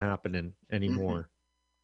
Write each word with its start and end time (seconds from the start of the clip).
happening 0.00 0.52
anymore. 0.72 1.28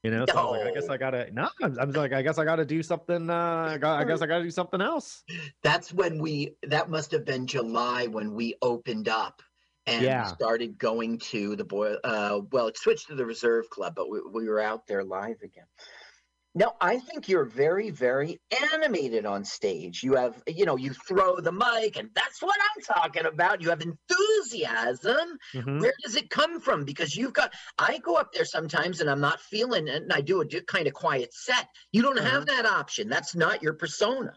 You 0.02 0.12
know, 0.12 0.24
so 0.28 0.36
I, 0.38 0.58
like, 0.58 0.66
I, 0.68 0.70
guess 0.72 0.88
I 0.88 0.96
gotta 0.96 1.32
no. 1.32 1.48
I'm, 1.60 1.78
I'm, 1.80 1.90
like, 1.90 2.12
I 2.12 2.22
guess 2.22 2.38
I 2.38 2.44
gotta 2.44 2.64
do 2.64 2.80
something. 2.82 3.28
Uh, 3.28 3.70
I, 3.72 3.78
got, 3.78 4.00
I 4.00 4.04
guess 4.04 4.22
I 4.22 4.26
gotta 4.26 4.44
do 4.44 4.50
something 4.50 4.80
else. 4.80 5.24
That's 5.64 5.92
when 5.92 6.20
we. 6.20 6.54
That 6.62 6.90
must 6.90 7.10
have 7.10 7.24
been 7.24 7.46
July 7.46 8.06
when 8.06 8.34
we 8.34 8.54
opened 8.62 9.08
up 9.08 9.42
and 9.86 10.02
yeah. 10.02 10.26
started 10.26 10.78
going 10.78 11.18
to 11.18 11.56
the 11.56 11.64
boy. 11.64 11.94
Uh, 12.04 12.40
well, 12.52 12.68
it 12.68 12.78
switched 12.78 13.08
to 13.08 13.16
the 13.16 13.26
reserve 13.26 13.68
club, 13.70 13.94
but 13.96 14.08
we, 14.08 14.20
we 14.32 14.48
were 14.48 14.60
out 14.60 14.86
there 14.86 15.02
live 15.02 15.42
again. 15.42 15.66
No, 16.58 16.72
I 16.80 16.98
think 16.98 17.28
you're 17.28 17.44
very, 17.44 17.90
very 17.90 18.40
animated 18.72 19.26
on 19.26 19.44
stage. 19.44 20.02
You 20.02 20.14
have, 20.14 20.42
you 20.46 20.64
know, 20.64 20.76
you 20.76 20.94
throw 20.94 21.38
the 21.38 21.52
mic, 21.52 21.98
and 21.98 22.08
that's 22.14 22.40
what 22.40 22.56
I'm 22.58 22.82
talking 22.82 23.26
about. 23.26 23.60
You 23.60 23.68
have 23.68 23.82
enthusiasm. 23.82 25.36
Mm-hmm. 25.54 25.80
Where 25.80 25.92
does 26.02 26.16
it 26.16 26.30
come 26.30 26.58
from? 26.58 26.86
Because 26.86 27.14
you've 27.14 27.34
got, 27.34 27.52
I 27.76 27.98
go 27.98 28.16
up 28.16 28.32
there 28.32 28.46
sometimes 28.46 29.02
and 29.02 29.10
I'm 29.10 29.20
not 29.20 29.38
feeling 29.42 29.86
it, 29.86 30.02
and 30.02 30.12
I 30.14 30.22
do 30.22 30.40
a 30.40 30.46
kind 30.62 30.86
of 30.86 30.94
quiet 30.94 31.34
set. 31.34 31.68
You 31.92 32.00
don't 32.00 32.16
mm-hmm. 32.16 32.26
have 32.26 32.46
that 32.46 32.64
option. 32.64 33.10
That's 33.10 33.34
not 33.34 33.62
your 33.62 33.74
persona. 33.74 34.32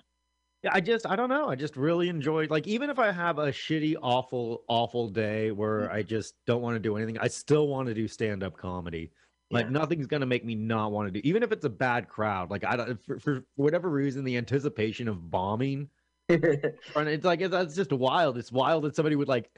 Yeah, 0.61 0.71
I 0.73 0.81
just, 0.81 1.05
I 1.05 1.15
don't 1.15 1.29
know. 1.29 1.47
I 1.47 1.55
just 1.55 1.77
really 1.77 2.09
enjoy, 2.09 2.47
like, 2.49 2.67
even 2.67 2.89
if 2.89 2.99
I 2.99 3.13
have 3.13 3.39
a 3.39 3.47
shitty, 3.47 3.95
awful, 4.01 4.63
awful 4.67 5.07
day 5.07 5.51
where 5.51 5.83
mm-hmm. 5.83 5.95
I 5.95 6.03
just 6.03 6.33
don't 6.45 6.61
want 6.61 6.75
to 6.75 6.81
do 6.81 6.97
anything, 6.97 7.17
I 7.17 7.29
still 7.29 7.69
want 7.69 7.88
to 7.88 7.93
do 7.93 8.09
stand 8.09 8.43
up 8.43 8.57
comedy. 8.57 9.11
Like 9.52 9.66
yeah. 9.66 9.71
nothing's 9.71 10.08
gonna 10.08 10.26
make 10.26 10.45
me 10.45 10.55
not 10.55 10.91
want 10.91 11.08
to 11.08 11.12
do, 11.12 11.27
even 11.27 11.44
if 11.44 11.52
it's 11.52 11.66
a 11.66 11.70
bad 11.70 12.08
crowd. 12.08 12.52
Like 12.52 12.63
I 12.63 12.76
don't, 12.76 13.03
for, 13.03 13.20
for 13.20 13.44
whatever 13.55 13.89
reason, 13.89 14.23
the 14.23 14.38
anticipation 14.38 15.08
of 15.08 15.31
bombing, 15.31 15.89
it's 16.30 17.25
like 17.25 17.49
that's 17.49 17.75
just 17.75 17.91
wild. 17.91 18.38
It's 18.38 18.52
wild 18.52 18.84
that 18.84 18.95
somebody 18.95 19.16
would 19.16 19.27
like 19.27 19.49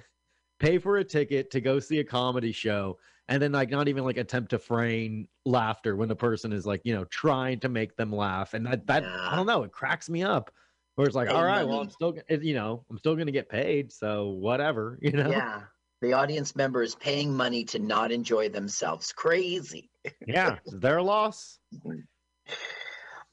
pay 0.60 0.78
for 0.78 0.98
a 0.98 1.04
ticket 1.04 1.52
to 1.52 1.62
go 1.62 1.80
see 1.80 2.00
a 2.00 2.04
comedy 2.04 2.52
show 2.52 2.98
and 3.32 3.42
then 3.42 3.54
like 3.54 3.70
not 3.70 3.88
even 3.88 4.04
like 4.04 4.18
attempt 4.18 4.50
to 4.50 4.60
frame 4.60 5.28
laughter 5.46 5.96
when 5.96 6.10
the 6.10 6.16
person 6.16 6.52
is 6.52 6.66
like 6.66 6.82
you 6.84 6.94
know 6.94 7.06
trying 7.06 7.60
to 7.62 7.70
make 7.70 7.96
them 7.96 8.14
laugh, 8.14 8.54
and 8.54 8.66
that 8.66 8.86
that 8.88 9.04
yeah. 9.04 9.30
I 9.30 9.36
don't 9.38 9.46
know, 9.46 9.64
it 9.64 9.72
cracks 9.72 10.10
me 10.10 10.22
up. 10.22 10.52
Where 10.96 11.08
it's 11.08 11.16
like, 11.16 11.30
all 11.30 11.46
right, 11.46 11.64
well, 11.66 11.80
I'm 11.80 11.90
still, 11.90 12.14
you 12.30 12.54
know, 12.54 12.84
I'm 12.90 12.98
still 12.98 13.16
gonna 13.16 13.32
get 13.32 13.48
paid, 13.48 13.92
so 13.92 14.30
whatever, 14.30 15.00
you 15.02 15.14
know. 15.14 15.30
Yeah, 15.30 15.62
the 16.02 16.14
audience 16.14 16.56
member 16.56 16.82
is 16.82 16.96
paying 16.96 17.36
money 17.36 17.64
to 17.66 17.80
not 17.80 18.12
enjoy 18.12 18.50
themselves. 18.50 19.12
Crazy. 19.12 19.90
yeah, 20.26 20.58
their 20.66 21.02
loss. 21.02 21.60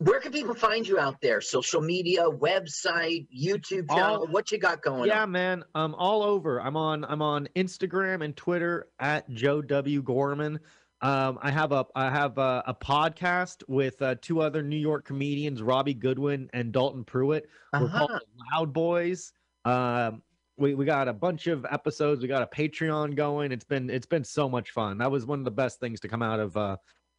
Where 0.01 0.21
can 0.21 0.31
people 0.31 0.55
find 0.55 0.87
you 0.87 1.01
out 1.01 1.21
there? 1.21 1.41
Social 1.41 1.81
media, 1.81 2.23
website, 2.23 3.27
YouTube 3.37 3.91
channel. 3.91 4.21
All, 4.21 4.27
what 4.29 4.53
you 4.53 4.59
got 4.59 4.81
going 4.81 5.09
yeah, 5.09 5.23
on? 5.23 5.33
man. 5.33 5.65
I'm 5.75 5.95
all 5.97 6.23
over. 6.23 6.61
I'm 6.61 6.77
on 6.77 7.05
I'm 7.05 7.21
on 7.21 7.49
Instagram 7.57 8.25
and 8.25 8.37
Twitter 8.37 8.87
at 9.01 9.29
Joe 9.31 9.61
W 9.61 10.03
Gorman. 10.03 10.61
Um, 11.01 11.39
I 11.43 11.51
have 11.51 11.73
a 11.73 11.85
I 11.97 12.11
have 12.11 12.39
a, 12.39 12.63
a 12.69 12.75
podcast 12.75 13.65
with 13.67 14.01
uh, 14.01 14.15
two 14.23 14.41
other 14.41 14.63
New 14.63 14.77
York 14.77 15.05
comedians, 15.05 15.63
Robbie 15.63 15.95
Goodwin 15.95 16.49
and 16.53 16.71
Dalton 16.71 17.03
Pruitt. 17.03 17.49
We're 17.73 17.87
uh-huh. 17.87 17.99
called 17.99 18.21
Loud 18.53 18.73
Boys. 18.73 19.33
Um, 19.65 20.23
we, 20.59 20.75
we 20.75 20.85
got 20.85 21.09
a 21.09 21.13
bunch 21.13 21.47
of 21.47 21.65
episodes. 21.71 22.21
We 22.21 22.29
got 22.29 22.43
a 22.43 22.47
Patreon 22.47 23.15
going. 23.15 23.53
It's 23.53 23.65
been 23.65 23.89
it's 23.89 24.07
been 24.07 24.25
so 24.25 24.49
much 24.49 24.71
fun. 24.71 24.99
That 24.99 25.11
was 25.11 25.25
one 25.25 25.39
of 25.39 25.45
the 25.45 25.51
best 25.51 25.81
things 25.81 26.01
to 26.01 26.09
come 26.09 26.23
out 26.23 26.41
of 26.41 26.57
uh, 26.57 26.77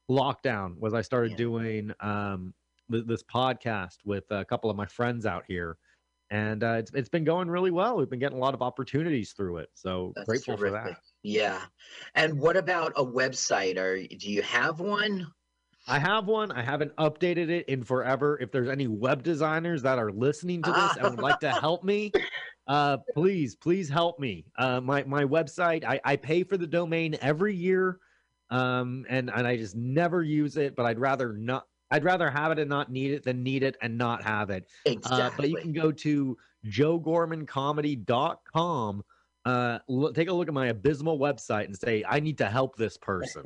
lockdown. 0.09 0.77
Was 0.77 0.93
I 0.93 1.01
started 1.01 1.31
yeah. 1.31 1.37
doing 1.37 1.93
um, 2.01 2.53
th- 2.91 3.05
this 3.07 3.23
podcast 3.23 3.97
with 4.05 4.25
a 4.31 4.45
couple 4.45 4.69
of 4.69 4.75
my 4.75 4.85
friends 4.85 5.25
out 5.25 5.45
here, 5.47 5.77
and 6.29 6.63
uh, 6.63 6.73
it's 6.73 6.91
it's 6.93 7.09
been 7.09 7.23
going 7.23 7.49
really 7.49 7.71
well. 7.71 7.97
We've 7.97 8.09
been 8.09 8.19
getting 8.19 8.37
a 8.37 8.41
lot 8.41 8.53
of 8.53 8.61
opportunities 8.61 9.31
through 9.31 9.57
it. 9.57 9.69
So 9.73 10.11
That's 10.15 10.27
grateful 10.27 10.57
terrific. 10.57 10.81
for 10.81 10.89
that. 10.89 10.97
Yeah. 11.23 11.61
And 12.15 12.39
what 12.39 12.57
about 12.57 12.93
a 12.97 13.05
website? 13.05 13.77
Or 13.77 13.97
do 13.97 14.29
you 14.29 14.41
have 14.41 14.79
one? 14.79 15.27
I 15.87 15.97
have 15.97 16.27
one. 16.27 16.51
I 16.51 16.61
haven't 16.61 16.95
updated 16.97 17.49
it 17.49 17.67
in 17.67 17.83
forever. 17.83 18.37
If 18.39 18.51
there's 18.51 18.69
any 18.69 18.87
web 18.87 19.23
designers 19.23 19.81
that 19.81 19.97
are 19.97 20.11
listening 20.11 20.61
to 20.63 20.71
this 20.71 20.97
and 20.97 21.15
would 21.15 21.23
like 21.23 21.39
to 21.39 21.51
help 21.51 21.83
me, 21.83 22.11
uh, 22.69 22.97
please, 23.15 23.55
please 23.55 23.89
help 23.89 24.19
me. 24.19 24.45
Uh, 24.57 24.79
my 24.79 25.03
my 25.03 25.25
website, 25.25 25.83
I, 25.83 25.99
I 26.05 26.15
pay 26.15 26.43
for 26.43 26.55
the 26.55 26.67
domain 26.67 27.17
every 27.19 27.55
year, 27.55 27.97
um, 28.51 29.07
and 29.09 29.31
and 29.33 29.47
I 29.47 29.57
just 29.57 29.75
never 29.75 30.21
use 30.21 30.55
it. 30.55 30.75
But 30.75 30.85
I'd 30.85 30.99
rather 30.99 31.33
not. 31.33 31.65
I'd 31.89 32.03
rather 32.03 32.29
have 32.29 32.51
it 32.51 32.59
and 32.59 32.69
not 32.69 32.91
need 32.91 33.09
it 33.11 33.23
than 33.23 33.41
need 33.41 33.63
it 33.63 33.75
and 33.81 33.97
not 33.97 34.21
have 34.21 34.51
it. 34.51 34.69
Exactly. 34.85 35.19
Uh, 35.19 35.31
but 35.35 35.49
you 35.49 35.57
can 35.57 35.73
go 35.73 35.91
to 35.91 36.37
joegormancomedy.com. 36.67 39.03
Uh, 39.45 39.79
look, 39.87 40.13
take 40.13 40.29
a 40.29 40.33
look 40.33 40.47
at 40.47 40.53
my 40.53 40.67
abysmal 40.67 41.17
website 41.17 41.65
and 41.65 41.75
say, 41.75 42.03
I 42.07 42.19
need 42.19 42.37
to 42.37 42.45
help 42.45 42.75
this 42.75 42.97
person. 42.97 43.41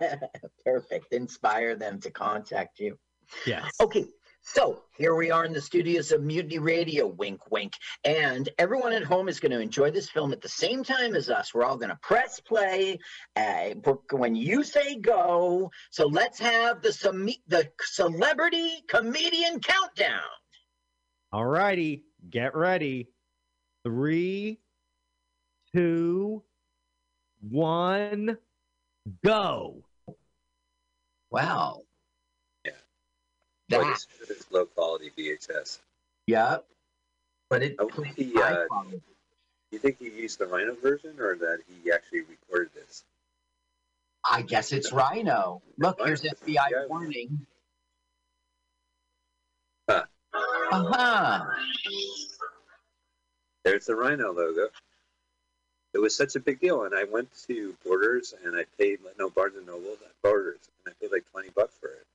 Perfect. 0.64 1.12
Inspire 1.12 1.76
them 1.76 2.00
to 2.00 2.10
contact 2.10 2.80
you. 2.80 2.98
Yes. 3.46 3.70
Okay. 3.80 4.06
So 4.46 4.82
here 4.98 5.14
we 5.14 5.30
are 5.30 5.46
in 5.46 5.54
the 5.54 5.60
studios 5.60 6.12
of 6.12 6.22
Mutiny 6.22 6.58
Radio, 6.58 7.06
wink, 7.06 7.50
wink. 7.50 7.72
And 8.04 8.46
everyone 8.58 8.92
at 8.92 9.02
home 9.02 9.26
is 9.30 9.40
going 9.40 9.52
to 9.52 9.58
enjoy 9.58 9.90
this 9.90 10.10
film 10.10 10.32
at 10.32 10.42
the 10.42 10.50
same 10.50 10.84
time 10.84 11.14
as 11.14 11.30
us. 11.30 11.54
We're 11.54 11.64
all 11.64 11.78
going 11.78 11.88
to 11.88 11.98
press 12.02 12.40
play 12.40 12.98
uh, 13.36 13.70
when 14.12 14.34
you 14.34 14.62
say 14.62 14.96
go. 14.96 15.70
So 15.90 16.06
let's 16.06 16.38
have 16.40 16.82
the, 16.82 17.36
the 17.48 17.70
celebrity 17.80 18.84
comedian 18.86 19.60
countdown. 19.60 20.20
All 21.32 21.46
righty. 21.46 22.04
Get 22.28 22.54
ready. 22.54 23.08
Three, 23.82 24.60
two, 25.74 26.42
one, 27.40 28.36
go. 29.24 29.84
Wow. 31.30 31.84
That 33.68 33.86
is 34.28 34.46
low 34.50 34.66
quality 34.66 35.10
VHS. 35.16 35.78
Yeah, 36.26 36.58
but 37.50 37.62
it. 37.62 37.76
I 37.80 37.86
think 37.86 38.16
he, 38.16 38.32
uh, 38.40 38.64
you 39.70 39.78
think 39.78 39.98
he 39.98 40.10
used 40.10 40.38
the 40.38 40.46
Rhino 40.46 40.74
version, 40.74 41.18
or 41.18 41.36
that 41.36 41.58
he 41.66 41.90
actually 41.90 42.22
recorded 42.22 42.70
this? 42.74 43.04
I 44.28 44.42
guess 44.42 44.72
it's 44.72 44.92
Rhino. 44.92 45.62
Look, 45.78 46.00
here's 46.04 46.22
FBI 46.22 46.54
yeah. 46.54 46.86
warning. 46.88 47.46
Huh. 49.88 50.04
Uh 50.32 50.84
huh. 50.92 51.44
There's 53.64 53.86
the 53.86 53.96
Rhino 53.96 54.32
logo. 54.32 54.68
It 55.94 55.98
was 55.98 56.16
such 56.16 56.36
a 56.36 56.40
big 56.40 56.60
deal, 56.60 56.84
and 56.84 56.94
I 56.94 57.04
went 57.04 57.28
to 57.46 57.74
Borders 57.84 58.34
and 58.44 58.56
I 58.56 58.64
paid 58.78 58.98
no 59.18 59.30
Barnes 59.30 59.56
and 59.56 59.66
Noble 59.66 59.96
Borders, 60.22 60.58
and 60.84 60.92
I 60.92 61.00
paid 61.00 61.12
like 61.12 61.24
twenty 61.30 61.50
bucks 61.50 61.76
for 61.80 61.88
it 61.88 62.06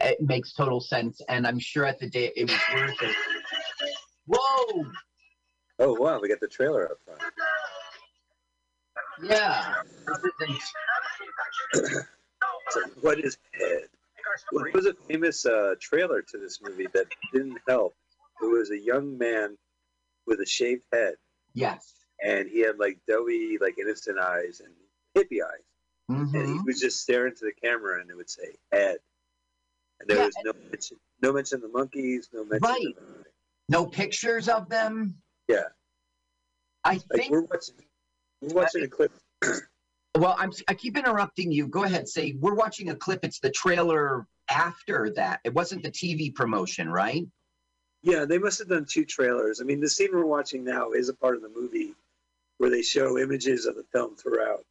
it 0.00 0.20
makes 0.20 0.52
total 0.52 0.80
sense. 0.80 1.20
And 1.28 1.46
I'm 1.46 1.58
sure 1.58 1.84
at 1.84 1.98
the 1.98 2.08
day 2.08 2.32
it 2.36 2.50
was 2.50 2.60
worth 2.74 3.02
it. 3.02 3.16
Whoa! 4.26 4.84
Oh 5.78 5.94
wow, 5.94 6.20
we 6.20 6.28
got 6.28 6.40
the 6.40 6.48
trailer 6.48 6.90
up 6.90 6.98
front. 7.04 7.20
Yeah. 9.22 9.74
so 12.70 12.80
what 13.00 13.20
is 13.20 13.38
head? 13.52 13.88
Well, 14.52 14.64
there 14.64 14.72
was 14.74 14.86
a 14.86 14.94
famous 15.08 15.46
uh, 15.46 15.74
trailer 15.80 16.22
to 16.22 16.38
this 16.38 16.60
movie 16.60 16.88
that 16.92 17.06
didn't 17.32 17.58
help. 17.68 17.94
It 18.42 18.46
was 18.46 18.70
a 18.70 18.78
young 18.78 19.16
man 19.16 19.56
with 20.26 20.40
a 20.40 20.46
shaved 20.46 20.82
head. 20.92 21.14
Yes. 21.54 21.94
And 22.22 22.48
he 22.48 22.60
had 22.60 22.78
like 22.78 22.98
doughy, 23.08 23.58
like 23.60 23.78
innocent 23.78 24.18
eyes 24.18 24.60
and 24.64 24.74
hippie 25.16 25.42
eyes. 25.42 25.64
Mm-hmm. 26.10 26.36
And 26.36 26.48
he 26.48 26.60
was 26.66 26.80
just 26.80 27.00
staring 27.00 27.34
to 27.34 27.44
the 27.44 27.52
camera 27.52 28.00
and 28.00 28.10
it 28.10 28.16
would 28.16 28.30
say 28.30 28.56
head. 28.72 28.98
And 30.00 30.08
there 30.08 30.18
yeah, 30.18 30.26
was 30.26 30.34
no 30.44 30.52
mention, 30.70 30.96
no 31.22 31.32
mention 31.32 31.56
of 31.56 31.62
the 31.62 31.68
Monkees, 31.68 32.28
no 32.32 32.44
mention. 32.44 32.60
Right. 32.62 32.94
No 33.68 33.86
pictures 33.86 34.48
of 34.48 34.68
them. 34.68 35.16
Yeah. 35.48 35.64
I 36.84 36.92
like 36.92 37.02
think 37.14 37.30
we're 37.30 37.42
watching. 37.42 37.74
We're 38.40 38.54
watching 38.54 38.84
a 38.84 38.88
clip. 38.88 39.12
well, 40.16 40.36
I'm. 40.38 40.52
I 40.68 40.74
keep 40.74 40.96
interrupting 40.96 41.50
you. 41.50 41.66
Go 41.66 41.84
ahead. 41.84 42.08
Say 42.08 42.36
we're 42.38 42.54
watching 42.54 42.90
a 42.90 42.94
clip. 42.94 43.24
It's 43.24 43.40
the 43.40 43.50
trailer 43.50 44.26
after 44.48 45.10
that. 45.16 45.40
It 45.44 45.54
wasn't 45.54 45.82
the 45.82 45.90
TV 45.90 46.34
promotion, 46.34 46.88
right? 46.88 47.26
Yeah, 48.02 48.24
they 48.24 48.38
must 48.38 48.60
have 48.60 48.68
done 48.68 48.86
two 48.88 49.04
trailers. 49.04 49.60
I 49.60 49.64
mean, 49.64 49.80
the 49.80 49.88
scene 49.88 50.10
we're 50.12 50.24
watching 50.24 50.62
now 50.62 50.92
is 50.92 51.08
a 51.08 51.14
part 51.14 51.34
of 51.34 51.42
the 51.42 51.48
movie 51.48 51.94
where 52.58 52.70
they 52.70 52.82
show 52.82 53.18
images 53.18 53.66
of 53.66 53.74
the 53.74 53.84
film 53.92 54.14
throughout. 54.14 54.64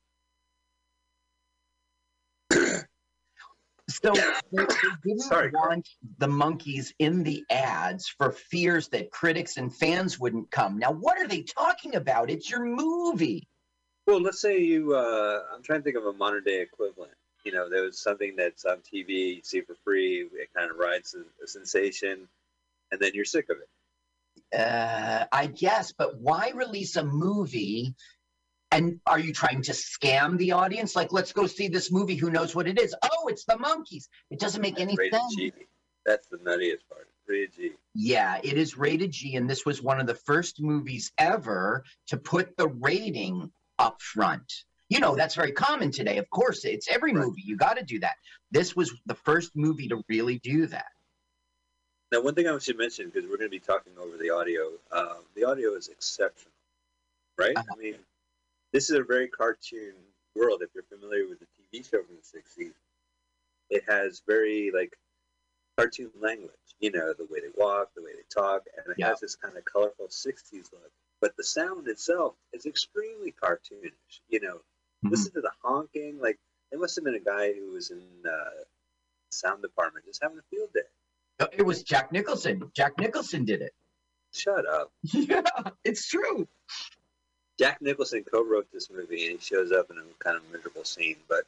So 4.04 4.14
they, 4.52 4.66
didn't 5.06 5.20
Sorry. 5.22 5.52
want 5.52 5.88
the 6.18 6.28
Monkees 6.28 6.94
in 7.00 7.24
the 7.24 7.44
ads 7.50 8.08
for 8.08 8.32
fears 8.32 8.90
that 8.90 9.12
critics 9.12 9.58
and 9.58 9.74
fans 9.74 10.20
wouldn't 10.20 10.52
come. 10.52 10.78
Now, 10.78 10.92
what 10.92 11.18
are 11.18 11.28
they 11.28 11.44
talking 11.44 11.96
about? 11.96 12.30
It's 12.30 12.50
your 12.50 12.64
movie. 12.66 13.48
Well, 14.08 14.22
let's 14.22 14.42
say 14.42 14.60
you. 14.60 14.96
Uh, 14.96 15.42
I'm 15.54 15.64
trying 15.64 15.80
to 15.80 15.84
think 15.84 15.98
of 15.98 16.06
a 16.06 16.14
modern 16.14 16.44
day 16.44 16.62
equivalent. 16.62 17.14
You 17.44 17.52
know, 17.52 17.70
there 17.70 17.84
was 17.84 18.00
something 18.00 18.36
that's 18.36 18.66
on 18.66 18.78
TV, 18.78 19.36
you 19.38 19.42
see 19.44 19.62
for 19.62 19.76
free. 19.84 20.28
It 20.34 20.50
kind 20.56 20.70
of 20.70 20.78
rides 20.78 21.16
a, 21.16 21.44
a 21.44 21.48
sensation, 21.48 22.28
and 22.92 23.00
then 23.00 23.12
you're 23.14 23.26
sick 23.26 23.50
of 23.50 23.58
it. 23.58 24.60
Uh, 24.60 25.26
I 25.32 25.48
guess, 25.48 25.92
but 25.92 26.18
why 26.20 26.52
release 26.56 26.96
a 26.96 27.04
movie 27.04 27.96
And 28.76 29.00
are 29.06 29.20
you 29.20 29.32
trying 29.32 29.62
to 29.62 29.72
scam 29.72 30.38
the 30.38 30.52
audience? 30.52 30.98
Like, 30.98 31.14
let's 31.14 31.32
go 31.32 31.48
see 31.48 31.70
this 31.70 31.94
movie. 31.94 32.16
Who 32.16 32.30
knows 32.30 32.54
what 32.54 32.68
it 32.68 32.78
is? 32.78 32.94
Oh, 33.04 33.30
it's 33.30 33.46
the 33.46 33.54
Monkees. 33.54 34.10
It 34.30 34.38
doesn't 34.38 34.62
make 34.62 34.82
any 34.82 34.98
rated 34.98 35.14
sense. 35.14 35.36
G. 35.38 35.54
That's 36.06 36.28
the 36.28 36.36
nuttiest 36.38 36.86
part. 36.92 37.08
Rated 37.26 37.54
G. 37.54 37.72
Yeah, 37.94 38.38
it 38.44 38.58
is 38.58 38.78
rated 38.78 39.12
G, 39.12 39.38
and 39.38 39.50
this 39.50 39.66
was 39.66 39.82
one 39.82 40.02
of 40.02 40.08
the 40.08 40.16
first 40.16 40.62
movies 40.62 41.14
ever 41.18 41.86
to 42.08 42.18
put 42.18 42.58
the 42.58 42.68
rating 42.68 43.50
up 43.80 44.02
front. 44.02 44.52
You 44.90 45.00
know, 45.00 45.16
that's 45.16 45.36
very 45.36 45.54
common 45.54 45.90
today. 45.90 46.18
Of 46.18 46.30
course, 46.30 46.66
it's 46.66 46.90
every 46.90 47.14
right. 47.14 47.24
movie. 47.24 47.44
You 47.46 47.56
got 47.56 47.78
to 47.78 47.84
do 47.84 48.00
that. 48.00 48.16
This 48.52 48.76
was 48.76 48.94
the 49.06 49.16
first 49.16 49.52
movie 49.56 49.88
to 49.88 50.04
really 50.10 50.40
do 50.40 50.66
that. 50.68 50.92
Now, 52.12 52.22
one 52.22 52.36
thing 52.36 52.50
I 52.50 52.58
should 52.58 52.78
mention 52.78 53.06
because 53.06 53.24
we're 53.24 53.38
going 53.38 53.50
to 53.50 53.58
be 53.58 53.60
talking 53.60 53.94
over 53.98 54.18
the 54.18 54.32
audio. 54.32 54.72
Uh, 54.92 55.20
the 55.34 55.46
audio 55.46 55.76
is 55.76 55.88
exceptional, 55.88 56.52
right? 57.38 57.56
Uh-huh. 57.56 57.74
I 57.74 57.82
mean, 57.82 57.96
this 58.76 58.90
is 58.90 58.98
a 58.98 59.04
very 59.04 59.30
cartoon 59.30 59.94
world. 60.36 60.62
If 60.62 60.70
you're 60.76 60.84
familiar 60.84 61.30
with 61.30 61.40
the 61.40 61.46
TV 61.46 61.90
show 61.90 62.04
from 62.04 62.18
the 62.18 62.64
'60s, 62.64 62.74
it 63.70 63.86
has 63.88 64.22
very 64.28 64.70
like 64.76 64.98
cartoon 65.78 66.12
language. 66.20 66.52
You 66.82 66.92
know, 66.92 67.14
the 67.14 67.24
way 67.32 67.40
they 67.40 67.54
walk, 67.56 67.92
the 67.96 68.04
way 68.04 68.12
they 68.14 68.28
talk, 68.30 68.64
and 68.76 68.92
it 68.92 68.98
yeah. 68.98 69.08
has 69.08 69.22
this 69.22 69.38
kind 69.38 69.56
of 69.56 69.64
colorful 69.64 70.08
'60s 70.08 70.74
look. 70.74 70.92
But 71.22 71.38
the 71.38 71.44
sound 71.46 71.88
itself 71.88 72.36
is 72.52 72.66
extremely 72.66 73.34
cartoonish. 73.42 74.20
You 74.28 74.42
know, 74.42 74.56
mm-hmm. 74.56 75.10
listen 75.10 75.32
to 75.36 75.42
the 75.42 75.52
honking. 75.64 76.20
Like, 76.22 76.38
there 76.70 76.80
must 76.80 76.96
have 76.96 77.06
been 77.06 77.16
a 77.16 77.20
guy 77.20 77.54
who 77.54 77.72
was 77.72 77.92
in 77.92 78.04
uh, 78.30 78.64
sound 79.30 79.62
department 79.62 80.06
just 80.06 80.22
having 80.22 80.38
a 80.38 80.44
field 80.54 80.72
day. 80.74 81.48
It 81.58 81.66
was 81.66 81.82
Jack 81.84 82.12
Nicholson. 82.12 82.70
Jack 82.76 83.00
Nicholson 83.00 83.46
did 83.46 83.62
it. 83.62 83.74
Shut 84.34 84.66
up. 84.68 84.92
Yeah, 85.14 85.44
it's 85.86 86.10
true. 86.10 86.50
Jack 87.60 87.82
Nicholson 87.82 88.24
co-wrote 88.30 88.68
this 88.74 88.90
movie, 88.90 89.28
and 89.28 89.40
he 89.40 89.46
shows 89.46 89.72
up 89.72 89.90
in 89.90 89.98
a 89.98 90.24
kind 90.24 90.36
of 90.36 90.44
miserable 90.52 90.84
scene, 90.84 91.16
but 91.30 91.44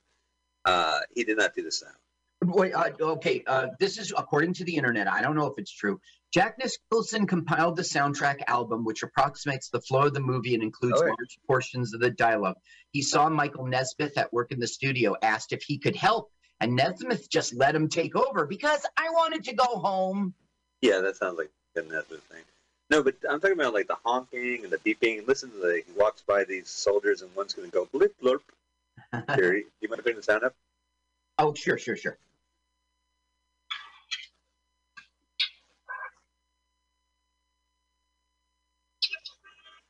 uh, 0.65 1.00
he 1.13 1.24
did 1.24 1.38
not 1.38 1.54
do 1.56 1.63
the 1.63 1.71
sound. 1.71 1.95
Wait, 2.44 2.74
uh, 2.74 2.92
okay. 3.00 3.44
Uh, 3.48 3.68
this 3.80 3.98
is 3.98 4.13
according 4.15 4.54
to 4.54 4.63
the 4.63 4.75
internet. 4.75 5.07
I 5.07 5.21
don't 5.21 5.36
know 5.36 5.48
if 5.48 5.54
it's 5.57 5.71
true. 5.71 6.00
Jack 6.33 6.57
Nicholson 6.59 7.25
compiled 7.25 7.75
the 7.75 7.81
soundtrack 7.81 8.42
album, 8.48 8.83
which 8.86 9.01
approximates 9.01 9.69
the 9.69 9.81
flow 9.81 10.04
of 10.04 10.13
the 10.13 10.19
movie 10.19 10.54
and 10.54 10.62
includes 10.62 11.01
oh, 11.01 11.06
large 11.06 11.39
portions 11.48 11.94
of 11.94 12.00
the 12.00 12.12
dialogue. 12.12 12.57
He 12.92 13.01
saw 13.01 13.30
Michael 13.30 13.65
Nesmith 13.65 14.18
at 14.18 14.31
work 14.31 14.51
in 14.51 14.60
the 14.60 14.68
studio, 14.68 15.15
asked 15.21 15.51
if 15.51 15.63
he 15.63 15.77
could 15.80 15.95
help, 15.95 16.31
and 16.60 16.75
Nesmith 16.75 17.30
just 17.30 17.56
let 17.56 17.75
him 17.75 17.88
take 17.88 18.15
over 18.15 18.45
because 18.45 18.86
I 18.98 19.10
wanted 19.10 19.45
to 19.45 19.56
go 19.56 19.65
home. 19.65 20.33
Yeah, 20.81 21.00
that 21.01 21.15
sounds 21.15 21.38
like 21.38 21.50
a 21.75 21.81
Nesmith 21.81 22.24
thing. 22.24 22.44
No, 22.89 23.04
but 23.04 23.16
I'm 23.30 23.42
talking 23.42 23.60
about 23.60 23.74
like 23.74 23.88
the 23.88 23.98
honking 24.06 24.63
and 24.63 24.72
the 24.72 24.78
beeping. 24.78 25.28
Listen 25.28 25.51
to 25.51 25.57
the 25.57 25.84
he 25.86 25.92
walks 26.00 26.22
by 26.22 26.44
these 26.45 26.69
soldiers 26.69 27.22
and 27.22 27.34
one's 27.36 27.54
going 27.54 27.69
to 27.69 27.74
go 27.74 27.88
blip 27.92 28.16
blurp. 28.22 28.42
Here, 29.36 29.56
you 29.56 29.89
want 29.89 29.98
to 29.98 30.04
bring 30.04 30.16
the 30.16 30.24
sound 30.24 30.44
up? 30.44 30.56
Oh, 31.38 31.54
sure, 31.54 31.78
sure, 31.78 31.98
sure. 31.98 32.18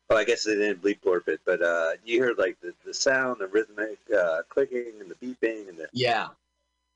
Well, 0.09 0.17
I 0.17 0.23
guess 0.23 0.45
they 0.45 0.55
didn't 0.55 0.81
bleep 0.81 1.01
blurp 1.01 1.27
it, 1.27 1.41
but 1.45 1.61
uh, 1.61 1.91
you 2.05 2.21
heard 2.21 2.37
like 2.37 2.57
the, 2.61 2.73
the 2.85 2.93
sound, 2.93 3.37
the 3.39 3.47
rhythmic 3.47 3.99
uh, 4.17 4.41
clicking, 4.49 4.93
and 5.01 5.11
the 5.11 5.15
beeping, 5.15 5.67
and 5.67 5.77
the 5.77 5.87
yeah. 5.93 6.27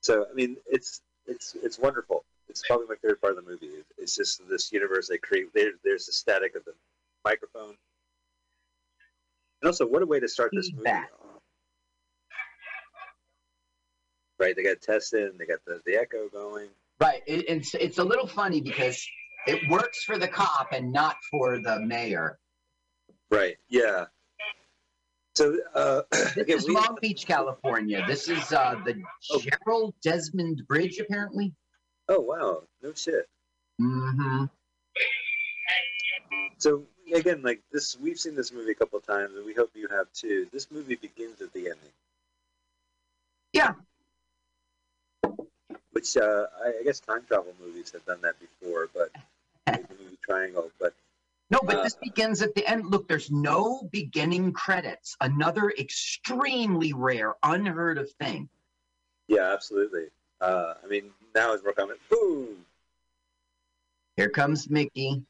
So 0.01 0.25
I 0.29 0.33
mean, 0.33 0.57
it's 0.65 1.01
it's 1.27 1.55
it's 1.61 1.77
wonderful. 1.77 2.23
It's 2.51 2.67
probably 2.67 2.85
my 2.87 2.95
favorite 2.95 3.21
part 3.21 3.37
of 3.37 3.45
the 3.45 3.49
movie. 3.49 3.69
It's 3.97 4.13
just 4.13 4.41
this 4.49 4.73
universe 4.73 5.07
they 5.07 5.17
create. 5.17 5.53
There, 5.53 5.71
there's 5.85 6.05
the 6.05 6.11
static 6.11 6.53
of 6.55 6.65
the 6.65 6.73
microphone, 7.23 7.77
and 9.61 9.67
also 9.67 9.87
what 9.87 10.01
a 10.01 10.05
way 10.05 10.19
to 10.19 10.27
start 10.27 10.51
this 10.53 10.69
movie. 10.73 10.89
Right, 14.37 14.53
they 14.53 14.63
got 14.63 14.81
tested, 14.81 15.29
and 15.29 15.39
they 15.39 15.45
got 15.45 15.59
the, 15.65 15.81
the 15.85 15.95
echo 15.95 16.27
going. 16.27 16.67
Right, 16.99 17.21
it, 17.25 17.45
it's 17.47 17.73
it's 17.73 17.99
a 17.99 18.03
little 18.03 18.27
funny 18.27 18.59
because 18.59 19.01
it 19.47 19.69
works 19.69 20.03
for 20.03 20.17
the 20.17 20.27
cop 20.27 20.73
and 20.73 20.91
not 20.91 21.15
for 21.31 21.57
the 21.59 21.79
mayor. 21.79 22.37
Right. 23.29 23.55
Yeah. 23.69 24.05
So 25.35 25.57
uh, 25.73 26.01
this 26.11 26.35
again, 26.35 26.57
is 26.57 26.67
we, 26.67 26.73
Long 26.73 26.97
Beach, 27.01 27.25
California. 27.25 28.03
This 28.05 28.27
is 28.27 28.51
uh, 28.51 28.75
the 28.83 29.01
oh. 29.31 29.39
Gerald 29.39 29.95
Desmond 30.03 30.63
Bridge, 30.67 30.99
apparently. 30.99 31.53
Oh 32.11 32.19
wow! 32.19 32.63
No 32.83 32.91
shit. 32.93 33.25
Mm-hmm. 33.79 34.45
So 36.57 36.83
again, 37.15 37.41
like 37.41 37.61
this, 37.71 37.97
we've 38.01 38.19
seen 38.19 38.35
this 38.35 38.51
movie 38.51 38.71
a 38.71 38.75
couple 38.75 38.99
of 38.99 39.05
times, 39.05 39.33
and 39.33 39.45
we 39.45 39.53
hope 39.53 39.71
you 39.75 39.87
have 39.87 40.11
too. 40.11 40.45
This 40.51 40.69
movie 40.69 40.95
begins 40.95 41.41
at 41.41 41.53
the 41.53 41.59
ending. 41.59 41.93
Yeah. 43.53 43.73
Which 45.93 46.17
uh, 46.17 46.47
I, 46.61 46.79
I 46.81 46.83
guess 46.83 46.99
time 46.99 47.21
travel 47.29 47.53
movies 47.63 47.93
have 47.93 48.05
done 48.05 48.19
that 48.23 48.35
before, 48.41 48.89
but 48.93 49.11
the 49.65 49.95
movie 49.97 50.17
Triangle. 50.21 50.69
But 50.81 50.93
no, 51.49 51.59
but 51.63 51.77
uh, 51.77 51.83
this 51.83 51.95
begins 51.95 52.41
at 52.41 52.53
the 52.55 52.67
end. 52.67 52.87
Look, 52.87 53.07
there's 53.07 53.31
no 53.31 53.87
beginning 53.89 54.51
credits. 54.51 55.15
Another 55.21 55.71
extremely 55.79 56.91
rare, 56.91 57.35
unheard 57.41 57.97
of 57.97 58.11
thing. 58.19 58.49
Yeah, 59.29 59.53
absolutely. 59.53 60.07
Uh, 60.41 60.73
I 60.83 60.87
mean, 60.87 61.11
now 61.35 61.53
as 61.53 61.61
we're 61.63 61.73
coming, 61.73 61.97
boom. 62.09 62.65
Here 64.17 64.29
comes 64.29 64.69
Mickey. 64.69 65.23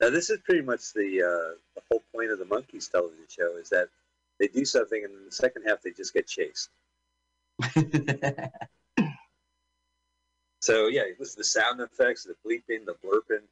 Now, 0.00 0.10
this 0.10 0.30
is 0.30 0.40
pretty 0.44 0.62
much 0.62 0.92
the 0.92 1.22
uh, 1.22 1.54
the 1.76 1.82
whole 1.90 2.02
point 2.14 2.30
of 2.30 2.38
the 2.38 2.44
Monkees 2.44 2.90
television 2.90 3.24
show 3.28 3.56
is 3.56 3.68
that 3.70 3.88
they 4.40 4.48
do 4.48 4.64
something, 4.64 5.04
and 5.04 5.14
in 5.14 5.24
the 5.24 5.32
second 5.32 5.62
half, 5.66 5.80
they 5.82 5.92
just 5.92 6.12
get 6.12 6.26
chased. 6.26 6.70
so 10.60 10.88
yeah, 10.88 11.02
listen 11.18 11.34
to 11.34 11.38
the 11.38 11.44
sound 11.44 11.80
effects, 11.80 12.24
the 12.24 12.34
bleeping, 12.44 12.84
the 12.84 12.96
blurping. 13.04 13.42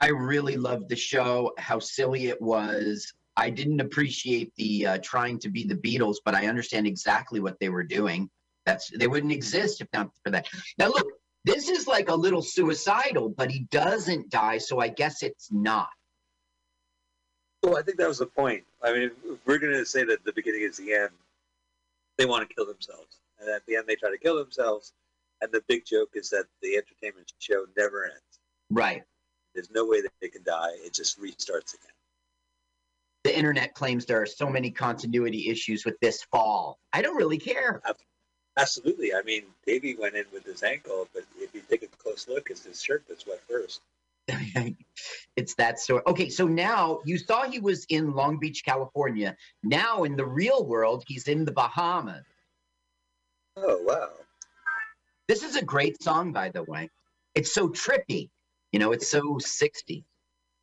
I 0.00 0.08
really 0.08 0.56
loved 0.56 0.88
the 0.88 0.96
show, 0.96 1.52
how 1.58 1.78
silly 1.78 2.26
it 2.26 2.40
was. 2.40 3.12
I 3.36 3.50
didn't 3.50 3.80
appreciate 3.80 4.52
the 4.56 4.86
uh, 4.86 4.98
trying 5.02 5.38
to 5.40 5.48
be 5.48 5.64
the 5.64 5.76
Beatles, 5.76 6.16
but 6.24 6.34
I 6.34 6.48
understand 6.48 6.88
exactly 6.88 7.38
what 7.38 7.58
they 7.60 7.68
were 7.68 7.84
doing. 7.84 8.28
That's 8.68 8.90
they 8.90 9.06
wouldn't 9.06 9.32
exist 9.32 9.80
if 9.80 9.88
not 9.94 10.10
for 10.22 10.30
that. 10.30 10.46
Now 10.76 10.88
look, 10.88 11.06
this 11.44 11.70
is 11.70 11.86
like 11.86 12.10
a 12.10 12.14
little 12.14 12.42
suicidal, 12.42 13.30
but 13.30 13.50
he 13.50 13.60
doesn't 13.70 14.28
die, 14.28 14.58
so 14.58 14.78
I 14.78 14.88
guess 14.88 15.22
it's 15.22 15.50
not. 15.50 15.88
Well, 17.62 17.78
I 17.78 17.82
think 17.82 17.96
that 17.96 18.06
was 18.06 18.18
the 18.18 18.26
point. 18.26 18.64
I 18.82 18.92
mean, 18.92 19.10
we're 19.46 19.58
going 19.58 19.72
to 19.72 19.86
say 19.86 20.04
that 20.04 20.22
the 20.22 20.34
beginning 20.34 20.62
is 20.62 20.76
the 20.76 20.92
end. 20.92 21.12
They 22.18 22.26
want 22.26 22.46
to 22.46 22.54
kill 22.54 22.66
themselves, 22.66 23.20
and 23.40 23.48
at 23.48 23.64
the 23.66 23.76
end 23.76 23.86
they 23.88 23.96
try 23.96 24.10
to 24.10 24.18
kill 24.18 24.36
themselves. 24.36 24.92
And 25.40 25.50
the 25.50 25.62
big 25.66 25.86
joke 25.86 26.10
is 26.12 26.28
that 26.30 26.44
the 26.60 26.76
entertainment 26.76 27.32
show 27.38 27.64
never 27.74 28.04
ends. 28.04 28.40
Right. 28.70 29.02
There's 29.54 29.70
no 29.70 29.86
way 29.86 30.02
that 30.02 30.12
they 30.20 30.28
can 30.28 30.42
die. 30.42 30.72
It 30.84 30.92
just 30.92 31.18
restarts 31.18 31.72
again. 31.72 31.94
The 33.24 33.36
internet 33.36 33.72
claims 33.72 34.04
there 34.04 34.20
are 34.20 34.26
so 34.26 34.50
many 34.50 34.70
continuity 34.70 35.48
issues 35.48 35.86
with 35.86 35.98
this 36.02 36.22
fall. 36.30 36.78
I 36.92 37.00
don't 37.00 37.16
really 37.16 37.38
care. 37.38 37.80
Absolutely. 38.58 39.14
I 39.14 39.22
mean, 39.22 39.44
Davey 39.64 39.94
went 39.94 40.16
in 40.16 40.24
with 40.32 40.44
his 40.44 40.64
ankle, 40.64 41.08
but 41.14 41.22
if 41.38 41.54
you 41.54 41.62
take 41.70 41.84
a 41.84 41.86
close 41.86 42.26
look, 42.26 42.50
it's 42.50 42.64
his 42.64 42.82
shirt 42.82 43.04
that's 43.08 43.24
wet 43.24 43.40
first. 43.48 43.80
it's 45.36 45.54
that 45.54 45.78
sort. 45.78 46.04
Okay, 46.08 46.28
so 46.28 46.48
now 46.48 46.98
you 47.04 47.18
saw 47.18 47.44
he 47.44 47.60
was 47.60 47.86
in 47.88 48.14
Long 48.14 48.38
Beach, 48.38 48.64
California. 48.64 49.36
Now 49.62 50.02
in 50.02 50.16
the 50.16 50.26
real 50.26 50.66
world, 50.66 51.04
he's 51.06 51.28
in 51.28 51.44
the 51.44 51.52
Bahamas. 51.52 52.24
Oh 53.56 53.80
wow! 53.84 54.10
This 55.28 55.44
is 55.44 55.56
a 55.56 55.64
great 55.64 56.02
song, 56.02 56.32
by 56.32 56.50
the 56.50 56.64
way. 56.64 56.90
It's 57.34 57.54
so 57.54 57.68
trippy. 57.68 58.28
You 58.72 58.80
know, 58.80 58.92
it's 58.92 59.08
so 59.08 59.38
60. 59.38 60.04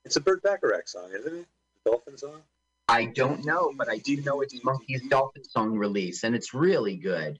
It's 0.03 0.15
a 0.17 0.21
Burt 0.21 0.43
Bacharach 0.43 0.87
song, 0.87 1.09
isn't 1.17 1.35
it? 1.35 1.47
Dolphin 1.85 2.17
song? 2.17 2.41
I 2.87 3.05
don't 3.05 3.45
know, 3.45 3.73
but 3.75 3.89
I 3.89 3.97
do 3.97 4.17
know 4.21 4.41
it's 4.41 4.53
Monkees' 4.59 5.09
Dolphin 5.09 5.43
song 5.43 5.77
release, 5.77 6.23
and 6.23 6.35
it's 6.35 6.53
really 6.53 6.97
good. 6.97 7.39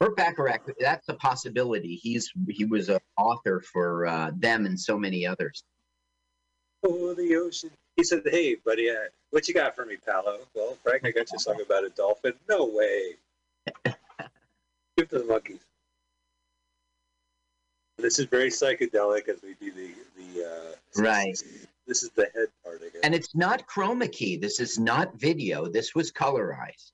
Burt 0.00 0.16
Bacharach, 0.16 0.62
that's 0.80 1.08
a 1.10 1.14
possibility. 1.14 1.94
He's 1.94 2.32
he 2.48 2.64
was 2.64 2.88
an 2.88 3.00
author 3.18 3.60
for 3.60 4.06
uh, 4.06 4.30
them 4.34 4.64
and 4.64 4.80
so 4.80 4.98
many 4.98 5.26
others. 5.26 5.62
Oh, 6.82 7.12
the 7.12 7.36
ocean. 7.36 7.70
He 7.96 8.04
said, 8.04 8.22
"Hey, 8.24 8.56
buddy, 8.64 8.88
uh, 8.88 8.94
what 9.28 9.46
you 9.46 9.52
got 9.52 9.76
for 9.76 9.84
me, 9.84 9.96
Palo?" 9.96 10.38
Well, 10.54 10.78
Frank, 10.82 11.04
I 11.04 11.10
got 11.10 11.30
you 11.30 11.36
a 11.36 11.38
song 11.38 11.60
about 11.60 11.84
a 11.84 11.90
dolphin. 11.90 12.32
No 12.48 12.64
way. 12.64 13.16
Give 14.96 15.08
to 15.10 15.18
the 15.18 15.24
Monkees. 15.24 15.60
This 17.98 18.18
is 18.18 18.24
very 18.24 18.48
psychedelic 18.48 19.28
as 19.28 19.42
we 19.42 19.54
do 19.60 19.70
the 19.70 19.90
the 20.16 20.46
uh, 20.46 21.02
right. 21.02 21.36
This 21.86 22.02
is 22.02 22.10
the 22.10 22.30
head 22.34 22.48
part 22.64 22.76
again. 22.76 23.00
And 23.02 23.14
it's 23.14 23.34
not 23.34 23.66
chroma 23.66 24.10
key. 24.10 24.38
This 24.38 24.60
is 24.60 24.78
not 24.78 25.14
video. 25.16 25.66
This 25.68 25.94
was 25.94 26.10
colorized. 26.10 26.92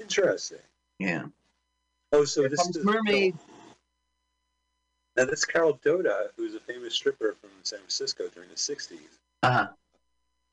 Interesting. 0.00 0.58
Yeah. 0.98 1.24
Oh, 2.12 2.24
so 2.24 2.42
Here 2.42 2.50
this 2.50 2.68
is 2.68 2.84
mermaid. 2.84 3.34
Now 5.16 5.24
that's 5.24 5.44
Carol 5.44 5.78
Doda, 5.82 6.28
who's 6.36 6.54
a 6.54 6.60
famous 6.60 6.94
stripper 6.94 7.36
from 7.40 7.50
San 7.62 7.78
Francisco 7.80 8.28
during 8.34 8.50
the 8.50 8.54
'60s. 8.54 8.98
Uh 9.42 9.50
huh. 9.50 9.68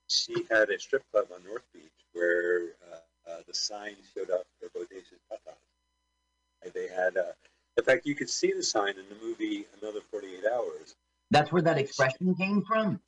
she 0.09 0.45
had 0.49 0.69
a 0.69 0.79
strip 0.79 1.03
club 1.11 1.27
on 1.33 1.43
North 1.45 1.63
Beach 1.73 1.83
where 2.13 2.69
uh, 2.91 3.29
uh, 3.29 3.37
the 3.47 3.53
sign 3.53 3.95
showed 4.15 4.29
up 4.29 4.45
for 4.59 4.67
Bodacious 4.69 5.19
Tatas. 5.31 6.73
They 6.73 6.87
had, 6.87 7.17
uh, 7.17 7.31
in 7.77 7.83
fact, 7.83 8.05
you 8.05 8.15
could 8.15 8.29
see 8.29 8.51
the 8.51 8.63
sign 8.63 8.89
in 8.89 9.05
the 9.09 9.25
movie 9.25 9.65
Another 9.81 10.01
48 10.11 10.43
Hours. 10.51 10.95
That's 11.31 11.51
where 11.51 11.61
that 11.61 11.77
expression 11.77 12.35
came 12.35 12.63
from? 12.63 12.99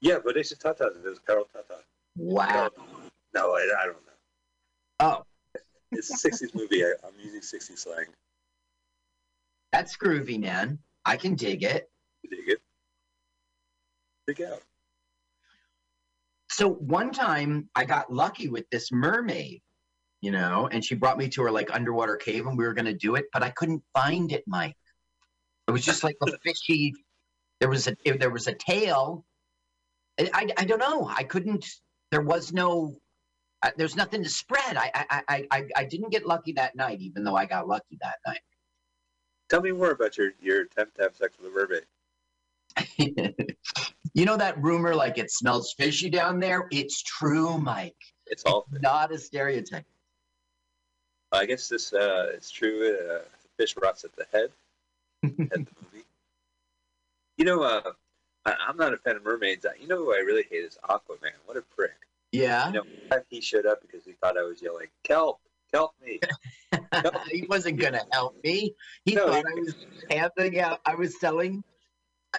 Yeah, 0.00 0.18
Bodacious 0.18 0.58
Tatas. 0.58 0.96
It 1.04 1.08
was 1.08 1.18
Carol 1.20 1.48
Tata. 1.52 1.80
Wow. 2.16 2.70
No, 3.34 3.52
I, 3.54 3.68
I 3.80 3.86
don't 3.86 3.94
know. 3.94 4.12
Oh. 5.00 5.24
It's 5.92 6.10
a 6.10 6.28
60s 6.28 6.54
movie. 6.54 6.84
I, 6.84 6.88
am 7.06 7.12
using 7.18 7.40
60s 7.40 7.78
slang. 7.78 8.06
That's 9.72 9.96
groovy, 9.96 10.38
man. 10.38 10.78
I 11.04 11.16
can 11.16 11.34
dig 11.34 11.62
it. 11.62 11.90
Dig 12.28 12.48
it. 12.48 12.58
Dig 14.26 14.42
out. 14.42 14.62
So 16.50 16.68
one 16.68 17.12
time 17.12 17.68
I 17.74 17.84
got 17.84 18.12
lucky 18.12 18.48
with 18.48 18.68
this 18.70 18.90
mermaid, 18.90 19.62
you 20.20 20.30
know, 20.30 20.68
and 20.70 20.84
she 20.84 20.94
brought 20.94 21.18
me 21.18 21.28
to 21.30 21.42
her 21.42 21.50
like 21.50 21.72
underwater 21.72 22.16
cave 22.16 22.46
and 22.46 22.58
we 22.58 22.64
were 22.64 22.74
going 22.74 22.86
to 22.86 22.94
do 22.94 23.14
it, 23.14 23.26
but 23.32 23.42
I 23.42 23.50
couldn't 23.50 23.82
find 23.94 24.32
it, 24.32 24.44
Mike. 24.46 24.76
It 25.68 25.70
was 25.70 25.84
just 25.84 26.02
like 26.02 26.16
a 26.26 26.38
fishy. 26.44 26.94
There 27.60 27.68
was 27.68 27.86
a 27.86 27.96
there 28.18 28.30
was 28.30 28.46
a 28.46 28.54
tail. 28.54 29.24
I, 30.18 30.30
I, 30.32 30.48
I 30.58 30.64
don't 30.64 30.78
know. 30.78 31.08
I 31.08 31.22
couldn't. 31.22 31.64
There 32.10 32.22
was 32.22 32.52
no. 32.52 32.96
Uh, 33.62 33.70
there's 33.76 33.96
nothing 33.96 34.22
to 34.22 34.28
spread. 34.28 34.76
I, 34.76 34.90
I 34.94 35.22
I 35.28 35.46
I 35.50 35.64
I 35.76 35.84
didn't 35.84 36.10
get 36.10 36.26
lucky 36.26 36.52
that 36.52 36.76
night, 36.76 37.00
even 37.00 37.24
though 37.24 37.36
I 37.36 37.44
got 37.44 37.66
lucky 37.66 37.98
that 38.00 38.18
night. 38.26 38.40
Tell 39.48 39.60
me 39.60 39.72
more 39.72 39.90
about 39.90 40.16
your 40.16 40.32
your 40.40 40.62
attempt 40.62 40.96
to 40.96 41.02
have 41.02 41.16
sex 41.16 41.36
with 41.38 41.50
a 41.50 41.54
mermaid. 41.54 41.84
you 44.14 44.24
know 44.24 44.36
that 44.36 44.62
rumor 44.62 44.94
like 44.94 45.18
it 45.18 45.30
smells 45.30 45.74
fishy 45.76 46.08
down 46.08 46.38
there? 46.38 46.68
It's 46.70 47.02
true, 47.02 47.58
Mike. 47.58 47.96
It's 48.26 48.44
all 48.44 48.66
it's 48.72 48.82
not 48.82 49.10
a 49.10 49.18
stereotype. 49.18 49.86
I 51.32 51.46
guess 51.46 51.68
this 51.68 51.92
uh, 51.92 52.32
is 52.36 52.50
true. 52.50 52.96
Uh, 53.10 53.20
fish 53.56 53.74
rots 53.82 54.04
at 54.04 54.14
the 54.16 54.26
head. 54.32 54.50
at 55.24 55.50
the 55.50 55.58
movie. 55.58 56.04
You 57.36 57.44
know, 57.44 57.62
uh, 57.62 57.92
I, 58.44 58.54
am 58.68 58.76
not 58.76 58.94
a 58.94 58.98
fan 58.98 59.16
of 59.16 59.24
mermaids. 59.24 59.66
You 59.80 59.88
know 59.88 59.96
who 59.96 60.14
I 60.14 60.18
really 60.18 60.44
hate 60.48 60.64
is 60.64 60.78
Aquaman. 60.88 61.32
What 61.46 61.56
a 61.56 61.62
prick. 61.62 61.96
Yeah. 62.32 62.68
You 62.68 62.72
know, 62.74 63.18
he 63.28 63.40
showed 63.40 63.66
up 63.66 63.80
because 63.80 64.04
he 64.04 64.12
thought 64.12 64.36
I 64.36 64.42
was 64.42 64.60
yelling, 64.62 64.88
"Kelp, 65.04 65.40
help 65.72 65.92
me!" 66.04 66.20
Kelp. 66.92 67.14
he 67.30 67.46
wasn't 67.48 67.80
gonna 67.80 68.04
help 68.12 68.36
me. 68.44 68.74
He 69.04 69.14
no, 69.14 69.28
thought 69.28 69.44
he, 69.46 69.52
I 69.52 69.60
was 69.60 69.74
handing 70.10 70.60
out. 70.60 70.80
I 70.84 70.94
was 70.94 71.18
selling 71.20 71.64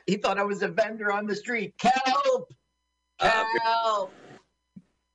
he 0.06 0.18
thought 0.18 0.38
I 0.38 0.44
was 0.44 0.62
a 0.62 0.68
vendor 0.68 1.12
on 1.12 1.26
the 1.26 1.36
street. 1.36 1.74
Kelp! 1.78 2.54
Uh, 3.20 3.44
kelp! 3.64 4.14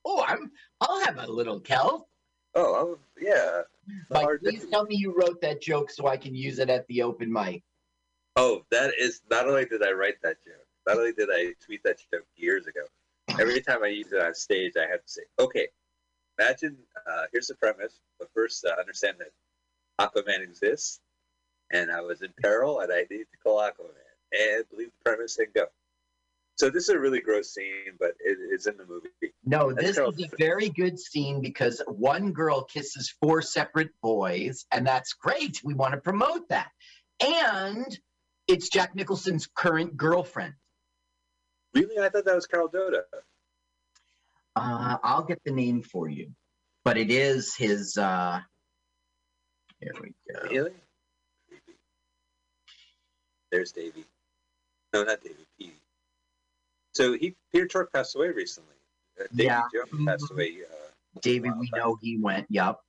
oh, 0.05 0.23
I'm. 0.27 0.51
I'll 0.81 1.01
have 1.01 1.17
a 1.17 1.27
little 1.27 1.59
kelp. 1.59 2.07
Oh, 2.53 2.97
yeah. 3.19 3.61
Mike, 4.09 4.27
please 4.41 4.65
tell 4.69 4.85
me 4.85 4.95
you 4.95 5.13
wrote 5.15 5.41
that 5.41 5.61
joke 5.61 5.91
so 5.91 6.07
I 6.07 6.17
can 6.17 6.33
use 6.33 6.59
it 6.59 6.69
at 6.69 6.87
the 6.87 7.01
open 7.01 7.31
mic. 7.31 7.63
Oh, 8.35 8.63
that 8.71 8.93
is 8.99 9.21
not 9.29 9.47
only 9.47 9.65
did 9.65 9.83
I 9.83 9.91
write 9.91 10.15
that 10.23 10.37
joke, 10.45 10.65
not 10.87 10.97
only 10.97 11.13
did 11.13 11.29
I 11.31 11.53
tweet 11.63 11.81
that 11.83 11.97
joke 12.13 12.25
years 12.35 12.67
ago. 12.67 12.81
Every 13.39 13.61
time 13.61 13.83
I 13.83 13.87
use 13.87 14.11
it 14.11 14.21
on 14.21 14.33
stage, 14.33 14.73
I 14.77 14.89
have 14.89 15.03
to 15.03 15.11
say, 15.11 15.23
"Okay, 15.39 15.67
imagine. 16.39 16.77
Uh, 17.05 17.25
here's 17.31 17.47
the 17.47 17.55
premise, 17.55 17.99
but 18.19 18.29
first, 18.33 18.65
uh, 18.65 18.75
understand 18.79 19.17
that 19.19 19.31
Aquaman 19.99 20.41
exists, 20.41 20.99
and 21.71 21.91
I 21.91 22.01
was 22.01 22.21
in 22.21 22.33
peril, 22.41 22.79
and 22.79 22.91
I 22.91 23.05
need 23.09 23.25
to 23.31 23.37
call 23.43 23.59
Aquaman." 23.59 24.05
and 24.31 24.63
believe 24.69 24.91
the 24.91 25.09
premise 25.09 25.37
and 25.37 25.53
go. 25.53 25.65
So 26.57 26.69
this 26.69 26.83
is 26.83 26.89
a 26.89 26.99
really 26.99 27.19
gross 27.19 27.53
scene, 27.53 27.97
but 27.99 28.11
it 28.19 28.37
is 28.53 28.65
in 28.65 28.77
the 28.77 28.85
movie. 28.85 29.09
No, 29.45 29.73
this 29.73 29.97
is 29.97 30.23
a 30.23 30.35
very 30.37 30.69
good 30.69 30.97
scene 30.97 31.41
because 31.41 31.81
one 31.85 32.31
girl 32.31 32.63
kisses 32.63 33.13
four 33.21 33.41
separate 33.41 33.89
boys, 34.01 34.65
and 34.71 34.87
that's 34.87 35.13
great. 35.13 35.61
We 35.63 35.73
want 35.73 35.93
to 35.93 35.99
promote 35.99 36.47
that. 36.49 36.69
And 37.19 37.85
it's 38.47 38.69
Jack 38.69 38.95
Nicholson's 38.95 39.47
current 39.53 39.97
girlfriend. 39.97 40.53
Really? 41.75 41.99
I 41.99 42.09
thought 42.09 42.25
that 42.25 42.35
was 42.35 42.47
Carol 42.47 42.69
Doda. 42.69 43.03
Uh, 44.55 44.97
I'll 45.03 45.23
get 45.23 45.41
the 45.45 45.51
name 45.51 45.83
for 45.83 46.07
you. 46.09 46.31
But 46.85 46.97
it 46.97 47.11
is 47.11 47.55
his 47.55 47.97
uh 47.97 48.39
here 49.81 49.93
we 50.01 50.13
go. 50.33 50.49
Really? 50.49 50.71
There's 53.51 53.71
Davey. 53.71 54.05
No, 54.93 55.03
not 55.03 55.21
David 55.21 55.45
P. 55.59 55.71
So 56.93 57.13
he 57.13 57.35
Peter 57.51 57.67
Tork 57.67 57.91
passed 57.91 58.15
away 58.15 58.29
recently. 58.29 58.69
Uh, 59.19 59.25
David 59.33 59.45
yeah. 59.45 59.61
Jones 59.73 60.05
passed 60.05 60.31
away. 60.31 60.57
Uh, 60.63 61.19
David, 61.21 61.57
we 61.59 61.69
know 61.73 61.97
he 62.01 62.17
went. 62.17 62.45
Yep. 62.49 62.79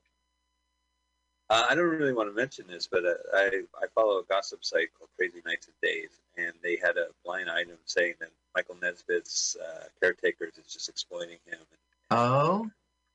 Uh, 1.49 1.67
I 1.71 1.75
don't 1.75 1.89
really 1.89 2.13
want 2.13 2.29
to 2.29 2.35
mention 2.35 2.67
this, 2.67 2.89
but 2.89 3.05
uh, 3.05 3.15
I 3.35 3.63
I 3.81 3.87
follow 3.95 4.19
a 4.19 4.25
gossip 4.25 4.65
site 4.65 4.89
called 4.99 5.11
Crazy 5.17 5.43
Nights 5.47 5.69
and 5.69 5.77
Days, 5.83 6.11
and 6.37 6.53
they 6.63 6.77
had 6.77 6.97
a 6.97 7.07
blind 7.25 7.49
item 7.49 7.77
saying 7.85 8.15
that 8.21 8.31
Michael 8.57 8.77
Nesmith's 8.83 9.57
uh, 9.57 9.85
caretakers 10.01 10.59
is 10.59 10.73
just 10.73 10.89
exploiting 10.89 11.39
him. 11.47 11.59
And, 11.59 12.19
oh. 12.19 12.71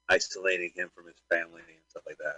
Isolating 0.10 0.72
him 0.76 0.90
from 0.96 1.08
his 1.08 1.16
family 1.30 1.62
and 1.68 1.78
stuff 1.90 2.04
like 2.08 2.18
that. 2.20 2.38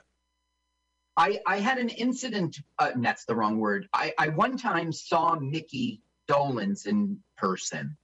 I, 1.16 1.40
I 1.46 1.60
had 1.60 1.78
an 1.78 1.90
incident, 1.90 2.60
uh, 2.80 2.92
that's 2.96 3.26
the 3.26 3.36
wrong 3.36 3.60
word. 3.60 3.88
I, 3.94 4.14
I 4.18 4.30
one 4.30 4.58
time 4.58 4.92
saw 4.92 5.36
Mickey 5.36 6.02
Dolenz 6.28 6.88
in 6.88 7.20
person. 7.38 7.98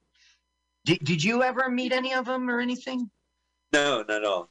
Did, 0.84 1.00
did 1.02 1.24
you 1.24 1.42
ever 1.42 1.68
meet 1.68 1.92
any 1.92 2.14
of 2.14 2.26
them 2.26 2.48
or 2.48 2.60
anything? 2.60 3.10
No, 3.72 3.98
not 3.98 4.10
at 4.10 4.24
all. 4.24 4.48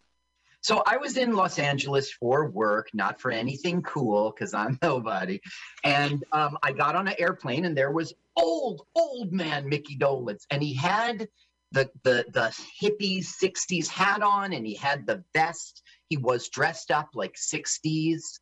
So 0.62 0.84
I 0.86 0.98
was 0.98 1.18
in 1.18 1.34
Los 1.34 1.58
Angeles 1.58 2.12
for 2.12 2.50
work, 2.50 2.90
not 2.94 3.22
for 3.22 3.32
anything 3.32 3.82
cool 3.82 4.32
because 4.32 4.54
I'm 4.54 4.78
nobody. 4.84 5.40
And 5.84 6.24
um, 6.32 6.58
I 6.64 6.72
got 6.72 6.96
on 6.96 7.08
an 7.08 7.16
airplane, 7.18 7.66
and 7.66 7.78
there 7.78 7.92
was 7.92 8.14
old, 8.36 8.82
old 8.96 9.32
man 9.32 9.68
Mickey 9.68 9.98
Dolenz, 9.98 10.46
and 10.52 10.62
he 10.62 10.74
had 10.74 11.28
the 11.72 11.90
the 12.04 12.26
the 12.34 12.56
hippie 12.82 13.24
'60s 13.24 13.88
hat 13.88 14.22
on, 14.22 14.54
and 14.54 14.66
he 14.66 14.76
had 14.76 15.06
the 15.06 15.24
vest. 15.34 15.82
He 16.10 16.18
was 16.18 16.50
dressed 16.50 16.92
up 16.92 17.10
like 17.14 17.36
'60s. 17.36 18.40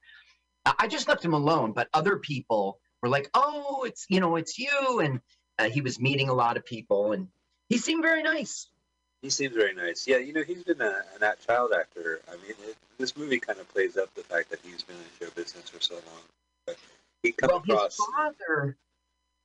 I 0.80 0.88
just 0.88 1.08
left 1.08 1.24
him 1.24 1.34
alone, 1.34 1.72
but 1.72 1.88
other 1.94 2.18
people 2.18 2.80
were 3.02 3.10
like, 3.10 3.30
"Oh, 3.34 3.84
it's 3.86 4.06
you 4.10 4.20
know, 4.20 4.38
it's 4.38 4.58
you," 4.58 5.02
and 5.02 5.20
uh, 5.60 5.70
he 5.70 5.82
was 5.82 6.00
meeting 6.00 6.30
a 6.30 6.34
lot 6.34 6.58
of 6.58 6.66
people, 6.66 7.12
and 7.12 7.28
he 7.70 7.78
seemed 7.78 8.04
very 8.04 8.24
nice. 8.24 8.70
He 9.22 9.30
seems 9.30 9.56
very 9.56 9.74
nice. 9.74 10.08
Yeah, 10.08 10.18
you 10.18 10.34
know, 10.34 10.44
he's 10.44 10.64
been 10.64 10.82
a, 10.82 11.04
an 11.16 11.24
act 11.24 11.46
child 11.48 11.72
actor. 11.78 12.22
I 12.28 12.34
mean, 12.34 12.56
it, 12.68 12.78
this 12.98 13.18
movie 13.18 13.40
kind 13.40 13.60
of 13.60 13.68
plays 13.74 13.98
up 13.98 14.14
the 14.16 14.22
fact 14.22 14.50
that 14.52 14.60
he's 14.64 14.84
been 14.84 14.96
in 14.96 15.26
show 15.28 15.32
business 15.34 15.70
for 15.70 15.82
so 15.82 15.96
long. 15.96 16.22
But 16.66 16.78
he 17.24 17.32
comes 17.32 17.52
well, 17.52 17.60
across. 17.60 17.98
His 17.98 18.06
father, 18.16 18.78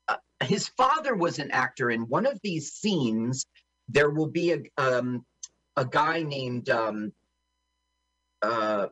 uh, 0.09 0.17
his 0.45 0.69
father 0.69 1.15
was 1.15 1.39
an 1.39 1.51
actor. 1.51 1.91
In 1.91 2.03
one 2.03 2.27
of 2.27 2.39
these 2.43 2.73
scenes, 2.73 3.47
there 3.89 4.11
will 4.11 4.27
be 4.27 4.53
a 4.53 4.59
um, 4.77 5.25
a 5.77 5.87
guy 5.87 6.23
named 6.23 6.69
um, 6.69 7.13
uh, 8.43 8.89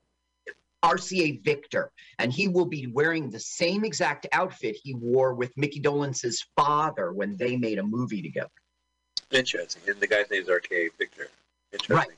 RCA 0.82 1.44
Victor, 1.44 1.90
and 2.18 2.32
he 2.32 2.48
will 2.48 2.64
be 2.64 2.86
wearing 2.86 3.28
the 3.28 3.40
same 3.40 3.84
exact 3.84 4.26
outfit 4.32 4.76
he 4.82 4.94
wore 4.94 5.34
with 5.34 5.56
Mickey 5.56 5.80
Dolenz's 5.80 6.46
father 6.56 7.12
when 7.12 7.36
they 7.36 7.56
made 7.56 7.78
a 7.78 7.82
movie 7.82 8.22
together. 8.22 8.48
Interesting. 9.30 9.82
And 9.86 10.00
the 10.00 10.06
guy's 10.06 10.30
name 10.30 10.42
is 10.42 10.48
RK 10.48 10.96
Victor. 10.98 11.28
Interesting. 11.72 11.96
Right. 11.96 12.08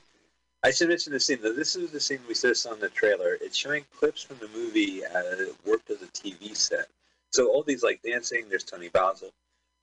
I 0.65 0.71
should 0.71 0.89
mention 0.89 1.11
the 1.11 1.19
scene. 1.19 1.39
This 1.41 1.75
is 1.75 1.91
the 1.91 1.99
scene 1.99 2.19
we 2.27 2.33
saw 2.33 2.71
on 2.71 2.79
the 2.79 2.89
trailer. 2.89 3.37
It's 3.41 3.57
showing 3.57 3.83
clips 3.97 4.23
from 4.23 4.37
the 4.39 4.47
movie 4.47 5.05
uh, 5.05 5.53
worked 5.65 5.89
as 5.89 6.01
a 6.01 6.07
TV 6.07 6.55
set. 6.55 6.87
So 7.31 7.49
all 7.49 7.63
these 7.63 7.83
like 7.83 8.01
dancing. 8.01 8.45
There's 8.47 8.63
Toni 8.63 8.89
Basil. 8.89 9.31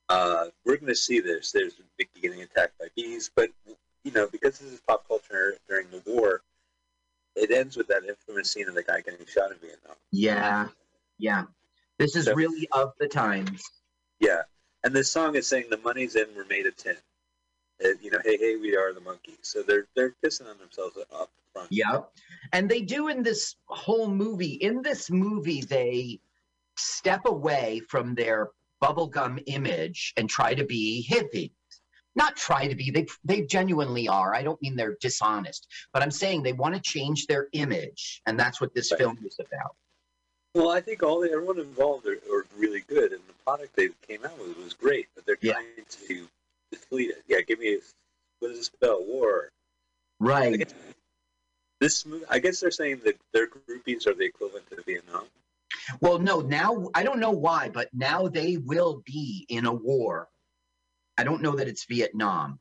Uh, 0.09 0.47
we're 0.65 0.77
going 0.77 0.87
to 0.87 0.95
see 0.95 1.21
this. 1.21 1.53
There's 1.53 1.75
Mickey 1.99 2.21
getting 2.21 2.43
attacked 2.43 2.79
by 2.79 2.87
bees, 2.97 3.31
but 3.35 3.51
you 4.05 4.13
know 4.13 4.27
because 4.27 4.59
this 4.59 4.73
is 4.73 4.81
pop 4.81 5.07
culture 5.07 5.55
during 5.69 5.87
the 5.91 6.03
war, 6.07 6.41
it 7.37 7.51
ends 7.51 7.77
with 7.77 7.87
that 7.89 8.05
infamous 8.09 8.51
scene 8.51 8.69
of 8.69 8.75
the 8.75 8.83
guy 8.83 9.03
getting 9.03 9.27
shot 9.27 9.53
in 9.53 9.59
Vietnam. 9.59 9.97
Yeah, 10.11 10.69
yeah. 11.19 11.45
This 11.99 12.17
is 12.17 12.25
so, 12.25 12.35
really 12.35 12.67
of 12.73 12.93
the 12.99 13.07
times. 13.07 13.63
Yeah, 14.19 14.43
and 14.83 14.95
this 14.95 15.13
song 15.13 15.37
is 15.37 15.47
saying 15.47 15.67
the 15.71 15.77
money's 15.79 16.17
in, 16.17 16.27
we're 16.35 16.47
made 16.47 16.67
of 16.67 16.77
tin. 16.77 16.97
You 18.03 18.11
know, 18.11 18.19
hey, 18.25 18.37
hey, 18.37 18.57
we 18.57 18.77
are 18.77 18.93
the 18.93 19.01
Monkees. 19.01 19.39
So 19.43 19.63
they're 19.63 19.87
they're 19.97 20.15
pissing 20.25 20.49
on 20.49 20.59
themselves 20.59 20.97
up 21.13 21.31
front. 21.53 21.69
Yeah, 21.71 22.01
and 22.53 22.69
they 22.69 22.83
do 22.83 23.09
in 23.09 23.23
this 23.23 23.57
whole 23.67 24.09
movie. 24.09 24.55
In 24.55 24.83
this 24.83 25.11
movie, 25.11 25.63
they 25.63 26.21
step 26.77 27.23
away 27.27 27.81
from 27.89 28.15
their 28.15 28.51
bubblegum 28.83 29.43
image 29.47 30.13
and 30.17 30.29
try 30.29 30.55
to 30.55 30.65
be 30.65 31.07
hippie 31.09 31.53
not 32.15 32.37
try 32.37 32.67
to 32.67 32.75
be 32.75 32.91
they 32.91 33.07
they 33.25 33.43
genuinely 33.43 34.09
are 34.09 34.35
i 34.35 34.43
don't 34.43 34.61
mean 34.63 34.77
they're 34.77 34.97
dishonest 35.01 35.67
but 35.93 36.03
i'm 36.03 36.11
saying 36.11 36.43
they 36.43 36.53
want 36.53 36.75
to 36.75 36.81
change 36.81 37.27
their 37.27 37.49
image 37.53 38.23
and 38.27 38.39
that's 38.39 38.61
what 38.61 38.75
this 38.75 38.91
right. 38.93 39.01
film 39.01 39.19
is 39.25 39.39
about 39.39 39.75
well 40.55 40.71
i 40.71 40.81
think 40.81 41.03
all 41.03 41.21
the, 41.21 41.31
everyone 41.31 41.59
involved 41.59 42.07
are, 42.07 42.19
are, 42.33 42.47
really 42.57 42.83
good 42.89 43.13
and 43.13 43.21
the 43.29 43.35
product 43.45 43.75
they 43.77 43.89
came 44.07 44.25
out 44.25 44.39
with 44.39 44.57
was 44.59 44.75
great 44.75 45.07
but 45.15 45.25
they're 45.25 45.37
trying 45.37 45.65
yeah. 45.77 45.85
to 45.89 46.27
yeah 46.91 47.41
give 47.47 47.59
me 47.59 47.79
what 48.41 48.49
does 48.49 48.59
it 48.59 48.65
spell? 48.65 49.05
War. 49.05 49.51
Right. 50.19 50.73
this 51.81 52.07
I 52.29 52.39
guess 52.39 52.61
they're 52.61 52.71
saying 52.71 53.03
that 53.05 53.19
their 53.33 53.49
groupies 53.49 54.07
are 54.07 54.15
the 54.15 54.25
equivalent 54.25 54.69
to 54.71 54.83
Vietnam. 54.83 55.25
Well, 56.01 56.19
no, 56.19 56.41
now 56.41 56.89
I 56.95 57.03
don't 57.03 57.21
know 57.21 57.31
why, 57.31 57.69
but 57.69 57.89
now 57.93 58.29
they 58.29 58.57
will 58.57 59.03
be 59.05 59.47
in 59.49 59.67
a 59.67 59.73
war. 59.73 60.29
I 61.17 61.25
don't 61.25 61.43
know 61.43 61.57
that 61.57 61.69
it's 61.69 61.85
Vietnam. 61.85 62.59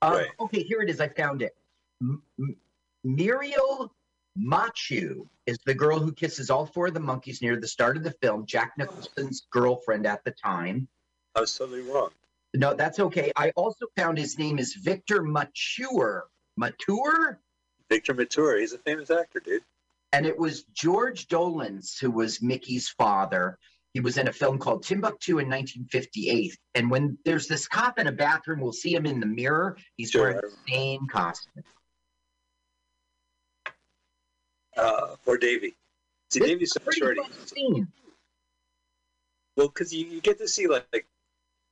Uh, 0.00 0.14
right. 0.16 0.30
Okay, 0.40 0.62
here 0.62 0.80
it 0.82 0.90
is. 0.90 1.00
I 1.00 1.08
found 1.08 1.42
it. 1.42 1.52
M- 2.00 2.22
M- 2.38 2.56
Muriel 3.04 3.92
Machu 4.38 5.28
is 5.46 5.58
the 5.64 5.74
girl 5.74 5.98
who 5.98 6.12
kisses 6.12 6.50
all 6.50 6.66
four 6.66 6.88
of 6.88 6.94
the 6.94 7.00
Monkees 7.00 7.42
near 7.42 7.56
the 7.56 7.68
start 7.68 7.96
of 7.96 8.02
the 8.02 8.12
film, 8.22 8.46
Jack 8.46 8.72
Nicholson's 8.78 9.46
girlfriend 9.50 10.06
at 10.06 10.24
the 10.24 10.32
time. 10.32 10.88
I 11.34 11.40
was 11.40 11.56
totally 11.56 11.82
wrong. 11.82 12.10
No, 12.54 12.74
that's 12.74 13.00
okay. 13.00 13.32
I 13.36 13.50
also 13.56 13.86
found 13.96 14.18
his 14.18 14.38
name 14.38 14.58
is 14.58 14.74
Victor 14.74 15.22
Mature. 15.22 16.24
Mature? 16.56 17.40
Victor 17.88 18.14
Mature. 18.14 18.58
He's 18.58 18.72
a 18.72 18.78
famous 18.78 19.10
actor, 19.10 19.40
dude. 19.40 19.62
And 20.12 20.26
it 20.26 20.38
was 20.38 20.64
George 20.74 21.28
Dolenz 21.28 21.98
who 21.98 22.10
was 22.10 22.42
Mickey's 22.42 22.90
father. 22.90 23.58
He 23.94 24.00
was 24.00 24.18
in 24.18 24.28
a 24.28 24.32
film 24.32 24.58
called 24.58 24.82
Timbuktu 24.82 25.32
in 25.32 25.48
1958. 25.48 26.56
And 26.74 26.90
when 26.90 27.18
there's 27.24 27.46
this 27.46 27.66
cop 27.66 27.98
in 27.98 28.06
a 28.06 28.12
bathroom, 28.12 28.60
we'll 28.60 28.72
see 28.72 28.94
him 28.94 29.06
in 29.06 29.20
the 29.20 29.26
mirror. 29.26 29.76
He's 29.96 30.10
sure. 30.10 30.22
wearing 30.22 30.40
the 30.42 30.72
same 30.72 31.06
costume. 31.08 31.62
Uh, 34.76 35.16
poor 35.24 35.36
Davy. 35.36 35.74
See, 36.30 36.40
Davy's 36.40 36.72
so 36.72 36.80
short. 36.90 37.18
Well, 39.56 39.68
because 39.68 39.92
you, 39.92 40.06
you 40.06 40.20
get 40.22 40.38
to 40.38 40.48
see 40.48 40.66
like, 40.66 40.86
like 40.92 41.06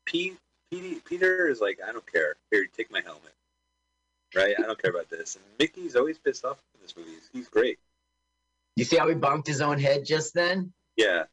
Pete, 0.05 0.37
Pete, 0.71 1.05
Peter 1.05 1.49
is 1.49 1.61
like, 1.61 1.79
I 1.87 1.93
don't 1.93 2.11
care. 2.11 2.37
Here, 2.51 2.67
take 2.77 2.91
my 2.91 3.01
helmet. 3.01 3.33
Right? 4.35 4.55
I 4.59 4.63
don't 4.63 4.81
care 4.81 4.91
about 4.91 5.11
this. 5.11 5.37
And 5.37 5.45
Mickey's 5.59 5.97
always 5.97 6.19
pissed 6.19 6.45
off 6.45 6.59
in 6.75 6.81
this 6.83 6.97
movie. 6.97 7.11
He's, 7.33 7.49
great. 7.49 7.79
You 8.77 8.85
see 8.85 8.97
how 8.97 9.09
he 9.09 9.15
bumped 9.15 9.49
his 9.49 9.61
own 9.61 9.79
head 9.79 10.05
just 10.05 10.35
then? 10.35 10.73
Yeah. 10.97 11.25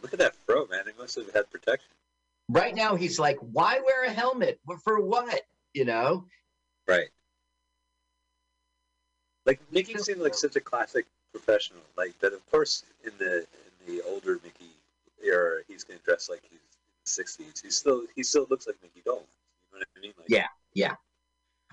Look 0.00 0.12
at 0.12 0.18
that 0.18 0.34
fro, 0.46 0.66
man. 0.66 0.84
He 0.86 1.00
must 1.00 1.16
have 1.16 1.30
had 1.32 1.50
protection. 1.50 1.90
Right 2.48 2.74
now, 2.74 2.96
he's 2.96 3.18
like, 3.18 3.38
why 3.40 3.80
wear 3.84 4.04
a 4.04 4.10
helmet? 4.10 4.58
For 4.82 5.00
what? 5.00 5.42
You 5.74 5.84
know? 5.84 6.24
Right. 6.88 7.08
Like 9.46 9.60
Mickey 9.70 9.98
seemed 9.98 10.20
like 10.20 10.34
such 10.34 10.56
a 10.56 10.60
classic 10.60 11.06
professional. 11.32 11.82
Like 11.96 12.18
that, 12.20 12.32
of 12.32 12.48
course, 12.50 12.84
in 13.04 13.12
the 13.18 13.38
in 13.38 13.94
the 13.96 14.02
older 14.02 14.38
Mickey 14.44 14.70
era, 15.22 15.60
he's 15.66 15.84
going 15.84 15.98
to 15.98 16.04
dress 16.04 16.28
like 16.28 16.42
he's 16.48 16.60
sixties. 17.04 17.60
He 17.62 17.70
still 17.70 18.02
he 18.14 18.22
still 18.22 18.46
looks 18.50 18.66
like 18.66 18.76
Mickey 18.82 19.00
Dolenz. 19.06 19.26
You 19.72 19.72
know 19.72 19.78
what 19.78 19.86
I 19.96 20.00
mean? 20.00 20.12
Like, 20.18 20.28
yeah, 20.28 20.46
yeah. 20.74 20.94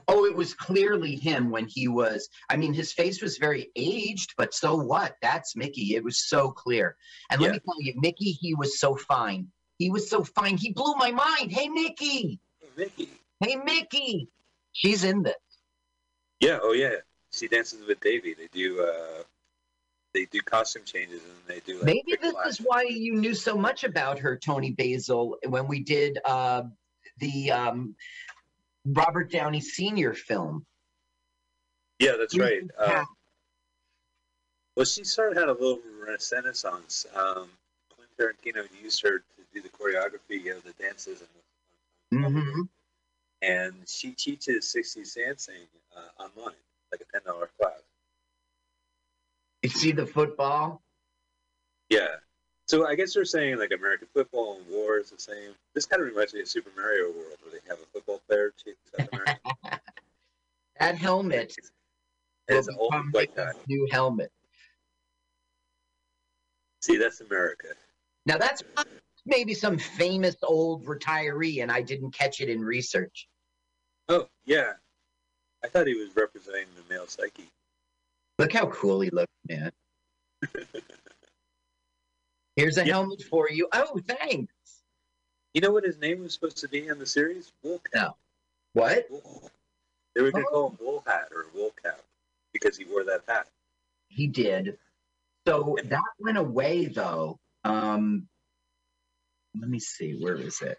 Oh, 0.07 0.25
it 0.25 0.35
was 0.35 0.53
clearly 0.53 1.15
him 1.15 1.51
when 1.51 1.67
he 1.67 1.87
was. 1.87 2.29
I 2.49 2.57
mean, 2.57 2.73
his 2.73 2.91
face 2.93 3.21
was 3.21 3.37
very 3.37 3.69
aged, 3.75 4.33
but 4.37 4.53
so 4.53 4.75
what? 4.75 5.15
That's 5.21 5.55
Mickey. 5.55 5.95
It 5.95 6.03
was 6.03 6.27
so 6.27 6.49
clear. 6.51 6.95
And 7.29 7.39
let 7.41 7.51
me 7.51 7.59
tell 7.59 7.79
you, 7.79 7.93
Mickey, 7.97 8.31
he 8.31 8.55
was 8.55 8.79
so 8.79 8.95
fine. 8.95 9.47
He 9.77 9.91
was 9.91 10.09
so 10.09 10.23
fine. 10.23 10.57
He 10.57 10.71
blew 10.71 10.95
my 10.95 11.11
mind. 11.11 11.51
Hey, 11.51 11.69
Mickey. 11.69 12.39
Hey, 12.59 12.69
Mickey. 12.75 13.09
Hey, 13.39 13.55
Mickey. 13.57 14.29
She's 14.71 15.03
in 15.03 15.21
this. 15.21 15.35
Yeah. 16.39 16.57
Oh, 16.61 16.71
yeah. 16.71 16.95
She 17.31 17.47
dances 17.47 17.85
with 17.85 17.99
Davy. 17.99 18.33
They 18.33 18.47
do. 18.51 18.81
uh 18.81 19.23
they 20.19 20.25
do 20.25 20.41
costume 20.41 20.83
changes 20.83 21.21
and 21.23 21.33
they 21.47 21.61
do. 21.61 21.77
Like, 21.77 21.85
Maybe 21.85 22.17
this 22.21 22.35
is 22.47 22.57
why 22.57 22.83
you 22.83 23.15
knew 23.15 23.33
so 23.33 23.57
much 23.57 23.83
about 23.85 24.19
her, 24.19 24.35
Toni 24.35 24.71
Basil, 24.71 25.37
when 25.47 25.67
we 25.67 25.79
did 25.79 26.19
uh, 26.25 26.63
the 27.19 27.51
um, 27.51 27.95
Robert 28.85 29.31
Downey 29.31 29.61
Sr. 29.61 30.13
film. 30.13 30.65
Yeah, 31.99 32.13
that's 32.17 32.37
right. 32.37 32.63
Uh, 32.77 33.03
well, 34.75 34.85
she 34.85 35.03
sort 35.03 35.31
of 35.31 35.37
had 35.37 35.49
a 35.49 35.53
little 35.53 35.79
renaissance. 36.05 37.05
Um, 37.15 37.49
Quentin 37.95 38.15
Tarantino 38.19 38.67
used 38.81 39.01
her 39.03 39.19
to 39.19 39.23
do 39.53 39.61
the 39.61 39.69
choreography 39.69 40.55
of 40.55 40.63
the 40.63 40.73
dances 40.81 41.23
and, 42.11 42.23
mm-hmm. 42.23 42.61
and 43.41 43.73
she 43.87 44.11
teaches 44.11 44.73
60s 44.73 45.15
dancing 45.15 45.55
uh, 45.95 46.23
online, 46.23 46.55
like 46.91 47.01
a 47.01 47.11
ten 47.11 47.21
dollar 47.25 47.49
class. 47.59 47.81
You 49.63 49.69
see 49.69 49.91
the 49.91 50.05
football? 50.05 50.81
Yeah. 51.89 52.15
So 52.67 52.87
I 52.87 52.95
guess 52.95 53.15
you're 53.15 53.25
saying 53.25 53.57
like 53.57 53.71
American 53.71 54.07
football 54.13 54.57
and 54.57 54.67
war 54.69 54.99
is 54.99 55.09
the 55.09 55.19
same. 55.19 55.53
This 55.73 55.85
kind 55.85 56.01
of 56.01 56.07
reminds 56.07 56.33
me 56.33 56.41
of 56.41 56.47
Super 56.47 56.69
Mario 56.75 57.05
World, 57.05 57.37
where 57.41 57.51
they 57.51 57.67
have 57.67 57.79
a 57.79 57.85
football 57.91 58.21
player 58.27 58.53
too. 58.63 58.73
that 60.79 60.95
helmet 60.95 61.55
is 62.47 62.67
an 62.67 62.75
old 62.77 62.93
white 63.11 63.35
guy. 63.35 63.51
New 63.67 63.87
helmet. 63.91 64.31
See, 66.81 66.97
that's 66.97 67.21
America. 67.21 67.69
Now 68.25 68.37
that's 68.37 68.63
maybe 69.25 69.53
some 69.53 69.77
famous 69.77 70.35
old 70.43 70.85
retiree, 70.85 71.63
and 71.63 71.71
I 71.71 71.81
didn't 71.81 72.11
catch 72.11 72.39
it 72.39 72.49
in 72.49 72.61
research. 72.61 73.27
Oh 74.07 74.27
yeah, 74.45 74.73
I 75.63 75.67
thought 75.67 75.87
he 75.87 75.95
was 75.95 76.15
representing 76.15 76.67
the 76.75 76.93
male 76.93 77.07
psyche. 77.07 77.49
Look 78.39 78.53
how 78.53 78.67
cool 78.67 79.01
he 79.01 79.09
looks, 79.09 79.33
man. 79.49 79.71
Here's 82.55 82.77
a 82.77 82.85
helmet 82.85 83.21
for 83.29 83.49
you. 83.49 83.67
Oh, 83.73 83.99
thanks. 84.07 84.53
You 85.53 85.59
know 85.59 85.71
what 85.71 85.83
his 85.83 85.99
name 85.99 86.21
was 86.21 86.33
supposed 86.33 86.57
to 86.59 86.69
be 86.69 86.87
in 86.87 86.97
the 86.99 87.05
series? 87.05 87.51
Wool 87.63 87.81
No. 87.93 88.15
What? 88.73 89.09
They 90.15 90.21
were 90.21 90.31
going 90.31 90.45
to 90.45 90.49
oh. 90.51 90.53
call 90.53 90.69
him 90.69 90.77
Wool 90.79 91.03
Hat 91.05 91.27
or 91.35 91.47
Wool 91.53 91.71
Cap 91.83 91.99
because 92.53 92.77
he 92.77 92.85
wore 92.85 93.03
that 93.03 93.23
hat. 93.27 93.47
He 94.07 94.27
did. 94.27 94.77
So 95.45 95.77
that 95.83 96.01
went 96.19 96.37
away, 96.37 96.85
though. 96.85 97.37
Um, 97.65 98.27
let 99.59 99.69
me 99.69 99.79
see. 99.79 100.17
Where 100.19 100.35
is 100.35 100.61
it? 100.61 100.77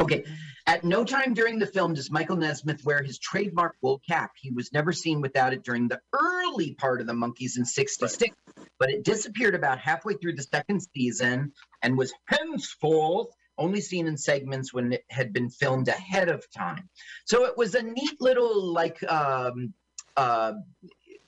Okay. 0.00 0.24
At 0.66 0.84
no 0.84 1.04
time 1.04 1.34
during 1.34 1.58
the 1.58 1.66
film 1.66 1.94
does 1.94 2.10
Michael 2.10 2.36
Nesmith 2.36 2.84
wear 2.84 3.02
his 3.02 3.18
trademark 3.18 3.76
wool 3.82 4.00
cap. 4.08 4.32
He 4.40 4.50
was 4.50 4.72
never 4.72 4.92
seen 4.92 5.20
without 5.20 5.52
it 5.52 5.62
during 5.62 5.88
the 5.88 6.00
early 6.12 6.74
part 6.74 7.00
of 7.00 7.06
the 7.06 7.12
Monkees 7.12 7.56
in 7.58 7.64
66, 7.64 8.36
but 8.78 8.90
it 8.90 9.04
disappeared 9.04 9.54
about 9.54 9.78
halfway 9.78 10.14
through 10.14 10.36
the 10.36 10.42
second 10.42 10.80
season 10.94 11.52
and 11.82 11.98
was 11.98 12.12
henceforth 12.26 13.28
only 13.58 13.80
seen 13.80 14.06
in 14.06 14.16
segments 14.16 14.72
when 14.72 14.92
it 14.92 15.04
had 15.10 15.32
been 15.32 15.50
filmed 15.50 15.88
ahead 15.88 16.28
of 16.28 16.44
time. 16.50 16.88
So 17.26 17.44
it 17.44 17.56
was 17.56 17.74
a 17.74 17.82
neat 17.82 18.20
little, 18.20 18.72
like, 18.72 19.02
um, 19.10 19.74
uh, 20.16 20.52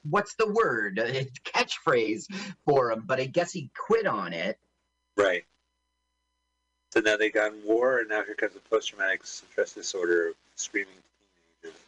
what's 0.02 0.34
the 0.36 0.50
word? 0.50 0.98
A 0.98 1.26
catchphrase 1.44 2.26
for 2.64 2.90
him, 2.90 3.04
but 3.06 3.20
I 3.20 3.26
guess 3.26 3.52
he 3.52 3.70
quit 3.86 4.06
on 4.06 4.32
it. 4.32 4.58
Right. 5.16 5.44
So 6.92 7.00
now 7.00 7.16
they 7.16 7.30
got 7.30 7.54
in 7.54 7.64
war, 7.64 8.00
and 8.00 8.10
now 8.10 8.22
here 8.22 8.34
comes 8.34 8.52
the 8.52 8.60
post-traumatic 8.68 9.24
stress 9.24 9.72
disorder 9.72 10.28
of 10.28 10.34
screaming 10.56 10.92
teenagers. 11.62 11.80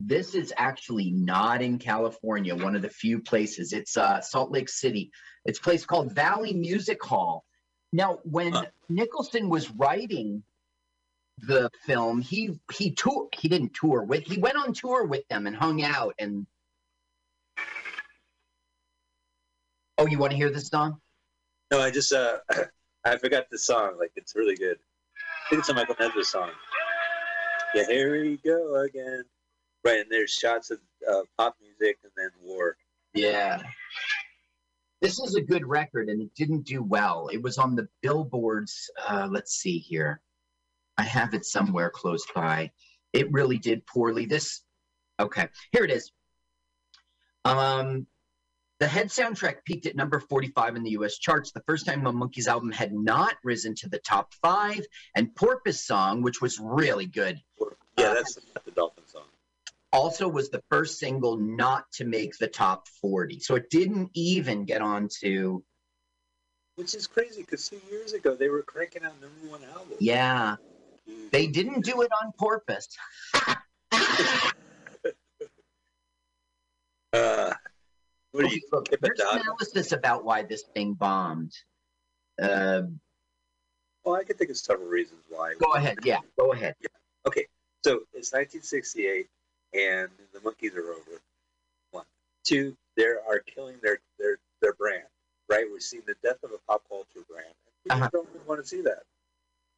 This 0.00 0.34
is 0.34 0.54
actually 0.56 1.10
not 1.10 1.60
in 1.60 1.78
California. 1.78 2.56
One 2.56 2.74
of 2.74 2.80
the 2.80 2.88
few 2.88 3.20
places. 3.20 3.74
It's 3.74 3.98
uh, 3.98 4.22
Salt 4.22 4.50
Lake 4.50 4.70
City. 4.70 5.10
It's 5.44 5.58
a 5.58 5.62
place 5.62 5.84
called 5.84 6.14
Valley 6.14 6.54
Music 6.54 7.02
Hall. 7.02 7.44
Now, 7.92 8.20
when 8.24 8.52
huh. 8.52 8.64
Nicholson 8.88 9.50
was 9.50 9.70
writing 9.70 10.42
the 11.36 11.68
film, 11.84 12.22
he 12.22 12.58
he 12.72 12.92
tour 12.92 13.28
he 13.38 13.48
didn't 13.48 13.74
tour 13.74 14.02
with 14.02 14.22
he 14.22 14.38
went 14.38 14.56
on 14.56 14.72
tour 14.72 15.04
with 15.04 15.28
them 15.28 15.46
and 15.46 15.54
hung 15.54 15.82
out 15.82 16.14
and. 16.18 16.46
Oh, 19.98 20.06
you 20.06 20.18
want 20.18 20.30
to 20.30 20.38
hear 20.38 20.50
this 20.50 20.68
song? 20.68 21.02
No, 21.70 21.80
I 21.80 21.90
just 21.90 22.14
uh 22.14 22.38
I 23.06 23.16
forgot 23.18 23.46
the 23.50 23.58
song. 23.58 23.96
Like 23.98 24.12
it's 24.16 24.34
really 24.34 24.56
good. 24.56 24.76
I 24.76 25.50
think 25.50 25.60
it's 25.60 25.68
a 25.68 25.74
Michael 25.74 25.94
Nesmith 25.98 26.26
song. 26.26 26.50
Yeah, 27.74 27.86
here 27.86 28.12
we 28.12 28.38
go 28.44 28.82
again. 28.82 29.22
Right, 29.84 30.00
and 30.00 30.10
there's 30.10 30.32
shots 30.32 30.70
of 30.70 30.78
uh, 31.08 31.20
pop 31.38 31.56
music 31.60 31.98
and 32.02 32.12
then 32.16 32.30
war. 32.42 32.76
Yeah. 33.14 33.62
This 35.00 35.20
is 35.20 35.36
a 35.36 35.40
good 35.40 35.64
record, 35.64 36.08
and 36.08 36.20
it 36.20 36.34
didn't 36.34 36.64
do 36.64 36.82
well. 36.82 37.28
It 37.32 37.40
was 37.40 37.58
on 37.58 37.76
the 37.76 37.86
billboards. 38.02 38.90
Uh, 39.08 39.28
let's 39.30 39.52
see 39.52 39.78
here. 39.78 40.20
I 40.98 41.02
have 41.02 41.34
it 41.34 41.44
somewhere 41.44 41.90
close 41.90 42.26
by. 42.34 42.72
It 43.12 43.30
really 43.30 43.58
did 43.58 43.86
poorly. 43.86 44.26
This, 44.26 44.62
okay, 45.20 45.48
here 45.70 45.84
it 45.84 45.90
is. 45.92 46.10
Um, 47.44 48.06
the 48.78 48.86
Head 48.86 49.08
soundtrack 49.08 49.64
peaked 49.64 49.86
at 49.86 49.96
number 49.96 50.20
45 50.20 50.76
in 50.76 50.82
the 50.82 50.90
US 50.90 51.16
charts, 51.16 51.52
the 51.52 51.62
first 51.66 51.86
time 51.86 52.06
a 52.06 52.12
Monkees 52.12 52.46
album 52.46 52.70
had 52.70 52.92
not 52.92 53.34
risen 53.42 53.74
to 53.76 53.88
the 53.88 53.98
top 53.98 54.34
five. 54.34 54.84
And 55.14 55.34
Porpoise 55.34 55.82
Song, 55.84 56.22
which 56.22 56.42
was 56.42 56.60
really 56.60 57.06
good. 57.06 57.40
Yeah, 57.98 58.14
that's 58.14 58.36
uh, 58.36 58.60
the 58.64 58.72
Dolphin 58.72 59.04
song. 59.06 59.22
Also 59.92 60.28
was 60.28 60.50
the 60.50 60.62
first 60.68 60.98
single 60.98 61.38
not 61.38 61.90
to 61.92 62.04
make 62.04 62.36
the 62.36 62.48
top 62.48 62.86
40. 63.00 63.40
So 63.40 63.54
it 63.54 63.70
didn't 63.70 64.10
even 64.12 64.66
get 64.66 64.82
on 64.82 65.08
to. 65.20 65.64
Which 66.74 66.94
is 66.94 67.06
crazy 67.06 67.40
because 67.40 67.66
two 67.66 67.80
years 67.90 68.12
ago 68.12 68.34
they 68.34 68.50
were 68.50 68.62
cranking 68.62 69.04
out 69.04 69.14
number 69.20 69.50
one 69.50 69.62
albums. 69.72 69.96
Yeah. 70.00 70.56
They 71.30 71.46
didn't 71.46 71.86
do 71.86 72.02
it 72.02 72.10
on 72.22 72.32
Porpoise. 72.38 72.88
uh, 77.14 77.54
what 78.36 78.44
are 78.44 78.54
you? 78.54 78.60
Look, 78.72 78.88
there's 79.00 79.20
analysis 79.20 79.92
about 79.92 80.24
why 80.24 80.42
this 80.42 80.62
thing 80.74 80.94
bombed. 80.94 81.52
Uh, 82.40 82.82
well, 84.04 84.14
I 84.14 84.24
can 84.24 84.36
think 84.36 84.50
of 84.50 84.56
several 84.56 84.88
reasons 84.88 85.20
why. 85.28 85.54
Go 85.58 85.72
ahead. 85.72 85.98
Yeah, 86.04 86.20
go 86.38 86.52
ahead. 86.52 86.74
Yeah. 86.80 86.88
Okay. 87.26 87.46
So 87.84 88.02
it's 88.14 88.32
1968, 88.32 89.26
and 89.74 90.08
the 90.32 90.40
Monkees 90.40 90.76
are 90.76 90.90
over. 90.90 91.20
One, 91.92 92.04
two, 92.44 92.76
they 92.96 93.04
are 93.04 93.40
killing 93.46 93.76
their 93.82 93.98
their 94.18 94.38
their 94.60 94.74
brand. 94.74 95.04
Right? 95.48 95.64
We're 95.70 95.80
seeing 95.80 96.02
the 96.06 96.16
death 96.22 96.42
of 96.44 96.50
a 96.50 96.58
pop 96.68 96.82
culture 96.88 97.24
brand. 97.28 97.48
People 97.84 97.98
uh-huh. 97.98 98.10
don't 98.12 98.28
really 98.32 98.46
want 98.46 98.60
to 98.60 98.66
see 98.66 98.82
that. 98.82 99.02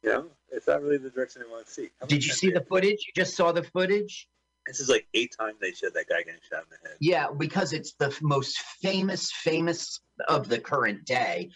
You 0.03 0.09
know, 0.09 0.25
it's 0.51 0.67
not 0.67 0.81
really 0.81 0.97
the 0.97 1.09
direction 1.09 1.41
they 1.43 1.51
want 1.51 1.65
to 1.67 1.71
see. 1.71 1.89
Did 2.07 2.25
you 2.25 2.31
see 2.31 2.51
the 2.51 2.61
footage? 2.61 3.05
You 3.05 3.13
just 3.15 3.35
saw 3.35 3.51
the 3.51 3.63
footage? 3.63 4.27
This 4.67 4.79
is 4.79 4.89
like 4.89 5.07
eight 5.13 5.33
times 5.39 5.57
they 5.59 5.71
showed 5.71 5.93
that 5.95 6.07
guy 6.07 6.19
getting 6.19 6.39
shot 6.49 6.63
in 6.63 6.69
the 6.69 6.89
head. 6.89 6.97
Yeah, 6.99 7.27
because 7.35 7.73
it's 7.73 7.93
the 7.93 8.15
most 8.21 8.59
famous, 8.81 9.31
famous 9.31 9.99
of 10.27 10.47
the 10.47 10.59
current 10.59 11.05
day. 11.05 11.49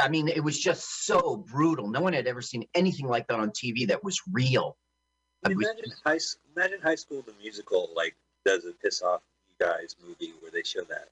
I 0.00 0.08
mean, 0.08 0.28
it 0.28 0.44
was 0.44 0.58
just 0.58 1.06
so 1.06 1.44
brutal. 1.50 1.88
No 1.88 2.00
one 2.00 2.12
had 2.12 2.26
ever 2.26 2.40
seen 2.40 2.64
anything 2.74 3.08
like 3.08 3.26
that 3.28 3.40
on 3.40 3.50
TV 3.50 3.88
that 3.88 4.04
was 4.04 4.20
real. 4.30 4.76
imagine, 5.44 5.82
was, 5.84 6.00
high, 6.04 6.18
imagine 6.56 6.80
high 6.80 6.94
school 6.94 7.22
the 7.22 7.32
musical 7.42 7.90
like 7.96 8.14
does 8.44 8.64
a 8.64 8.72
piss 8.72 9.02
off 9.02 9.20
you 9.48 9.66
guys 9.66 9.96
movie 10.06 10.32
where 10.40 10.52
they 10.52 10.62
show 10.62 10.82
that, 10.82 11.08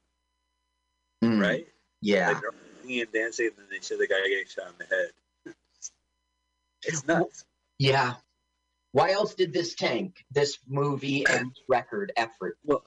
mm, 1.24 1.40
right? 1.40 1.66
Yeah, 2.02 2.28
like 2.28 2.40
they're 2.40 2.52
singing 2.82 3.00
and 3.00 3.12
dancing, 3.12 3.46
and 3.46 3.56
then 3.56 3.66
they 3.68 3.84
show 3.84 3.96
the 3.96 4.06
guy 4.06 4.20
getting 4.28 4.46
shot 4.46 4.68
in 4.68 4.74
the 4.78 4.94
head. 4.94 5.54
It's 6.84 7.04
nuts. 7.04 7.44
Yeah. 7.78 8.14
Why 8.96 9.10
else 9.10 9.34
did 9.34 9.52
this 9.52 9.74
tank 9.74 10.24
this 10.32 10.56
movie 10.66 11.26
and 11.26 11.52
record 11.68 12.12
effort? 12.16 12.56
Well, 12.64 12.82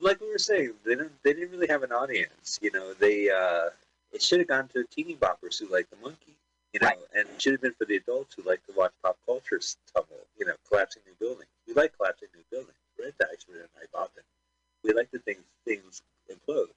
like 0.00 0.18
we 0.18 0.30
were 0.30 0.38
saying, 0.38 0.72
they 0.86 0.94
didn't 0.94 1.12
they 1.22 1.34
didn't 1.34 1.50
really 1.50 1.66
have 1.66 1.82
an 1.82 1.92
audience. 1.92 2.58
You 2.62 2.70
know, 2.70 2.94
they 2.94 3.28
uh, 3.28 3.68
it 4.10 4.22
should 4.22 4.38
have 4.38 4.48
gone 4.48 4.68
to 4.68 4.84
teeny 4.90 5.16
boppers 5.16 5.60
who 5.60 5.70
like 5.70 5.90
the 5.90 5.98
monkey. 6.02 6.38
You 6.72 6.80
know, 6.80 6.86
right. 6.86 6.96
and 7.14 7.28
it 7.28 7.42
should 7.42 7.52
have 7.52 7.60
been 7.60 7.74
for 7.74 7.84
the 7.84 7.96
adults 7.96 8.36
who 8.36 8.42
like 8.48 8.64
to 8.68 8.72
watch 8.74 8.92
pop 9.02 9.18
culture 9.26 9.60
tumble. 9.94 10.16
You 10.38 10.46
know, 10.46 10.54
collapsing 10.66 11.02
new 11.06 11.12
buildings. 11.20 11.50
We 11.68 11.74
like 11.74 11.94
collapsing 11.94 12.28
new 12.34 12.44
buildings. 12.50 12.78
We're 12.98 13.08
into 13.08 13.26
Expert 13.30 13.56
and 13.56 13.68
Hype 13.78 13.90
often. 13.94 14.22
We 14.82 14.94
like 14.94 15.10
the 15.10 15.18
things 15.18 15.44
things 15.66 16.00
implode. 16.32 16.70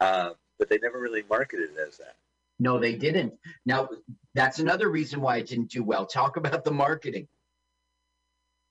Uh, 0.00 0.30
but 0.58 0.68
they 0.68 0.78
never 0.78 0.98
really 0.98 1.22
marketed 1.30 1.70
it 1.70 1.86
as 1.86 1.98
that. 1.98 2.16
No, 2.58 2.80
they 2.80 2.96
didn't. 2.96 3.34
Now, 3.64 3.90
that's 4.34 4.58
another 4.58 4.88
reason 4.88 5.20
why 5.20 5.36
it 5.36 5.46
didn't 5.46 5.70
do 5.70 5.84
well. 5.84 6.04
Talk 6.04 6.36
about 6.36 6.64
the 6.64 6.72
marketing. 6.72 7.28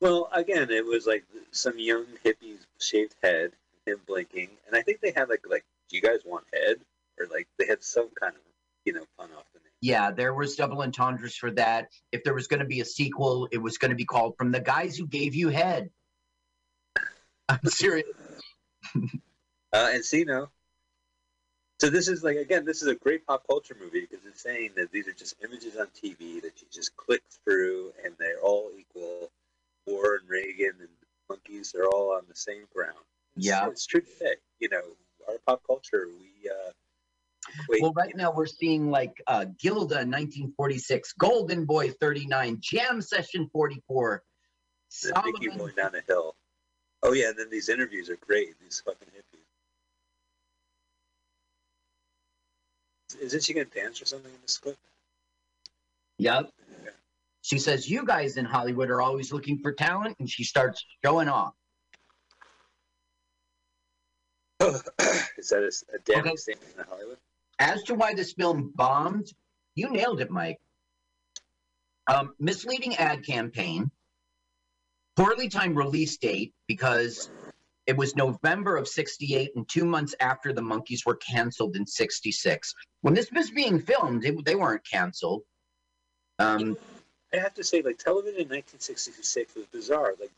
Well, 0.04 0.28
again, 0.34 0.70
it 0.70 0.86
was 0.86 1.08
like 1.08 1.24
some 1.52 1.80
young 1.80 2.06
hippie's 2.26 2.68
shaved 2.78 3.16
head, 3.24 3.54
him 3.86 4.02
blinking, 4.06 4.50
and 4.68 4.76
I 4.76 4.82
think 4.82 5.00
they 5.00 5.12
had 5.12 5.30
like 5.30 5.46
like, 5.50 5.64
do 5.90 5.96
you 5.96 6.02
guys 6.02 6.20
want 6.26 6.44
head? 6.54 6.82
Or 7.18 7.28
like 7.28 7.48
they 7.58 7.66
had 7.66 7.82
some 7.82 8.10
kind 8.20 8.34
of 8.36 8.42
you 8.84 8.92
know 8.92 9.06
pun 9.18 9.30
off 9.38 9.46
the 9.54 9.60
name. 9.60 9.72
Yeah, 9.80 10.12
there 10.12 10.34
was 10.34 10.58
double 10.58 10.82
entendres 10.82 11.38
for 11.38 11.52
that. 11.52 11.88
If 12.12 12.26
there 12.26 12.34
was 12.34 12.48
going 12.48 12.60
to 12.60 12.66
be 12.66 12.82
a 12.82 12.86
sequel, 12.86 13.48
it 13.50 13.60
was 13.60 13.78
going 13.78 13.92
to 13.92 13.96
be 13.96 14.04
called 14.04 14.36
"From 14.38 14.52
the 14.52 14.60
Guys 14.60 14.98
Who 14.98 15.08
Gave 15.08 15.36
You 15.36 15.48
Head." 15.48 15.90
I'm 17.48 17.60
serious. 17.64 18.10
uh, 18.96 19.08
Encino. 19.72 20.50
So 21.80 21.90
this 21.90 22.10
is 22.10 22.26
like 22.26 22.36
again, 22.36 22.66
this 22.66 22.82
is 22.82 22.90
a 22.90 22.96
great 22.96 23.26
pop 23.26 23.48
culture 23.48 23.78
movie 23.80 24.02
because 24.02 24.26
it's 24.26 24.44
saying 24.44 24.72
that 24.76 24.92
these 24.92 25.08
are 25.08 25.14
just 25.14 25.36
images 25.42 25.78
on 25.78 25.88
TV 25.88 26.42
that 26.42 26.60
you 26.60 26.68
just 26.70 26.94
click 26.98 27.24
through 27.46 27.94
and 28.04 28.14
they're 28.20 28.42
all 28.42 28.70
equal. 28.78 29.32
War 29.88 30.16
and 30.16 30.30
Reagan 30.30 30.74
and 30.80 30.90
Monkees 31.30 31.76
are 31.76 31.86
all 31.86 32.14
on 32.14 32.24
the 32.28 32.36
same 32.36 32.66
ground. 32.74 32.98
It's, 33.36 33.48
yeah, 33.48 33.68
it's 33.68 33.86
true 33.86 34.02
today. 34.02 34.36
You 34.60 34.70
know, 34.70 34.82
our 35.28 35.36
pop 35.46 35.62
culture, 35.66 36.08
we. 36.08 36.50
Uh, 36.50 36.72
equate, 37.64 37.82
well, 37.82 37.94
right 37.94 38.16
now 38.16 38.32
we're 38.32 38.46
seeing 38.46 38.90
like 38.90 39.22
uh, 39.28 39.46
Gilda 39.60 39.96
1946, 39.96 41.14
Golden 41.14 41.66
Boy 41.66 41.90
39, 41.92 42.58
Jam 42.62 43.02
Session 43.02 43.50
44. 43.52 44.24
Mickey 45.26 45.48
going 45.58 45.76
down 45.76 45.96
a 45.96 46.02
hill. 46.08 46.36
Oh 47.02 47.14
yeah, 47.14 47.30
and 47.30 47.38
then 47.38 47.50
these 47.50 47.70
interviews 47.70 48.10
are 48.10 48.18
great. 48.18 48.60
These 48.62 48.82
fucking 48.86 49.08
hippies. 49.10 49.40
Isn't 53.22 53.44
she 53.44 53.54
to 53.54 53.66
dance 53.66 54.02
or 54.02 54.06
something 54.06 54.32
in 54.32 54.42
this 54.42 54.58
clip? 54.58 54.78
Yep. 56.18 56.52
Yeah. 56.84 56.90
She 57.44 57.60
says, 57.60 57.90
You 57.90 58.06
guys 58.06 58.38
in 58.38 58.46
Hollywood 58.46 58.90
are 58.90 59.02
always 59.02 59.34
looking 59.34 59.60
for 59.60 59.74
talent, 59.74 60.16
and 60.20 60.30
she 60.30 60.46
starts 60.46 60.84
showing 61.04 61.28
off. 61.28 61.54
Is 64.62 65.50
that 65.50 65.62
a, 65.62 65.96
a 65.96 66.00
damning 66.06 66.32
okay. 66.32 66.36
statement 66.38 66.72
in 66.78 66.86
Hollywood? 66.86 67.18
As 67.60 67.84
to 67.84 67.96
why 67.96 68.14
this 68.14 68.32
film 68.32 68.72
bombed, 68.74 69.28
you 69.76 69.90
nailed 69.90 70.22
it, 70.22 70.32
Mike. 70.32 70.60
Um, 72.08 72.34
misleading 72.40 72.96
ad 72.96 73.26
campaign, 73.26 73.92
poorly 75.18 75.50
timed 75.50 75.76
release 75.76 76.18
date 76.18 76.54
because 76.68 77.30
it 77.88 77.98
was 77.98 78.16
November 78.16 78.78
of 78.78 78.88
68 78.88 79.52
and 79.58 79.68
two 79.68 79.84
months 79.84 80.16
after 80.22 80.54
the 80.54 80.62
Monkees 80.62 81.06
were 81.06 81.16
canceled 81.16 81.76
in 81.76 81.86
66. 81.86 82.74
When 83.02 83.14
this 83.14 83.30
was 83.34 83.52
being 83.52 83.82
filmed, 83.82 84.24
it, 84.24 84.46
they 84.46 84.56
weren't 84.56 84.86
canceled. 84.90 85.44
Um, 86.40 86.78
I 87.34 87.38
have 87.38 87.54
to 87.56 87.64
say, 87.64 87.82
like, 87.82 87.98
television 87.98 88.42
in 88.42 88.50
1966 88.50 89.56
was 89.56 89.66
bizarre. 89.68 90.14
Like, 90.20 90.32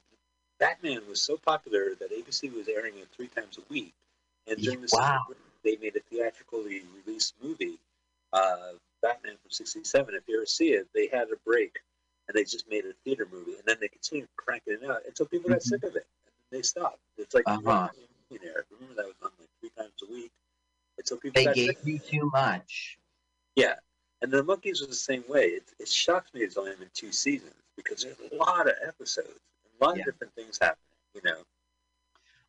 Batman 0.59 1.01
was 1.09 1.21
so 1.21 1.37
popular 1.37 1.95
that 1.99 2.11
ABC 2.11 2.53
was 2.53 2.67
airing 2.67 2.93
it 2.97 3.07
three 3.15 3.27
times 3.27 3.57
a 3.57 3.61
week. 3.69 3.93
And 4.47 4.57
during 4.57 4.81
the 4.81 4.89
wow. 4.93 5.23
summer, 5.25 5.37
they 5.63 5.77
made 5.81 5.95
a 5.95 5.99
theatrically 6.09 6.83
released 7.05 7.33
movie, 7.43 7.77
uh, 8.31 8.73
Batman 9.01 9.35
from 9.41 9.51
67. 9.51 10.15
If 10.15 10.23
you 10.27 10.37
ever 10.37 10.45
see 10.45 10.69
it, 10.69 10.87
they 10.93 11.07
had 11.11 11.27
a 11.29 11.35
break 11.45 11.79
and 12.27 12.35
they 12.35 12.43
just 12.43 12.69
made 12.69 12.85
a 12.85 12.93
theater 13.03 13.27
movie. 13.31 13.53
And 13.53 13.63
then 13.65 13.77
they 13.81 13.87
continued 13.87 14.29
cranking 14.37 14.77
it 14.81 14.89
out 14.89 15.01
until 15.05 15.25
people 15.25 15.49
got 15.49 15.59
mm-hmm. 15.59 15.69
sick 15.69 15.83
of 15.83 15.95
it 15.95 16.05
and 16.51 16.59
they 16.59 16.61
stopped. 16.61 16.99
It's 17.17 17.33
like 17.33 17.43
uh-huh. 17.47 17.89
Remember 18.31 18.95
that 18.95 19.05
was 19.05 19.15
on 19.23 19.31
like 19.39 19.49
three 19.59 19.69
times 19.77 19.93
a 20.07 20.11
week. 20.11 20.31
So 21.03 21.17
people 21.17 21.43
they 21.43 21.53
gave 21.53 21.77
you 21.83 21.99
too 21.99 22.29
much. 22.33 22.97
Yeah, 23.55 23.75
and 24.25 24.33
the 24.33 24.43
Monkees 24.43 24.81
was 24.81 24.87
the 24.87 24.95
same 24.95 25.23
way. 25.29 25.45
It, 25.45 25.63
it 25.79 25.87
shocks 25.87 26.33
me 26.33 26.41
it's 26.41 26.57
only 26.57 26.75
been 26.75 26.89
two 26.95 27.11
seasons 27.11 27.53
because 27.77 28.03
there's 28.03 28.17
a 28.31 28.35
lot 28.35 28.67
of 28.67 28.73
episodes, 28.85 29.29
a 29.79 29.85
lot 29.85 29.95
yeah. 29.95 30.01
of 30.01 30.05
different 30.05 30.33
things 30.33 30.57
happening. 30.59 30.79
You 31.13 31.21
know. 31.23 31.37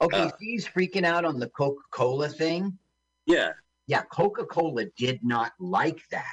Okay, 0.01 0.23
uh, 0.23 0.31
he's 0.41 0.67
freaking 0.67 1.05
out 1.05 1.25
on 1.27 1.39
the 1.39 1.49
Coca 1.49 1.83
Cola 1.91 2.29
thing. 2.29 2.79
Yeah. 3.27 3.53
Yeah, 3.87 4.03
Coca 4.11 4.45
Cola 4.47 4.87
did 4.97 5.21
not 5.23 5.53
like 5.61 6.01
that. 6.11 6.25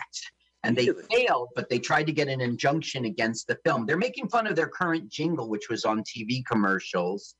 And 0.63 0.77
they 0.77 0.89
really? 0.89 1.03
failed, 1.11 1.49
but 1.55 1.69
they 1.69 1.77
tried 1.77 2.07
to 2.07 2.13
get 2.13 2.29
an 2.29 2.39
injunction 2.39 3.03
against 3.03 3.47
the 3.47 3.57
film. 3.65 3.85
They're 3.85 3.97
making 3.97 4.29
fun 4.29 4.47
of 4.47 4.55
their 4.55 4.69
current 4.69 5.09
jingle, 5.09 5.49
which 5.49 5.69
was 5.69 5.83
on 5.83 6.03
TV 6.03 6.41
commercials. 6.45 7.35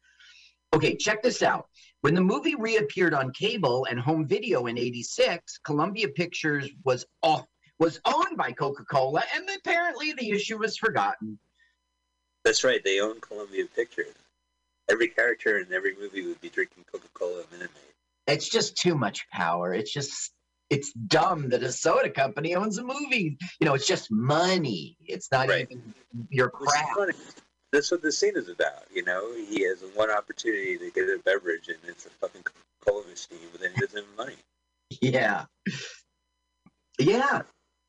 Okay, 0.76 0.96
check 0.96 1.24
this 1.24 1.42
out. 1.42 1.68
When 2.02 2.16
the 2.16 2.22
movie 2.22 2.56
reappeared 2.56 3.14
on 3.14 3.32
cable 3.32 3.88
and 3.90 3.98
home 3.98 4.28
video 4.28 4.66
in 4.66 4.78
86, 4.78 5.60
Columbia 5.64 6.10
Pictures 6.10 6.70
was 6.84 7.06
off, 7.22 7.46
was 7.80 8.00
owned 8.06 8.38
by 8.38 8.52
Coca-Cola, 8.52 9.24
and 9.36 9.50
apparently 9.58 10.14
the 10.14 10.32
issue 10.32 10.58
was 10.58 10.78
forgotten. 10.78 11.40
That's 12.46 12.64
right, 12.64 12.84
they 12.84 13.00
own 13.00 13.20
Columbia 13.22 13.66
Pictures. 13.76 14.16
Every 14.90 15.08
character 15.08 15.60
in 15.60 15.72
every 15.74 15.96
movie 15.96 16.26
would 16.28 16.42
be 16.42 16.50
drinking 16.50 16.86
Coca-Cola 16.92 17.44
Minute 17.52 17.72
Maid. 17.74 18.36
It's 18.36 18.50
just 18.50 18.76
too 18.78 18.96
much 18.96 19.30
power. 19.30 19.74
It's 19.74 19.92
just 19.92 20.32
it's 20.70 20.92
dumb 20.94 21.50
that 21.50 21.62
a 21.62 21.72
soda 21.72 22.10
company 22.10 22.56
owns 22.56 22.78
a 22.78 22.84
movie. 22.84 23.38
You 23.60 23.66
know, 23.66 23.74
it's 23.74 23.88
just 23.88 24.12
money. 24.12 24.98
It's 25.06 25.32
not 25.32 25.50
right. 25.50 25.68
even 25.70 25.94
your 26.30 26.50
craft 26.50 27.16
that's 27.74 27.90
what 27.90 28.04
the 28.04 28.12
scene 28.12 28.38
is 28.38 28.48
about. 28.48 28.84
You 28.94 29.04
know, 29.04 29.34
he 29.34 29.64
has 29.64 29.84
one 29.96 30.12
opportunity 30.12 30.78
to 30.78 30.92
get 30.92 31.06
a 31.06 31.20
beverage, 31.26 31.68
and 31.68 31.78
it's 31.88 32.06
a 32.06 32.10
fucking 32.22 32.44
Coca-Cola 32.44 33.08
machine, 33.08 33.50
but 33.52 33.62
then 33.62 33.72
he 33.74 33.82
doesn't 33.82 34.06
have 34.06 34.18
money. 34.18 34.36
Yeah, 35.02 35.46
yeah, 37.00 37.42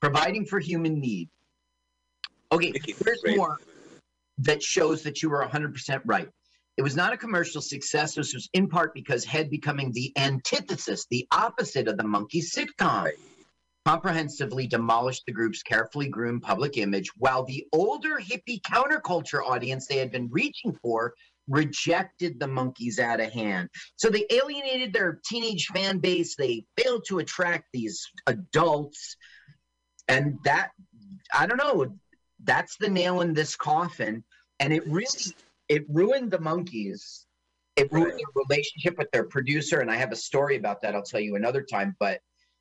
providing 0.05 0.45
for 0.45 0.61
human 0.61 1.01
need. 1.01 1.31
Okay, 2.53 2.75
here's 2.85 3.37
more 3.37 3.59
that 4.39 4.63
shows 4.63 5.03
that 5.03 5.23
you 5.23 5.31
were 5.31 5.43
100% 5.43 6.03
right. 6.05 6.29
It 6.77 6.83
was 6.83 6.95
not 6.95 7.15
a 7.15 7.17
commercial 7.17 7.63
success. 7.63 8.17
This 8.17 8.35
was 8.35 8.51
in 8.53 8.69
part 8.69 8.93
because 8.93 9.25
Head 9.25 9.49
becoming 9.49 9.93
the 9.93 10.13
antithesis, 10.17 11.07
the 11.11 11.27
opposite 11.33 11.89
of 11.89 11.97
the 11.97 12.05
Monkee 12.05 12.43
sitcom. 12.43 13.11
Comprehensively 13.87 14.67
demolished 14.67 15.23
the 15.27 15.33
group's 15.33 15.63
carefully 15.63 16.09
groomed 16.09 16.43
public 16.43 16.77
image, 16.79 17.11
while 17.17 17.45
the 17.45 17.67
older 17.73 18.19
hippie 18.19 18.61
counterculture 18.61 19.43
audience 19.43 19.87
they 19.87 19.99
had 19.99 20.11
been 20.11 20.29
reaching 20.31 20.77
for 20.83 21.15
rejected 21.49 22.41
the 22.41 22.47
Monkees 22.47 22.99
out 22.99 23.21
of 23.21 23.33
hand. 23.33 23.69
So 23.97 24.09
they 24.09 24.27
alienated 24.31 24.93
their 24.93 25.21
teenage 25.25 25.67
fan 25.67 25.99
base. 25.99 26.35
They 26.37 26.65
failed 26.77 27.05
to 27.09 27.19
attract 27.19 27.67
these 27.73 28.07
adults. 28.27 29.17
And 30.09 30.39
that, 30.45 30.71
I 31.33 31.47
don't 31.47 31.57
know, 31.57 31.95
that's 32.43 32.77
the 32.77 32.91
nail 32.91 33.23
in 33.23 33.33
this 33.33 33.57
coffin, 33.57 34.23
and 34.61 34.73
it 34.73 34.87
really 34.87 35.09
it 35.69 35.85
ruined 35.89 36.31
the 36.31 36.39
Monkees 36.39 37.25
It 37.77 37.91
ruined 37.91 38.13
their 38.13 38.45
relationship 38.49 38.99
with 38.99 39.11
their 39.11 39.25
producer, 39.25 39.81
and 39.81 39.91
I 39.91 39.97
have 39.97 40.13
a 40.13 40.17
story 40.17 40.57
about 40.57 40.81
that. 40.83 40.95
I'll 40.95 41.03
tell 41.03 41.21
you 41.21 41.37
another 41.37 41.63
time. 41.63 41.97
But 41.99 42.21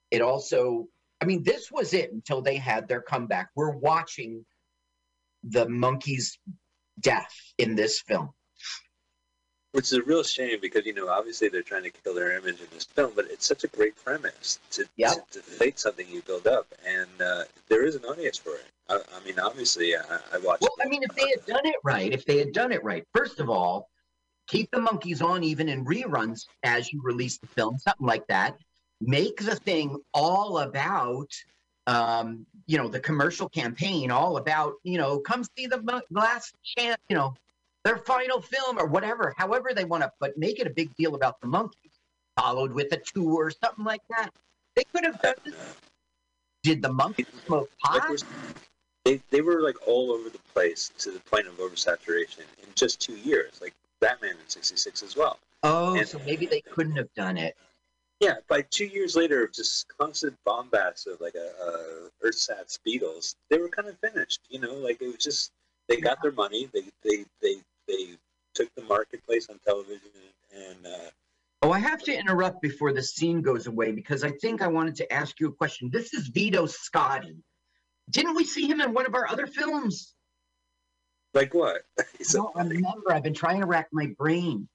it 0.09 0.21
also, 0.21 0.87
I 1.21 1.25
mean, 1.25 1.43
this 1.43 1.71
was 1.71 1.93
it 1.93 2.11
until 2.11 2.41
they 2.41 2.57
had 2.57 2.87
their 2.87 3.01
comeback. 3.01 3.49
We're 3.55 3.77
watching 3.77 4.45
the 5.43 5.65
Monkees 5.67 6.37
death 6.99 7.33
in 7.57 7.75
this 7.75 8.01
film. 8.01 8.29
Which 9.73 9.85
is 9.85 9.93
a 9.93 10.03
real 10.03 10.23
shame 10.23 10.59
because 10.61 10.85
you 10.85 10.93
know 10.93 11.09
obviously 11.09 11.49
they're 11.49 11.61
trying 11.61 11.83
to 11.83 11.89
kill 11.89 12.13
their 12.13 12.37
image 12.37 12.59
in 12.61 12.67
this 12.73 12.85
film, 12.85 13.11
but 13.15 13.25
it's 13.29 13.45
such 13.45 13.63
a 13.63 13.67
great 13.67 13.95
premise 14.03 14.59
to 14.71 14.85
yep. 14.97 15.29
to, 15.31 15.39
fake 15.39 15.79
something 15.79 16.07
you 16.09 16.21
build 16.21 16.47
up, 16.47 16.67
and 16.87 17.09
uh, 17.21 17.43
there 17.69 17.85
is 17.85 17.95
an 17.95 18.05
audience 18.05 18.37
for 18.37 18.53
it. 18.53 18.65
I, 18.89 18.99
I 19.15 19.25
mean, 19.25 19.39
obviously, 19.39 19.95
I, 19.95 20.01
I 20.33 20.37
watched. 20.39 20.61
Well, 20.61 20.75
I 20.83 20.87
mean, 20.87 21.03
if 21.03 21.15
they 21.15 21.27
had 21.27 21.45
done 21.45 21.65
it 21.65 21.75
right, 21.83 22.11
if 22.11 22.25
they 22.25 22.37
had 22.37 22.53
done 22.53 22.71
it 22.71 22.83
right, 22.83 23.03
first 23.15 23.39
of 23.39 23.49
all, 23.49 23.89
keep 24.47 24.69
the 24.71 24.77
Monkees 24.79 25.23
on 25.23 25.43
even 25.43 25.67
in 25.69 25.83
reruns 25.85 26.45
as 26.63 26.93
you 26.93 27.01
release 27.03 27.39
the 27.39 27.47
film, 27.47 27.77
something 27.79 28.05
like 28.05 28.27
that. 28.27 28.57
Make 29.01 29.43
the 29.43 29.55
thing 29.55 29.97
all 30.13 30.59
about 30.59 31.29
um, 31.87 32.45
you 32.65 32.77
know, 32.77 32.87
the 32.87 32.99
commercial 32.99 33.49
campaign 33.49 34.11
all 34.11 34.37
about, 34.37 34.73
you 34.83 34.97
know, 34.97 35.19
come 35.19 35.43
see 35.57 35.67
the 35.67 36.01
last 36.11 36.55
chance, 36.63 36.97
you 37.09 37.15
know, 37.15 37.33
their 37.83 37.97
final 37.97 38.41
film 38.41 38.79
or 38.79 38.85
whatever, 38.85 39.33
however 39.37 39.71
they 39.75 39.85
want 39.85 40.03
to, 40.03 40.11
but 40.19 40.37
make 40.37 40.59
it 40.59 40.67
a 40.67 40.69
big 40.69 40.95
deal 40.95 41.15
about 41.15 41.39
the 41.41 41.47
Monkees, 41.47 41.99
followed 42.37 42.71
with 42.71 42.91
a 42.93 42.97
tour, 42.97 43.47
or 43.47 43.51
something 43.51 43.85
like 43.85 44.01
that. 44.09 44.29
They 44.75 44.83
could 44.93 45.03
have 45.05 45.21
done 45.21 45.35
this. 45.45 45.55
Did 46.63 46.81
the 46.81 46.89
Monkees 46.89 47.27
smoke 47.45 47.69
pot? 47.83 48.23
They, 49.05 49.21
they 49.31 49.41
were 49.41 49.61
like 49.61 49.85
all 49.85 50.11
over 50.11 50.29
the 50.29 50.39
place 50.53 50.91
to 50.99 51.11
the 51.11 51.19
point 51.19 51.47
of 51.47 51.57
oversaturation 51.57 52.39
in 52.39 52.69
just 52.75 53.01
two 53.01 53.17
years, 53.17 53.59
like 53.61 53.73
Batman 53.99 54.31
in 54.31 54.47
66 54.47 55.03
as 55.03 55.17
well. 55.17 55.39
Oh, 55.63 55.95
and, 55.95 56.07
so 56.07 56.19
maybe 56.25 56.45
they 56.45 56.61
couldn't 56.61 56.95
have 56.95 57.13
done 57.13 57.37
it. 57.37 57.55
Yeah, 58.21 58.35
by 58.47 58.61
two 58.61 58.85
years 58.85 59.17
later 59.17 59.43
of 59.43 59.51
just 59.51 59.85
constant 59.97 60.37
bombast 60.45 61.07
of 61.07 61.19
like 61.19 61.35
a, 61.35 61.51
a 61.61 62.25
Earthsat 62.25 62.79
Beatles, 62.87 63.35
they 63.49 63.57
were 63.57 63.67
kind 63.67 63.89
of 63.89 63.97
finished. 63.99 64.39
You 64.49 64.61
know, 64.61 64.73
like 64.75 65.01
it 65.01 65.07
was 65.07 65.17
just 65.17 65.51
they 65.89 65.97
got 65.97 66.21
their 66.21 66.31
money, 66.31 66.69
they 66.73 66.83
they 67.03 67.25
they 67.41 67.57
they 67.87 68.17
took 68.55 68.69
the 68.75 68.83
marketplace 68.83 69.47
on 69.49 69.59
television, 69.65 70.11
and 70.53 70.85
uh, 70.85 71.09
oh, 71.61 71.71
I 71.71 71.79
have 71.79 72.03
to 72.03 72.17
interrupt 72.17 72.61
before 72.61 72.93
the 72.93 73.03
scene 73.03 73.41
goes 73.41 73.67
away 73.67 73.91
because 73.91 74.23
I 74.23 74.31
think 74.31 74.61
I 74.61 74.67
wanted 74.67 74.95
to 74.97 75.13
ask 75.13 75.39
you 75.39 75.47
a 75.47 75.53
question. 75.53 75.89
This 75.91 76.13
is 76.13 76.27
Vito 76.27 76.65
Scotti. 76.65 77.37
Didn't 78.09 78.35
we 78.35 78.43
see 78.43 78.67
him 78.67 78.81
in 78.81 78.93
one 78.93 79.05
of 79.05 79.15
our 79.15 79.27
other 79.29 79.47
films? 79.47 80.13
Like 81.33 81.53
what? 81.53 81.81
I 81.99 82.63
remember. 82.63 83.11
I've 83.11 83.23
been 83.23 83.33
trying 83.33 83.61
to 83.61 83.67
rack 83.67 83.87
my 83.91 84.07
brain. 84.17 84.67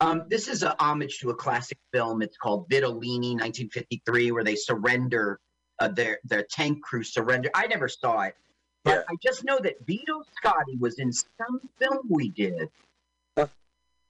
Um, 0.00 0.24
this 0.28 0.48
is 0.48 0.62
a 0.62 0.74
homage 0.82 1.18
to 1.18 1.30
a 1.30 1.34
classic 1.34 1.78
film. 1.92 2.22
It's 2.22 2.36
called 2.38 2.68
Vidolini, 2.70 3.34
1953, 3.34 4.32
where 4.32 4.42
they 4.42 4.56
surrender 4.56 5.38
uh, 5.78 5.88
their 5.88 6.18
their 6.24 6.44
tank 6.50 6.82
crew 6.82 7.02
surrender. 7.02 7.50
I 7.54 7.66
never 7.66 7.88
saw 7.88 8.22
it, 8.22 8.34
but 8.84 8.90
yeah. 8.90 9.02
I 9.08 9.16
just 9.22 9.44
know 9.44 9.58
that 9.60 9.84
Vito 9.86 10.22
Scotti 10.42 10.78
was 10.78 10.98
in 10.98 11.12
some 11.12 11.60
film 11.78 12.06
we 12.08 12.30
did. 12.30 12.68
Huh. 13.36 13.46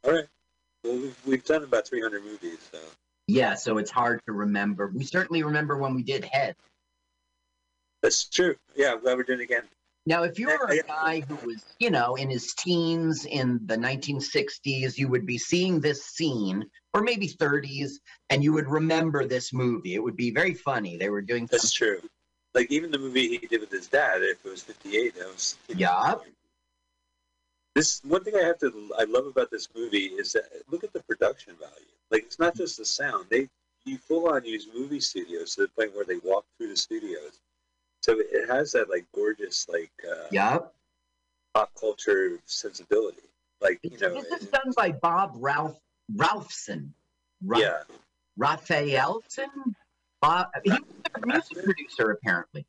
All 0.05 0.13
right. 0.13 0.27
Well, 0.85 0.95
we've, 0.95 1.17
we've 1.27 1.45
done 1.45 1.65
about 1.65 1.87
300 1.87 2.25
movies, 2.25 2.59
so. 2.73 2.79
Yeah, 3.27 3.55
so 3.55 3.79
it's 3.79 3.91
hard 3.91 4.21
to 4.27 4.33
remember. 4.33 4.91
We 4.95 5.05
certainly 5.05 5.43
remember 5.43 5.77
when 5.77 5.95
we 5.95 6.03
did 6.03 6.25
Head. 6.25 6.57
That's 8.03 8.29
true. 8.29 8.57
Yeah, 8.77 8.93
I'm 8.93 9.01
glad 9.01 9.17
we're 9.17 9.25
doing 9.25 9.41
it 9.41 9.45
again. 9.45 9.65
Now, 10.07 10.23
if 10.23 10.39
you 10.39 10.47
were 10.47 10.67
a 10.71 10.83
guy 10.83 11.21
who 11.21 11.37
was, 11.47 11.63
you 11.79 11.91
know, 11.91 12.15
in 12.15 12.31
his 12.31 12.55
teens 12.55 13.27
in 13.27 13.61
the 13.67 13.77
1960s, 13.77 14.97
you 14.97 15.09
would 15.09 15.27
be 15.27 15.37
seeing 15.37 15.79
this 15.79 16.07
scene, 16.07 16.65
or 16.95 17.03
maybe 17.03 17.29
30s, 17.29 17.93
and 18.31 18.43
you 18.43 18.53
would 18.55 18.67
remember 18.67 19.27
this 19.27 19.53
movie. 19.53 19.95
It 19.95 20.03
would 20.03 20.17
be 20.17 20.31
very 20.31 20.55
funny. 20.55 20.97
They 20.97 21.11
were 21.11 21.21
doing. 21.21 21.47
That's 21.47 21.71
true. 21.71 22.01
Like 22.55 22.71
even 22.71 22.91
the 22.91 22.99
movie 22.99 23.29
he 23.29 23.47
did 23.47 23.61
with 23.61 23.71
his 23.71 23.87
dad, 23.87 24.23
if 24.23 24.45
it 24.45 24.51
was 24.51 24.63
58, 24.63 25.15
that 25.17 25.27
was. 25.27 25.57
Yeah. 25.69 26.17
This 27.77 28.01
one 28.05 28.25
thing 28.25 28.35
I 28.35 28.43
have 28.43 28.59
to 28.59 28.91
I 28.99 29.05
love 29.05 29.27
about 29.27 29.51
this 29.51 29.69
movie 29.77 30.07
is 30.07 30.33
that 30.33 30.45
look 30.69 30.83
at 30.83 30.93
the 30.93 31.03
production 31.05 31.55
value. 31.59 31.87
Like 32.11 32.25
it's 32.25 32.39
not 32.39 32.57
just 32.57 32.79
the 32.79 32.85
sound. 32.85 33.27
They 33.31 33.49
you 33.85 33.97
full 33.97 34.29
on 34.29 34.45
use 34.45 34.67
movie 34.75 35.01
studios 35.01 35.55
to 35.55 35.63
the 35.63 35.69
point 35.69 35.95
where 35.95 36.05
they 36.05 36.19
walk 36.25 36.45
through 36.59 36.69
the 36.69 36.77
studios 36.77 37.41
so 38.03 38.17
it 38.19 38.49
has 38.49 38.73
that 38.73 38.89
like 38.89 39.05
gorgeous 39.15 39.69
like 39.69 39.93
uh, 40.11 40.27
yeah 40.31 40.59
pop 41.55 41.71
culture 41.79 42.39
sensibility. 42.47 43.23
Like 43.61 43.79
you 43.83 43.99
know, 43.99 44.15
this 44.15 44.43
is 44.43 44.49
done 44.49 44.73
by 44.77 44.93
Bob 44.93 45.33
Ralph 45.37 45.79
Ralphson. 46.15 46.91
Ra- 47.45 47.59
yeah, 47.59 47.83
Rafelson. 48.39 49.49
Bob, 50.21 50.49
he's 50.65 50.75
a 50.75 51.27
music 51.27 51.65
producer 51.65 52.11
apparently. 52.11 52.67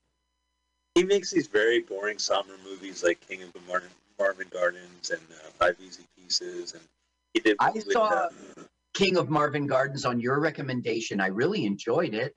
He 0.95 1.03
makes 1.03 1.31
these 1.31 1.47
very 1.47 1.81
boring 1.81 2.17
somber 2.17 2.53
movies 2.63 3.03
like 3.03 3.25
King 3.27 3.43
of 3.43 3.53
the 3.53 3.59
Marvin, 3.67 3.89
Marvin 4.19 4.47
Gardens 4.51 5.09
and 5.09 5.21
uh, 5.31 5.49
Five 5.57 5.77
Easy 5.85 6.03
Pieces, 6.17 6.73
and 6.73 6.81
he 7.33 7.39
did. 7.39 7.57
I 7.59 7.71
with, 7.71 7.91
saw 7.91 8.07
uh, 8.07 8.29
King 8.93 9.17
of 9.17 9.29
Marvin 9.29 9.67
Gardens 9.67 10.05
on 10.05 10.19
your 10.19 10.39
recommendation. 10.39 11.21
I 11.21 11.27
really 11.27 11.65
enjoyed 11.65 12.13
it. 12.13 12.35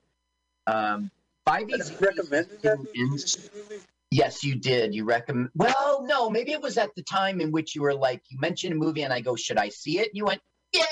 Um, 0.67 1.11
Five 1.45 1.69
Easy 1.69 1.95
recommended 1.99 2.61
that 2.61 2.79
movie? 2.79 3.81
Yes, 4.11 4.43
you 4.43 4.55
did. 4.55 4.95
You 4.95 5.03
recommend. 5.03 5.49
Well, 5.55 6.05
no, 6.05 6.29
maybe 6.29 6.53
it 6.53 6.61
was 6.61 6.77
at 6.77 6.95
the 6.95 7.03
time 7.03 7.41
in 7.41 7.51
which 7.51 7.75
you 7.75 7.81
were 7.81 7.93
like, 7.93 8.21
you 8.29 8.39
mentioned 8.39 8.73
a 8.73 8.75
movie, 8.77 9.03
and 9.03 9.11
I 9.11 9.19
go, 9.19 9.35
"Should 9.35 9.57
I 9.57 9.69
see 9.69 9.99
it?" 9.99 10.07
And 10.07 10.17
you 10.17 10.25
went, 10.25 10.41
"Yeah." 10.71 10.83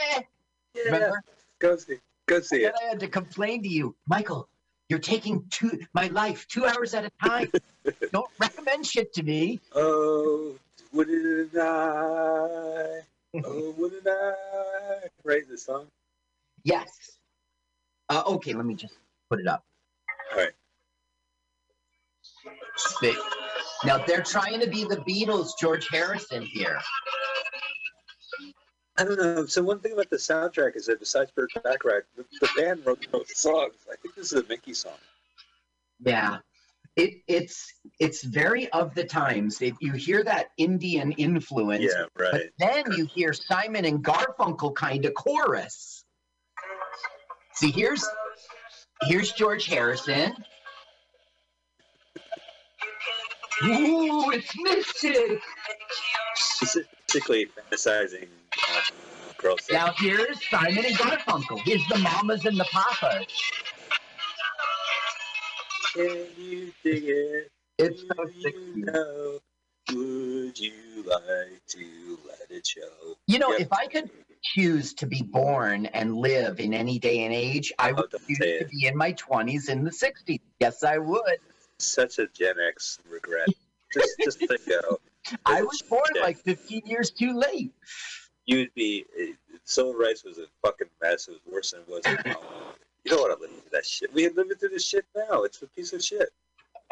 Yeah. 0.76 0.84
Remember? 0.86 1.24
Go 1.60 1.78
see. 1.78 2.00
Go 2.28 2.40
see 2.40 2.64
and 2.66 2.74
it. 2.74 2.82
I 2.82 2.90
had 2.90 3.00
to 3.02 3.08
complain 3.08 3.64
to 3.64 3.70
you, 3.70 3.96
Michael. 4.08 4.48
You're 4.90 5.00
taking 5.00 5.44
two 5.50 5.80
my 5.94 6.08
life 6.08 6.48
two 6.48 6.66
hours 6.66 6.94
at 6.94 7.06
a 7.06 7.12
time. 7.26 7.52
Don't 8.12 8.30
recommend 8.40 8.86
shit 8.86 9.14
to 9.14 9.24
me. 9.24 9.60
Oh, 9.76 10.56
wouldn't 10.92 11.56
I? 11.58 13.02
oh, 13.44 13.76
wouldn't 13.78 14.08
I? 14.08 14.34
Write 15.24 15.50
the 15.50 15.58
song. 15.58 15.88
Yes. 16.64 17.18
Uh, 18.10 18.24
okay, 18.28 18.54
let 18.54 18.66
me 18.66 18.76
just 18.76 18.94
put 19.30 19.40
it 19.40 19.48
up. 19.48 19.64
All 20.32 20.40
right. 20.40 20.52
Now 23.86 23.98
they're 24.06 24.24
trying 24.24 24.60
to 24.60 24.70
be 24.70 24.84
the 24.84 24.98
Beatles, 24.98 25.52
George 25.60 25.88
Harrison 25.90 26.42
here. 26.42 26.80
I 28.98 29.04
don't 29.04 29.18
know. 29.18 29.46
So 29.46 29.64
one 29.64 29.80
thing 29.80 29.94
about 29.94 30.10
the 30.10 30.18
soundtrack 30.18 30.76
is 30.76 30.86
that 30.86 31.00
besides 31.00 31.32
Burt 31.32 31.52
Bacharach, 31.64 32.06
the, 32.16 32.26
the 32.42 32.50
band 32.58 32.86
wrote 32.86 33.06
those 33.12 33.36
songs. 33.36 33.74
I 33.92 33.96
think 34.02 34.16
this 34.16 34.32
is 34.32 34.44
a 34.44 34.48
Mickey 34.48 34.74
song. 34.74 34.94
Yeah, 36.06 36.40
it 36.96 37.22
it's 37.28 37.74
it's 38.00 38.24
very 38.24 38.72
of 38.72 38.94
the 38.94 39.04
times. 39.04 39.62
If 39.62 39.76
you 39.82 39.94
hear 39.94 40.24
that 40.26 40.50
Indian 40.58 41.12
influence, 41.14 41.84
yeah, 41.84 42.06
right. 42.18 42.32
But 42.32 42.42
then 42.60 42.84
you 42.96 43.06
hear 43.06 43.34
Simon 43.34 43.86
and 43.86 44.04
Garfunkel 44.04 44.76
kind 44.76 45.06
of 45.06 45.14
chorus. 45.16 46.06
See, 47.54 47.72
here's 47.72 48.08
Here's 49.06 49.32
George 49.34 49.66
Harrison. 49.66 50.34
Ooh, 53.64 54.32
it's 54.32 54.54
Mystic. 54.58 55.42
Specifically 56.36 57.48
fantasizing 57.48 58.28
girls. 59.44 59.60
Now 59.72 59.94
here's 59.98 60.40
Simon 60.50 60.86
and 60.86 60.96
Garfunkel. 60.96 61.60
Here's 61.60 61.86
the 61.88 61.98
mamas 62.00 62.46
and 62.46 62.60
the 62.60 62.66
papas. 62.72 63.28
Can 65.94 66.26
you 66.38 66.72
dig 66.84 67.04
it? 67.06 67.52
It's 67.78 68.02
so 68.02 68.26
know, 68.76 69.40
would 69.92 70.60
you 70.60 71.04
like 71.06 71.62
to 71.68 72.20
let 72.28 72.50
it 72.50 72.66
show? 72.66 73.16
You 73.28 73.40
know, 73.40 73.52
yep. 73.52 73.62
if 73.62 73.74
I 73.74 73.88
could 73.88 74.10
choose 74.44 74.94
to 74.96 75.06
be 75.06 75.22
born 75.22 75.86
and 75.88 76.16
live 76.16 76.60
in 76.60 76.74
any 76.74 77.00
day 77.00 77.24
and 77.26 77.34
age, 77.34 77.72
I 77.80 77.92
oh, 77.92 77.96
would 77.96 78.12
choose 78.28 78.38
to 78.38 78.68
be 78.72 78.88
in 78.88 78.98
my 78.98 79.14
20s 79.14 79.70
in 79.70 79.84
the 79.84 79.92
60s. 79.92 80.40
Yes, 80.60 80.84
I 80.84 80.98
would. 80.98 81.38
Such 81.78 82.20
a 82.20 82.28
Gen 82.28 82.56
X 82.68 83.00
regret. 83.10 83.50
just, 83.94 84.20
just 84.24 84.40
to 84.40 84.60
go. 84.68 85.00
I 85.46 85.62
was 85.62 85.82
born 85.84 86.04
like 86.22 86.38
15 86.38 86.84
years 86.86 87.12
too 87.12 87.34
late. 87.34 87.72
You'd 88.46 88.74
be. 88.76 89.06
Uh, 89.20 89.34
civil 89.66 89.94
rights 89.94 90.24
was 90.24 90.38
a 90.38 90.46
fucking 90.62 90.88
mess. 91.02 91.28
It 91.28 91.32
was 91.32 91.54
worse 91.54 91.72
than 91.72 91.82
it 91.82 91.90
was 91.90 92.04
now. 92.26 92.36
You 93.04 93.12
don't 93.12 93.22
want 93.22 93.40
to 93.40 93.42
live 93.42 93.52
through 93.52 93.70
that 93.72 93.86
shit. 93.86 94.14
We 94.14 94.26
are 94.26 94.32
living 94.32 94.58
through 94.58 94.70
this 94.70 94.86
shit 94.86 95.06
now. 95.16 95.44
It's 95.44 95.62
a 95.62 95.68
piece 95.68 95.94
of 95.94 96.04
shit. 96.04 96.30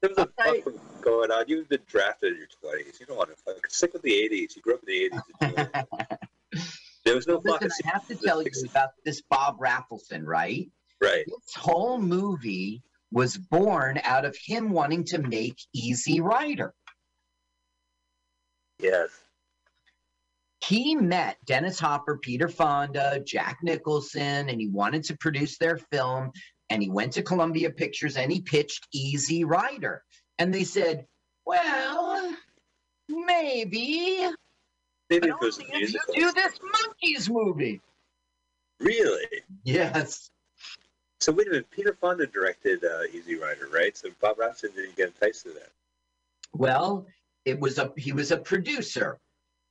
There's 0.00 0.18
a 0.18 0.28
fuck 0.38 0.74
going 1.00 1.30
on. 1.30 1.44
You've 1.48 1.68
been 1.68 1.80
drafted 1.86 2.32
in 2.32 2.38
your 2.38 2.48
twenties. 2.60 2.98
You 3.00 3.06
don't 3.06 3.16
want 3.16 3.30
to 3.30 3.36
fucking 3.36 3.62
sick 3.68 3.92
with 3.92 4.02
the 4.02 4.14
eighties. 4.14 4.54
You 4.56 4.62
grew 4.62 4.74
up 4.74 4.80
in 4.86 4.86
the 4.86 5.04
eighties. 5.04 6.68
there 7.04 7.14
was 7.14 7.26
no 7.26 7.40
well, 7.42 7.58
listen, 7.60 7.86
I 7.86 7.90
have 7.90 8.06
to 8.08 8.14
tell 8.14 8.42
you 8.42 8.50
about 8.70 8.90
this 9.04 9.22
Bob 9.22 9.58
Rafelson, 9.58 10.24
right? 10.24 10.70
Right. 11.02 11.24
This 11.26 11.54
whole 11.56 11.98
movie 11.98 12.82
was 13.12 13.36
born 13.36 14.00
out 14.04 14.24
of 14.24 14.36
him 14.36 14.70
wanting 14.70 15.04
to 15.04 15.18
make 15.18 15.58
Easy 15.72 16.20
Rider. 16.20 16.74
Yes. 18.78 19.08
He 20.68 20.94
met 20.94 21.36
Dennis 21.44 21.78
Hopper, 21.78 22.16
Peter 22.16 22.48
Fonda, 22.48 23.20
Jack 23.24 23.58
Nicholson, 23.62 24.48
and 24.48 24.60
he 24.60 24.68
wanted 24.68 25.04
to 25.04 25.16
produce 25.16 25.58
their 25.58 25.76
film. 25.76 26.32
And 26.70 26.82
he 26.82 26.88
went 26.88 27.12
to 27.12 27.22
Columbia 27.22 27.70
Pictures 27.70 28.16
and 28.16 28.32
he 28.32 28.40
pitched 28.40 28.88
Easy 28.92 29.44
Rider. 29.44 30.02
And 30.38 30.52
they 30.52 30.64
said, 30.64 31.06
well, 31.44 32.34
maybe. 33.08 34.28
Maybe 35.10 35.28
it 35.28 35.40
was 35.40 35.58
a 35.58 35.64
musical. 35.70 36.14
Do 36.14 36.32
this 36.32 36.58
Monkees 36.58 37.30
movie. 37.30 37.80
Really? 38.80 39.26
Yes. 39.64 40.30
So 41.20 41.32
wait 41.32 41.46
a 41.46 41.50
minute. 41.50 41.70
Peter 41.70 41.96
Fonda 42.00 42.26
directed 42.26 42.84
uh, 42.84 43.02
Easy 43.12 43.36
Rider, 43.36 43.68
right? 43.72 43.96
So 43.96 44.08
Bob 44.20 44.38
Rafelson 44.38 44.74
didn't 44.74 44.96
get 44.96 45.08
enticed 45.08 45.42
to 45.44 45.50
that. 45.50 45.70
Well, 46.54 47.06
it 47.44 47.60
was 47.60 47.78
a 47.78 47.92
he 47.96 48.12
was 48.12 48.30
a 48.30 48.38
producer. 48.38 49.18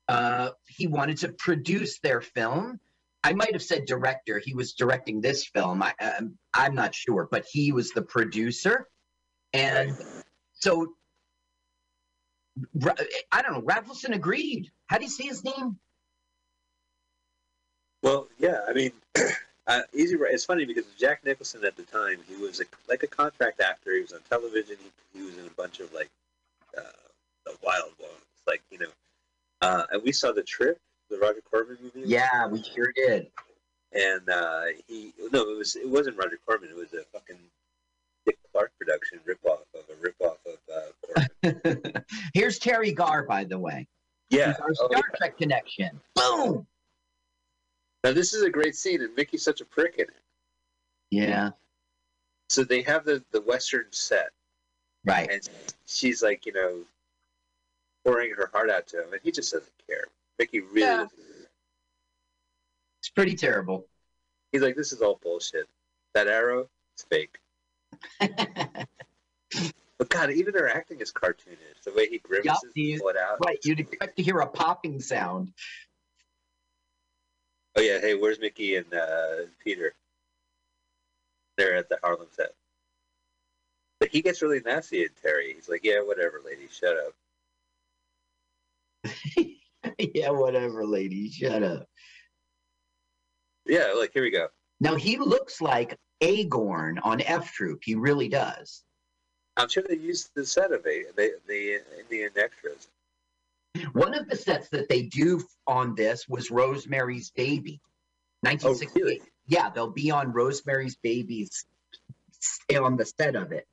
Uh, 0.07 0.49
he 0.67 0.87
wanted 0.87 1.17
to 1.17 1.29
produce 1.29 1.99
their 1.99 2.21
film. 2.21 2.79
I 3.23 3.33
might 3.33 3.53
have 3.53 3.63
said 3.63 3.85
director. 3.85 4.39
He 4.43 4.53
was 4.53 4.73
directing 4.73 5.21
this 5.21 5.45
film. 5.45 5.81
I, 5.81 5.93
um, 6.01 6.37
I'm 6.53 6.75
not 6.75 6.93
sure, 6.93 7.27
but 7.31 7.45
he 7.49 7.71
was 7.71 7.91
the 7.91 8.01
producer. 8.01 8.87
And 9.53 9.97
so, 10.53 10.93
I 13.31 13.41
don't 13.41 13.53
know. 13.53 13.61
Rafelson 13.61 14.13
agreed. 14.13 14.71
How 14.87 14.97
do 14.97 15.05
you 15.05 15.09
say 15.09 15.25
his 15.25 15.43
name? 15.43 15.79
Well, 18.01 18.27
yeah. 18.37 18.61
I 18.67 18.73
mean, 18.73 18.91
Uh, 19.65 19.81
Easy 19.93 20.17
It's 20.19 20.43
funny 20.43 20.65
because 20.65 20.85
Jack 20.99 21.23
Nicholson 21.23 21.63
at 21.63 21.77
the 21.77 21.83
time, 21.83 22.17
he 22.27 22.35
was 22.35 22.59
a, 22.59 22.65
like 22.89 23.03
a 23.03 23.07
contract 23.07 23.61
actor. 23.61 23.95
He 23.95 24.01
was 24.01 24.11
on 24.11 24.19
television. 24.29 24.75
He, 25.13 25.19
he 25.19 25.25
was 25.25 25.37
in 25.37 25.45
a 25.45 25.51
bunch 25.51 25.79
of 25.79 25.93
like 25.93 26.09
uh, 26.77 26.81
the 27.45 27.55
Wild 27.63 27.91
Ones, 27.99 28.13
like 28.45 28.61
you 28.71 28.79
know. 28.79 28.89
Uh, 29.63 29.85
and 29.91 30.03
we 30.03 30.11
saw 30.11 30.31
the 30.31 30.43
Trip, 30.43 30.77
the 31.09 31.17
Roger 31.17 31.41
Corman 31.49 31.77
movie. 31.81 32.07
Yeah, 32.07 32.47
we 32.47 32.61
sure 32.63 32.91
did. 32.95 33.27
And 33.93 34.27
uh, 34.27 34.63
he 34.87 35.13
no, 35.31 35.49
it 35.49 35.57
was 35.57 35.75
it 35.75 35.87
wasn't 35.87 36.17
Roger 36.17 36.39
Corman. 36.45 36.69
It 36.69 36.75
was 36.75 36.93
a 36.93 37.03
fucking 37.13 37.37
Dick 38.25 38.37
Clark 38.51 38.71
production 38.77 39.19
ripoff 39.27 39.59
of 39.73 39.83
a 39.89 39.95
ripoff 40.05 40.37
of 40.45 40.57
uh, 40.75 41.51
Corman. 41.71 42.05
Here's 42.33 42.59
Teri 42.59 42.93
Garr, 42.93 43.23
by 43.23 43.43
the 43.43 43.57
way. 43.57 43.87
Yeah, 44.29 44.53
our 44.61 44.73
Star 44.73 44.89
oh, 44.91 44.95
yeah. 44.95 45.01
Trek 45.17 45.37
connection. 45.37 46.01
Boom. 46.15 46.65
Now 48.03 48.11
this 48.11 48.33
is 48.33 48.41
a 48.41 48.49
great 48.49 48.75
scene, 48.75 49.01
and 49.01 49.15
Mickey's 49.15 49.43
such 49.43 49.61
a 49.61 49.65
prick 49.65 49.95
in 49.97 50.05
it. 50.05 50.23
Yeah. 51.11 51.51
So 52.49 52.63
they 52.63 52.81
have 52.81 53.05
the 53.05 53.23
the 53.31 53.41
western 53.41 53.85
set, 53.91 54.31
right? 55.05 55.29
And 55.31 55.47
she's 55.85 56.21
like, 56.21 56.45
you 56.45 56.53
know, 56.53 56.79
pouring 58.05 58.31
her 58.35 58.49
heart 58.53 58.69
out 58.69 58.87
to 58.87 59.03
him, 59.03 59.13
and 59.13 59.21
he 59.23 59.31
just 59.31 59.51
doesn't 59.51 59.71
care. 59.87 60.05
Mickey 60.39 60.61
really. 60.61 60.81
Yeah. 60.81 61.05
It's 62.99 63.09
pretty 63.09 63.35
terrible. 63.35 63.85
He's 64.51 64.61
like, 64.61 64.75
this 64.75 64.93
is 64.93 65.01
all 65.01 65.19
bullshit. 65.21 65.67
That 66.13 66.27
arrow, 66.27 66.69
it's 66.93 67.03
fake. 67.03 67.37
but 69.97 70.09
God, 70.09 70.31
even 70.31 70.53
her 70.53 70.69
acting 70.69 71.01
is 71.01 71.11
cartoonish. 71.11 71.83
The 71.83 71.91
way 71.91 72.07
he 72.07 72.19
grimaces, 72.19 72.71
yep, 72.75 72.99
pull 72.99 73.09
it 73.09 73.17
out. 73.17 73.39
Right, 73.45 73.57
you'd 73.63 73.79
expect 73.79 74.17
to 74.17 74.23
hear 74.23 74.39
a 74.39 74.47
popping 74.47 75.01
sound. 75.01 75.51
Oh 77.75 77.81
yeah, 77.81 77.99
hey, 77.99 78.13
where's 78.13 78.39
Mickey 78.39 78.75
and 78.75 78.93
uh, 78.93 79.47
Peter? 79.63 79.93
They're 81.57 81.75
at 81.75 81.89
the 81.89 81.97
Harlem 82.03 82.27
set. 82.31 82.53
But 83.99 84.09
he 84.09 84.21
gets 84.21 84.41
really 84.41 84.59
nasty 84.59 85.03
at 85.03 85.11
Teri. 85.23 85.55
He's 85.55 85.69
like, 85.69 85.83
"Yeah, 85.83 86.01
whatever, 86.01 86.41
lady, 86.45 86.67
shut 86.71 86.97
up." 86.97 87.13
yeah, 89.99 90.29
whatever, 90.29 90.85
lady, 90.85 91.29
shut 91.29 91.63
up. 91.63 91.87
Yeah, 93.65 93.93
like 93.97 94.11
here 94.13 94.23
we 94.23 94.31
go. 94.31 94.47
Now 94.79 94.95
he 94.95 95.17
looks 95.17 95.61
like 95.61 95.97
Agarn 96.21 96.99
on 97.03 97.21
F 97.21 97.53
Troop. 97.53 97.81
He 97.83 97.95
really 97.95 98.27
does. 98.27 98.83
I'm 99.55 99.69
sure 99.69 99.83
they 99.87 99.97
used 99.97 100.31
the 100.35 100.45
set 100.45 100.71
of 100.71 100.81
it, 100.85 101.15
the 101.15 101.33
the 101.47 101.79
Indian 101.99 102.31
extras. 102.35 102.87
One 103.93 104.13
of 104.13 104.29
the 104.29 104.35
sets 104.35 104.69
that 104.69 104.89
they 104.89 105.03
do 105.03 105.43
on 105.65 105.95
this 105.95 106.27
was 106.27 106.51
Rosemary's 106.51 107.31
Baby, 107.31 107.81
1968. 108.41 109.01
Oh, 109.01 109.05
really? 109.05 109.21
Yeah, 109.47 109.69
they'll 109.69 109.89
be 109.89 110.11
on 110.11 110.31
Rosemary's 110.31 110.95
Baby's 110.95 111.65
on 112.75 112.97
the 112.97 113.05
set 113.05 113.35
of 113.35 113.51
it. 113.51 113.67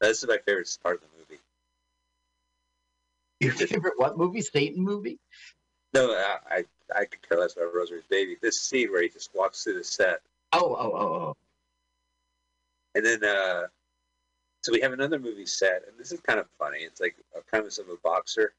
This 0.00 0.22
is 0.22 0.28
my 0.28 0.38
favorite 0.46 0.68
part 0.82 0.96
of 0.96 1.02
the. 1.02 1.11
Your 3.42 3.52
favorite 3.54 3.94
what 3.96 4.16
movie? 4.16 4.40
Satan 4.40 4.82
movie? 4.82 5.18
No, 5.94 6.10
I 6.12 6.64
I, 6.94 7.04
could 7.04 7.26
care 7.28 7.38
less 7.38 7.56
about 7.56 7.74
Rosemary's 7.74 8.04
Baby. 8.08 8.36
This 8.40 8.60
scene 8.60 8.90
where 8.90 9.02
he 9.02 9.08
just 9.08 9.30
walks 9.34 9.64
through 9.64 9.78
the 9.78 9.84
set. 9.84 10.20
Oh, 10.52 10.76
oh, 10.78 10.92
oh, 10.94 11.14
oh. 11.14 11.36
And 12.94 13.04
then, 13.04 13.24
uh, 13.24 13.62
so 14.62 14.72
we 14.72 14.80
have 14.80 14.92
another 14.92 15.18
movie 15.18 15.46
set, 15.46 15.82
and 15.88 15.98
this 15.98 16.12
is 16.12 16.20
kind 16.20 16.38
of 16.38 16.46
funny. 16.58 16.78
It's 16.80 17.00
like 17.00 17.16
a 17.36 17.40
premise 17.40 17.78
of 17.78 17.88
a 17.88 17.96
boxer 18.04 18.52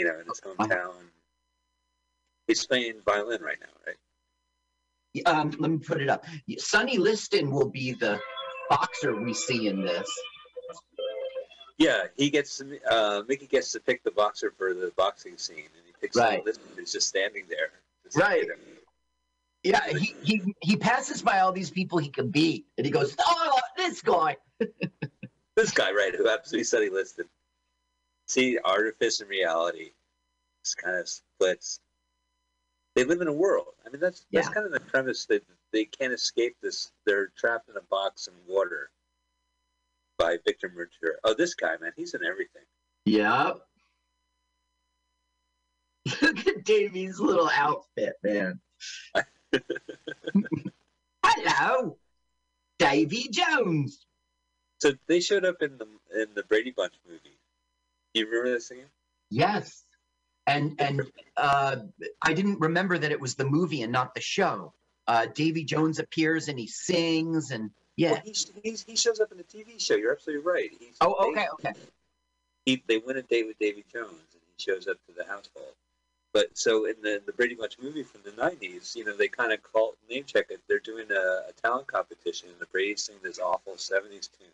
you 0.00 0.06
know, 0.06 0.18
in 0.18 0.26
his 0.26 0.40
hometown. 0.40 0.94
He's 2.46 2.66
playing 2.66 2.94
violin 3.04 3.42
right 3.42 3.58
now, 3.60 3.66
right? 3.86 5.26
Um, 5.26 5.54
let 5.58 5.70
me 5.70 5.78
put 5.78 6.00
it 6.00 6.08
up. 6.08 6.24
Sonny 6.56 6.96
Liston 6.96 7.50
will 7.50 7.68
be 7.68 7.92
the 7.92 8.18
boxer 8.70 9.20
we 9.20 9.34
see 9.34 9.68
in 9.68 9.82
this. 9.82 10.08
Yeah, 11.80 12.04
he 12.16 12.30
gets 12.30 12.58
to, 12.58 12.78
uh, 12.88 13.22
Mickey 13.26 13.46
gets 13.46 13.72
to 13.72 13.80
pick 13.80 14.04
the 14.04 14.10
boxer 14.10 14.52
for 14.56 14.74
the 14.74 14.92
boxing 14.96 15.36
scene, 15.38 15.56
and 15.56 15.86
he 15.86 15.92
picks 16.00 16.16
right. 16.16 16.44
Liston, 16.44 16.66
who's 16.76 16.92
just 16.92 17.08
standing 17.08 17.44
there. 17.48 17.70
right. 18.16 18.46
Yeah, 19.64 19.88
he, 19.88 20.14
he 20.22 20.54
he 20.62 20.76
passes 20.76 21.20
by 21.20 21.40
all 21.40 21.52
these 21.52 21.70
people 21.70 21.98
he 21.98 22.08
can 22.08 22.30
beat, 22.30 22.64
and 22.78 22.86
he 22.86 22.90
goes, 22.90 23.14
"Oh, 23.18 23.58
this 23.76 24.00
guy." 24.00 24.36
this 25.56 25.70
guy, 25.70 25.90
right? 25.92 26.14
Who 26.14 26.26
happens 26.28 26.50
to 26.50 26.56
be 26.56 26.64
Sonny 26.64 26.88
Liston 26.88 27.26
see 28.30 28.58
artifice 28.64 29.20
and 29.20 29.28
reality 29.28 29.90
just 30.64 30.76
kind 30.78 30.96
of 30.96 31.08
splits. 31.08 31.80
They 32.94 33.04
live 33.04 33.20
in 33.20 33.28
a 33.28 33.32
world. 33.32 33.74
I 33.86 33.90
mean, 33.90 34.00
that's 34.00 34.24
that's 34.32 34.48
kind 34.48 34.66
of 34.66 34.72
the 34.72 34.80
premise 34.80 35.26
that 35.26 35.42
they 35.72 35.84
can't 35.84 36.12
escape 36.12 36.56
this. 36.62 36.92
They're 37.06 37.32
trapped 37.36 37.68
in 37.68 37.76
a 37.76 37.82
box 37.82 38.28
in 38.28 38.34
water 38.52 38.90
by 40.20 40.36
Victor 40.44 40.68
Mature. 40.68 41.16
Oh, 41.24 41.34
this 41.34 41.54
guy, 41.54 41.76
man, 41.80 41.92
he's 41.96 42.14
in 42.14 42.20
everything. 42.24 42.62
Yeah. 43.06 43.52
Look 46.22 46.46
at 46.46 46.64
Davy's 46.64 47.18
little 47.18 47.50
outfit, 47.52 48.14
man. 48.22 48.60
Hello, 51.24 51.96
Davy 52.78 53.28
Jones. 53.30 54.06
So 54.80 54.92
they 55.08 55.20
showed 55.20 55.44
up 55.44 55.62
in 55.62 55.78
the 55.78 55.86
in 56.20 56.28
the 56.34 56.42
Brady 56.44 56.72
Bunch 56.74 56.94
movie. 57.06 57.38
You 58.14 58.26
remember 58.26 58.52
that 58.52 58.62
scene? 58.62 58.86
Yes. 59.30 59.84
And 60.46 60.80
and 60.80 61.02
uh, 61.36 61.76
I 62.22 62.32
didn't 62.32 62.60
remember 62.60 62.98
that 62.98 63.12
it 63.12 63.20
was 63.20 63.34
the 63.34 63.44
movie 63.44 63.82
and 63.82 63.92
not 63.92 64.14
the 64.14 64.20
show. 64.20 64.72
Uh, 65.06 65.26
Davy 65.34 65.64
Jones 65.64 65.98
appears 65.98 66.48
and 66.48 66.58
he 66.58 66.66
sings 66.66 67.50
and 67.50 67.70
yeah. 68.00 68.12
Well, 68.12 68.22
he, 68.24 68.34
he's, 68.62 68.82
he 68.82 68.96
shows 68.96 69.20
up 69.20 69.30
in 69.30 69.36
the 69.36 69.44
TV 69.44 69.78
show. 69.78 69.94
You're 69.94 70.12
absolutely 70.12 70.50
right. 70.50 70.70
He's, 70.78 70.96
oh, 71.02 71.30
okay, 71.30 71.46
okay. 71.54 71.72
He, 72.64 72.82
they 72.88 72.96
win 72.96 73.18
a 73.18 73.22
date 73.22 73.46
with 73.46 73.58
Davy 73.58 73.84
Jones 73.92 74.10
and 74.32 74.42
he 74.56 74.72
shows 74.72 74.88
up 74.88 74.96
to 75.06 75.12
the 75.14 75.24
household. 75.24 75.74
But 76.32 76.56
so 76.56 76.86
in 76.86 76.94
the, 77.02 77.20
the 77.26 77.32
Brady 77.32 77.56
Bunch 77.56 77.76
movie 77.78 78.02
from 78.02 78.22
the 78.24 78.30
90s, 78.30 78.96
you 78.96 79.04
know, 79.04 79.14
they 79.14 79.28
kind 79.28 79.52
of 79.52 79.62
call 79.62 79.96
name 80.08 80.24
check 80.24 80.46
it. 80.48 80.60
They're 80.66 80.78
doing 80.78 81.08
a, 81.10 81.50
a 81.50 81.52
talent 81.62 81.88
competition 81.88 82.48
and 82.48 82.58
the 82.58 82.66
Brady's 82.66 83.04
sing 83.04 83.16
this 83.22 83.38
awful 83.38 83.74
70s 83.74 84.30
tune. 84.38 84.48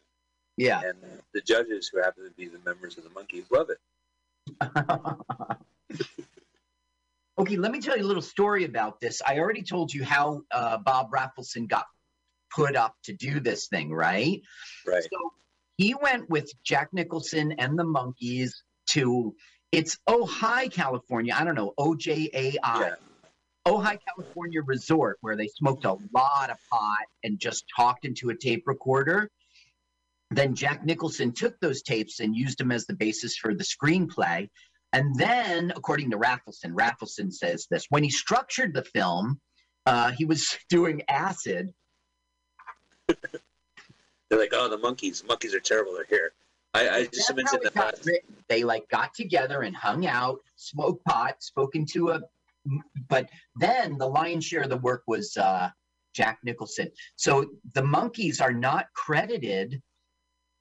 Yeah. 0.56 0.80
And 0.84 0.98
the 1.32 1.40
judges, 1.40 1.88
who 1.88 2.02
happen 2.02 2.24
to 2.24 2.30
be 2.30 2.48
the 2.48 2.58
members 2.64 2.98
of 2.98 3.04
the 3.04 3.10
Monkees, 3.10 3.48
love 3.52 3.68
it. 3.70 3.78
okay, 7.38 7.56
let 7.56 7.70
me 7.70 7.80
tell 7.80 7.96
you 7.96 8.02
a 8.02 8.08
little 8.08 8.22
story 8.22 8.64
about 8.64 9.00
this. 9.00 9.22
I 9.24 9.38
already 9.38 9.62
told 9.62 9.94
you 9.94 10.02
how 10.02 10.42
uh, 10.50 10.78
Bob 10.78 11.12
Rafelson 11.12 11.68
got 11.68 11.86
put 12.56 12.74
up 12.74 12.94
to 13.04 13.12
do 13.12 13.38
this 13.38 13.68
thing, 13.68 13.92
right? 13.92 14.40
Right. 14.86 15.02
So 15.02 15.32
he 15.76 15.94
went 15.94 16.28
with 16.30 16.50
Jack 16.64 16.88
Nicholson 16.92 17.52
and 17.58 17.78
the 17.78 17.84
Monkees 17.84 18.52
to 18.90 19.34
it's 19.72 19.98
Ojai, 20.08 20.72
California. 20.72 21.34
I 21.36 21.44
don't 21.44 21.54
know, 21.54 21.74
OJAI. 21.78 22.30
Yeah. 22.64 22.94
Ojai, 23.66 23.98
California 24.08 24.62
resort 24.62 25.18
where 25.20 25.36
they 25.36 25.48
smoked 25.48 25.84
a 25.84 25.96
lot 26.14 26.50
of 26.50 26.56
pot 26.70 27.06
and 27.24 27.38
just 27.38 27.64
talked 27.76 28.04
into 28.04 28.30
a 28.30 28.34
tape 28.36 28.62
recorder. 28.66 29.28
Then 30.30 30.54
Jack 30.54 30.84
Nicholson 30.84 31.32
took 31.32 31.58
those 31.60 31.82
tapes 31.82 32.20
and 32.20 32.34
used 32.34 32.58
them 32.58 32.72
as 32.72 32.86
the 32.86 32.94
basis 32.94 33.36
for 33.36 33.54
the 33.54 33.64
screenplay. 33.64 34.48
And 34.92 35.14
then, 35.16 35.72
according 35.76 36.10
to 36.12 36.16
Rafelson, 36.16 36.72
Rafelson 36.72 37.32
says 37.32 37.66
this 37.70 37.86
when 37.90 38.02
he 38.02 38.10
structured 38.10 38.72
the 38.72 38.84
film, 38.84 39.40
uh, 39.84 40.12
he 40.12 40.24
was 40.24 40.56
doing 40.70 41.02
acid. 41.08 41.72
They're 44.28 44.38
like, 44.38 44.52
oh, 44.52 44.68
the 44.68 44.78
Monkees, 44.78 45.24
Monkees 45.24 45.54
are 45.54 45.60
terrible. 45.60 45.94
They're 45.94 46.06
here. 46.08 46.32
I, 46.74 46.88
I 46.88 47.04
just 47.06 47.34
mentioned 47.34 47.62
that. 47.74 48.20
They 48.48 48.64
like 48.64 48.88
got 48.88 49.14
together 49.14 49.62
and 49.62 49.74
hung 49.74 50.06
out, 50.06 50.40
smoked 50.56 51.04
pot, 51.04 51.42
spoken 51.42 51.86
to 51.92 52.10
a, 52.10 52.20
but 53.08 53.28
then 53.56 53.96
the 53.96 54.06
lion's 54.06 54.44
share 54.44 54.62
of 54.62 54.68
the 54.70 54.76
work 54.76 55.02
was 55.06 55.36
uh, 55.36 55.70
Jack 56.14 56.38
Nicholson. 56.44 56.90
So 57.16 57.46
the 57.74 57.82
Monkees 57.82 58.42
are 58.42 58.52
not 58.52 58.86
credited. 58.94 59.80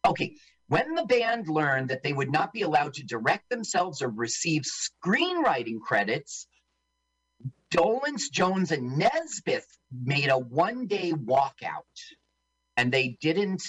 Okay, 0.05 0.35
when 0.67 0.95
the 0.95 1.05
band 1.05 1.47
learned 1.47 1.89
that 1.89 2.03
they 2.03 2.13
would 2.13 2.31
not 2.31 2.53
be 2.53 2.61
allowed 2.61 2.93
to 2.95 3.03
direct 3.03 3.49
themselves 3.49 4.01
or 4.01 4.09
receive 4.09 4.63
screenwriting 4.63 5.79
credits, 5.79 6.47
Dolenz, 7.71 8.31
Jones, 8.31 8.71
and 8.71 8.97
Nesmith 8.97 9.67
made 9.91 10.29
a 10.29 10.37
one-day 10.37 11.11
walkout, 11.11 11.83
and 12.77 12.91
they 12.91 13.17
didn't. 13.21 13.63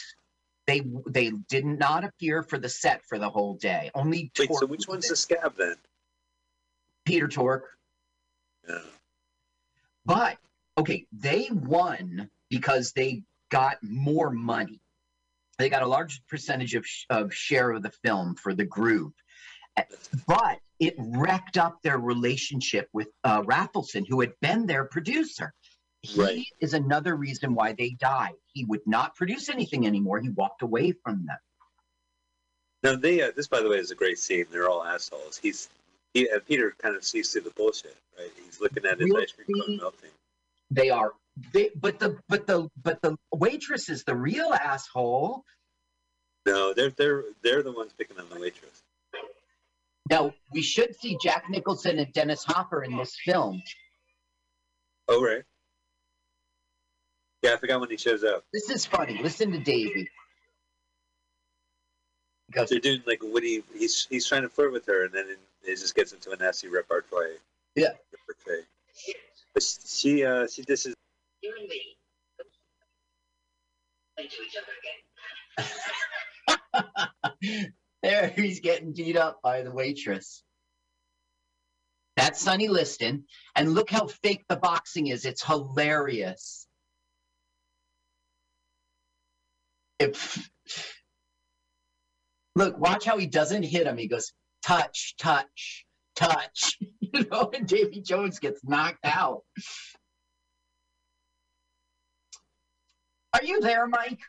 They 0.67 0.83
they 1.07 1.31
did 1.49 1.65
not 1.65 2.05
appear 2.05 2.43
for 2.43 2.59
the 2.59 2.69
set 2.69 3.05
for 3.07 3.19
the 3.19 3.31
whole 3.31 3.55
day. 3.55 3.91
Only 3.95 4.33
wait. 4.39 4.51
So 4.53 4.67
which 4.67 4.89
one's 4.89 5.09
the 5.09 5.17
scab 5.17 5.55
then? 5.57 5.77
Peter 7.05 7.29
Tork. 7.29 7.71
Yeah. 8.69 8.81
But 10.05 10.39
okay, 10.77 11.07
they 11.13 11.49
won 11.53 12.31
because 12.51 12.93
they 12.93 13.23
got 13.51 13.79
more 13.83 14.31
money. 14.31 14.81
They 15.59 15.69
got 15.69 15.83
a 15.83 15.87
large 15.87 16.21
percentage 16.29 16.75
of, 16.75 16.85
of 17.09 17.33
share 17.33 17.73
of 17.73 17.83
the 17.83 17.93
film 18.05 18.35
for 18.35 18.55
the 18.55 18.65
group. 18.65 19.15
But 20.27 20.59
it 20.79 20.95
wrecked 20.99 21.59
up 21.59 21.79
their 21.83 21.99
relationship 21.99 22.89
with 22.93 23.09
uh, 23.25 23.43
Rafelson, 23.43 24.07
who 24.09 24.21
had 24.21 24.33
been 24.41 24.67
their 24.67 24.85
producer. 24.85 25.53
He 26.11 26.23
right. 26.23 26.45
is 26.61 26.75
another 26.75 27.17
reason 27.17 27.55
why 27.55 27.73
they 27.73 27.91
died. 27.91 28.35
He 28.53 28.65
would 28.65 28.87
not 28.87 29.15
produce 29.15 29.49
anything 29.49 29.87
anymore. 29.87 30.21
He 30.21 30.31
walked 30.31 30.63
away 30.63 30.93
from 30.93 31.27
them. 31.27 31.39
Now, 32.83 32.97
they, 32.97 33.23
uh, 33.23 33.33
this, 33.35 33.49
by 33.49 33.61
the 33.61 33.69
way, 33.69 33.79
is 33.79 33.91
a 33.91 33.95
great 33.95 34.19
scene. 34.19 34.47
They're 34.51 34.69
all 34.69 34.85
assholes. 34.85 35.39
He's 35.39 35.69
he, 36.17 36.31
uh, 36.31 36.39
Peter 36.49 36.75
kind 36.79 36.97
of 36.97 37.05
sees 37.05 37.31
through 37.31 37.43
the 37.43 37.51
bullshit, 37.51 37.97
right? 38.19 38.31
He's 38.43 38.59
looking 38.59 38.87
at 38.87 38.99
his 38.99 39.13
ice 39.15 39.33
cream 39.33 39.61
cone 39.61 39.77
melting. 39.77 40.11
They 40.71 40.89
are, 40.89 41.13
they, 41.53 41.71
but 41.77 41.99
the 41.99 42.19
but 42.29 42.47
the 42.47 42.71
but 42.83 43.03
the 43.03 43.17
waitress 43.35 43.91
is 43.91 44.03
the 44.05 44.17
real 44.17 44.55
asshole. 44.55 45.45
No, 46.47 46.73
they're 46.73 46.91
they're 46.91 47.25
they're 47.43 47.63
the 47.63 47.73
ones 47.73 47.93
picking 47.99 48.19
on 48.19 48.31
the 48.31 48.41
waitress. 48.41 48.83
Now 50.09 50.33
we 50.53 50.63
should 50.63 50.97
see 50.97 51.19
Jack 51.23 51.51
Nicholson 51.51 51.99
and 51.99 52.13
Dennis 52.15 52.45
Hopper 52.45 52.83
in 52.83 52.97
this 52.97 53.15
film. 53.23 53.63
Oh 55.09 55.23
right. 55.23 55.43
Yeah, 57.47 57.53
I 57.53 57.59
forgot 57.59 57.81
when 57.81 57.91
he 57.91 57.97
shows 57.97 58.25
up. 58.25 58.45
This 58.53 58.71
is 58.71 58.85
funny. 58.85 59.21
Listen 59.23 59.53
to 59.53 59.59
Davy. 59.59 60.09
Because 62.49 62.71
they're 62.71 62.81
doing 62.81 63.05
like 63.07 63.23
Woody. 63.23 63.63
He's 63.73 64.05
he's 64.11 64.27
trying 64.27 64.43
to 64.43 64.49
flirt 64.49 64.73
with 64.73 64.85
her, 64.87 65.05
and 65.05 65.15
then 65.15 65.27
it 65.63 65.77
just 65.77 65.95
gets 65.95 66.13
into 66.13 66.33
a 66.33 66.37
nasty 66.37 66.67
repartee. 66.67 67.37
Yeah. 67.77 67.91
Repartee. 68.29 68.67
But 69.55 69.63
she 69.63 70.25
uh 70.25 70.49
she 70.49 70.63
dishes. 70.63 70.97
You 71.41 71.55
and 71.61 71.69
me. 71.69 71.83
Into 74.19 74.37
each 74.45 74.57
other 74.59 74.73
again. 77.55 77.73
there, 78.03 78.29
he's 78.35 78.59
getting 78.59 78.93
beat 78.93 79.17
up 79.17 79.41
by 79.41 79.63
the 79.63 79.71
waitress. 79.71 80.43
That's 82.17 82.41
Sonny 82.41 82.67
Liston. 82.67 83.25
And 83.55 83.73
look 83.73 83.91
how 83.91 84.09
fake 84.09 84.47
the 84.49 84.57
boxing 84.57 85.07
is. 85.07 85.25
It's 85.25 85.45
hilarious. 85.45 86.66
If, 89.99 90.49
look, 92.55 92.79
watch 92.79 93.05
how 93.05 93.19
he 93.19 93.27
doesn't 93.27 93.63
hit 93.63 93.87
him. 93.87 93.97
He 93.97 94.09
goes, 94.09 94.33
touch, 94.65 95.15
touch, 95.19 95.87
touch. 96.15 96.79
you 97.01 97.25
know, 97.31 97.51
and 97.55 97.67
Davy 97.67 98.01
Jones 98.03 98.39
gets 98.39 98.61
knocked 98.65 99.05
out. 99.05 99.43
Are 103.33 103.45
you 103.45 103.61
there, 103.61 103.87
Mike? 103.87 104.21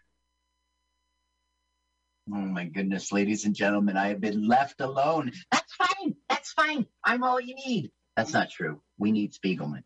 Oh 2.29 2.35
my 2.35 2.65
goodness, 2.65 3.13
ladies 3.13 3.45
and 3.45 3.55
gentlemen, 3.55 3.95
I 3.95 4.09
have 4.09 4.19
been 4.19 4.47
left 4.47 4.81
alone. 4.81 5.31
That's 5.49 5.73
fine. 5.73 6.15
That's 6.27 6.51
fine. 6.51 6.85
I'm 7.03 7.23
all 7.23 7.39
you 7.39 7.55
need. 7.55 7.91
That's 8.17 8.33
not 8.33 8.49
true. 8.49 8.81
We 8.97 9.13
need 9.13 9.33
Spiegelman. 9.33 9.83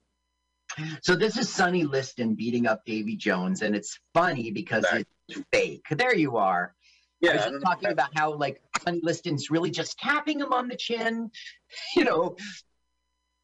So 1.03 1.15
this 1.15 1.37
is 1.37 1.49
Sonny 1.49 1.83
Liston 1.83 2.33
beating 2.33 2.65
up 2.65 2.83
Davy 2.85 3.15
Jones, 3.15 3.61
and 3.61 3.75
it's 3.75 3.99
funny 4.13 4.51
because 4.51 4.85
it's 4.91 5.09
fake. 5.51 5.85
There 5.89 6.15
you 6.15 6.37
are. 6.37 6.73
Yeah, 7.21 7.31
I 7.31 7.35
was 7.35 7.45
just 7.45 7.63
talking 7.63 7.91
about 7.91 8.09
how 8.15 8.33
like 8.33 8.61
Sonny 8.83 8.99
Liston's 9.03 9.51
really 9.51 9.69
just 9.69 9.99
tapping 9.99 10.39
him 10.39 10.53
on 10.53 10.67
the 10.67 10.75
chin, 10.75 11.31
you 11.95 12.03
know. 12.03 12.35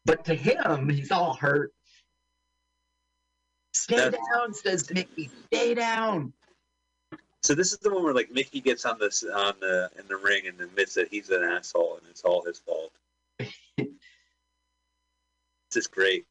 But 0.04 0.24
to 0.24 0.34
him, 0.34 0.88
he's 0.88 1.12
all 1.12 1.34
hurt. 1.34 1.72
Stay 3.74 3.96
That's... 3.96 4.16
down, 4.34 4.54
says 4.54 4.90
Mickey. 4.92 5.30
Stay 5.46 5.74
down. 5.74 6.32
So 7.42 7.54
this 7.54 7.72
is 7.72 7.78
the 7.78 7.94
one 7.94 8.02
where 8.02 8.14
like 8.14 8.32
Mickey 8.32 8.60
gets 8.60 8.84
on 8.84 8.98
this 8.98 9.22
on 9.22 9.54
the 9.60 9.90
in 9.98 10.08
the 10.08 10.16
ring 10.16 10.48
and 10.48 10.60
admits 10.60 10.94
that 10.94 11.08
he's 11.08 11.30
an 11.30 11.44
asshole 11.44 11.98
and 11.98 12.06
it's 12.10 12.22
all 12.22 12.44
his 12.44 12.58
fault. 12.58 12.92
this 13.38 13.86
is 15.76 15.86
great. 15.86 16.26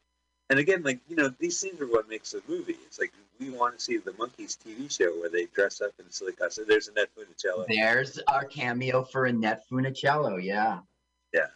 And 0.50 0.60
again, 0.60 0.82
like 0.84 1.00
you 1.10 1.16
know, 1.16 1.30
these 1.40 1.60
scenes 1.60 1.82
are 1.82 1.88
what 1.88 2.08
makes 2.10 2.34
a 2.34 2.42
movie. 2.48 2.78
It's 2.86 3.00
like 3.00 3.12
we 3.40 3.50
want 3.50 3.78
to 3.78 3.84
see 3.84 3.98
the 3.98 4.12
Monkees 4.12 4.58
TV 4.58 4.90
show 4.90 5.12
where 5.20 5.30
they 5.30 5.46
dress 5.54 5.82
up 5.82 5.92
in 6.00 6.10
silly 6.10 6.34
costumes. 6.34 6.68
There's 6.68 6.88
Annette 6.88 7.10
Funicello. 7.18 7.66
There's 7.68 8.20
our 8.28 8.46
cameo 8.46 9.04
for 9.04 9.26
Annette 9.26 9.64
Funicello. 9.70 10.42
Yeah. 10.42 10.80
Yeah. 11.34 11.48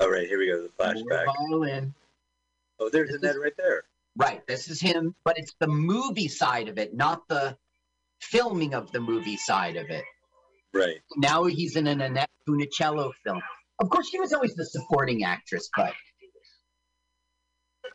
All 0.00 0.10
right, 0.10 0.28
here 0.28 0.38
we 0.38 0.46
go. 0.46 0.62
The 0.62 0.68
flashback. 0.68 1.26
Violin. 1.26 1.94
Oh, 2.80 2.88
there's 2.88 3.10
this 3.10 3.20
Annette 3.20 3.36
is, 3.36 3.42
right 3.42 3.56
there. 3.56 3.82
Right. 4.16 4.46
This 4.46 4.68
is 4.68 4.80
him, 4.80 5.14
but 5.24 5.38
it's 5.38 5.54
the 5.60 5.68
movie 5.68 6.28
side 6.28 6.68
of 6.68 6.78
it, 6.78 6.94
not 6.94 7.26
the 7.28 7.56
filming 8.20 8.74
of 8.74 8.90
the 8.92 9.00
movie 9.00 9.36
side 9.36 9.76
of 9.76 9.90
it. 9.90 10.04
Right. 10.74 10.98
Now 11.16 11.44
he's 11.44 11.76
in 11.76 11.86
an 11.86 12.00
Annette 12.00 12.30
Funicello 12.46 13.12
film. 13.24 13.42
Of 13.80 13.90
course, 13.90 14.08
she 14.08 14.18
was 14.18 14.32
always 14.32 14.54
the 14.54 14.64
supporting 14.64 15.24
actress, 15.24 15.68
but. 15.76 15.92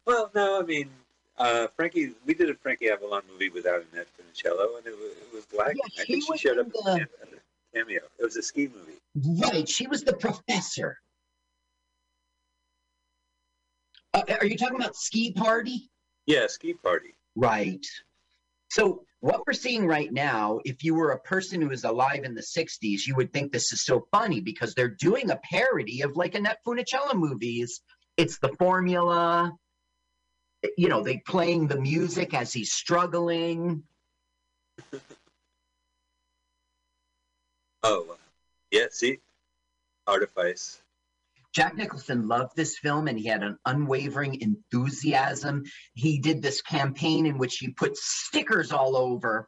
Well, 0.05 0.31
no, 0.33 0.59
I 0.59 0.63
mean, 0.63 0.89
uh, 1.37 1.67
Frankie, 1.67 2.13
we 2.25 2.33
did 2.33 2.49
a 2.49 2.55
Frankie 2.55 2.89
Avalon 2.89 3.23
movie 3.31 3.49
without 3.49 3.83
Annette 3.91 4.07
Funicello, 4.17 4.77
and 4.77 4.87
it 4.87 4.97
was, 4.97 5.11
it 5.11 5.33
was 5.33 5.45
lacking. 5.57 5.81
Yeah, 5.95 6.01
I 6.01 6.05
think 6.05 6.23
she 6.25 6.37
showed 6.37 6.59
up 6.59 6.71
the... 6.71 7.07
in 7.23 7.29
the 7.31 7.39
cameo. 7.73 8.01
It 8.19 8.23
was 8.23 8.35
a 8.37 8.41
ski 8.41 8.69
movie. 8.73 9.41
Right. 9.41 9.67
She 9.67 9.87
was 9.87 10.03
the 10.03 10.13
professor. 10.13 10.97
Uh, 14.13 14.23
are 14.39 14.45
you 14.45 14.57
talking 14.57 14.75
about 14.75 14.95
Ski 14.95 15.31
Party? 15.31 15.89
Yeah, 16.25 16.47
ski 16.47 16.73
party. 16.73 17.15
Right. 17.35 17.85
So 18.73 19.03
what 19.19 19.45
we're 19.45 19.53
seeing 19.53 19.85
right 19.85 20.11
now, 20.11 20.59
if 20.65 20.83
you 20.83 20.95
were 20.95 21.11
a 21.11 21.19
person 21.19 21.61
who 21.61 21.67
was 21.67 21.83
alive 21.83 22.23
in 22.23 22.33
the 22.33 22.41
60s, 22.41 23.05
you 23.05 23.13
would 23.15 23.31
think 23.31 23.51
this 23.51 23.71
is 23.71 23.85
so 23.85 24.07
funny 24.11 24.41
because 24.41 24.73
they're 24.73 24.95
doing 24.99 25.29
a 25.29 25.39
parody 25.43 26.01
of 26.01 26.15
like 26.15 26.33
Annette 26.33 26.57
Funicello 26.65 27.13
movies. 27.13 27.81
It's 28.17 28.39
the 28.39 28.49
formula. 28.57 29.51
You 30.75 30.89
know, 30.89 31.03
they 31.03 31.21
playing 31.27 31.67
the 31.67 31.79
music 31.79 32.33
as 32.33 32.51
he's 32.51 32.73
struggling. 32.73 33.83
oh, 37.83 38.07
uh, 38.09 38.15
yeah, 38.71 38.87
see? 38.89 39.19
Artifice. 40.07 40.81
Jack 41.53 41.75
Nicholson 41.75 42.27
loved 42.27 42.55
this 42.55 42.77
film 42.77 43.07
and 43.07 43.17
he 43.17 43.27
had 43.27 43.43
an 43.43 43.57
unwavering 43.65 44.41
enthusiasm. 44.41 45.63
He 45.93 46.19
did 46.19 46.41
this 46.41 46.61
campaign 46.61 47.25
in 47.27 47.37
which 47.37 47.57
he 47.57 47.69
put 47.69 47.95
stickers 47.95 48.71
all 48.71 48.97
over. 48.97 49.47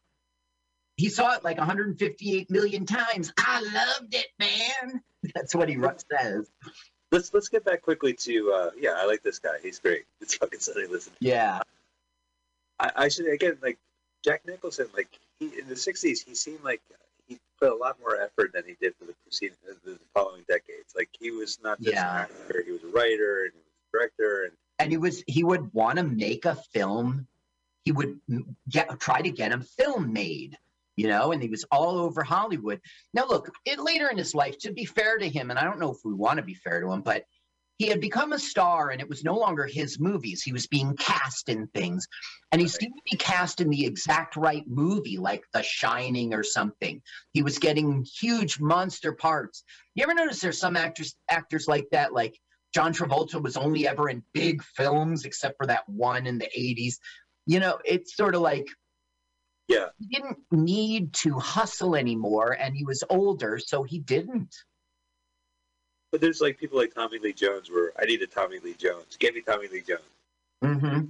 He 0.97 1.09
saw 1.09 1.33
it 1.33 1.43
like 1.43 1.57
158 1.57 2.49
million 2.51 2.85
times. 2.85 3.33
I 3.37 3.61
loved 3.61 4.13
it, 4.13 4.27
man. 4.39 5.01
That's 5.35 5.55
what 5.55 5.67
he 5.67 5.77
says. 6.11 6.49
Let's 7.11 7.33
let's 7.33 7.49
get 7.49 7.65
back 7.65 7.81
quickly 7.81 8.13
to 8.13 8.51
uh, 8.51 8.71
yeah, 8.79 8.93
I 8.97 9.05
like 9.05 9.23
this 9.23 9.39
guy. 9.39 9.57
He's 9.61 9.79
great. 9.79 10.03
It's 10.21 10.35
fucking 10.35 10.59
Sonny 10.59 10.87
Liston. 10.87 11.13
Yeah. 11.19 11.61
I, 12.79 12.91
I 12.95 13.07
should 13.09 13.27
again 13.27 13.57
like 13.61 13.77
Jack 14.23 14.41
Nicholson. 14.45 14.87
Like 14.93 15.09
he 15.39 15.45
in 15.59 15.67
the 15.67 15.75
'60s, 15.75 16.25
he 16.25 16.35
seemed 16.35 16.63
like 16.63 16.81
put 17.59 17.71
a 17.71 17.75
lot 17.75 17.97
more 17.99 18.19
effort 18.19 18.51
than 18.53 18.63
he 18.65 18.75
did 18.81 18.93
for 18.97 19.05
the 19.05 19.13
preceding 19.23 19.57
uh, 19.69 19.73
the 19.83 19.99
following 20.13 20.43
decades. 20.47 20.93
Like 20.95 21.09
he 21.19 21.31
was 21.31 21.59
not 21.63 21.79
just 21.81 21.95
yeah. 21.95 22.25
an 22.25 22.29
actor; 22.41 22.63
he 22.65 22.71
was 22.71 22.83
a 22.83 22.87
writer 22.87 23.43
and 23.43 23.53
he 23.53 23.59
was 23.59 23.65
a 23.67 23.97
director, 23.97 24.43
and 24.43 24.53
and 24.79 24.91
he 24.91 24.97
was 24.97 25.23
he 25.27 25.43
would 25.43 25.73
want 25.73 25.97
to 25.97 26.03
make 26.03 26.45
a 26.45 26.55
film. 26.73 27.27
He 27.83 27.91
would 27.91 28.19
get 28.69 28.99
try 28.99 29.21
to 29.21 29.29
get 29.29 29.53
a 29.53 29.59
film 29.61 30.11
made, 30.11 30.57
you 30.95 31.07
know, 31.07 31.31
and 31.31 31.41
he 31.41 31.49
was 31.49 31.65
all 31.71 31.99
over 31.99 32.23
Hollywood. 32.23 32.81
Now, 33.13 33.27
look, 33.27 33.53
it, 33.65 33.79
later 33.79 34.09
in 34.09 34.17
his 34.17 34.33
life, 34.33 34.57
to 34.59 34.71
be 34.71 34.85
fair 34.85 35.17
to 35.17 35.29
him, 35.29 35.49
and 35.49 35.59
I 35.59 35.63
don't 35.63 35.79
know 35.79 35.91
if 35.91 36.03
we 36.03 36.13
want 36.13 36.37
to 36.37 36.43
be 36.43 36.55
fair 36.55 36.81
to 36.81 36.91
him, 36.91 37.01
but 37.01 37.25
he 37.77 37.87
had 37.87 37.99
become 37.99 38.33
a 38.33 38.39
star 38.39 38.89
and 38.89 39.01
it 39.01 39.09
was 39.09 39.23
no 39.23 39.35
longer 39.35 39.65
his 39.65 39.99
movies. 39.99 40.41
He 40.41 40.53
was 40.53 40.67
being 40.67 40.95
cast 40.95 41.49
in 41.49 41.67
things. 41.67 42.07
And 42.51 42.61
he 42.61 42.67
seemed 42.67 42.93
to 42.95 43.11
be 43.11 43.17
cast 43.17 43.59
in 43.59 43.69
the 43.69 43.85
exact 43.85 44.37
right 44.37 44.63
movie, 44.65 45.17
like 45.17 45.43
The 45.53 45.61
Shining 45.61 46.33
or 46.33 46.43
something. 46.43 47.01
He 47.33 47.43
was 47.43 47.59
getting 47.59 48.05
huge 48.05 48.59
monster 48.59 49.11
parts. 49.11 49.63
You 49.93 50.03
ever 50.03 50.13
notice 50.13 50.39
there's 50.39 50.59
some 50.59 50.77
actors 50.77 51.15
actors 51.29 51.67
like 51.67 51.87
that? 51.91 52.13
Like 52.13 52.39
John 52.73 52.93
Travolta 52.93 53.41
was 53.41 53.57
only 53.57 53.87
ever 53.87 54.09
in 54.09 54.23
big 54.33 54.63
films 54.63 55.25
except 55.25 55.57
for 55.57 55.67
that 55.67 55.87
one 55.87 56.27
in 56.27 56.37
the 56.37 56.49
80s. 56.57 56.95
You 57.45 57.59
know, 57.59 57.79
it's 57.83 58.15
sort 58.15 58.35
of 58.35 58.41
like 58.41 58.67
yeah. 59.67 59.87
He 59.97 60.07
didn't 60.07 60.37
need 60.51 61.13
to 61.13 61.39
hustle 61.39 61.95
anymore 61.95 62.55
and 62.59 62.75
he 62.75 62.85
was 62.85 63.03
older, 63.09 63.59
so 63.59 63.83
he 63.83 63.99
didn't. 63.99 64.55
But 66.15 66.21
there's 66.21 66.39
like 66.39 66.57
people 66.57 66.77
like 66.77 66.93
Tommy 66.93 67.19
Lee 67.19 67.33
Jones 67.33 67.69
where 67.69 67.91
I 67.99 68.05
need 68.05 68.21
a 68.21 68.25
Tommy 68.25 68.59
Lee 68.59 68.73
Jones. 68.75 69.17
Give 69.19 69.35
me 69.35 69.41
Tommy 69.41 69.67
Lee 69.67 69.81
Jones. 69.85 69.99
Mm-hmm. 70.63 71.07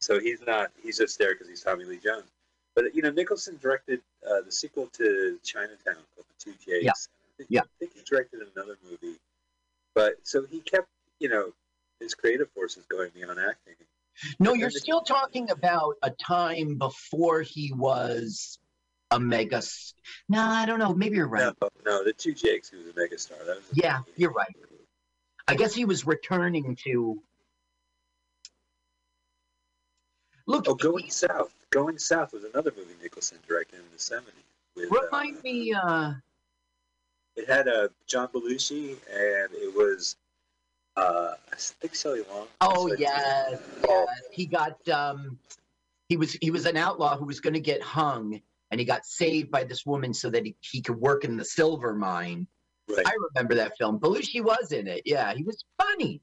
So 0.00 0.18
he's 0.18 0.40
not, 0.40 0.70
he's 0.82 0.96
just 0.96 1.18
there 1.18 1.34
because 1.34 1.48
he's 1.48 1.62
Tommy 1.62 1.84
Lee 1.84 2.00
Jones. 2.02 2.24
But, 2.74 2.94
you 2.94 3.02
know, 3.02 3.10
Nicholson 3.10 3.58
directed 3.60 4.00
uh, 4.26 4.40
the 4.46 4.50
sequel 4.50 4.86
to 4.94 5.38
Chinatown 5.44 5.96
called 6.14 6.24
The 6.38 6.42
Two 6.42 6.52
Jakes. 6.52 6.82
Yeah. 6.82 6.92
I 6.92 7.36
think, 7.36 7.50
yeah. 7.50 7.60
I 7.60 7.64
think 7.78 7.92
he 7.92 8.00
directed 8.08 8.40
another 8.56 8.78
movie. 8.90 9.18
But 9.94 10.14
so 10.22 10.46
he 10.46 10.60
kept, 10.60 10.88
you 11.20 11.28
know, 11.28 11.52
his 12.00 12.14
creative 12.14 12.50
forces 12.52 12.86
going 12.88 13.10
beyond 13.14 13.38
acting. 13.46 13.74
No, 14.40 14.54
you're 14.54 14.70
still 14.70 15.02
talking 15.02 15.50
about 15.50 15.96
a 16.02 16.08
time 16.08 16.76
before 16.78 17.42
he 17.42 17.70
was 17.74 18.58
a 19.10 19.20
mega. 19.20 19.62
No, 20.28 20.42
I 20.42 20.66
don't 20.66 20.78
know. 20.78 20.94
Maybe 20.94 21.16
you're 21.16 21.28
right. 21.28 21.52
No, 21.60 21.68
no 21.84 22.04
the 22.04 22.12
two 22.12 22.32
Jakes, 22.32 22.70
he 22.70 22.76
was 22.76 22.86
a 22.86 22.98
mega 22.98 23.18
star. 23.18 23.38
That 23.46 23.56
was 23.56 23.64
yeah, 23.72 24.00
you're 24.16 24.32
right. 24.32 24.54
I 25.46 25.54
guess 25.54 25.74
he 25.74 25.84
was 25.84 26.06
returning 26.06 26.76
to. 26.84 27.22
Look, 30.46 30.64
oh, 30.68 30.74
going 30.74 31.04
he, 31.04 31.10
south. 31.10 31.52
Going 31.70 31.98
south 31.98 32.32
was 32.32 32.44
another 32.44 32.72
movie 32.76 32.94
Nicholson 33.02 33.38
directed 33.46 33.80
in 33.80 33.84
the 33.92 33.98
'70s. 33.98 34.90
remind 34.90 35.38
uh, 35.38 35.40
me. 35.42 35.74
uh 35.74 36.12
It 37.36 37.48
had 37.48 37.68
a 37.68 37.84
uh, 37.84 37.88
John 38.06 38.28
Belushi, 38.28 38.96
and 39.10 39.50
it 39.52 39.74
was. 39.74 40.16
Uh, 40.96 41.34
I 41.52 41.56
think 41.56 41.94
Shelley 41.94 42.24
Long. 42.30 42.48
Oh 42.60 42.92
yes, 42.98 43.60
yes. 43.86 44.08
He 44.32 44.46
got. 44.46 44.86
um 44.88 45.38
He 46.08 46.16
was 46.16 46.32
he 46.32 46.50
was 46.50 46.66
an 46.66 46.76
outlaw 46.76 47.16
who 47.16 47.24
was 47.24 47.40
going 47.40 47.54
to 47.54 47.60
get 47.60 47.82
hung, 47.82 48.40
and 48.70 48.80
he 48.80 48.84
got 48.84 49.06
saved 49.06 49.50
by 49.50 49.64
this 49.64 49.86
woman 49.86 50.12
so 50.12 50.30
that 50.30 50.44
he, 50.44 50.56
he 50.60 50.80
could 50.80 50.96
work 50.96 51.24
in 51.24 51.36
the 51.36 51.44
silver 51.44 51.94
mine. 51.94 52.46
Right. 52.88 53.06
I 53.06 53.12
remember 53.34 53.54
that 53.56 53.76
film. 53.78 53.98
Belushi 53.98 54.42
was 54.42 54.72
in 54.72 54.86
it. 54.86 55.02
Yeah, 55.04 55.34
he 55.34 55.42
was 55.42 55.64
funny. 55.80 56.22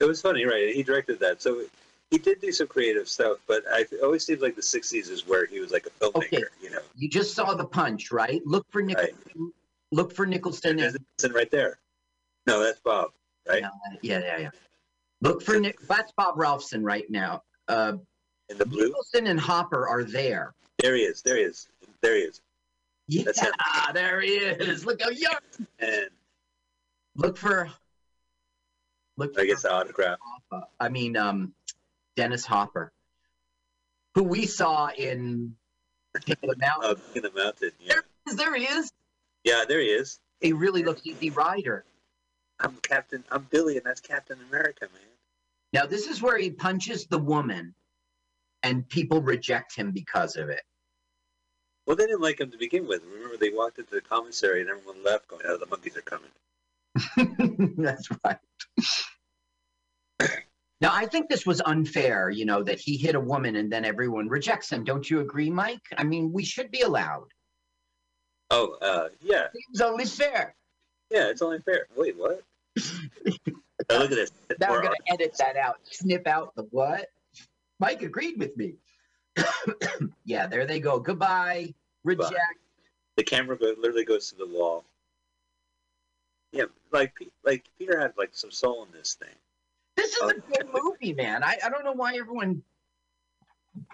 It 0.00 0.04
was 0.04 0.20
funny, 0.20 0.44
right? 0.44 0.74
He 0.74 0.82
directed 0.82 1.20
that, 1.20 1.40
so 1.40 1.64
he 2.10 2.18
did 2.18 2.40
do 2.40 2.52
some 2.52 2.66
creative 2.66 3.08
stuff. 3.08 3.38
But 3.46 3.64
I 3.70 3.86
always 4.02 4.26
seems 4.26 4.42
like 4.42 4.54
the 4.54 4.62
'60s 4.62 5.10
is 5.10 5.26
where 5.26 5.46
he 5.46 5.60
was 5.60 5.70
like 5.70 5.86
a 5.86 5.90
filmmaker. 6.04 6.26
Okay. 6.26 6.42
You 6.60 6.70
know, 6.70 6.80
you 6.94 7.08
just 7.08 7.34
saw 7.34 7.54
the 7.54 7.64
punch, 7.64 8.12
right? 8.12 8.42
Look 8.44 8.66
for 8.70 8.82
Nicholson. 8.82 9.14
Right. 9.36 9.52
Look 9.92 10.14
for 10.14 10.26
Nicholson. 10.26 10.76
There's 10.76 10.92
Nicholson 10.92 11.32
right 11.32 11.50
there. 11.50 11.78
No, 12.46 12.62
that's 12.62 12.80
Bob, 12.80 13.12
right? 13.48 13.62
Yeah, 14.02 14.20
yeah, 14.20 14.38
yeah. 14.38 14.50
Look 15.22 15.42
for 15.42 15.58
Nick. 15.58 15.80
That's 15.88 16.12
Bob 16.12 16.36
Rafelson 16.36 16.82
right 16.82 17.08
now. 17.08 17.42
Uh, 17.68 17.94
in 18.50 18.58
the 18.58 18.66
blue. 18.66 18.88
Nicholson 18.88 19.26
and 19.26 19.40
Hopper 19.40 19.88
are 19.88 20.04
there. 20.04 20.54
There 20.80 20.94
he 20.96 21.02
is. 21.02 21.22
There 21.22 21.36
he 21.36 21.44
is. 21.44 21.68
There 22.04 22.16
he 22.16 22.20
is. 22.20 22.42
Yeah, 23.08 23.24
there 23.94 24.20
he 24.20 24.28
is. 24.32 24.84
Look 24.84 25.00
how 25.00 25.08
young. 25.08 25.38
And 25.78 26.10
look 27.16 27.38
for. 27.38 27.70
Look. 29.16 29.40
I 29.40 29.46
guess 29.46 29.64
autograph. 29.64 30.18
I 30.78 30.90
mean, 30.90 31.16
um, 31.16 31.54
Dennis 32.14 32.44
Hopper, 32.44 32.92
who 34.14 34.24
we 34.24 34.44
saw 34.44 34.88
in 34.88 35.56
King 36.26 36.36
of 36.42 36.50
the 36.50 36.56
Mountain. 36.58 36.90
Oh, 36.90 37.12
King 37.14 37.24
of 37.24 37.32
the 37.32 37.42
Mountain. 37.42 37.70
Yeah. 37.80 37.94
There, 37.94 38.02
is, 38.28 38.36
there 38.36 38.54
he 38.54 38.64
is. 38.64 38.92
Yeah, 39.42 39.64
there 39.66 39.80
he 39.80 39.86
is. 39.86 40.20
He 40.40 40.52
really 40.52 40.82
looks 40.82 41.00
Easy 41.06 41.30
Rider. 41.30 41.86
I'm 42.60 42.76
Captain. 42.82 43.24
I'm 43.30 43.46
Billy, 43.50 43.78
and 43.78 43.86
that's 43.86 44.02
Captain 44.02 44.38
America, 44.50 44.88
man. 44.92 45.02
Now 45.72 45.86
this 45.86 46.06
is 46.06 46.20
where 46.20 46.36
he 46.36 46.50
punches 46.50 47.06
the 47.06 47.18
woman, 47.18 47.74
and 48.62 48.86
people 48.86 49.22
reject 49.22 49.74
him 49.74 49.92
because 49.92 50.36
of 50.36 50.50
it. 50.50 50.60
Well, 51.86 51.96
they 51.96 52.06
didn't 52.06 52.22
like 52.22 52.40
him 52.40 52.50
to 52.50 52.58
begin 52.58 52.86
with. 52.86 53.02
Remember, 53.04 53.36
they 53.36 53.50
walked 53.50 53.78
into 53.78 53.90
the 53.90 54.00
commissary 54.00 54.62
and 54.62 54.70
everyone 54.70 55.02
left 55.04 55.28
going, 55.28 55.42
oh, 55.46 55.58
the 55.58 55.66
Monkees 55.66 55.96
are 55.96 56.02
coming. 56.02 56.30
That's 57.76 58.08
right. 58.24 58.38
now, 60.80 60.94
I 60.94 61.06
think 61.06 61.28
this 61.28 61.44
was 61.44 61.60
unfair, 61.60 62.30
you 62.30 62.46
know, 62.46 62.62
that 62.62 62.78
he 62.78 62.96
hit 62.96 63.14
a 63.14 63.20
woman 63.20 63.56
and 63.56 63.70
then 63.70 63.84
everyone 63.84 64.28
rejects 64.28 64.70
him. 64.70 64.84
Don't 64.84 65.08
you 65.08 65.20
agree, 65.20 65.50
Mike? 65.50 65.82
I 65.98 66.04
mean, 66.04 66.32
we 66.32 66.44
should 66.44 66.70
be 66.70 66.80
allowed. 66.80 67.28
Oh, 68.50 68.76
uh, 68.80 69.08
yeah. 69.20 69.48
It's 69.70 69.80
only 69.80 70.06
fair. 70.06 70.54
Yeah, 71.10 71.28
it's 71.28 71.42
only 71.42 71.58
fair. 71.60 71.86
Wait, 71.96 72.16
what? 72.16 72.42
look 73.46 73.60
at 73.90 74.10
this. 74.10 74.30
Now 74.58 74.70
we're 74.70 74.82
going 74.82 74.96
to 75.06 75.12
edit 75.12 75.34
that 75.38 75.56
out. 75.56 75.76
Snip 75.84 76.26
out 76.26 76.54
the 76.54 76.66
what? 76.70 77.08
Mike 77.78 78.02
agreed 78.02 78.38
with 78.38 78.56
me. 78.56 78.74
Yeah, 80.24 80.46
there 80.46 80.66
they 80.66 80.80
go. 80.80 80.98
Goodbye. 80.98 81.74
Reject. 82.04 82.34
The 83.16 83.24
camera 83.24 83.56
go, 83.56 83.74
literally 83.78 84.04
goes 84.04 84.30
to 84.30 84.36
the 84.36 84.46
wall. 84.46 84.84
Yeah, 86.52 86.64
like 86.92 87.14
like 87.44 87.64
Peter 87.78 87.98
had 87.98 88.12
like 88.16 88.30
some 88.32 88.50
soul 88.50 88.84
in 88.84 88.92
this 88.92 89.14
thing. 89.14 89.34
This 89.96 90.12
is 90.12 90.22
a 90.22 90.24
oh. 90.26 90.32
good 90.52 90.68
movie, 90.82 91.14
man. 91.14 91.42
I, 91.42 91.58
I 91.64 91.68
don't 91.68 91.84
know 91.84 91.92
why 91.92 92.16
everyone, 92.16 92.62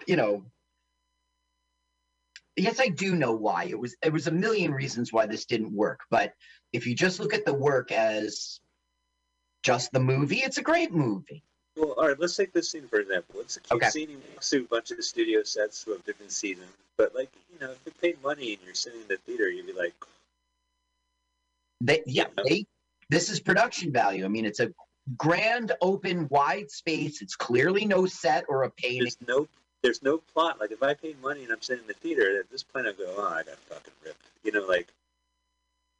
you 0.07 0.15
know. 0.15 0.43
Yes, 2.57 2.79
I 2.79 2.89
do 2.89 3.15
know 3.15 3.33
why. 3.33 3.65
It 3.65 3.79
was 3.79 3.95
it 4.03 4.13
was 4.13 4.27
a 4.27 4.31
million 4.31 4.73
reasons 4.73 5.11
why 5.11 5.25
this 5.25 5.45
didn't 5.45 5.73
work. 5.73 6.01
But 6.09 6.33
if 6.73 6.85
you 6.85 6.95
just 6.95 7.19
look 7.19 7.33
at 7.33 7.45
the 7.45 7.53
work 7.53 7.91
as 7.91 8.59
just 9.63 9.91
the 9.91 9.99
movie, 9.99 10.39
it's 10.39 10.57
a 10.57 10.63
great 10.63 10.91
movie. 10.91 11.43
Well, 11.77 11.91
all 11.97 12.07
right. 12.09 12.19
Let's 12.19 12.35
take 12.35 12.53
this 12.53 12.69
scene 12.69 12.87
for 12.87 12.99
example. 12.99 13.39
It's 13.39 13.57
a 13.57 13.61
cute 13.61 13.81
okay. 13.81 13.89
scene. 13.89 14.09
He 14.09 14.17
walks 14.33 14.49
through 14.49 14.65
a 14.65 14.67
bunch 14.67 14.91
of 14.91 15.03
studio 15.03 15.43
sets 15.43 15.85
of 15.87 16.03
different 16.05 16.31
seasons. 16.31 16.71
But 16.97 17.15
like, 17.15 17.31
you 17.51 17.59
know, 17.59 17.71
if 17.71 17.79
you 17.85 17.91
paid 18.01 18.21
money 18.21 18.53
and 18.53 18.61
you're 18.65 18.75
sitting 18.75 19.01
in 19.01 19.07
the 19.07 19.17
theater, 19.17 19.49
you'd 19.49 19.65
be 19.65 19.73
like, 19.73 19.93
they, 21.79 22.03
yeah, 22.05 22.25
you 22.27 22.35
know? 22.37 22.43
they, 22.47 22.65
this 23.09 23.29
is 23.29 23.39
production 23.39 23.91
value. 23.91 24.23
I 24.23 24.27
mean, 24.27 24.45
it's 24.45 24.59
a 24.59 24.71
grand, 25.17 25.71
open, 25.81 26.27
wide 26.29 26.69
space. 26.69 27.21
It's 27.21 27.35
clearly 27.35 27.85
no 27.85 28.05
set 28.05 28.45
or 28.47 28.63
a 28.63 28.69
painting. 28.69 28.99
There's 28.99 29.17
no, 29.27 29.47
there's 29.81 30.03
no 30.03 30.17
plot. 30.19 30.59
Like 30.59 30.71
if 30.71 30.83
I 30.83 30.93
paid 30.93 31.19
money 31.21 31.43
and 31.43 31.51
I'm 31.51 31.61
sitting 31.61 31.83
in 31.83 31.87
the 31.87 31.93
theater, 31.93 32.39
at 32.39 32.51
this 32.51 32.63
point 32.63 32.87
I 32.87 32.91
go, 32.91 33.11
oh, 33.17 33.27
I 33.27 33.43
got 33.43 33.55
fucking 33.55 33.93
ripped. 34.05 34.25
You 34.43 34.51
know, 34.51 34.65
like. 34.67 34.89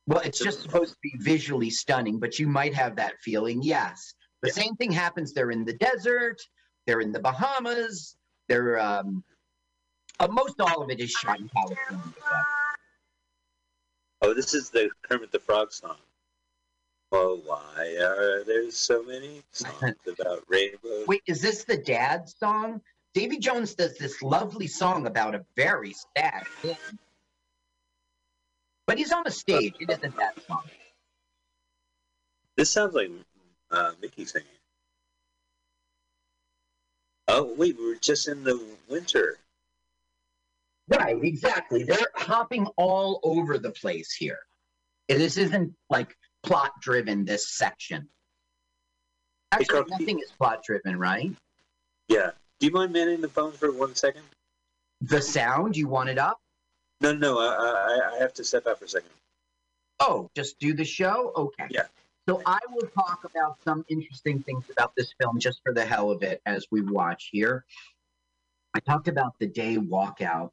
Well, 0.08 0.22
it's 0.22 0.40
just 0.40 0.62
supposed 0.62 0.94
to 0.94 1.00
be 1.02 1.14
visually 1.18 1.70
stunning, 1.70 2.20
but 2.20 2.38
you 2.38 2.48
might 2.48 2.74
have 2.74 2.98
that 2.98 3.20
feeling, 3.22 3.62
yes. 3.64 4.14
The 4.42 4.50
yeah. 4.50 4.54
same 4.54 4.76
thing 4.76 4.92
happens. 4.92 5.34
They're 5.34 5.52
in 5.52 5.66
the 5.66 5.74
desert. 5.74 6.42
They're 6.88 7.02
in 7.02 7.12
the 7.12 7.20
Bahamas. 7.20 8.16
They're 8.48 8.80
um, 8.80 9.24
uh, 10.20 10.28
most 10.28 10.60
all 10.60 10.82
of 10.82 10.90
it 10.90 11.00
is 11.00 11.12
shot 11.12 11.40
in 11.40 11.50
California. 11.50 12.04
Oh, 14.22 14.34
this 14.34 14.54
is 14.54 14.70
the 14.70 14.90
Kermit 15.04 15.32
the 15.32 15.40
Frog 15.40 15.72
song. 15.72 15.98
Oh, 17.12 17.42
why 17.46 17.98
are 18.00 18.44
there 18.44 18.70
so 18.72 19.04
many 19.04 19.42
songs 19.52 19.96
about 20.20 20.44
rainbows? 20.48 21.08
Wait, 21.08 21.24
is 21.26 21.42
this 21.42 21.64
the 21.64 21.78
dad 21.78 22.30
song? 22.30 22.82
Davy 23.14 23.38
Jones 23.38 23.74
does 23.74 23.98
this 23.98 24.22
lovely 24.22 24.68
song 24.68 25.08
about 25.08 25.36
a 25.36 25.44
very 25.58 25.94
sad 26.16 26.46
kid. 26.62 26.78
But 28.88 28.98
he's 28.98 29.12
on 29.12 29.24
a 29.26 29.32
stage. 29.32 29.74
It 29.80 29.90
isn't 29.90 30.16
that 30.18 30.36
song. 30.48 30.64
This 32.56 32.70
sounds 32.70 32.94
like 32.94 33.10
uh, 33.72 33.92
Mickey 34.02 34.26
singing. 34.26 34.48
Oh, 37.28 37.54
wait, 37.56 37.78
we 37.78 37.88
were 37.88 37.96
just 37.96 38.28
in 38.28 38.44
the 38.44 38.62
winter. 38.90 39.38
Right, 40.90 41.24
exactly. 41.24 41.84
They're 41.84 42.12
hopping 42.16 42.68
all 42.76 43.22
over 43.24 43.58
the 43.58 43.72
place 43.72 44.14
here. 44.14 44.40
This 45.08 45.38
isn't 45.38 45.74
like 45.90 46.18
plot 46.44 46.72
driven, 46.82 47.24
this 47.24 47.50
section. 47.50 48.10
Actually, 49.54 49.86
nothing 49.90 50.20
is 50.20 50.32
plot 50.32 50.64
driven, 50.64 50.98
right? 50.98 51.32
Yeah. 52.08 52.32
Do 52.60 52.68
you 52.68 52.74
mind 52.74 52.94
manning 52.94 53.22
the 53.22 53.30
phone 53.30 53.54
for 53.54 53.72
one 53.72 53.96
second? 53.96 54.24
The 55.02 55.22
sound, 55.22 55.78
you 55.78 55.88
want 55.88 56.10
it 56.10 56.18
up? 56.18 56.40
No, 57.00 57.14
no, 57.14 57.40
I, 57.40 57.46
I, 57.46 58.16
I 58.16 58.20
have 58.20 58.34
to 58.36 58.44
step 58.44 58.68
out 58.68 58.80
for 58.80 58.86
a 58.86 58.90
second. 58.90 59.10
Oh, 60.00 60.30
just 60.36 60.60
do 60.60 60.74
the 60.74 60.86
show? 60.86 61.32
Okay. 61.36 61.68
Yeah. 61.70 61.86
So 62.30 62.42
I 62.46 62.60
will 62.70 62.88
talk 62.90 63.24
about 63.26 63.58
some 63.64 63.84
interesting 63.90 64.44
things 64.44 64.66
about 64.70 64.94
this 64.96 65.14
film 65.20 65.40
just 65.40 65.62
for 65.64 65.74
the 65.74 65.84
hell 65.84 66.12
of 66.12 66.22
it 66.22 66.42
as 66.46 66.68
we 66.72 66.82
watch 66.82 67.30
here. 67.32 67.66
I 68.74 68.80
talked 68.80 69.08
about 69.08 69.34
the 69.40 69.48
day 69.48 69.78
walkout. 69.78 70.52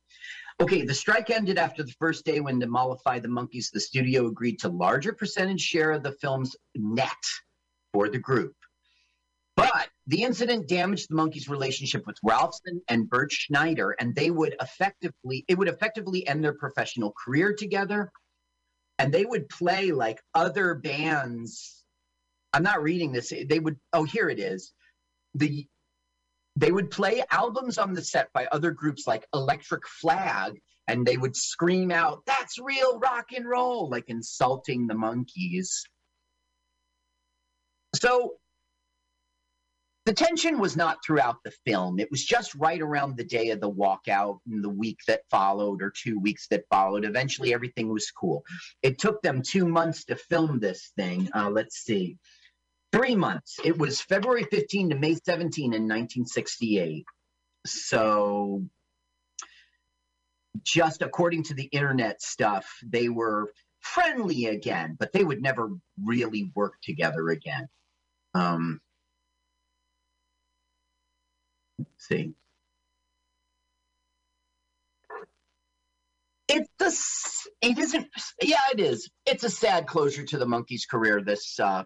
Okay, 0.60 0.82
the 0.82 0.94
strike 0.94 1.30
ended 1.30 1.56
after 1.58 1.84
the 1.84 1.94
first 2.00 2.24
day 2.24 2.40
when 2.40 2.58
to 2.60 2.66
mollify 2.66 3.20
the 3.20 3.28
Monkees, 3.28 3.70
the 3.70 3.80
studio 3.80 4.26
agreed 4.26 4.58
to 4.60 4.68
larger 4.68 5.12
percentage 5.12 5.60
share 5.60 5.92
of 5.92 6.02
the 6.02 6.12
film's 6.12 6.56
net 6.74 7.12
for 7.92 8.08
the 8.08 8.18
group. 8.18 8.54
But 9.54 9.88
the 10.06 10.22
incident 10.22 10.68
damaged 10.68 11.08
the 11.10 11.14
Monkees' 11.14 11.48
relationship 11.48 12.06
with 12.06 12.16
Rafelson 12.24 12.80
and 12.88 13.08
Bert 13.08 13.30
Schneider, 13.30 13.94
and 14.00 14.14
they 14.14 14.30
would 14.30 14.56
effectively 14.60 15.44
it 15.48 15.58
would 15.58 15.68
effectively 15.68 16.26
end 16.26 16.42
their 16.42 16.54
professional 16.54 17.12
career 17.12 17.54
together. 17.54 18.10
And 18.98 19.12
they 19.12 19.24
would 19.24 19.48
play 19.48 19.92
like 19.92 20.20
other 20.34 20.74
bands. 20.74 21.84
I'm 22.52 22.62
not 22.62 22.82
reading 22.82 23.12
this. 23.12 23.32
They 23.48 23.58
would. 23.58 23.76
Oh, 23.92 24.04
here 24.04 24.28
it 24.28 24.38
is. 24.38 24.72
The 25.34 25.66
they 26.56 26.72
would 26.72 26.90
play 26.90 27.22
albums 27.30 27.78
on 27.78 27.92
the 27.92 28.02
set 28.02 28.32
by 28.32 28.46
other 28.46 28.72
groups 28.72 29.06
like 29.06 29.24
Electric 29.32 29.86
Flag, 29.86 30.60
and 30.88 31.06
they 31.06 31.16
would 31.16 31.36
scream 31.36 31.92
out, 31.92 32.24
"That's 32.26 32.58
real 32.58 32.98
rock 32.98 33.26
and 33.36 33.48
roll!" 33.48 33.88
like 33.88 34.08
insulting 34.08 34.88
the 34.88 34.94
Monkees. 34.94 35.68
So 37.94 38.38
the 40.08 40.14
tension 40.14 40.58
was 40.58 40.74
not 40.74 41.04
throughout 41.04 41.36
the 41.44 41.50
film. 41.66 42.00
It 42.00 42.10
was 42.10 42.24
just 42.24 42.54
right 42.54 42.80
around 42.80 43.18
the 43.18 43.24
day 43.24 43.50
of 43.50 43.60
the 43.60 43.70
walkout 43.70 44.38
and 44.46 44.64
the 44.64 44.70
week 44.70 45.00
that 45.06 45.20
followed, 45.30 45.82
or 45.82 45.92
two 45.94 46.18
weeks 46.18 46.46
that 46.48 46.64
followed. 46.70 47.04
Eventually, 47.04 47.52
everything 47.52 47.92
was 47.92 48.10
cool. 48.10 48.42
It 48.82 48.98
took 48.98 49.20
them 49.20 49.42
two 49.42 49.68
months 49.68 50.06
to 50.06 50.16
film 50.16 50.60
this 50.60 50.92
thing. 50.96 51.28
Uh, 51.34 51.50
let's 51.50 51.84
see, 51.84 52.16
three 52.90 53.16
months. 53.16 53.58
It 53.62 53.76
was 53.76 54.00
February 54.00 54.44
15 54.44 54.88
to 54.88 54.96
May 54.96 55.14
17 55.14 55.74
in 55.74 55.82
1968. 55.82 57.04
So, 57.66 58.64
just 60.62 61.02
according 61.02 61.42
to 61.42 61.54
the 61.54 61.64
internet 61.64 62.22
stuff, 62.22 62.66
they 62.82 63.10
were 63.10 63.52
friendly 63.80 64.46
again, 64.46 64.96
but 64.98 65.12
they 65.12 65.22
would 65.22 65.42
never 65.42 65.68
really 66.02 66.50
work 66.54 66.76
together 66.82 67.28
again. 67.28 67.68
Um, 68.32 68.80
see. 71.98 72.32
It's 76.48 76.70
a, 76.80 77.66
it 77.66 77.78
isn't, 77.78 78.06
yeah, 78.42 78.56
it 78.72 78.80
is. 78.80 79.10
It's 79.26 79.44
a 79.44 79.50
sad 79.50 79.86
closure 79.86 80.24
to 80.24 80.38
the 80.38 80.46
Monkees' 80.46 80.88
career. 80.88 81.20
This, 81.20 81.60
uh, 81.60 81.84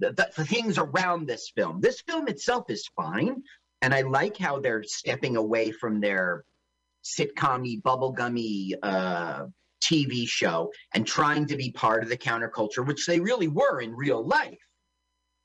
the, 0.00 0.12
the, 0.12 0.30
the 0.36 0.44
things 0.44 0.78
around 0.78 1.26
this 1.26 1.52
film. 1.54 1.80
This 1.80 2.00
film 2.00 2.26
itself 2.26 2.64
is 2.70 2.88
fine, 2.96 3.42
and 3.82 3.94
I 3.94 4.02
like 4.02 4.36
how 4.36 4.58
they're 4.58 4.82
stepping 4.82 5.36
away 5.36 5.70
from 5.70 6.00
their 6.00 6.44
sitcom 7.04 7.80
bubblegummy 7.82 8.72
uh, 8.82 9.46
TV 9.82 10.28
show 10.28 10.72
and 10.94 11.06
trying 11.06 11.46
to 11.46 11.56
be 11.56 11.70
part 11.70 12.02
of 12.02 12.08
the 12.08 12.16
counterculture, 12.16 12.86
which 12.86 13.06
they 13.06 13.20
really 13.20 13.48
were 13.48 13.80
in 13.80 13.94
real 13.94 14.26
life. 14.26 14.58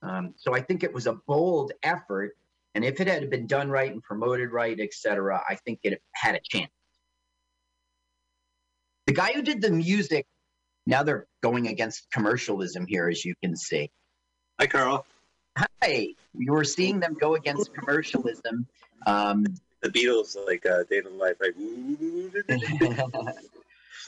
Um, 0.01 0.33
so 0.37 0.53
I 0.53 0.61
think 0.61 0.83
it 0.83 0.93
was 0.93 1.07
a 1.07 1.17
bold 1.27 1.71
effort 1.83 2.35
and 2.75 2.83
if 2.83 2.99
it 2.99 3.07
had 3.07 3.29
been 3.29 3.47
done 3.47 3.69
right 3.69 3.89
and 3.91 4.03
promoted 4.03 4.51
right, 4.51 4.77
etc., 4.77 5.41
I 5.49 5.55
think 5.55 5.79
it 5.83 6.01
had 6.13 6.35
a 6.35 6.41
chance. 6.43 6.69
The 9.07 9.13
guy 9.13 9.31
who 9.31 9.41
did 9.41 9.61
the 9.61 9.71
music, 9.71 10.27
now 10.85 11.01
they're 11.03 11.25
going 11.41 11.67
against 11.67 12.11
commercialism 12.11 12.85
here, 12.85 13.07
as 13.07 13.23
you 13.23 13.33
can 13.41 13.55
see. 13.55 13.89
Hi, 14.59 14.67
Carl. 14.67 15.05
Hi. 15.57 16.09
You 16.33 16.51
were 16.51 16.65
seeing 16.65 16.99
them 16.99 17.15
go 17.19 17.35
against 17.35 17.73
commercialism. 17.73 18.67
Um, 19.07 19.45
the 19.81 19.89
Beatles, 19.89 20.35
like 20.45 20.65
uh, 20.65 20.83
Day 20.83 21.01
in 21.05 21.17
Life, 21.17 21.35
right? 21.39 21.53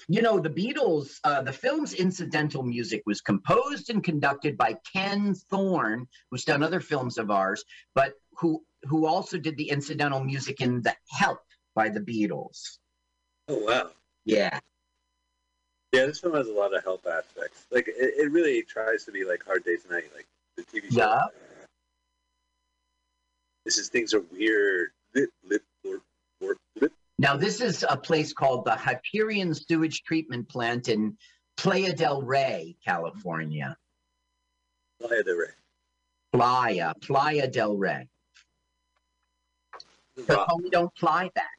you 0.10 0.22
know, 0.22 0.40
the 0.40 0.50
Beatles, 0.50 1.20
uh, 1.24 1.42
the 1.42 1.54
film's 1.54 1.94
incidental 1.94 2.64
music 2.64 3.04
was 3.06 3.22
composed 3.22 3.90
and 3.90 4.04
conducted 4.04 4.58
by 4.58 4.76
Ken 4.92 5.36
Thorne, 5.50 6.08
who's 6.32 6.44
done 6.44 6.64
other 6.64 6.82
films 6.82 7.18
of 7.18 7.32
ours, 7.32 7.64
but 7.94 8.14
who 8.40 8.64
who 8.84 9.06
also 9.06 9.38
did 9.38 9.58
the 9.58 9.70
incidental 9.70 10.24
music 10.24 10.62
in 10.62 10.82
The 10.82 10.96
Help 11.10 11.40
by 11.76 11.90
the 11.90 12.00
Beatles. 12.00 12.78
Oh 13.48 13.58
wow. 13.60 13.90
Yeah. 14.26 14.60
Yeah, 15.94 16.06
this 16.06 16.20
film 16.20 16.36
has 16.36 16.48
a 16.48 16.54
lot 16.54 16.76
of 16.76 16.84
help 16.84 17.06
aspects. 17.08 17.66
Like 17.72 17.88
it, 17.88 18.14
it 18.18 18.32
really 18.32 18.62
tries 18.64 19.06
to 19.06 19.12
be 19.12 19.24
like 19.24 19.44
Hard 19.46 19.64
Day's 19.64 19.86
Night, 19.90 20.06
like 20.16 20.28
the 20.58 20.64
TV 20.64 20.92
show. 20.92 21.00
Yeah. 21.00 21.22
This 23.66 23.78
is 23.78 23.90
things 23.90 24.14
are 24.14 24.24
weird. 24.32 24.90
Lip, 25.16 25.30
lip, 25.50 25.64
lip, 25.84 26.02
lip. 26.80 26.92
Now 27.18 27.38
this 27.38 27.62
is 27.62 27.86
a 27.90 27.98
place 27.98 28.34
called 28.34 28.66
the 28.66 28.76
Hyperion 28.76 29.54
Sewage 29.54 30.04
Treatment 30.04 30.50
Plant 30.50 30.90
in 30.90 31.18
Playa 31.56 31.94
del 31.94 32.22
Rey, 32.22 32.76
California. 32.86 33.76
Playa 35.02 35.24
del 35.24 35.36
Rey. 35.36 35.48
Playa, 36.34 36.94
Playa 37.02 37.48
del 37.48 37.76
Rey. 37.78 38.08
But 40.26 40.48
homie 40.48 40.72
don't 40.72 40.96
fly 40.98 41.30
that. 41.36 41.50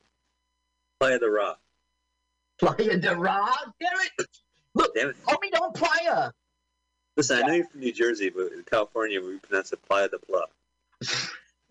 Playa 0.98 1.18
the 1.18 1.30
Raw. 1.30 1.54
Playa 2.58 2.98
the 2.98 3.16
Raw? 3.16 3.54
Damn 3.80 4.00
it! 4.18 4.26
Look, 4.74 4.94
Damn 4.94 5.10
it. 5.10 5.16
homie 5.24 5.50
don't 5.52 5.74
playa. 5.74 6.32
Listen, 7.16 7.38
I 7.38 7.46
know 7.46 7.52
you're 7.54 7.66
from 7.66 7.80
New 7.80 7.92
Jersey, 7.92 8.30
but 8.30 8.52
in 8.52 8.62
California 8.64 9.20
we 9.20 9.38
pronounce 9.38 9.72
it 9.72 9.80
Playa 9.88 10.08
de 10.08 10.18
Pla. 10.18 10.42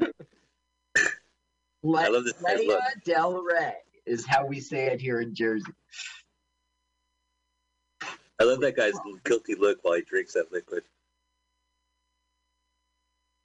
I 0.02 0.08
love 2.08 2.24
this. 2.26 2.34
Playa 2.34 2.80
del 3.06 3.42
Rey 3.42 3.74
is 4.06 4.26
how 4.26 4.46
we 4.46 4.60
say 4.60 4.88
it 4.88 5.02
here 5.02 5.22
in 5.22 5.34
Jersey. 5.36 5.72
I 8.40 8.44
love 8.44 8.60
that 8.62 8.76
guy's 8.76 8.94
guilty 9.26 9.56
look 9.56 9.80
while 9.82 9.96
he 9.96 10.02
drinks 10.02 10.34
that 10.34 10.52
liquid. 10.52 10.84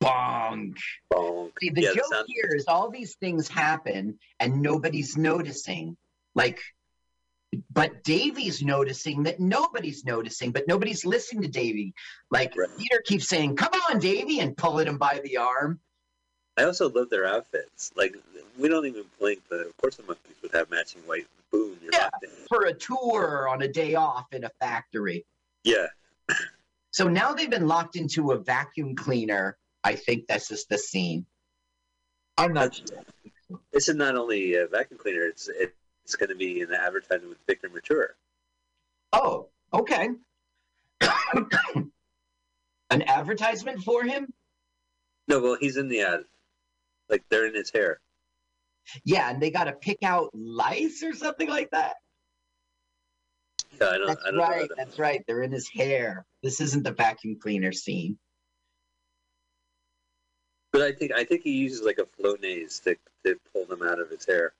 Bonk. 0.02 0.76
Bonk. 1.12 1.52
See, 1.60 1.70
the 1.70 1.82
yeah, 1.82 1.94
joke 1.94 2.04
sounds- 2.10 2.26
here 2.28 2.50
is 2.54 2.64
all 2.66 2.90
these 2.90 3.14
things 3.16 3.48
happen 3.48 4.18
and 4.40 4.62
nobody's 4.62 5.16
noticing. 5.16 5.96
Like, 6.34 6.60
but 7.70 8.02
Davy's 8.02 8.62
noticing 8.62 9.24
that 9.24 9.38
nobody's 9.38 10.04
noticing, 10.04 10.52
but 10.52 10.66
nobody's 10.66 11.04
listening 11.04 11.42
to 11.42 11.48
Davy. 11.48 11.92
Like 12.30 12.56
right. 12.56 12.68
Peter 12.78 13.02
keeps 13.04 13.28
saying, 13.28 13.56
"Come 13.56 13.72
on, 13.90 13.98
Davy," 13.98 14.40
and 14.40 14.56
pulling 14.56 14.88
him 14.88 14.96
by 14.96 15.20
the 15.22 15.36
arm. 15.36 15.78
I 16.56 16.64
also 16.64 16.88
love 16.88 17.10
their 17.10 17.26
outfits. 17.26 17.92
Like 17.94 18.16
we 18.58 18.68
don't 18.68 18.86
even 18.86 19.04
blink, 19.18 19.42
but 19.50 19.60
of 19.60 19.76
course 19.76 19.96
the 19.96 20.02
Monkees 20.02 20.40
would 20.42 20.52
have 20.52 20.70
matching 20.70 21.02
white. 21.02 21.26
Boom, 21.50 21.76
yeah, 21.92 22.08
for 22.48 22.64
a 22.64 22.72
tour 22.72 23.46
on 23.48 23.60
a 23.60 23.68
day 23.68 23.94
off 23.94 24.32
in 24.32 24.44
a 24.44 24.50
factory. 24.58 25.26
Yeah. 25.64 25.88
so 26.90 27.08
now 27.08 27.34
they've 27.34 27.50
been 27.50 27.68
locked 27.68 27.96
into 27.96 28.32
a 28.32 28.38
vacuum 28.38 28.94
cleaner 28.94 29.58
I 29.84 29.94
think 29.94 30.26
this 30.26 30.50
is 30.50 30.66
the 30.66 30.78
scene. 30.78 31.26
I'm 32.38 32.52
not 32.52 32.74
sure. 32.74 32.86
This 33.72 33.88
is 33.88 33.96
not 33.96 34.16
only 34.16 34.54
a 34.54 34.66
vacuum 34.66 34.98
cleaner, 34.98 35.26
it's 35.26 35.48
it's 36.04 36.16
going 36.16 36.30
to 36.30 36.34
be 36.34 36.60
in 36.60 36.68
the 36.68 36.80
advertisement 36.80 37.28
with 37.28 37.38
Victor 37.46 37.68
Mature. 37.68 38.14
Oh, 39.12 39.48
okay. 39.72 40.10
An 42.90 43.02
advertisement 43.02 43.82
for 43.82 44.04
him? 44.04 44.32
No, 45.28 45.40
well, 45.40 45.56
he's 45.58 45.76
in 45.76 45.88
the 45.88 46.00
ad. 46.00 46.20
Like 47.08 47.24
they're 47.28 47.46
in 47.46 47.54
his 47.54 47.70
hair. 47.70 48.00
Yeah, 49.04 49.30
and 49.30 49.40
they 49.40 49.50
got 49.50 49.64
to 49.64 49.72
pick 49.72 50.02
out 50.02 50.30
lice 50.34 51.02
or 51.02 51.14
something 51.14 51.48
like 51.48 51.70
that. 51.70 51.96
Yeah, 53.80 53.88
I 53.88 53.98
don't. 53.98 54.06
That's 54.08 54.24
I 54.26 54.30
don't 54.30 54.40
right. 54.40 54.70
That's 54.76 54.98
right. 54.98 55.22
They're 55.26 55.42
in 55.42 55.52
his 55.52 55.68
hair. 55.68 56.26
This 56.42 56.60
isn't 56.60 56.82
the 56.82 56.92
vacuum 56.92 57.38
cleaner 57.40 57.72
scene. 57.72 58.18
But 60.72 60.82
I 60.82 60.92
think 60.92 61.12
I 61.12 61.24
think 61.24 61.42
he 61.42 61.52
uses 61.52 61.82
like 61.82 61.98
a 61.98 62.06
Flonase 62.22 62.82
to 62.84 62.96
to 63.26 63.38
pull 63.52 63.66
them 63.66 63.82
out 63.82 64.00
of 64.00 64.10
his 64.10 64.24
hair. 64.24 64.54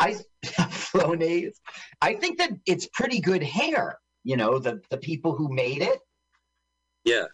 I 0.00 0.16
Flonase. 0.44 1.54
I 2.00 2.14
think 2.14 2.38
that 2.38 2.50
it's 2.66 2.86
pretty 2.86 3.20
good 3.20 3.42
hair. 3.42 3.98
You 4.24 4.36
know, 4.36 4.58
the 4.58 4.82
the 4.90 4.98
people 4.98 5.34
who 5.36 5.48
made 5.48 5.82
it. 5.82 6.00
Yeah. 7.04 7.26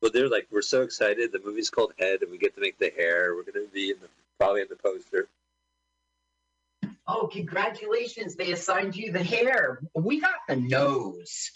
Well, 0.00 0.10
they're 0.12 0.30
like, 0.30 0.46
we're 0.50 0.62
so 0.62 0.82
excited. 0.82 1.30
The 1.30 1.40
movie's 1.44 1.68
called 1.68 1.92
Head, 1.98 2.22
and 2.22 2.30
we 2.30 2.38
get 2.38 2.54
to 2.54 2.60
make 2.60 2.78
the 2.78 2.90
hair. 2.96 3.34
We're 3.34 3.42
going 3.42 3.66
to 3.66 3.72
be 3.72 3.90
in 3.90 3.96
the, 4.00 4.08
probably 4.38 4.62
in 4.62 4.68
the 4.70 4.76
poster. 4.76 5.28
Oh, 7.06 7.28
congratulations! 7.30 8.34
They 8.34 8.52
assigned 8.52 8.96
you 8.96 9.12
the 9.12 9.22
hair. 9.22 9.80
We 9.94 10.20
got 10.20 10.36
the 10.48 10.56
nose. 10.56 11.50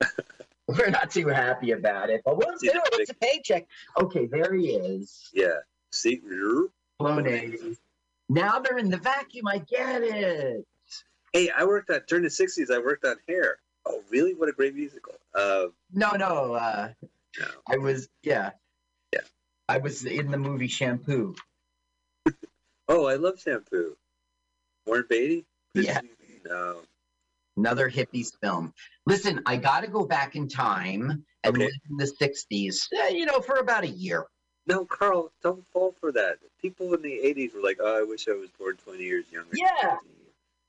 We're 0.68 0.90
not 0.90 1.10
too 1.10 1.28
happy 1.28 1.72
about 1.72 2.08
it, 2.08 2.22
but 2.24 2.38
we'll 2.38 2.56
do 2.58 2.70
it. 2.70 2.80
It's 2.94 3.10
a 3.10 3.14
paycheck. 3.14 3.66
Okay, 4.00 4.26
there 4.26 4.54
he 4.54 4.68
is. 4.68 5.30
Yeah. 5.34 5.58
See, 5.92 6.22
Flonase. 7.00 7.76
Now 8.30 8.58
they're 8.60 8.78
in 8.78 8.88
the 8.88 8.96
vacuum. 8.96 9.46
I 9.46 9.58
get 9.58 10.02
it. 10.02 10.66
Hey, 11.32 11.50
I 11.50 11.64
worked 11.64 11.90
on 11.90 12.00
during 12.08 12.24
the 12.24 12.30
'60s. 12.30 12.70
I 12.74 12.78
worked 12.78 13.04
on 13.04 13.16
Hair. 13.28 13.58
Oh, 13.86 14.02
really? 14.08 14.34
What 14.34 14.48
a 14.48 14.52
great 14.52 14.74
musical. 14.74 15.14
Uh, 15.34 15.66
no, 15.92 16.12
no, 16.12 16.54
uh, 16.54 16.92
no. 17.38 17.46
I 17.68 17.76
was, 17.76 18.08
yeah, 18.22 18.50
yeah. 19.12 19.20
I 19.68 19.78
was 19.78 20.04
in 20.04 20.30
the 20.30 20.38
movie 20.38 20.68
Shampoo. 20.68 21.34
oh, 22.88 23.06
I 23.06 23.16
love 23.16 23.38
Shampoo. 23.38 23.96
Warren 24.86 25.04
Beatty. 25.08 25.44
Yeah. 25.74 26.00
No. 26.46 26.80
Another 27.56 27.88
hippies 27.88 28.32
film. 28.42 28.74
Listen, 29.06 29.40
I 29.46 29.56
got 29.56 29.80
to 29.82 29.86
go 29.86 30.04
back 30.04 30.34
in 30.34 30.48
time 30.48 31.24
and 31.44 31.54
okay. 31.54 31.64
live 31.64 31.72
in 31.90 31.96
the 31.96 32.12
60s, 32.20 32.88
eh, 32.92 33.08
you 33.10 33.26
know, 33.26 33.40
for 33.40 33.56
about 33.56 33.84
a 33.84 33.88
year. 33.88 34.26
No, 34.66 34.84
Carl, 34.84 35.30
don't 35.42 35.64
fall 35.72 35.94
for 36.00 36.10
that. 36.12 36.38
People 36.60 36.94
in 36.94 37.02
the 37.02 37.20
'80s 37.22 37.54
were 37.54 37.60
like, 37.60 37.78
"Oh, 37.80 37.98
I 37.98 38.02
wish 38.02 38.28
I 38.28 38.32
was 38.32 38.48
born 38.58 38.76
20 38.76 39.02
years 39.02 39.26
younger." 39.30 39.50
Yeah. 39.52 39.96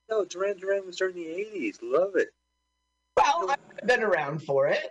No, 0.09 0.25
Duran 0.25 0.57
Duran 0.57 0.85
was 0.85 0.97
during 0.97 1.15
the 1.15 1.25
'80s. 1.25 1.79
Love 1.81 2.15
it. 2.15 2.29
Well, 3.15 3.51
I've 3.51 3.87
been 3.87 4.03
around 4.03 4.43
for 4.43 4.67
it. 4.67 4.89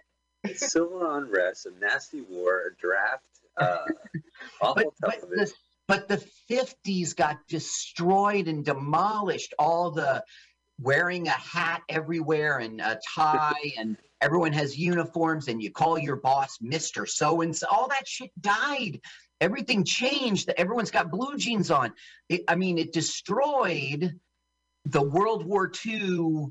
Civil 0.57 1.14
unrest, 1.14 1.66
a 1.66 1.70
nasty 1.78 2.22
war, 2.22 2.62
a 2.66 2.80
draft, 2.80 3.28
uh, 3.57 3.84
awful 4.62 4.95
but, 5.01 5.20
but 5.20 5.30
the, 5.30 5.53
but 5.86 6.09
the 6.09 6.24
50s 6.51 7.14
got 7.14 7.38
destroyed 7.49 8.49
and 8.49 8.64
demolished. 8.64 9.55
All 9.59 9.90
the 9.90 10.24
wearing 10.81 11.29
a 11.29 11.31
hat 11.31 11.83
everywhere 11.89 12.59
and 12.59 12.81
a 12.81 12.99
tie 13.14 13.72
and 13.79 13.97
everyone 14.20 14.53
has 14.53 14.77
uniforms 14.77 15.49
and 15.49 15.62
you 15.62 15.70
call 15.70 15.99
your 15.99 16.16
boss 16.16 16.59
Mr. 16.59 17.09
So 17.09 17.43
and 17.43 17.55
so. 17.55 17.66
All 17.70 17.89
that 17.89 18.09
shit 18.09 18.31
died. 18.41 19.01
Everything 19.41 19.85
changed. 19.85 20.51
Everyone's 20.57 20.91
got 20.91 21.11
blue 21.11 21.37
jeans 21.37 21.70
on. 21.70 21.93
It, 22.29 22.45
I 22.49 22.55
mean, 22.55 22.79
it 22.79 22.93
destroyed 22.93 24.18
the 24.87 25.03
World 25.03 25.45
War 25.45 25.70
II, 25.85 26.47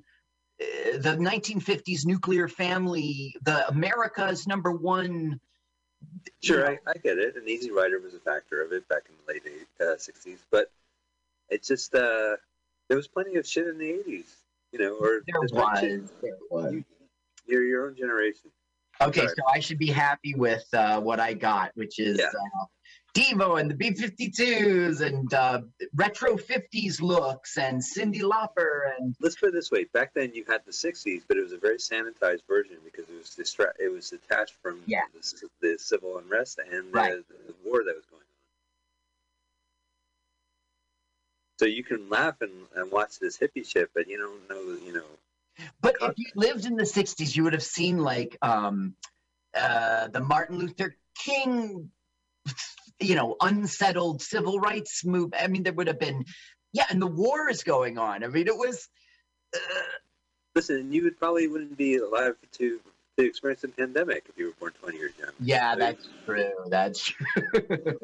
uh, 0.61 0.97
the 0.97 1.17
1950s 1.19 2.05
nuclear 2.05 2.47
family, 2.47 3.35
the 3.43 3.67
America's 3.67 4.47
number 4.47 4.71
one. 4.71 5.39
Sure, 6.43 6.69
I, 6.69 6.79
I, 6.87 6.93
get 7.01 7.17
it. 7.17 7.35
An 7.35 7.47
Easy 7.47 7.71
Rider 7.71 7.99
was 7.99 8.13
a 8.13 8.19
factor 8.19 8.61
of 8.61 8.73
it 8.73 8.87
back 8.89 9.03
in 9.07 9.15
the 9.25 9.33
late 9.33 9.67
uh, 9.81 9.95
60s, 9.95 10.39
but 10.51 10.71
it's 11.49 11.67
just 11.67 11.95
uh, 11.95 12.35
there 12.89 12.97
was 12.97 13.07
plenty 13.07 13.35
of 13.35 13.47
shit 13.47 13.67
in 13.67 13.77
the 13.77 13.85
80s, 13.85 14.25
you 14.71 14.79
know, 14.79 14.95
or 14.99 15.21
there 15.27 15.41
was. 15.41 15.51
There 15.51 16.37
was. 16.49 16.73
You, 16.73 16.85
you're 17.45 17.63
your 17.63 17.87
own 17.87 17.95
generation. 17.95 18.51
Okay, 19.01 19.27
so 19.27 19.43
I 19.53 19.59
should 19.59 19.79
be 19.79 19.87
happy 19.87 20.35
with 20.35 20.65
uh, 20.73 21.01
what 21.01 21.19
I 21.19 21.33
got, 21.33 21.71
which 21.75 21.99
is 21.99 22.19
yeah. 22.19 22.27
uh, 22.27 22.65
Devo 23.13 23.59
and 23.59 23.69
the 23.69 23.75
B-52s 23.75 25.01
and 25.01 25.33
uh, 25.33 25.61
retro 25.95 26.35
50s 26.35 27.01
looks 27.01 27.57
and 27.57 27.81
Cyndi 27.81 28.21
Lauper 28.21 28.91
and. 28.97 29.15
Let's 29.19 29.35
put 29.35 29.49
it 29.49 29.53
this 29.53 29.71
way: 29.71 29.85
back 29.93 30.13
then 30.13 30.31
you 30.33 30.45
had 30.47 30.61
the 30.65 30.71
60s, 30.71 31.21
but 31.27 31.37
it 31.37 31.41
was 31.41 31.51
a 31.51 31.57
very 31.57 31.77
sanitized 31.77 32.47
version 32.47 32.77
because 32.83 33.09
it 33.09 33.17
was 33.17 33.35
distra- 33.37 33.73
It 33.79 33.91
was 33.91 34.09
detached 34.09 34.55
from 34.61 34.79
yeah. 34.85 35.01
the, 35.13 35.49
the 35.61 35.77
civil 35.79 36.17
unrest 36.17 36.59
and 36.59 36.91
the, 36.93 37.23
the, 37.47 37.53
war 37.65 37.83
that 37.83 37.95
was 37.95 38.05
going 38.05 38.21
on. 38.21 38.22
So 41.59 41.65
you 41.65 41.83
can 41.83 42.09
laugh 42.09 42.35
and, 42.41 42.51
and 42.75 42.91
watch 42.91 43.19
this 43.19 43.37
hippie 43.37 43.67
shit, 43.67 43.89
but 43.93 44.07
you 44.07 44.17
don't 44.17 44.49
know, 44.49 44.77
you 44.85 44.93
know, 44.93 45.03
but 45.81 45.95
if 46.01 46.13
you 46.17 46.25
lived 46.35 46.65
in 46.65 46.75
the 46.75 46.83
60s, 46.83 47.35
you 47.35 47.43
would 47.43 47.53
have 47.53 47.63
seen 47.63 47.99
like 47.99 48.37
um, 48.41 48.95
uh, 49.55 50.07
the 50.07 50.19
Martin 50.19 50.57
Luther 50.57 50.95
King, 51.17 51.91
you 52.99 53.15
know, 53.15 53.35
unsettled 53.39 54.21
civil 54.21 54.59
rights 54.59 55.05
move. 55.05 55.33
I 55.39 55.47
mean, 55.47 55.63
there 55.63 55.73
would 55.73 55.87
have 55.87 55.99
been, 55.99 56.25
yeah, 56.71 56.85
and 56.89 57.01
the 57.01 57.07
war 57.07 57.49
is 57.49 57.63
going 57.63 57.97
on. 57.97 58.23
I 58.23 58.27
mean, 58.27 58.47
it 58.47 58.57
was. 58.57 58.87
Uh, 59.55 59.59
Listen, 60.55 60.93
you 60.93 61.03
would 61.03 61.17
probably 61.17 61.47
wouldn't 61.47 61.77
be 61.77 61.97
alive 61.97 62.35
to 62.53 62.79
to 63.17 63.25
experience 63.25 63.61
the 63.61 63.67
pandemic 63.69 64.23
if 64.29 64.37
you 64.37 64.47
were 64.47 64.53
born 64.59 64.73
20 64.81 64.97
years 64.97 65.13
young. 65.19 65.31
Yeah, 65.39 65.75
that's 65.75 66.07
true. 66.25 66.51
That's 66.69 66.99
true. 66.99 67.99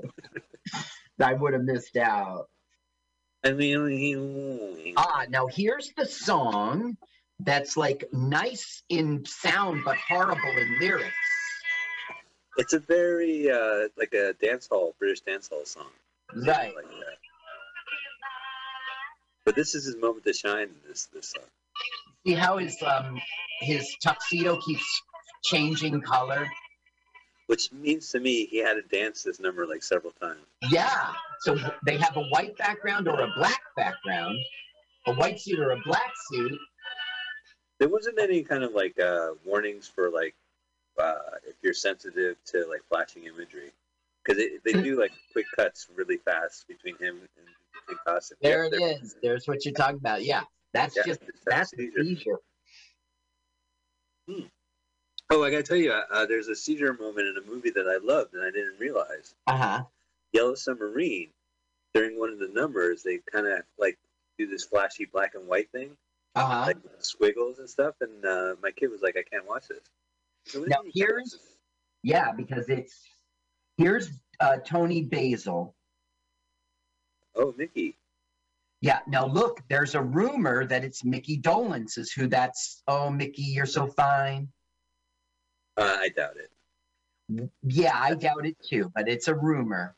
I 1.19 1.33
would 1.33 1.53
have 1.53 1.63
missed 1.63 1.97
out. 1.97 2.47
I 3.43 3.51
mean, 3.53 4.93
ah, 4.97 5.25
now 5.29 5.47
here's 5.47 5.91
the 5.95 6.05
song 6.05 6.97
that's 7.39 7.77
like 7.77 8.03
nice 8.11 8.83
in 8.89 9.25
sound 9.25 9.83
but 9.85 9.97
horrible 9.97 10.57
in 10.57 10.79
lyrics. 10.79 11.13
It's 12.57 12.73
a 12.73 12.79
very 12.79 13.49
uh, 13.49 13.87
like 13.97 14.13
a 14.13 14.33
dance 14.33 14.67
hall, 14.67 14.93
British 14.99 15.21
dance 15.21 15.47
hall 15.47 15.63
song. 15.63 15.87
Right. 16.35 16.75
Like 16.75 16.85
but 19.45 19.55
this 19.55 19.73
is 19.73 19.85
his 19.85 19.95
moment 19.95 20.25
to 20.25 20.33
shine. 20.33 20.69
This 20.87 21.07
this 21.13 21.31
song. 21.31 21.45
See 22.23 22.33
how 22.33 22.57
his 22.57 22.77
um 22.85 23.19
his 23.61 23.87
tuxedo 24.03 24.59
keeps 24.61 25.01
changing 25.43 26.01
color. 26.01 26.47
Which 27.49 27.71
means 27.71 28.09
to 28.11 28.19
me 28.19 28.45
he 28.45 28.57
had 28.57 28.75
to 28.75 28.83
dance 28.83 29.23
this 29.23 29.39
number 29.39 29.65
like 29.65 29.81
several 29.81 30.13
times. 30.21 30.45
Yeah. 30.69 31.11
So 31.41 31.57
they 31.85 31.97
have 31.97 32.15
a 32.15 32.23
white 32.25 32.55
background 32.57 33.07
or 33.07 33.19
a 33.19 33.31
black 33.35 33.61
background, 33.75 34.37
a 35.07 35.13
white 35.13 35.39
suit 35.39 35.59
or 35.59 35.71
a 35.71 35.81
black 35.83 36.11
suit, 36.29 36.59
there 37.79 37.89
wasn't 37.89 38.19
any 38.19 38.43
kind 38.43 38.63
of 38.63 38.73
like 38.73 38.99
uh, 38.99 39.29
warnings 39.45 39.87
for 39.87 40.09
like 40.09 40.35
uh, 41.01 41.15
if 41.47 41.55
you're 41.63 41.73
sensitive 41.73 42.35
to 42.45 42.65
like 42.69 42.81
flashing 42.89 43.23
imagery 43.23 43.71
because 44.23 44.43
they 44.65 44.73
do 44.73 44.99
like 44.99 45.11
quick 45.31 45.45
cuts 45.55 45.87
really 45.95 46.17
fast 46.17 46.67
between 46.67 46.95
him 46.97 47.19
and 47.19 47.47
between 47.73 47.97
costumes. 48.05 48.39
There 48.41 48.65
yeah, 48.65 48.87
it 48.87 49.01
is. 49.01 49.15
There's 49.23 49.47
what 49.47 49.63
you're 49.63 49.73
talking 49.73 49.95
about. 49.95 50.23
Yeah, 50.23 50.41
that's 50.73 50.97
yeah, 50.97 51.03
just 51.05 51.21
that's 51.45 51.71
seizure. 51.71 52.03
seizure. 52.03 52.39
Hmm. 54.29 54.41
Oh, 55.32 55.43
I 55.43 55.51
gotta 55.51 55.63
tell 55.63 55.77
you, 55.77 55.91
uh, 55.91 56.25
there's 56.25 56.47
a 56.47 56.55
seizure 56.55 56.93
moment 56.93 57.27
in 57.27 57.36
a 57.38 57.47
movie 57.47 57.69
that 57.71 57.88
I 57.88 58.03
loved 58.05 58.34
and 58.34 58.43
I 58.43 58.51
didn't 58.51 58.80
realize. 58.80 59.36
Uh 59.47 59.57
huh. 59.57 59.84
Yellow 60.34 60.55
Submarine. 60.55 61.30
During 61.93 62.19
one 62.19 62.30
of 62.30 62.39
the 62.39 62.49
numbers, 62.49 63.01
they 63.01 63.19
kind 63.32 63.47
of 63.47 63.61
like 63.80 63.97
do 64.38 64.47
this 64.47 64.63
flashy 64.63 65.05
black 65.05 65.34
and 65.34 65.47
white 65.47 65.71
thing 65.71 65.97
uh-huh. 66.36 66.65
like 66.67 66.77
squiggles 66.99 67.59
and 67.59 67.69
stuff. 67.69 67.95
And 68.01 68.25
uh, 68.25 68.55
my 68.61 68.71
kid 68.71 68.88
was 68.88 69.01
like, 69.01 69.17
"I 69.17 69.23
can't 69.23 69.47
watch 69.47 69.67
this." 69.67 69.84
So 70.45 70.63
now 70.67 70.82
here's, 70.93 71.38
yeah, 72.03 72.32
because 72.32 72.69
it's 72.69 73.01
here's 73.77 74.09
uh, 74.39 74.57
Toni 74.65 75.03
Basil. 75.03 75.75
Oh, 77.36 77.53
Mickey. 77.57 77.95
Yeah. 78.82 78.99
Now 79.07 79.25
look, 79.25 79.61
there's 79.69 79.95
a 79.95 80.01
rumor 80.01 80.65
that 80.65 80.84
it's 80.84 81.03
Mickey 81.03 81.38
Dolenz 81.39 81.97
is 81.97 82.11
who 82.11 82.27
that's. 82.27 82.82
Oh, 82.88 83.09
Mickey, 83.09 83.43
you're 83.43 83.65
so 83.65 83.88
fine. 83.88 84.49
Uh, 85.80 85.97
I 85.99 86.09
doubt 86.09 86.36
it. 86.38 87.49
Yeah, 87.63 87.95
I 87.95 88.15
doubt 88.15 88.45
it 88.45 88.57
too, 88.61 88.91
but 88.93 89.07
it's 89.07 89.27
a 89.27 89.36
rumor. 89.36 89.95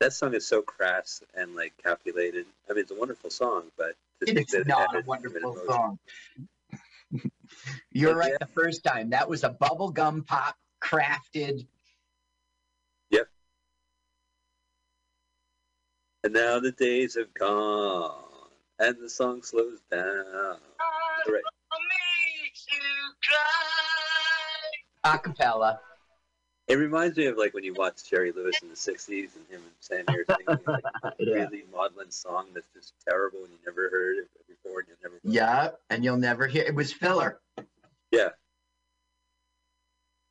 That 0.00 0.12
song 0.12 0.34
is 0.34 0.46
so 0.46 0.60
crass 0.60 1.22
and 1.34 1.54
like 1.54 1.72
calculated. 1.82 2.46
I 2.68 2.74
mean, 2.74 2.82
it's 2.82 2.90
a 2.90 2.94
wonderful 2.94 3.30
song, 3.30 3.64
but 3.78 3.94
it's 4.20 4.54
not 4.66 4.94
a 4.94 5.02
wonderful 5.06 5.56
song. 5.66 5.98
You're 7.92 8.16
right 8.16 8.34
the 8.38 8.46
first 8.46 8.84
time. 8.84 9.10
That 9.10 9.28
was 9.28 9.44
a 9.44 9.50
bubblegum 9.50 10.26
pop 10.26 10.56
crafted. 10.82 11.66
Yep. 13.10 13.28
And 16.24 16.32
now 16.34 16.60
the 16.60 16.72
days 16.72 17.14
have 17.14 17.32
gone 17.32 18.24
and 18.78 18.96
the 19.00 19.08
song 19.08 19.42
slows 19.42 19.80
down. 19.90 20.58
Right. 21.26 21.42
Acapella. 25.04 25.78
It 26.66 26.76
reminds 26.76 27.16
me 27.18 27.26
of 27.26 27.36
like 27.36 27.52
when 27.52 27.64
you 27.64 27.74
watch 27.74 28.08
Jerry 28.08 28.32
Lewis 28.32 28.56
in 28.62 28.70
the 28.70 28.74
'60s 28.74 29.36
and 29.36 29.46
him 29.50 29.60
and 29.60 29.72
Sam 29.80 30.04
here 30.08 30.24
singing 30.28 30.64
like 30.66 30.84
yeah. 31.18 31.34
really 31.34 31.64
maudlin 31.70 32.10
song 32.10 32.46
that's 32.54 32.68
just 32.74 32.94
terrible 33.06 33.40
and 33.40 33.50
you 33.50 33.58
never 33.66 33.90
heard 33.90 34.16
it 34.16 34.28
before 34.48 34.80
and 34.80 34.88
you 34.88 34.94
never. 35.02 35.20
Yeah, 35.22 35.70
and 35.90 36.02
you'll 36.02 36.16
never 36.16 36.46
hear 36.46 36.64
it 36.64 36.74
was 36.74 36.92
filler. 36.92 37.38
Yeah, 38.10 38.30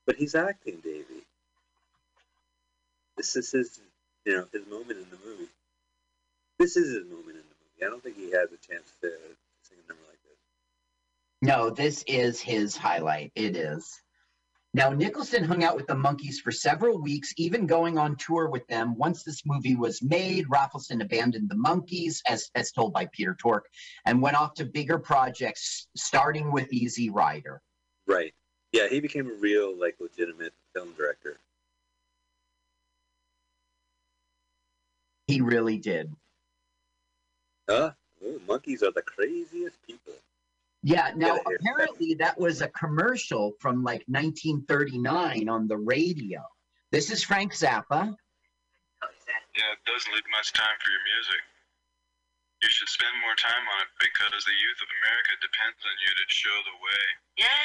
but 0.05 0.15
he's 0.15 0.35
acting, 0.35 0.77
Davy. 0.83 1.23
This 3.15 3.35
is 3.35 3.51
his, 3.51 3.79
you 4.25 4.33
know, 4.33 4.45
his 4.51 4.65
moment 4.67 4.99
in 4.99 5.09
the 5.09 5.17
movie. 5.25 5.49
This 6.59 6.75
is 6.75 6.93
his 6.93 7.05
moment 7.05 7.29
in 7.29 7.35
the 7.35 7.41
movie. 7.41 7.85
I 7.85 7.89
don't 7.89 8.03
think 8.03 8.17
he 8.17 8.31
has 8.31 8.51
a 8.51 8.57
chance 8.57 8.91
to 9.01 9.11
sing 9.61 9.77
a 9.85 9.87
number 9.87 10.03
like 10.07 10.19
this. 10.23 10.37
No, 11.41 11.69
this 11.69 12.03
is 12.07 12.41
his 12.41 12.75
highlight. 12.75 13.31
It 13.35 13.55
is. 13.55 14.01
Now, 14.75 14.89
Nicholson 14.89 15.43
hung 15.43 15.63
out 15.63 15.75
with 15.75 15.85
the 15.85 15.93
Monkees 15.93 16.37
for 16.41 16.51
several 16.51 16.99
weeks, 16.99 17.31
even 17.37 17.67
going 17.67 17.99
on 17.99 18.15
tour 18.15 18.49
with 18.49 18.65
them. 18.67 18.97
Once 18.97 19.21
this 19.21 19.45
movie 19.45 19.75
was 19.75 20.01
made, 20.01 20.47
Rafelson 20.47 21.03
abandoned 21.03 21.47
the 21.47 21.55
Monkees, 21.55 22.21
as, 22.27 22.49
as 22.55 22.71
told 22.71 22.91
by 22.91 23.07
Peter 23.13 23.37
Tork, 23.39 23.67
and 24.07 24.19
went 24.19 24.35
off 24.35 24.55
to 24.55 24.65
bigger 24.65 24.97
projects, 24.97 25.87
starting 25.95 26.51
with 26.51 26.73
Easy 26.73 27.11
Rider. 27.11 27.61
Right. 28.07 28.33
Yeah, 28.71 28.87
he 28.87 28.99
became 28.99 29.29
a 29.29 29.33
real, 29.33 29.77
like, 29.79 29.95
legitimate 29.99 30.53
film 30.73 30.93
director. 30.97 31.37
He 35.27 35.39
really 35.41 35.77
did. 35.77 36.11
Huh? 37.69 37.91
Oh, 38.25 38.39
Monkees 38.47 38.81
are 38.81 38.91
the 38.91 39.03
craziest 39.03 39.77
people. 39.85 40.13
Yeah, 40.83 41.11
now 41.15 41.39
apparently 41.39 42.13
that 42.19 42.37
was 42.37 42.61
a 42.61 42.67
commercial 42.67 43.53
from 43.59 43.83
like 43.83 44.03
1939 44.11 45.47
on 45.47 45.67
the 45.67 45.77
radio. 45.77 46.43
This 46.91 47.09
is 47.09 47.23
Frank 47.23 47.53
Zappa. 47.53 48.11
Yeah, 49.55 49.71
it 49.71 49.83
doesn't 49.87 50.13
leave 50.13 50.27
much 50.35 50.51
time 50.51 50.75
for 50.83 50.91
your 50.91 51.05
music. 51.07 51.41
You 52.61 52.69
should 52.69 52.89
spend 52.89 53.15
more 53.23 53.35
time 53.39 53.63
on 53.63 53.77
it 53.87 53.91
because 53.95 54.43
the 54.43 54.51
youth 54.51 54.79
of 54.83 54.89
America 54.99 55.33
depends 55.39 55.79
on 55.87 55.95
you 56.03 56.11
to 56.19 56.25
show 56.27 56.57
the 56.67 56.77
way. 56.83 57.03
Yeah? 57.47 57.63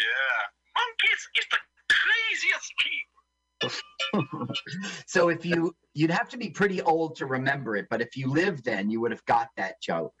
Yeah. 0.00 0.40
Monkees 0.80 1.22
is 1.36 1.46
the 1.52 1.60
craziest 1.92 2.72
people. 2.80 3.20
so 5.06 5.28
if 5.28 5.44
you 5.44 5.74
you'd 5.92 6.10
have 6.10 6.30
to 6.30 6.38
be 6.38 6.48
pretty 6.48 6.80
old 6.80 7.16
to 7.16 7.26
remember 7.26 7.76
it, 7.76 7.86
but 7.90 8.00
if 8.00 8.16
you 8.16 8.28
lived 8.32 8.64
then, 8.64 8.88
you 8.88 9.00
would 9.00 9.10
have 9.10 9.24
got 9.26 9.48
that 9.56 9.80
joke. 9.82 10.14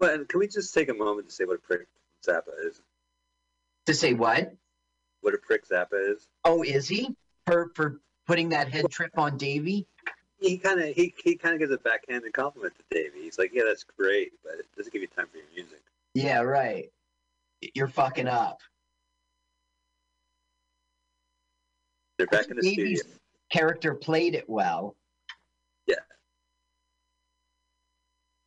But 0.00 0.28
can 0.28 0.40
we 0.40 0.48
just 0.48 0.74
take 0.74 0.88
a 0.88 0.94
moment 0.94 1.28
to 1.28 1.34
say 1.34 1.44
what 1.44 1.56
a 1.56 1.58
prick 1.58 1.86
Zappa 2.26 2.66
is? 2.66 2.80
To 3.86 3.94
say 3.94 4.14
what? 4.14 4.52
What 5.20 5.34
a 5.34 5.38
prick 5.38 5.68
Zappa 5.68 6.14
is? 6.14 6.26
Oh, 6.44 6.62
is 6.62 6.88
he 6.88 7.14
for 7.46 7.70
for 7.74 8.00
putting 8.26 8.48
that 8.48 8.68
head 8.68 8.90
trip 8.90 9.16
on 9.18 9.36
Davy? 9.36 9.86
He 10.40 10.56
kind 10.56 10.80
of 10.80 10.94
he, 10.94 11.14
he 11.22 11.36
kind 11.36 11.54
of 11.54 11.60
gives 11.60 11.72
a 11.72 11.78
backhanded 11.78 12.32
compliment 12.32 12.74
to 12.78 12.84
Davy. 12.90 13.24
He's 13.24 13.38
like, 13.38 13.50
"Yeah, 13.52 13.64
that's 13.66 13.84
great, 13.84 14.32
but 14.42 14.54
it 14.54 14.66
doesn't 14.74 14.92
give 14.92 15.02
you 15.02 15.08
time 15.08 15.26
for 15.30 15.36
your 15.36 15.46
music." 15.54 15.82
Yeah, 16.14 16.40
right. 16.40 16.90
You're 17.74 17.88
fucking 17.88 18.26
up. 18.26 18.58
They're 22.16 22.26
back 22.26 22.48
in 22.48 22.56
the 22.56 22.62
Davy's 22.62 23.00
studio. 23.00 23.16
Character 23.52 23.94
played 23.94 24.34
it 24.34 24.48
well. 24.48 24.96
Yeah. 25.86 25.96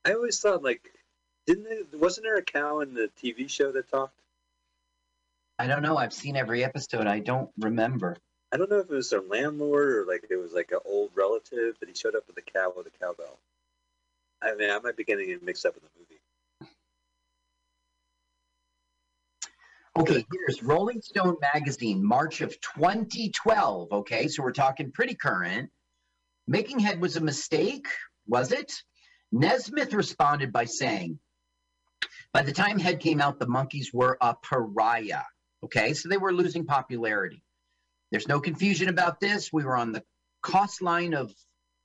I 0.05 0.13
always 0.13 0.39
thought 0.39 0.63
like, 0.63 0.92
didn't 1.45 1.63
they, 1.63 1.97
wasn't 1.97 2.25
there 2.25 2.35
a 2.35 2.43
cow 2.43 2.79
in 2.79 2.93
the 2.93 3.09
TV 3.21 3.49
show 3.49 3.71
that 3.71 3.89
talked? 3.89 4.17
I 5.59 5.67
don't 5.67 5.81
know. 5.81 5.97
I've 5.97 6.13
seen 6.13 6.35
every 6.35 6.63
episode. 6.63 7.07
I 7.07 7.19
don't 7.19 7.49
remember. 7.59 8.17
I 8.51 8.57
don't 8.57 8.69
know 8.69 8.79
if 8.79 8.89
it 8.89 8.93
was 8.93 9.09
their 9.09 9.21
landlord 9.21 9.95
or 9.95 10.05
like 10.05 10.25
it 10.29 10.35
was 10.35 10.53
like 10.53 10.71
an 10.71 10.79
old 10.85 11.11
relative, 11.15 11.75
but 11.79 11.89
he 11.89 11.95
showed 11.95 12.15
up 12.15 12.23
with 12.27 12.37
a 12.37 12.41
cow 12.41 12.73
with 12.75 12.87
a 12.87 12.91
cowbell. 13.03 13.39
I 14.41 14.55
mean, 14.55 14.69
I 14.69 14.79
might 14.79 14.97
be 14.97 15.03
getting 15.03 15.29
it 15.29 15.43
mixed 15.43 15.65
up 15.65 15.75
in 15.75 15.81
the 15.83 15.89
movie. 15.99 16.19
Okay, 19.95 20.25
here's 20.31 20.63
Rolling 20.63 21.01
Stone 21.01 21.37
magazine, 21.53 22.03
March 22.03 22.41
of 22.41 22.59
2012. 22.61 23.91
Okay, 23.91 24.27
so 24.27 24.41
we're 24.41 24.51
talking 24.51 24.91
pretty 24.91 25.13
current. 25.13 25.69
Making 26.47 26.79
Head 26.79 26.99
was 26.99 27.15
a 27.15 27.21
mistake, 27.21 27.87
was 28.27 28.51
it? 28.51 28.73
Nesmith 29.31 29.93
responded 29.93 30.51
by 30.51 30.65
saying, 30.65 31.19
by 32.33 32.41
the 32.41 32.51
time 32.51 32.79
Head 32.79 32.99
came 32.99 33.21
out, 33.21 33.39
the 33.39 33.47
Monkees 33.47 33.93
were 33.93 34.17
a 34.21 34.35
pariah. 34.35 35.23
Okay, 35.63 35.93
so 35.93 36.09
they 36.09 36.17
were 36.17 36.33
losing 36.33 36.65
popularity. 36.65 37.41
There's 38.11 38.27
no 38.27 38.39
confusion 38.39 38.89
about 38.89 39.19
this. 39.19 39.51
We 39.51 39.63
were 39.63 39.77
on 39.77 39.91
the 39.91 40.03
cost 40.41 40.81
line 40.81 41.13
of 41.13 41.33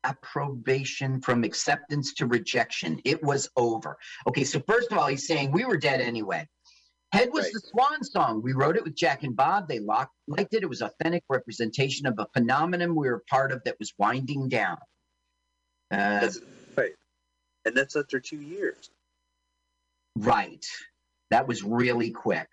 approbation 0.05 1.21
from 1.21 1.45
acceptance 1.45 2.15
to 2.15 2.27
rejection. 2.27 3.01
It 3.05 3.23
was 3.23 3.49
over. 3.57 3.97
Okay, 4.27 4.45
so 4.45 4.61
first 4.67 4.93
of 4.93 4.99
all, 4.99 5.07
he's 5.07 5.27
saying 5.27 5.53
we 5.53 5.65
were 5.65 5.77
dead 5.77 6.01
anyway. 6.01 6.47
Head 7.13 7.31
was 7.33 7.45
right. 7.45 7.53
the 7.55 7.61
swan 7.61 8.05
song. 8.05 8.43
We 8.43 8.53
wrote 8.53 8.77
it 8.77 8.85
with 8.85 8.95
Jack 8.95 9.23
and 9.23 9.35
Bob. 9.35 9.69
They 9.69 9.79
locked, 9.79 10.13
liked 10.27 10.53
it. 10.53 10.63
It 10.63 10.69
was 10.69 10.83
authentic 10.83 11.25
representation 11.31 12.07
of 12.07 12.15
a 12.19 12.27
phenomenon 12.35 12.95
we 12.95 13.09
were 13.09 13.23
part 13.31 13.51
of 13.51 13.63
that 13.65 13.77
was 13.79 13.95
winding 13.99 14.49
down. 14.49 14.77
Uh, 15.91 16.21
that's 16.21 16.41
right. 16.77 16.93
And 17.65 17.75
that's 17.75 17.97
after 17.97 18.21
two 18.21 18.41
years. 18.41 18.91
Right. 20.19 20.67
That 21.31 21.47
was 21.47 21.63
really 21.63 22.11
quick. 22.11 22.49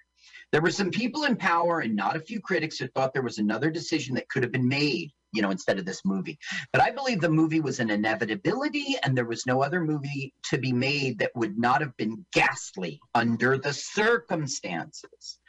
There 0.51 0.61
were 0.61 0.71
some 0.71 0.91
people 0.91 1.23
in 1.23 1.35
power 1.35 1.79
and 1.79 1.95
not 1.95 2.15
a 2.15 2.21
few 2.21 2.39
critics 2.39 2.77
who 2.77 2.87
thought 2.87 3.13
there 3.13 3.21
was 3.21 3.39
another 3.39 3.69
decision 3.69 4.15
that 4.15 4.29
could 4.29 4.43
have 4.43 4.51
been 4.51 4.67
made, 4.67 5.11
you 5.33 5.41
know, 5.41 5.49
instead 5.51 5.79
of 5.79 5.85
this 5.85 6.01
movie. 6.05 6.37
But 6.71 6.81
I 6.81 6.91
believe 6.91 7.19
the 7.19 7.29
movie 7.29 7.59
was 7.59 7.79
an 7.79 7.89
inevitability 7.89 8.95
and 9.03 9.17
there 9.17 9.25
was 9.25 9.45
no 9.45 9.63
other 9.63 9.81
movie 9.81 10.33
to 10.49 10.57
be 10.57 10.71
made 10.71 11.19
that 11.19 11.35
would 11.35 11.57
not 11.57 11.81
have 11.81 11.97
been 11.97 12.25
ghastly 12.31 12.99
under 13.13 13.57
the 13.57 13.73
circumstances. 13.73 15.39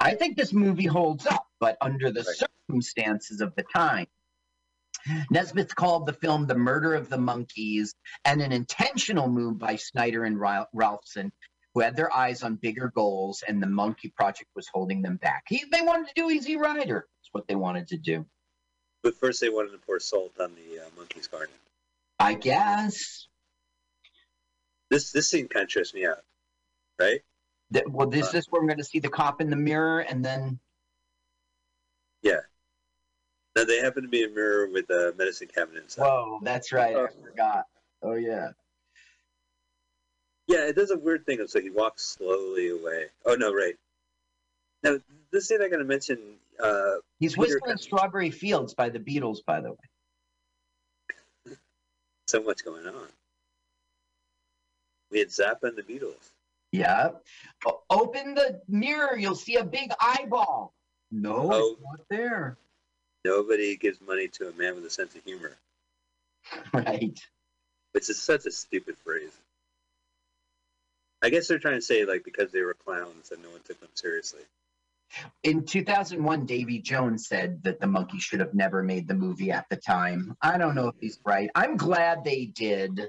I 0.00 0.14
think 0.14 0.36
this 0.36 0.52
movie 0.52 0.86
holds 0.86 1.26
up, 1.26 1.46
but 1.58 1.76
under 1.80 2.10
the 2.10 2.24
circumstances 2.24 3.40
of 3.40 3.54
the 3.54 3.64
time. 3.74 4.06
Nesmith 5.30 5.74
called 5.74 6.06
the 6.06 6.12
film 6.12 6.46
The 6.46 6.54
Murder 6.54 6.94
of 6.94 7.08
the 7.08 7.16
Monkees 7.16 7.94
and 8.24 8.42
an 8.42 8.52
intentional 8.52 9.28
move 9.28 9.58
by 9.58 9.76
Schneider 9.76 10.24
and 10.24 10.36
Rafelson 10.36 11.30
who 11.74 11.80
had 11.80 11.96
their 11.96 12.14
eyes 12.14 12.42
on 12.42 12.56
bigger 12.56 12.90
goals, 12.94 13.42
and 13.46 13.62
the 13.62 13.66
Monkey 13.66 14.08
Project 14.08 14.50
was 14.56 14.68
holding 14.72 15.02
them 15.02 15.16
back. 15.16 15.44
He, 15.48 15.64
they 15.70 15.82
wanted 15.82 16.08
to 16.08 16.14
do 16.16 16.30
Easy 16.30 16.56
Rider. 16.56 17.06
That's 17.18 17.28
what 17.32 17.46
they 17.46 17.54
wanted 17.54 17.88
to 17.88 17.96
do. 17.96 18.26
But 19.02 19.14
first, 19.16 19.40
they 19.40 19.48
wanted 19.48 19.72
to 19.72 19.78
pour 19.78 19.98
salt 20.00 20.32
on 20.40 20.52
the 20.54 20.80
uh, 20.80 20.88
monkey's 20.96 21.26
garden. 21.26 21.54
I 22.18 22.34
guess. 22.34 23.28
This 24.90 25.12
this 25.12 25.30
scene 25.30 25.48
kind 25.48 25.62
of 25.62 25.70
trips 25.70 25.94
me 25.94 26.04
out, 26.04 26.18
right? 26.98 27.20
That, 27.70 27.88
well, 27.88 28.08
this 28.08 28.34
uh, 28.34 28.38
is 28.38 28.46
where 28.50 28.60
I'm 28.60 28.66
going 28.66 28.78
to 28.78 28.84
see 28.84 28.98
the 28.98 29.08
cop 29.08 29.40
in 29.40 29.48
the 29.48 29.56
mirror, 29.56 30.00
and 30.00 30.24
then. 30.24 30.58
Yeah. 32.22 32.40
Now 33.56 33.64
they 33.64 33.80
happen 33.80 34.02
to 34.02 34.08
be 34.08 34.24
a 34.24 34.28
mirror 34.28 34.68
with 34.70 34.90
a 34.90 35.14
medicine 35.16 35.48
cabinet 35.54 35.84
inside. 35.84 36.02
Whoa, 36.02 36.40
that's 36.42 36.72
right. 36.72 36.96
I 36.96 37.06
forgot. 37.22 37.66
Oh 38.02 38.14
yeah. 38.14 38.50
Yeah, 40.50 40.66
it 40.66 40.74
does 40.74 40.90
a 40.90 40.98
weird 40.98 41.24
thing. 41.26 41.46
So 41.46 41.60
he 41.60 41.70
walks 41.70 42.04
slowly 42.04 42.70
away. 42.70 43.06
Oh 43.24 43.34
no, 43.34 43.54
right. 43.54 43.76
Now 44.82 44.98
this 45.30 45.46
thing 45.46 45.58
I'm 45.62 45.70
going 45.70 45.78
to 45.78 45.84
mention. 45.84 46.18
Uh, 46.62 46.96
He's 47.20 47.36
Peter 47.36 47.60
whistling 47.62 47.76
"Strawberry 47.76 48.30
Fields" 48.32 48.74
by 48.74 48.88
the 48.88 48.98
Beatles, 48.98 49.44
by 49.46 49.60
the 49.60 49.70
way. 49.70 51.54
so 52.26 52.42
much 52.42 52.64
going 52.64 52.84
on. 52.84 53.06
We 55.12 55.20
had 55.20 55.28
Zappa 55.28 55.64
and 55.64 55.76
the 55.76 55.82
Beatles. 55.82 56.30
Yeah. 56.72 57.10
O- 57.64 57.82
open 57.88 58.34
the 58.34 58.60
mirror. 58.68 59.16
You'll 59.16 59.36
see 59.36 59.54
a 59.54 59.64
big 59.64 59.92
eyeball. 60.00 60.72
No, 61.12 61.48
oh, 61.52 61.72
it's 61.72 61.82
not 61.82 62.00
there. 62.10 62.56
Nobody 63.24 63.76
gives 63.76 64.00
money 64.00 64.26
to 64.28 64.48
a 64.48 64.52
man 64.54 64.74
with 64.74 64.84
a 64.84 64.90
sense 64.90 65.14
of 65.14 65.22
humor. 65.24 65.52
Right. 66.72 67.20
Which 67.92 68.08
is 68.08 68.20
such 68.20 68.46
a 68.46 68.50
stupid 68.50 68.96
phrase. 69.04 69.32
I 71.22 71.30
guess 71.30 71.48
they're 71.48 71.58
trying 71.58 71.76
to 71.76 71.82
say 71.82 72.04
like 72.04 72.24
because 72.24 72.50
they 72.50 72.62
were 72.62 72.74
clowns 72.74 73.30
and 73.30 73.42
no 73.42 73.50
one 73.50 73.60
took 73.64 73.80
them 73.80 73.90
seriously. 73.94 74.40
In 75.42 75.64
2001, 75.64 76.46
Davy 76.46 76.78
Jones 76.78 77.26
said 77.26 77.64
that 77.64 77.80
the 77.80 77.86
monkey 77.86 78.18
should 78.18 78.40
have 78.40 78.54
never 78.54 78.82
made 78.82 79.08
the 79.08 79.14
movie 79.14 79.50
at 79.50 79.68
the 79.68 79.76
time. 79.76 80.36
I 80.40 80.56
don't 80.56 80.74
know 80.74 80.88
if 80.88 80.94
he's 81.00 81.18
right. 81.24 81.50
I'm 81.54 81.76
glad 81.76 82.24
they 82.24 82.46
did. 82.46 83.08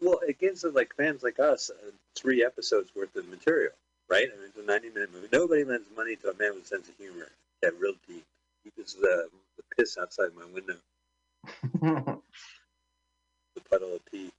Well, 0.00 0.20
it 0.26 0.38
gives 0.38 0.64
like 0.64 0.94
fans 0.94 1.22
like 1.22 1.38
us 1.38 1.70
uh, 1.70 1.90
three 2.14 2.44
episodes 2.44 2.90
worth 2.94 3.16
of 3.16 3.28
material, 3.28 3.72
right? 4.08 4.28
I 4.32 4.36
mean, 4.36 4.48
it's 4.48 4.58
a 4.58 4.62
90 4.62 4.90
minute 4.90 5.12
movie. 5.12 5.28
Nobody 5.32 5.64
lends 5.64 5.88
money 5.96 6.16
to 6.16 6.30
a 6.30 6.34
man 6.34 6.54
with 6.54 6.64
a 6.64 6.66
sense 6.66 6.88
of 6.88 6.96
humor. 6.98 7.28
That 7.62 7.72
real 7.80 7.94
deep. 8.06 8.24
He 8.64 8.70
was 8.76 8.94
the, 8.94 9.28
the 9.56 9.62
piss 9.76 9.96
outside 9.98 10.30
my 10.36 10.44
window. 10.52 10.76
the 13.54 13.62
puddle 13.70 13.94
of 13.94 14.04
pee. 14.10 14.30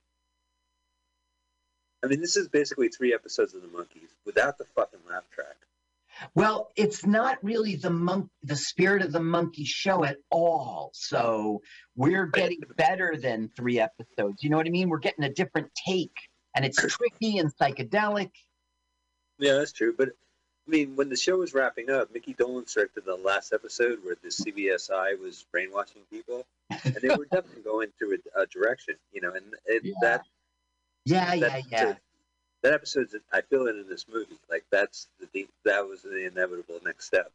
I 2.03 2.07
mean, 2.07 2.21
this 2.21 2.37
is 2.37 2.47
basically 2.47 2.89
three 2.89 3.13
episodes 3.13 3.53
of 3.53 3.61
the 3.61 3.67
Monkees 3.67 4.09
without 4.25 4.57
the 4.57 4.65
fucking 4.75 4.99
laugh 5.09 5.29
track. 5.31 5.55
Well, 6.35 6.71
it's 6.75 7.05
not 7.05 7.43
really 7.43 7.75
the 7.75 7.89
monk, 7.89 8.29
the 8.43 8.55
spirit 8.55 9.01
of 9.01 9.11
the 9.11 9.21
monkey 9.21 9.63
show 9.63 10.03
at 10.03 10.17
all. 10.29 10.91
So 10.93 11.61
we're 11.95 12.25
getting 12.25 12.61
better 12.75 13.15
than 13.15 13.49
three 13.55 13.79
episodes. 13.79 14.43
You 14.43 14.49
know 14.49 14.57
what 14.57 14.67
I 14.67 14.69
mean? 14.69 14.89
We're 14.89 14.99
getting 14.99 15.23
a 15.23 15.33
different 15.33 15.69
take, 15.75 16.15
and 16.55 16.65
it's 16.65 16.77
tricky 16.97 17.37
and 17.37 17.53
psychedelic. 17.55 18.31
Yeah, 19.37 19.53
that's 19.53 19.71
true. 19.71 19.93
But 19.97 20.09
I 20.09 20.71
mean, 20.71 20.95
when 20.95 21.09
the 21.09 21.15
show 21.15 21.37
was 21.37 21.53
wrapping 21.53 21.89
up, 21.89 22.13
Micky 22.13 22.33
Dolenz 22.33 22.73
directed 22.73 23.05
the 23.05 23.15
last 23.15 23.53
episode 23.53 23.99
where 24.03 24.15
the 24.21 24.29
CBSI 24.29 25.19
was 25.19 25.45
brainwashing 25.51 26.01
people, 26.11 26.45
and 26.69 26.95
they 26.95 27.09
were 27.09 27.25
definitely 27.31 27.63
going 27.63 27.89
through 27.97 28.17
a, 28.35 28.41
a 28.41 28.45
direction, 28.45 28.95
you 29.11 29.21
know, 29.21 29.33
and 29.33 29.45
it, 29.65 29.83
yeah. 29.83 29.93
that 30.01 30.25
yeah, 31.05 31.35
that, 31.37 31.41
yeah, 31.41 31.61
yeah. 31.71 31.93
That 32.61 32.73
episode's 32.73 33.15
I 33.31 33.41
feel 33.41 33.67
it 33.67 33.75
in 33.75 33.87
this 33.87 34.05
movie. 34.11 34.39
Like 34.49 34.65
that's 34.71 35.07
the 35.33 35.47
that 35.65 35.87
was 35.87 36.01
the 36.01 36.27
inevitable 36.27 36.79
next 36.85 37.05
step. 37.05 37.31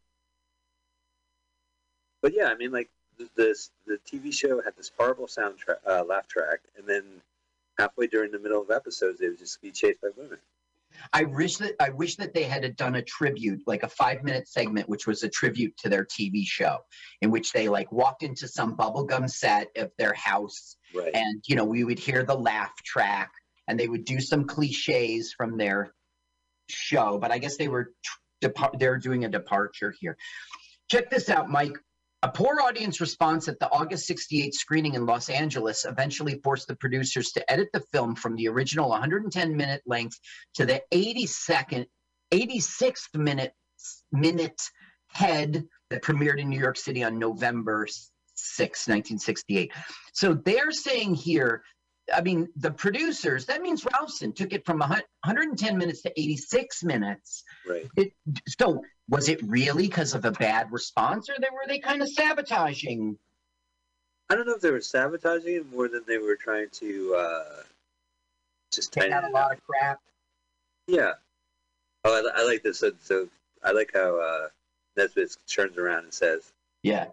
But 2.21 2.33
yeah, 2.33 2.45
I 2.47 2.55
mean, 2.55 2.71
like 2.71 2.89
this 3.35 3.71
the 3.85 3.99
TV 4.09 4.33
show 4.33 4.61
had 4.61 4.75
this 4.75 4.91
horrible 4.97 5.27
soundtrack, 5.27 5.77
uh, 5.87 6.03
laugh 6.03 6.27
track, 6.27 6.59
and 6.77 6.87
then 6.87 7.03
halfway 7.77 8.07
during 8.07 8.31
the 8.31 8.39
middle 8.39 8.61
of 8.61 8.71
episodes, 8.71 9.19
they 9.19 9.29
would 9.29 9.39
just 9.39 9.61
be 9.61 9.71
chased 9.71 10.01
by 10.01 10.09
women. 10.15 10.37
I 11.13 11.25
wish 11.25 11.57
that 11.57 11.75
I 11.79 11.89
wish 11.89 12.15
that 12.17 12.33
they 12.33 12.43
had 12.43 12.75
done 12.75 12.95
a 12.95 13.01
tribute, 13.01 13.61
like 13.67 13.83
a 13.83 13.89
five 13.89 14.23
minute 14.23 14.47
segment, 14.47 14.87
which 14.87 15.07
was 15.07 15.23
a 15.23 15.29
tribute 15.29 15.75
to 15.77 15.89
their 15.89 16.05
TV 16.05 16.45
show, 16.45 16.79
in 17.21 17.31
which 17.31 17.51
they 17.51 17.67
like 17.69 17.91
walked 17.91 18.23
into 18.23 18.47
some 18.47 18.75
bubblegum 18.75 19.29
set 19.29 19.69
of 19.77 19.91
their 19.97 20.13
house, 20.13 20.77
right. 20.93 21.13
and 21.13 21.43
you 21.47 21.55
know 21.55 21.65
we 21.65 21.83
would 21.83 21.99
hear 21.99 22.23
the 22.23 22.35
laugh 22.35 22.73
track, 22.83 23.31
and 23.67 23.79
they 23.79 23.87
would 23.87 24.05
do 24.05 24.19
some 24.19 24.45
cliches 24.45 25.33
from 25.33 25.57
their 25.57 25.93
show. 26.69 27.17
But 27.17 27.31
I 27.31 27.37
guess 27.37 27.57
they 27.57 27.67
were 27.67 27.93
depart- 28.41 28.79
they're 28.79 28.97
doing 28.97 29.25
a 29.25 29.29
departure 29.29 29.93
here. 29.99 30.17
Check 30.89 31.09
this 31.09 31.29
out, 31.29 31.49
Mike. 31.49 31.77
A 32.23 32.29
poor 32.29 32.59
audience 32.59 33.01
response 33.01 33.47
at 33.47 33.59
the 33.59 33.69
August 33.71 34.07
68 34.07 34.53
screening 34.55 34.95
in 34.95 35.05
Los 35.05 35.29
Angeles 35.29 35.85
eventually 35.85 36.39
forced 36.43 36.67
the 36.67 36.75
producers 36.75 37.31
to 37.33 37.51
edit 37.51 37.69
the 37.71 37.83
film 37.91 38.15
from 38.15 38.35
the 38.35 38.47
original 38.47 38.89
110 38.89 39.55
minute 39.55 39.83
length 39.85 40.19
to 40.55 40.65
the 40.65 40.81
82nd, 40.91 41.85
86th 42.31 43.15
minute 43.15 43.53
minute 44.11 44.59
head 45.07 45.65
that 45.89 46.01
premiered 46.01 46.39
in 46.39 46.49
New 46.49 46.59
York 46.59 46.77
City 46.77 47.03
on 47.03 47.19
November 47.19 47.87
6, 48.35 48.87
1968. 48.87 49.71
So 50.13 50.33
they're 50.33 50.71
saying 50.71 51.15
here, 51.15 51.63
I 52.13 52.21
mean, 52.21 52.49
the 52.55 52.71
producers, 52.71 53.45
that 53.47 53.61
means 53.61 53.85
Ralston 53.93 54.31
took 54.33 54.53
it 54.53 54.65
from 54.65 54.79
110 54.79 55.77
minutes 55.77 56.01
to 56.03 56.19
86 56.19 56.83
minutes. 56.83 57.43
Right. 57.67 57.87
It, 57.97 58.13
so 58.47 58.83
was 59.09 59.29
it 59.29 59.41
really 59.43 59.87
because 59.87 60.13
of 60.13 60.25
a 60.25 60.31
bad 60.31 60.71
response 60.71 61.29
or 61.29 61.35
they, 61.39 61.47
were 61.51 61.67
they 61.67 61.79
kind 61.79 62.01
of 62.01 62.09
sabotaging? 62.09 63.17
I 64.29 64.35
don't 64.35 64.47
know 64.47 64.55
if 64.55 64.61
they 64.61 64.71
were 64.71 64.81
sabotaging 64.81 65.55
it 65.55 65.71
more 65.71 65.87
than 65.87 66.03
they 66.07 66.17
were 66.17 66.35
trying 66.35 66.69
to 66.73 67.15
uh, 67.15 67.63
just 68.71 68.91
take 68.93 69.11
out 69.11 69.23
a 69.23 69.29
lot 69.29 69.53
of 69.53 69.63
crap. 69.63 69.99
Yeah. 70.87 71.13
Oh, 72.03 72.13
I, 72.13 72.41
I 72.41 72.45
like 72.45 72.63
this. 72.63 72.79
So, 72.79 72.91
so, 73.01 73.27
I 73.63 73.71
like 73.71 73.91
how 73.93 74.19
uh, 74.19 74.47
Nesmith 74.95 75.37
turns 75.47 75.77
around 75.77 76.03
and 76.03 76.13
says, 76.13 76.51
"Yeah, 76.83 77.07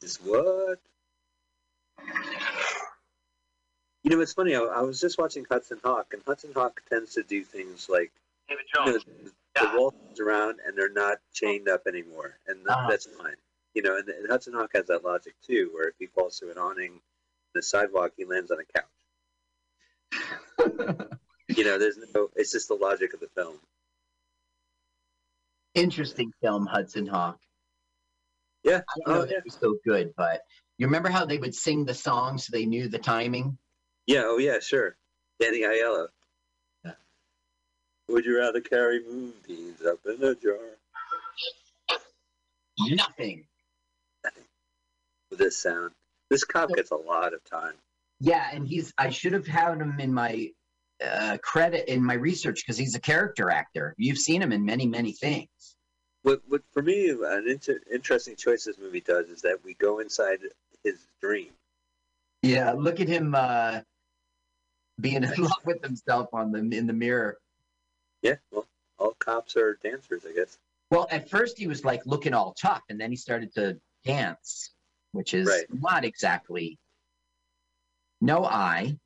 this 0.00 0.16
what." 0.16 0.80
You 4.02 4.10
know, 4.10 4.20
it's 4.20 4.32
funny. 4.32 4.54
I, 4.54 4.60
I, 4.60 4.80
was 4.80 5.00
just 5.00 5.18
watching 5.18 5.44
Hudson 5.50 5.78
Hawk, 5.84 6.12
and 6.12 6.22
Hudson 6.26 6.52
Hawk 6.54 6.80
tends 6.88 7.14
to 7.14 7.22
do 7.22 7.44
things 7.44 7.88
like 7.88 8.10
David 8.48 8.64
Jones. 8.74 9.04
You 9.06 9.24
know, 9.24 9.30
yeah. 9.56 9.62
the 9.72 9.78
wall 9.78 9.90
comes 9.90 10.20
around 10.20 10.58
and 10.66 10.76
they're 10.76 10.92
not 10.92 11.18
chained 11.32 11.68
up 11.68 11.82
anymore, 11.86 12.38
and 12.46 12.66
uh-huh. 12.66 12.88
that's 12.88 13.06
fine. 13.06 13.36
You 13.74 13.82
know, 13.82 13.96
and, 13.98 14.08
and, 14.08 14.28
Hudson 14.28 14.54
Hawk 14.54 14.70
has 14.74 14.86
that 14.86 15.04
logic 15.04 15.34
too, 15.46 15.70
where 15.72 15.88
if 15.88 15.94
he 15.98 16.06
falls 16.06 16.38
through 16.38 16.52
an 16.52 16.58
awning, 16.58 17.00
the 17.54 17.62
sidewalk, 17.62 18.12
he 18.16 18.24
lands 18.24 18.50
on 18.50 18.58
a 18.58 18.64
couch. 18.64 18.86
you 21.48 21.64
know, 21.64 21.78
there's 21.78 21.98
no. 22.14 22.30
It's 22.36 22.52
just 22.52 22.68
the 22.68 22.74
logic 22.74 23.12
of 23.12 23.20
the 23.20 23.28
film. 23.36 23.56
Interesting 25.74 26.32
film, 26.40 26.66
Hudson 26.66 27.06
Hawk. 27.06 27.38
Yeah, 28.64 28.80
I 28.88 28.98
don't 29.04 29.14
know 29.14 29.20
oh, 29.20 29.24
if 29.24 29.30
yeah. 29.30 29.38
it 29.38 29.44
was 29.44 29.58
so 29.60 29.76
good, 29.84 30.12
but 30.16 30.42
you 30.78 30.86
remember 30.86 31.08
how 31.08 31.24
they 31.24 31.38
would 31.38 31.54
sing 31.54 31.84
the 31.84 31.94
song 31.94 32.38
so 32.38 32.50
they 32.52 32.66
knew 32.66 32.88
the 32.88 32.98
timing? 32.98 33.56
Yeah. 34.06 34.22
Oh, 34.24 34.38
yeah. 34.38 34.58
Sure. 34.60 34.96
Danny 35.40 35.62
Aiello. 35.62 36.08
Yeah. 36.84 36.92
Would 38.08 38.24
you 38.24 38.38
rather 38.38 38.60
carry 38.60 39.02
moonbeams 39.02 39.82
up 39.82 39.98
in 40.06 40.22
a 40.22 40.34
jar? 40.34 40.56
Nothing. 42.78 43.44
Nothing. 44.24 44.44
This 45.30 45.58
sound, 45.58 45.92
this 46.28 46.44
cop 46.44 46.70
gets 46.70 46.90
a 46.90 46.96
lot 46.96 47.34
of 47.34 47.44
time. 47.44 47.74
Yeah, 48.20 48.46
and 48.52 48.66
he's. 48.66 48.92
I 48.98 49.10
should 49.10 49.32
have 49.32 49.46
had 49.46 49.78
him 49.78 49.98
in 50.00 50.12
my 50.12 50.50
uh, 51.04 51.38
credit 51.42 51.88
in 51.88 52.04
my 52.04 52.14
research 52.14 52.62
because 52.62 52.76
he's 52.76 52.94
a 52.94 53.00
character 53.00 53.50
actor. 53.50 53.94
You've 53.96 54.18
seen 54.18 54.42
him 54.42 54.52
in 54.52 54.64
many, 54.64 54.86
many 54.86 55.12
things. 55.12 55.48
What, 56.22 56.42
what 56.48 56.62
for 56.72 56.82
me, 56.82 57.10
an 57.10 57.46
inter- 57.48 57.80
interesting 57.92 58.36
choice 58.36 58.64
this 58.64 58.78
movie 58.78 59.00
does 59.00 59.28
is 59.28 59.40
that 59.42 59.64
we 59.64 59.74
go 59.74 60.00
inside 60.00 60.40
his 60.84 61.06
dream. 61.20 61.48
Yeah, 62.42 62.72
look 62.72 63.00
at 63.00 63.08
him 63.08 63.34
uh, 63.34 63.80
being 65.00 65.24
in 65.24 65.30
love 65.38 65.52
with 65.64 65.82
himself 65.82 66.28
on 66.32 66.52
the 66.52 66.58
in 66.58 66.86
the 66.86 66.92
mirror. 66.92 67.38
Yeah, 68.22 68.36
well, 68.50 68.66
all 68.98 69.14
cops 69.18 69.56
are 69.56 69.78
dancers, 69.82 70.22
I 70.28 70.34
guess. 70.34 70.58
Well, 70.90 71.06
at 71.10 71.30
first 71.30 71.58
he 71.58 71.66
was 71.66 71.84
like 71.84 72.04
looking 72.06 72.34
all 72.34 72.54
tough, 72.60 72.82
and 72.88 73.00
then 73.00 73.10
he 73.10 73.16
started 73.16 73.54
to 73.54 73.78
dance, 74.04 74.72
which 75.12 75.34
is 75.34 75.46
right. 75.46 75.64
not 75.70 76.04
exactly 76.04 76.78
no 78.20 78.44
eye 78.44 78.96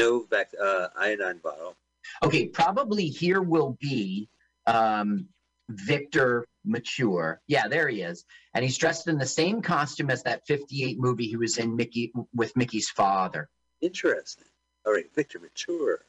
no 0.00 0.26
vac- 0.30 0.54
uh, 0.60 0.88
iodine 0.96 1.38
bottle. 1.38 1.76
Okay, 2.22 2.46
probably 2.46 3.06
here 3.06 3.42
will 3.42 3.76
be 3.80 4.28
um, 4.66 5.28
Victor 5.68 6.46
Mature. 6.64 7.40
Yeah, 7.46 7.68
there 7.68 7.88
he 7.88 8.02
is, 8.02 8.24
and 8.54 8.64
he's 8.64 8.78
dressed 8.78 9.08
in 9.08 9.18
the 9.18 9.26
same 9.26 9.60
costume 9.60 10.10
as 10.10 10.22
that 10.22 10.46
'58 10.46 10.98
movie 10.98 11.26
he 11.26 11.36
was 11.36 11.58
in 11.58 11.76
Micky 11.76 12.12
with 12.34 12.56
Micky's 12.56 12.88
father. 12.88 13.48
Interesting. 13.80 14.46
All 14.86 14.92
right, 14.92 15.06
Victor 15.14 15.38
Mature. 15.38 16.00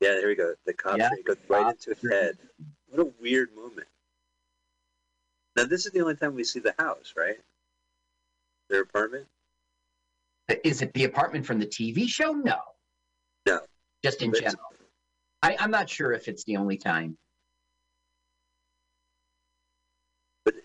Yeah, 0.00 0.12
there 0.12 0.28
we 0.28 0.34
go. 0.34 0.54
The 0.66 0.74
cop 0.74 0.98
yeah, 0.98 1.10
goes 1.24 1.36
right 1.48 1.70
into 1.70 1.94
his 1.98 2.10
head. 2.10 2.38
What 2.88 3.00
a 3.00 3.10
weird 3.20 3.54
moment. 3.54 3.86
Now, 5.56 5.64
this 5.64 5.86
is 5.86 5.92
the 5.92 6.02
only 6.02 6.16
time 6.16 6.34
we 6.34 6.44
see 6.44 6.60
the 6.60 6.74
house, 6.78 7.14
right? 7.16 7.38
Their 8.68 8.82
apartment. 8.82 9.26
Is 10.64 10.82
it 10.82 10.92
the 10.92 11.04
apartment 11.04 11.46
from 11.46 11.58
the 11.58 11.66
TV 11.66 12.06
show? 12.08 12.32
No. 12.32 12.58
No. 13.46 13.60
Just 14.04 14.22
in 14.22 14.32
general. 14.34 14.58
I, 15.42 15.56
I'm 15.58 15.70
not 15.70 15.88
sure 15.88 16.12
if 16.12 16.28
it's 16.28 16.44
the 16.44 16.56
only 16.56 16.76
time. 16.76 17.16
But 20.44 20.54
uh, 20.54 20.58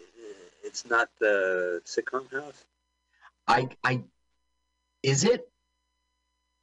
it's 0.64 0.86
not 0.86 1.10
the 1.20 1.82
sitcom 1.86 2.32
house? 2.32 2.66
I, 3.48 3.70
I, 3.84 4.04
is 5.04 5.24
it? 5.24 5.48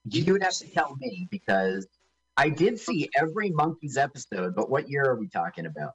You 0.05 0.33
would 0.33 0.43
have 0.43 0.55
to 0.55 0.67
tell 0.69 0.97
me 0.97 1.29
because 1.31 1.87
I 2.37 2.49
did 2.49 2.79
see 2.79 3.11
every 3.17 3.51
Monkees 3.51 3.99
episode, 3.99 4.55
but 4.55 4.71
what 4.71 4.89
year 4.89 5.05
are 5.05 5.17
we 5.17 5.29
talking 5.29 5.67
about? 5.67 5.93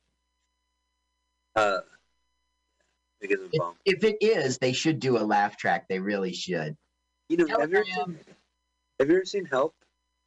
Uh, 1.56 1.80
if, 3.22 3.62
if, 3.86 4.04
it 4.04 4.18
is, 4.22 4.58
they 4.58 4.74
should 4.74 5.00
do 5.00 5.18
a 5.18 5.24
laugh 5.24 5.56
track. 5.56 5.88
They 5.88 6.00
really 6.00 6.34
should. 6.34 6.76
You 7.30 7.38
know, 7.38 7.48
have 7.48 7.72
you, 7.72 7.78
ever 7.78 7.86
seen, 7.86 8.20
have 9.00 9.10
you 9.10 9.16
ever 9.16 9.26
seen 9.26 9.46
Help, 9.46 9.74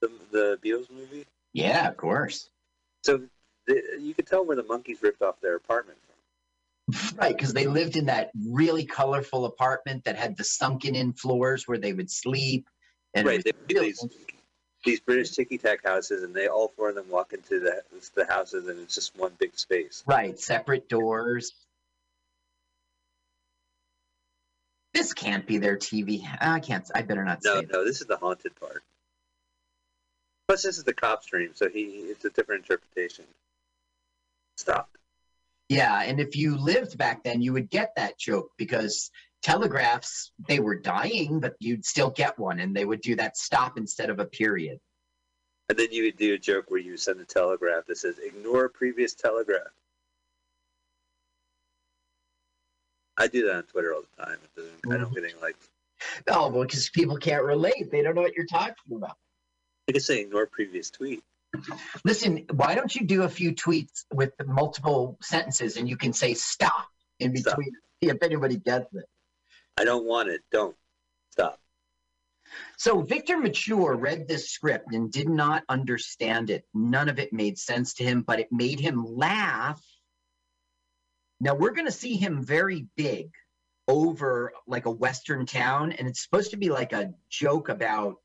the 0.00 0.10
the 0.32 0.58
Beatles 0.64 0.90
movie? 0.90 1.26
Yeah, 1.52 1.88
of 1.88 1.96
course. 1.96 2.48
So 3.04 3.22
the, 3.66 3.82
you 4.00 4.14
could 4.14 4.26
tell 4.26 4.44
where 4.44 4.56
the 4.56 4.64
Monkees 4.64 5.02
ripped 5.02 5.22
off 5.22 5.40
their 5.40 5.56
apartment. 5.56 5.98
Right, 7.16 7.36
because 7.36 7.52
they 7.52 7.66
lived 7.66 7.96
in 7.96 8.06
that 8.06 8.30
really 8.48 8.86
colorful 8.86 9.44
apartment 9.44 10.04
that 10.04 10.16
had 10.16 10.36
the 10.36 10.44
sunken 10.44 10.94
in 10.94 11.14
floors 11.14 11.66
where 11.66 11.78
they 11.78 11.92
would 11.92 12.10
sleep. 12.10 12.68
And 13.12 13.26
right, 13.26 13.42
they, 13.42 13.52
really 13.74 13.86
these, 13.88 14.06
these 14.84 15.00
British 15.00 15.32
ticky 15.32 15.58
tack 15.58 15.84
houses, 15.84 16.22
and 16.22 16.32
they 16.32 16.46
all 16.46 16.72
four 16.76 16.90
of 16.90 16.94
them 16.94 17.10
walk 17.10 17.32
into 17.32 17.58
the, 17.58 17.82
the 18.14 18.24
houses, 18.24 18.68
and 18.68 18.78
it's 18.78 18.94
just 18.94 19.16
one 19.16 19.32
big 19.38 19.58
space. 19.58 20.04
Right, 20.06 20.38
separate 20.38 20.88
doors. 20.88 21.52
This 24.94 25.12
can't 25.12 25.46
be 25.46 25.58
their 25.58 25.76
TV. 25.76 26.22
I 26.40 26.60
can't. 26.60 26.88
I 26.94 27.02
better 27.02 27.24
not 27.24 27.40
no. 27.44 27.60
No, 27.60 27.66
no. 27.70 27.84
This 27.84 28.00
is 28.00 28.06
the 28.06 28.16
haunted 28.16 28.58
part. 28.58 28.82
Plus, 30.48 30.62
this 30.62 30.78
is 30.78 30.84
the 30.84 30.94
cop's 30.94 31.26
dream, 31.26 31.50
so 31.54 31.68
he 31.68 31.80
it's 31.82 32.24
a 32.24 32.30
different 32.30 32.62
interpretation. 32.62 33.24
Stop. 34.56 34.88
Yeah, 35.68 36.02
and 36.02 36.20
if 36.20 36.36
you 36.36 36.56
lived 36.56 36.96
back 36.96 37.24
then, 37.24 37.40
you 37.42 37.52
would 37.52 37.70
get 37.70 37.92
that 37.96 38.18
joke 38.18 38.50
because 38.56 39.10
telegraphs 39.42 40.32
they 40.48 40.60
were 40.60 40.76
dying, 40.76 41.40
but 41.40 41.54
you'd 41.58 41.84
still 41.84 42.10
get 42.10 42.38
one, 42.38 42.60
and 42.60 42.74
they 42.74 42.84
would 42.84 43.00
do 43.00 43.16
that 43.16 43.36
stop 43.36 43.76
instead 43.76 44.10
of 44.10 44.20
a 44.20 44.24
period. 44.24 44.78
And 45.68 45.78
then 45.78 45.88
you 45.90 46.04
would 46.04 46.16
do 46.16 46.34
a 46.34 46.38
joke 46.38 46.66
where 46.70 46.80
you 46.80 46.96
send 46.96 47.20
a 47.20 47.24
telegraph 47.24 47.86
that 47.86 47.98
says 47.98 48.18
"ignore 48.18 48.68
previous 48.68 49.14
telegraph." 49.14 49.72
I 53.16 53.26
do 53.26 53.46
that 53.46 53.56
on 53.56 53.62
Twitter 53.64 53.94
all 53.94 54.02
the 54.02 54.24
time. 54.24 54.38
I 54.56 54.60
don't 54.90 55.00
mm-hmm. 55.00 55.14
get 55.14 55.24
any 55.24 55.34
like. 55.42 55.56
No, 56.28 56.48
well, 56.48 56.62
because 56.62 56.90
people 56.90 57.16
can't 57.16 57.42
relate. 57.42 57.90
They 57.90 58.02
don't 58.02 58.14
know 58.14 58.22
what 58.22 58.34
you're 58.34 58.46
talking 58.46 58.74
about. 58.92 59.16
I 59.88 59.92
can 59.92 60.00
say 60.00 60.20
ignore 60.20 60.46
previous 60.46 60.90
tweet. 60.90 61.22
Listen, 62.04 62.46
why 62.52 62.74
don't 62.74 62.94
you 62.94 63.06
do 63.06 63.22
a 63.22 63.28
few 63.28 63.52
tweets 63.52 64.04
with 64.12 64.32
multiple 64.44 65.18
sentences 65.22 65.76
and 65.76 65.88
you 65.88 65.96
can 65.96 66.12
say 66.12 66.34
stop 66.34 66.88
in 67.18 67.32
between 67.32 67.44
stop. 67.44 67.82
see 68.02 68.10
if 68.10 68.22
anybody 68.22 68.56
gets 68.56 68.92
it. 68.94 69.06
I 69.78 69.84
don't 69.84 70.06
want 70.06 70.28
it. 70.28 70.42
Don't 70.50 70.76
stop. 71.30 71.58
So 72.78 73.00
Victor 73.00 73.36
Mature 73.38 73.94
read 73.94 74.28
this 74.28 74.50
script 74.50 74.92
and 74.92 75.10
did 75.10 75.28
not 75.28 75.64
understand 75.68 76.50
it. 76.50 76.64
None 76.72 77.08
of 77.08 77.18
it 77.18 77.32
made 77.32 77.58
sense 77.58 77.94
to 77.94 78.04
him, 78.04 78.22
but 78.22 78.40
it 78.40 78.52
made 78.52 78.80
him 78.80 79.04
laugh 79.04 79.82
now 81.40 81.54
we're 81.54 81.72
going 81.72 81.86
to 81.86 81.92
see 81.92 82.16
him 82.16 82.42
very 82.42 82.86
big 82.96 83.30
over 83.88 84.52
like 84.66 84.86
a 84.86 84.90
Western 84.90 85.46
town, 85.46 85.92
and 85.92 86.08
it's 86.08 86.22
supposed 86.22 86.50
to 86.52 86.56
be 86.56 86.70
like 86.70 86.92
a 86.92 87.12
joke 87.28 87.68
about 87.68 88.16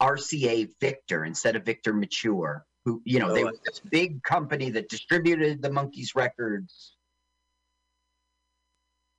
RCA 0.00 0.68
Victor 0.80 1.24
instead 1.24 1.56
of 1.56 1.64
Victor 1.64 1.92
Mature, 1.92 2.64
who, 2.84 3.02
you 3.04 3.18
know, 3.18 3.30
oh, 3.30 3.34
they 3.34 3.44
were 3.44 3.54
this 3.64 3.80
big 3.80 4.22
company 4.22 4.70
that 4.70 4.88
distributed 4.88 5.62
the 5.62 5.70
Monkees 5.70 6.14
records. 6.14 6.96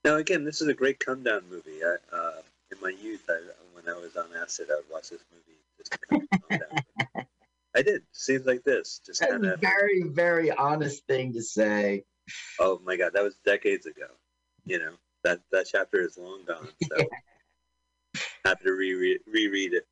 Now, 0.04 0.16
again, 0.16 0.44
this 0.44 0.62
is 0.62 0.68
a 0.68 0.74
great 0.74 1.00
come 1.00 1.24
down 1.24 1.44
movie. 1.50 1.84
I, 1.84 2.16
uh, 2.16 2.42
in 2.72 2.78
my 2.82 2.90
youth, 2.90 3.24
I, 3.30 3.42
when 3.74 3.94
I 3.94 4.00
was 4.00 4.16
on 4.16 4.28
acid, 4.42 4.68
I 4.72 4.76
would 4.76 4.90
watch 4.92 5.10
this 5.10 5.24
movie 5.34 5.60
just 5.78 5.92
to 5.92 6.00
come 6.08 6.28
down. 6.50 7.26
I 7.76 7.82
did. 7.82 8.02
Seems 8.12 8.46
like 8.46 8.64
this. 8.64 9.02
Just 9.06 9.22
kind 9.22 9.46
of 9.46 9.60
very, 9.60 10.04
very 10.04 10.52
honest 10.52 11.06
thing 11.06 11.34
to 11.34 11.42
say. 11.44 12.04
Oh 12.60 12.82
my 12.84 12.98
god, 12.98 13.14
that 13.14 13.24
was 13.24 13.38
decades 13.46 13.86
ago. 13.86 14.08
You 14.66 14.80
know 14.80 14.94
that 15.24 15.42
that 15.52 15.68
chapter 15.72 16.02
is 16.02 16.18
long 16.18 16.44
gone. 16.46 16.68
So 16.90 16.98
happy 18.46 18.66
to 18.66 18.72
reread 18.72 19.20
reread 19.32 19.74
it. 19.74 19.86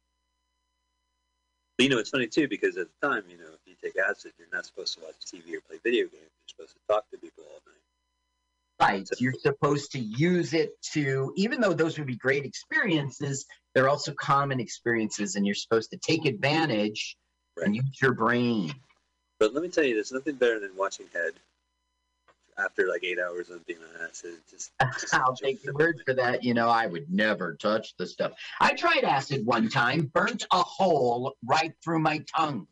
But, 1.77 1.83
you 1.83 1.89
know, 1.89 1.97
it's 1.97 2.09
funny 2.09 2.27
too 2.27 2.47
because 2.47 2.77
at 2.77 2.87
the 2.87 3.07
time, 3.07 3.23
you 3.29 3.37
know, 3.37 3.51
if 3.53 3.59
you 3.65 3.75
take 3.81 3.95
acid, 3.97 4.31
you're 4.37 4.47
not 4.53 4.65
supposed 4.65 4.97
to 4.97 5.03
watch 5.03 5.15
TV 5.25 5.57
or 5.57 5.61
play 5.61 5.77
video 5.83 6.03
games. 6.03 6.13
You're 6.13 6.47
supposed 6.47 6.73
to 6.73 6.79
talk 6.93 7.09
to 7.11 7.17
people 7.17 7.43
all 7.43 7.59
night. 7.65 8.91
Right. 8.91 9.07
So, 9.07 9.15
you're 9.19 9.33
supposed 9.33 9.91
to 9.93 9.99
use 9.99 10.53
it 10.53 10.71
to, 10.93 11.33
even 11.35 11.59
though 11.61 11.73
those 11.73 11.97
would 11.97 12.07
be 12.07 12.15
great 12.17 12.45
experiences, 12.45 13.45
they're 13.73 13.89
also 13.89 14.13
common 14.13 14.59
experiences, 14.59 15.35
and 15.35 15.45
you're 15.45 15.55
supposed 15.55 15.91
to 15.91 15.97
take 15.97 16.25
advantage 16.25 17.17
right. 17.57 17.67
and 17.67 17.75
use 17.75 18.01
your 18.01 18.13
brain. 18.13 18.73
But 19.39 19.53
let 19.53 19.63
me 19.63 19.69
tell 19.69 19.83
you, 19.83 19.95
there's 19.95 20.13
nothing 20.13 20.35
better 20.35 20.59
than 20.59 20.75
watching 20.77 21.07
Head 21.13 21.33
after 22.57 22.87
like 22.87 23.03
eight 23.03 23.19
hours 23.19 23.49
of 23.49 23.65
being 23.65 23.79
on 23.79 24.07
acid. 24.07 24.35
Just, 24.49 24.71
just 24.99 25.13
I'll 25.13 25.35
take 25.35 25.63
your 25.63 25.73
word 25.73 26.01
for 26.05 26.13
that. 26.13 26.43
You 26.43 26.53
know, 26.53 26.69
I 26.69 26.87
would 26.87 27.11
never 27.11 27.55
touch 27.55 27.95
the 27.97 28.05
stuff. 28.05 28.33
I 28.59 28.73
tried 28.73 29.03
acid 29.03 29.45
one 29.45 29.69
time, 29.69 30.09
burnt 30.13 30.45
a 30.51 30.61
hole 30.61 31.35
right 31.45 31.73
through 31.83 31.99
my 31.99 32.23
tongue. 32.35 32.67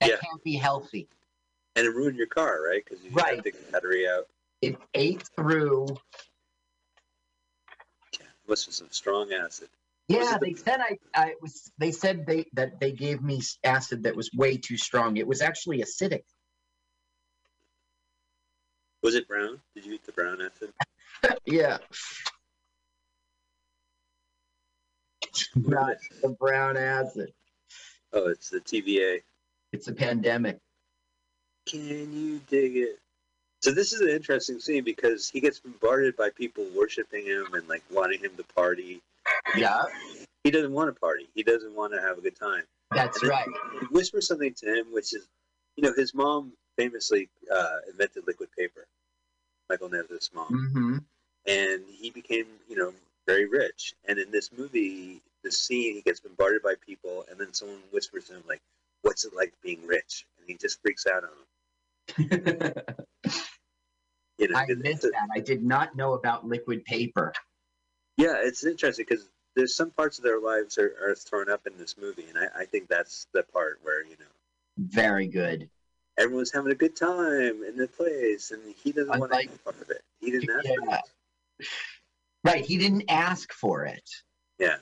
That 0.00 0.10
yeah. 0.10 0.16
can't 0.16 0.42
be 0.44 0.56
healthy. 0.56 1.08
And 1.74 1.86
it 1.86 1.90
ruined 1.90 2.16
your 2.16 2.26
car, 2.26 2.62
right? 2.62 2.82
Because 2.84 3.04
you 3.04 3.10
right. 3.12 3.42
the 3.42 3.52
battery 3.72 4.08
out. 4.08 4.26
It 4.62 4.76
ate 4.94 5.28
through. 5.36 5.86
Yeah, 8.12 8.26
must 8.48 8.66
be 8.66 8.72
some 8.72 8.88
strong 8.90 9.32
acid. 9.32 9.68
Yeah, 10.08 10.38
they 10.40 10.54
said 10.54 10.80
I, 10.80 10.98
I 11.14 11.34
was. 11.42 11.70
They 11.78 11.90
said 11.90 12.26
they 12.26 12.46
that 12.52 12.78
they 12.80 12.92
gave 12.92 13.22
me 13.22 13.40
acid 13.64 14.04
that 14.04 14.14
was 14.14 14.30
way 14.32 14.56
too 14.56 14.76
strong. 14.76 15.16
It 15.16 15.26
was 15.26 15.42
actually 15.42 15.82
acidic. 15.82 16.22
Was 19.06 19.14
it 19.14 19.28
brown? 19.28 19.60
Did 19.76 19.86
you 19.86 19.92
eat 19.92 20.04
the 20.04 20.10
brown 20.10 20.40
acid? 20.42 20.72
yeah. 21.44 21.78
Not 25.54 25.98
the 26.22 26.30
brown 26.30 26.76
acid. 26.76 27.32
Oh, 28.12 28.26
it's 28.26 28.50
the 28.50 28.58
TVA. 28.58 29.20
It's 29.72 29.86
a 29.86 29.92
pandemic. 29.92 30.58
Can 31.68 32.12
you 32.12 32.40
dig 32.48 32.76
it? 32.76 32.98
So 33.62 33.70
this 33.70 33.92
is 33.92 34.00
an 34.00 34.08
interesting 34.08 34.58
scene 34.58 34.82
because 34.82 35.28
he 35.28 35.38
gets 35.38 35.60
bombarded 35.60 36.16
by 36.16 36.30
people 36.30 36.66
worshiping 36.76 37.26
him 37.26 37.46
and 37.52 37.68
like 37.68 37.84
wanting 37.92 38.18
him 38.18 38.32
to 38.36 38.44
party. 38.56 39.02
Yeah. 39.56 39.84
He 40.42 40.50
doesn't 40.50 40.72
want 40.72 40.92
to 40.92 41.00
party. 41.00 41.28
He 41.32 41.44
doesn't 41.44 41.76
want 41.76 41.92
to 41.92 42.00
have 42.00 42.18
a 42.18 42.20
good 42.20 42.36
time. 42.36 42.64
That's 42.90 43.22
and 43.22 43.30
right. 43.30 43.46
He 43.78 43.86
whispers 43.86 44.26
something 44.26 44.52
to 44.54 44.66
him, 44.66 44.86
which 44.90 45.14
is, 45.14 45.28
you 45.76 45.84
know, 45.84 45.94
his 45.96 46.12
mom 46.12 46.54
famously 46.76 47.28
uh, 47.54 47.76
invented 47.88 48.24
liquid 48.26 48.48
paper. 48.58 48.88
Michael 49.68 49.88
Nesmith's 49.88 50.30
mom, 50.34 50.48
mm-hmm. 50.48 50.98
and 51.46 51.82
he 51.88 52.10
became, 52.10 52.46
you 52.68 52.76
know, 52.76 52.92
very 53.26 53.46
rich. 53.46 53.94
And 54.08 54.18
in 54.18 54.30
this 54.30 54.50
movie, 54.56 55.22
the 55.42 55.50
scene 55.50 55.94
he 55.94 56.02
gets 56.02 56.20
bombarded 56.20 56.62
by 56.62 56.74
people, 56.84 57.24
and 57.30 57.38
then 57.38 57.52
someone 57.52 57.78
whispers 57.92 58.26
to 58.26 58.34
him 58.34 58.42
like, 58.48 58.60
"What's 59.02 59.24
it 59.24 59.34
like 59.34 59.52
being 59.62 59.86
rich?" 59.86 60.26
And 60.38 60.48
he 60.48 60.56
just 60.56 60.80
freaks 60.82 61.06
out 61.06 61.24
on 61.24 61.30
him. 61.30 62.30
you 64.38 64.48
know, 64.48 64.58
I 64.58 64.66
missed 64.76 65.02
that. 65.02 65.28
I 65.34 65.40
did 65.40 65.62
not 65.62 65.96
know 65.96 66.14
about 66.14 66.46
liquid 66.46 66.84
paper. 66.84 67.32
Yeah, 68.16 68.36
it's 68.38 68.64
interesting 68.64 69.06
because 69.08 69.28
there's 69.54 69.74
some 69.74 69.90
parts 69.90 70.18
of 70.18 70.24
their 70.24 70.40
lives 70.40 70.78
are, 70.78 70.94
are 71.02 71.14
thrown 71.14 71.50
up 71.50 71.66
in 71.66 71.76
this 71.78 71.96
movie, 71.98 72.26
and 72.28 72.38
I, 72.38 72.62
I 72.62 72.64
think 72.64 72.88
that's 72.88 73.26
the 73.34 73.42
part 73.42 73.80
where 73.82 74.02
you 74.04 74.16
know. 74.18 74.26
Very 74.78 75.26
good 75.26 75.70
everyone's 76.18 76.52
having 76.52 76.72
a 76.72 76.74
good 76.74 76.96
time 76.96 77.62
in 77.62 77.76
the 77.76 77.88
place, 77.88 78.50
and 78.50 78.62
he 78.82 78.92
doesn't 78.92 79.18
want 79.18 79.32
to 79.32 79.38
be 79.38 79.48
part 79.64 79.80
of 79.80 79.90
it. 79.90 80.02
He 80.20 80.30
didn't 80.30 80.50
ask 80.50 80.64
yeah. 80.64 80.74
for 80.84 80.94
it. 80.94 81.68
Right, 82.44 82.64
he 82.64 82.78
didn't 82.78 83.04
ask 83.08 83.52
for 83.52 83.84
it. 83.84 84.08
Yeah. 84.58 84.76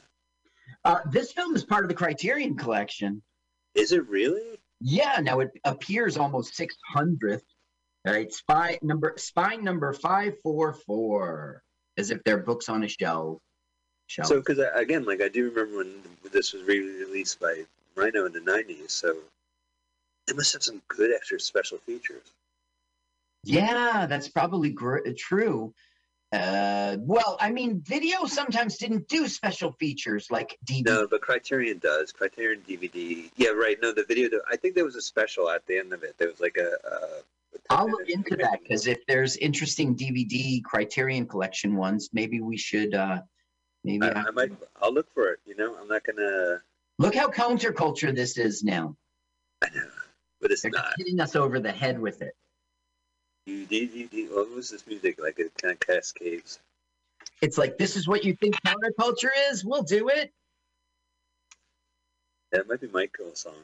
Uh, 0.85 0.99
this 1.11 1.33
film 1.33 1.57
is 1.57 1.65
part 1.65 1.85
of 1.85 1.89
the 1.89 1.95
Criterion 1.95 2.57
Collection. 2.57 3.23
Is 3.75 3.93
it 3.93 4.07
really? 4.09 4.59
Yeah. 4.81 5.21
Now 5.23 5.41
it 5.41 5.51
appears 5.65 6.17
almost 6.17 6.59
600th. 6.59 7.43
Right, 8.07 8.31
spy 8.31 8.79
number 8.83 9.15
spine 9.17 9.65
number 9.65 9.95
five 9.95 10.35
four 10.43 10.75
four, 10.75 11.63
as 11.97 12.11
if 12.11 12.23
they're 12.23 12.37
books 12.37 12.69
on 12.69 12.85
a 12.85 12.89
shelf. 12.89 13.39
shelf. 14.09 14.29
So, 14.29 14.41
because 14.41 14.59
again, 14.75 15.07
like 15.07 15.23
I 15.23 15.29
do 15.29 15.49
remember 15.49 15.79
when 15.79 16.03
this 16.31 16.53
was 16.53 16.65
re-released 16.65 17.41
by 17.41 17.65
Rhino 17.97 18.27
in 18.27 18.33
the 18.33 18.41
'90s. 18.41 18.91
So 18.91 19.17
they 20.27 20.35
must 20.35 20.53
have 20.53 20.63
some 20.63 20.81
good 20.89 21.13
extra 21.15 21.39
special 21.39 21.79
features. 21.79 22.33
Yeah, 23.45 24.07
that's 24.09 24.29
probably 24.29 24.71
gr- 24.71 25.07
true. 25.17 25.75
Uh, 26.33 26.97
well, 27.01 27.37
I 27.41 27.51
mean, 27.51 27.81
video 27.83 28.25
sometimes 28.25 28.77
didn't 28.77 29.07
do 29.09 29.29
special 29.29 29.73
features 29.73 30.31
like 30.31 30.59
DVD. 30.67 30.87
No, 30.87 31.07
but 31.07 31.21
Criterion 31.21 31.79
does. 31.79 32.11
Criterion 32.11 32.63
DVD. 32.69 33.31
Yeah, 33.37 33.51
right. 33.51 33.77
No, 33.81 33.93
the 33.93 34.05
video. 34.05 34.31
I 34.51 34.57
think 34.57 34.75
there 34.75 34.85
was 34.85 34.97
a 34.97 35.03
special 35.03 35.49
at 35.51 35.65
the 35.67 35.79
end 35.79 35.93
of 35.93 36.03
it. 36.03 36.17
There 36.19 36.29
was 36.29 36.41
like 36.41 36.57
a. 36.57 36.71
a 36.89 37.09
I'll 37.71 37.89
look 37.89 38.09
into 38.09 38.37
that 38.37 38.59
because 38.63 38.89
if 38.89 39.07
there's 39.07 39.37
interesting 39.37 39.95
DVD 39.95 40.63
Criterion 40.65 41.27
collection 41.27 41.77
ones, 41.77 42.11
maybe 42.13 42.41
we 42.41 42.57
should. 42.57 42.95
uh 42.95 43.21
Maybe 43.85 44.07
I, 44.07 44.13
I 44.23 44.31
might. 44.31 44.51
I'll 44.81 44.93
look 44.93 45.13
for 45.13 45.29
it. 45.29 45.41
You 45.45 45.55
know, 45.57 45.77
I'm 45.81 45.87
not 45.87 46.03
gonna. 46.05 46.63
Look 46.99 47.15
how 47.15 47.29
counterculture 47.29 48.15
this 48.15 48.39
is 48.39 48.65
now. 48.65 48.97
I 49.63 49.69
know 49.75 49.89
but 50.45 50.53
it's 50.53 50.61
They're 50.61 50.71
not. 50.73 50.93
hitting 50.99 51.19
us 51.21 51.37
over 51.37 51.59
the 51.59 51.73
head 51.73 51.99
with 51.99 52.21
it. 52.21 52.35
You 53.47 53.65
did, 53.65 53.95
you 53.95 54.09
did. 54.09 54.31
What 54.31 54.51
was 54.51 54.69
this 54.69 54.87
music 54.87 55.19
like? 55.19 55.39
It 55.39 55.51
kind 55.57 55.73
of 55.73 55.81
cascades. 55.81 56.61
It's 57.41 57.57
like 57.57 57.79
this 57.79 57.97
is 57.97 58.07
what 58.07 58.25
you 58.25 58.35
think 58.35 58.55
counterculture 58.61 59.31
is. 59.49 59.65
We'll 59.65 59.85
do 59.85 60.11
it. 60.11 60.31
That 62.53 62.69
might 62.69 62.83
be 62.83 62.89
Michael's 62.89 63.41
song. 63.41 63.55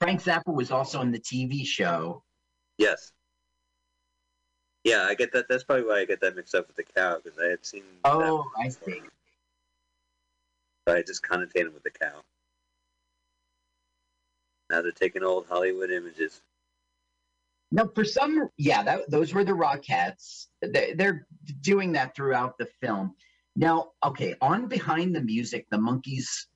Frank 0.00 0.22
Zappa 0.22 0.54
was 0.54 0.70
also 0.70 1.00
in 1.00 1.10
the 1.10 1.18
TV 1.18 1.66
show. 1.66 2.22
Yes. 2.78 3.10
Yeah, 4.84 5.02
I 5.02 5.16
get 5.16 5.32
that. 5.32 5.46
That's 5.48 5.64
probably 5.64 5.84
why 5.84 5.98
I 5.98 6.04
get 6.04 6.20
that 6.20 6.36
mixed 6.36 6.54
up 6.54 6.68
with 6.68 6.76
the 6.76 6.84
cow 6.84 7.18
because 7.22 7.40
I 7.40 7.46
had 7.46 7.66
seen. 7.66 7.82
Oh, 8.04 8.44
I 8.64 8.68
see. 8.68 9.02
But 10.86 10.98
I 10.98 11.02
just 11.02 11.24
connotated 11.24 11.74
with 11.74 11.82
the 11.82 11.90
cow. 11.90 12.22
Now 14.70 14.82
they're 14.82 14.92
taking 14.92 15.24
old 15.24 15.46
Hollywood 15.48 15.90
images. 15.90 16.40
No, 17.72 17.90
for 17.94 18.04
some, 18.04 18.48
yeah, 18.56 18.82
that, 18.82 19.10
those 19.10 19.34
were 19.34 19.44
the 19.44 19.52
Rockettes. 19.52 20.46
They, 20.62 20.94
they're 20.94 21.26
doing 21.60 21.92
that 21.92 22.14
throughout 22.14 22.56
the 22.58 22.68
film. 22.80 23.14
Now, 23.56 23.90
okay, 24.04 24.34
on 24.40 24.66
Behind 24.66 25.14
the 25.14 25.20
Music, 25.20 25.66
the 25.70 25.76
Monkees, 25.76 26.46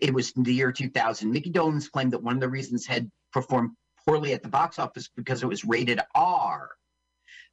it 0.00 0.12
was 0.12 0.32
the 0.32 0.54
year 0.54 0.72
2000. 0.72 1.30
Micky 1.30 1.50
Dolenz 1.50 1.90
claimed 1.90 2.12
that 2.12 2.22
one 2.22 2.34
of 2.34 2.40
the 2.40 2.48
reasons 2.48 2.86
had 2.86 3.10
performed 3.32 3.72
poorly 4.06 4.32
at 4.32 4.42
the 4.42 4.48
box 4.48 4.78
office 4.78 5.08
because 5.16 5.42
it 5.42 5.46
was 5.46 5.64
rated 5.64 6.00
R. 6.14 6.70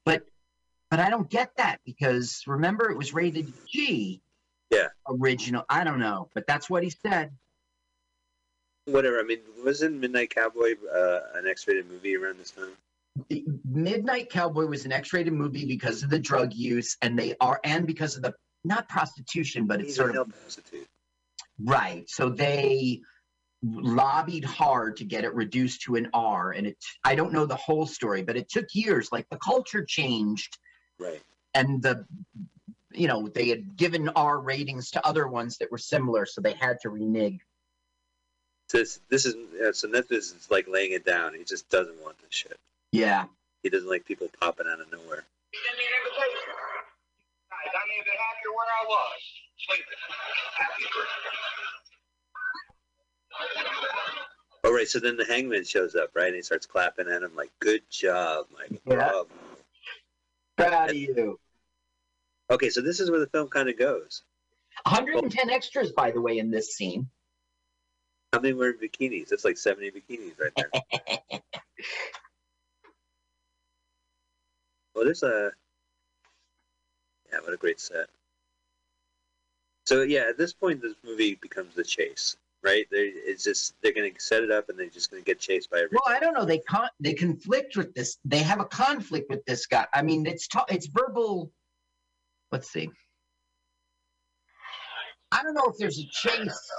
But 0.06 0.26
but 0.90 1.00
I 1.00 1.10
don't 1.10 1.30
get 1.30 1.56
that 1.58 1.80
because 1.86 2.44
remember 2.46 2.92
it 2.92 2.98
was 2.98 3.14
rated 3.14 3.52
G. 3.68 4.22
Yeah. 4.70 4.88
Original. 5.08 5.64
I 5.70 5.84
don't 5.84 6.00
know, 6.00 6.30
but 6.34 6.46
that's 6.48 6.70
what 6.70 6.84
he 6.84 6.90
said 6.90 7.32
whatever. 8.86 9.20
I 9.20 9.24
mean, 9.24 9.40
wasn't 9.64 10.00
Midnight 10.00 10.34
Cowboy 10.34 10.74
uh, 10.94 11.20
an 11.36 11.48
X-rated 11.48 11.90
movie 11.90 12.16
around 12.16 12.40
this 12.40 12.52
time? 12.52 12.72
Midnight 13.70 14.30
Cowboy 14.30 14.66
was 14.66 14.86
an 14.86 14.92
X-rated 14.92 15.34
movie 15.34 15.66
because 15.66 16.04
of 16.04 16.10
the 16.10 16.20
drug 16.20 16.54
use, 16.54 16.98
and 17.02 17.18
they 17.18 17.36
are, 17.40 17.60
and 17.64 17.86
because 17.86 18.16
of 18.16 18.24
the 18.24 18.34
not 18.64 18.90
prostitution, 18.90 19.68
but 19.68 19.80
it's 19.80 19.90
He's 19.90 19.96
sort 19.98 20.16
of 20.16 20.30
prostitute. 20.30 20.88
right. 21.60 22.10
So 22.10 22.30
they 22.30 23.02
lobbied 23.62 24.44
hard 24.44 24.98
to 24.98 25.06
get 25.06 25.24
it 25.24 25.34
reduced 25.34 25.82
to 25.84 25.96
an 25.96 26.10
R, 26.14 26.52
and 26.52 26.68
it. 26.68 26.78
I 27.04 27.16
don't 27.16 27.34
know 27.34 27.46
the 27.46 27.56
whole 27.56 27.86
story, 27.86 28.24
but 28.24 28.36
it 28.36 28.50
took 28.50 28.66
years. 28.74 29.10
Like 29.12 29.28
the 29.30 29.38
culture 29.38 29.86
changed, 29.86 30.58
right? 31.00 31.22
And 31.54 31.82
the 31.84 32.06
you 32.94 33.08
know 33.08 33.28
they 33.28 33.50
had 33.50 33.76
given 33.76 34.10
R 34.10 34.40
ratings 34.40 34.92
to 34.92 35.06
other 35.06 35.28
ones 35.28 35.58
that 35.60 35.72
were 35.72 35.78
similar, 35.78 36.26
so 36.26 36.42
they 36.42 36.54
had 36.54 36.80
to 36.82 36.90
renege 36.90 37.40
this 38.70 39.00
this 39.10 39.26
is 39.26 39.36
yeah, 39.60 39.72
so 39.72 39.88
Netflix 39.88 40.36
is 40.36 40.48
like 40.50 40.68
laying 40.68 40.92
it 40.92 41.06
down. 41.06 41.34
He 41.34 41.44
just 41.44 41.70
doesn't 41.70 42.02
want 42.02 42.18
this 42.20 42.30
shit. 42.32 42.60
Yeah. 42.92 43.26
He 43.62 43.70
doesn't 43.70 43.90
like 43.90 44.06
people 44.06 44.30
popping 44.40 44.68
out 44.68 44.82
of 44.82 44.92
nowhere. 44.92 45.26
He 45.52 45.58
sent 45.66 45.78
me 45.78 45.86
an 45.86 45.94
invitation. 46.04 46.50
Guys, 47.50 47.74
I 47.74 47.84
made 47.88 48.06
it 48.06 48.20
happy 48.20 48.48
where 48.56 48.68
I 48.68 48.84
was. 48.88 49.22
Sleeping. 49.66 50.00
Happy 50.58 50.84
All 54.66 54.74
right, 54.74 54.88
so 54.88 55.00
then 55.00 55.18
the 55.18 55.26
hangman 55.26 55.64
shows 55.64 55.96
up, 55.96 56.12
right? 56.14 56.28
And 56.28 56.36
he 56.36 56.42
starts 56.42 56.66
clapping 56.66 57.08
at 57.08 57.24
him 57.24 57.36
like, 57.36 57.52
"Good 57.60 57.84
job, 57.90 58.48
Mike. 58.54 58.82
Yeah. 58.86 59.24
Proud 60.58 60.90
of 60.90 60.96
you." 60.96 61.40
Okay, 62.50 62.70
so 62.70 62.82
this 62.82 63.00
is 63.00 63.10
where 63.10 63.20
the 63.20 63.28
film 63.28 63.48
kind 63.48 63.70
of 63.70 63.78
goes. 63.78 64.24
110 64.86 65.50
extras, 65.50 65.92
by 65.92 66.12
the 66.12 66.22
way, 66.22 66.38
in 66.40 66.52
this 66.52 66.76
scene. 66.76 67.10
How 68.34 68.40
many 68.40 68.56
wearing 68.56 68.78
bikinis? 68.78 69.30
That's 69.30 69.46
like 69.46 69.58
70 69.58 69.92
bikinis 69.92 70.32
right 70.40 70.52
there. 70.58 70.72
well, 74.96 75.06
there's 75.06 75.22
a. 75.22 75.52
Yeah, 77.32 77.40
what 77.42 77.54
a 77.54 77.58
great 77.58 77.80
set. 77.80 78.08
So 79.86 80.02
yeah, 80.02 80.26
at 80.30 80.40
this 80.40 80.52
point, 80.52 80.82
this 80.82 80.96
movie 81.06 81.36
becomes 81.36 81.76
the 81.76 81.84
chase, 81.84 82.36
right? 82.64 82.88
They, 82.90 83.12
it's 83.14 83.44
just 83.44 83.76
they're 83.84 83.94
going 83.94 84.12
to 84.12 84.20
set 84.20 84.42
it 84.42 84.50
up, 84.50 84.68
and 84.70 84.80
they're 84.80 84.90
just 84.90 85.12
going 85.12 85.22
to 85.22 85.26
get 85.26 85.40
chased 85.40 85.70
by 85.70 85.78
everyone. 85.78 86.00
Well, 86.04 86.16
I 86.16 86.20
don't 86.20 86.34
know. 86.34 86.46
They 86.46 86.58
con- 86.58 86.90
they 87.00 87.14
conflict 87.14 87.78
with 87.78 87.94
this. 87.94 88.18
They 88.26 88.40
have 88.40 88.60
a 88.60 88.66
conflict 88.66 89.30
with 89.30 89.46
this 89.46 89.68
guy. 89.68 89.86
I 89.94 90.02
mean, 90.02 90.26
it's 90.26 90.48
ta- 90.48 90.66
it's 90.70 90.88
verbal. 90.88 91.52
Let's 92.52 92.72
see. 92.72 92.90
I 95.32 95.44
don't 95.44 95.54
know 95.54 95.66
if 95.68 95.78
there's 95.78 96.00
a 96.00 96.06
chase. 96.12 96.72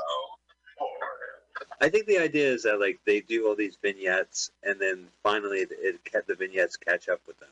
I 1.81 1.89
think 1.89 2.07
the 2.07 2.19
idea 2.19 2.49
is 2.49 2.63
that 2.63 2.81
like 2.81 3.01
they 3.05 3.21
do 3.21 3.49
all 3.49 3.57
these 3.57 3.77
vignettes, 3.83 4.51
and 4.63 4.81
then 4.81 5.07
finally 5.23 5.59
it, 5.61 5.71
it 5.73 6.27
the 6.27 6.35
vignettes 6.35 6.77
catch 6.77 7.09
up 7.09 7.21
with 7.27 7.39
them. 7.41 7.49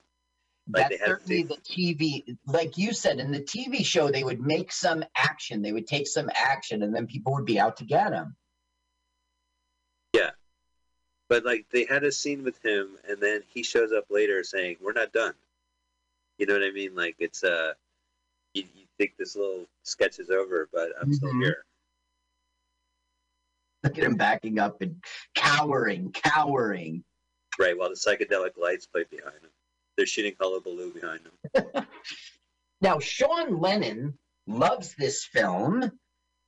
Like 0.70 0.90
That's 0.90 1.04
certainly 1.04 1.42
the 1.42 1.56
TV, 1.56 2.36
like 2.46 2.78
you 2.78 2.92
said, 2.92 3.18
in 3.18 3.32
the 3.32 3.40
TV 3.40 3.84
show, 3.84 4.10
they 4.10 4.22
would 4.22 4.40
make 4.40 4.70
some 4.70 5.04
action. 5.16 5.60
They 5.60 5.72
would 5.72 5.88
take 5.88 6.06
some 6.06 6.30
action, 6.34 6.82
and 6.82 6.94
then 6.94 7.06
people 7.06 7.32
would 7.34 7.46
be 7.46 7.58
out 7.58 7.78
to 7.78 7.84
get 7.84 8.10
them. 8.10 8.36
Yeah, 10.14 10.30
but 11.28 11.44
like 11.44 11.66
they 11.72 11.84
had 11.84 12.04
a 12.04 12.12
scene 12.12 12.44
with 12.44 12.64
him, 12.64 12.96
and 13.08 13.20
then 13.20 13.42
he 13.52 13.64
shows 13.64 13.90
up 13.92 14.04
later 14.08 14.44
saying, 14.44 14.76
"We're 14.80 14.92
not 14.92 15.12
done." 15.12 15.34
You 16.38 16.46
know 16.46 16.54
what 16.54 16.62
I 16.62 16.70
mean? 16.70 16.94
Like 16.94 17.16
it's 17.18 17.42
uh, 17.42 17.72
you, 18.54 18.62
you 18.74 18.84
think 18.98 19.16
this 19.18 19.34
little 19.34 19.66
sketch 19.82 20.20
is 20.20 20.30
over, 20.30 20.68
but 20.72 20.90
I'm 21.00 21.08
mm-hmm. 21.08 21.12
still 21.12 21.38
here. 21.40 21.64
Look 23.84 23.98
at 23.98 24.04
him 24.04 24.16
backing 24.16 24.58
up 24.58 24.80
and 24.80 25.02
cowering, 25.34 26.12
cowering. 26.12 27.04
Right, 27.58 27.76
while 27.76 27.90
the 27.90 27.96
psychedelic 27.96 28.56
lights 28.56 28.86
play 28.86 29.04
behind 29.10 29.36
him. 29.42 29.50
They're 29.96 30.06
shooting 30.06 30.34
hullabaloo 30.40 30.92
behind 30.92 31.20
him. 31.54 31.86
now, 32.80 32.98
Sean 32.98 33.60
Lennon 33.60 34.18
loves 34.46 34.94
this 34.94 35.24
film. 35.24 35.90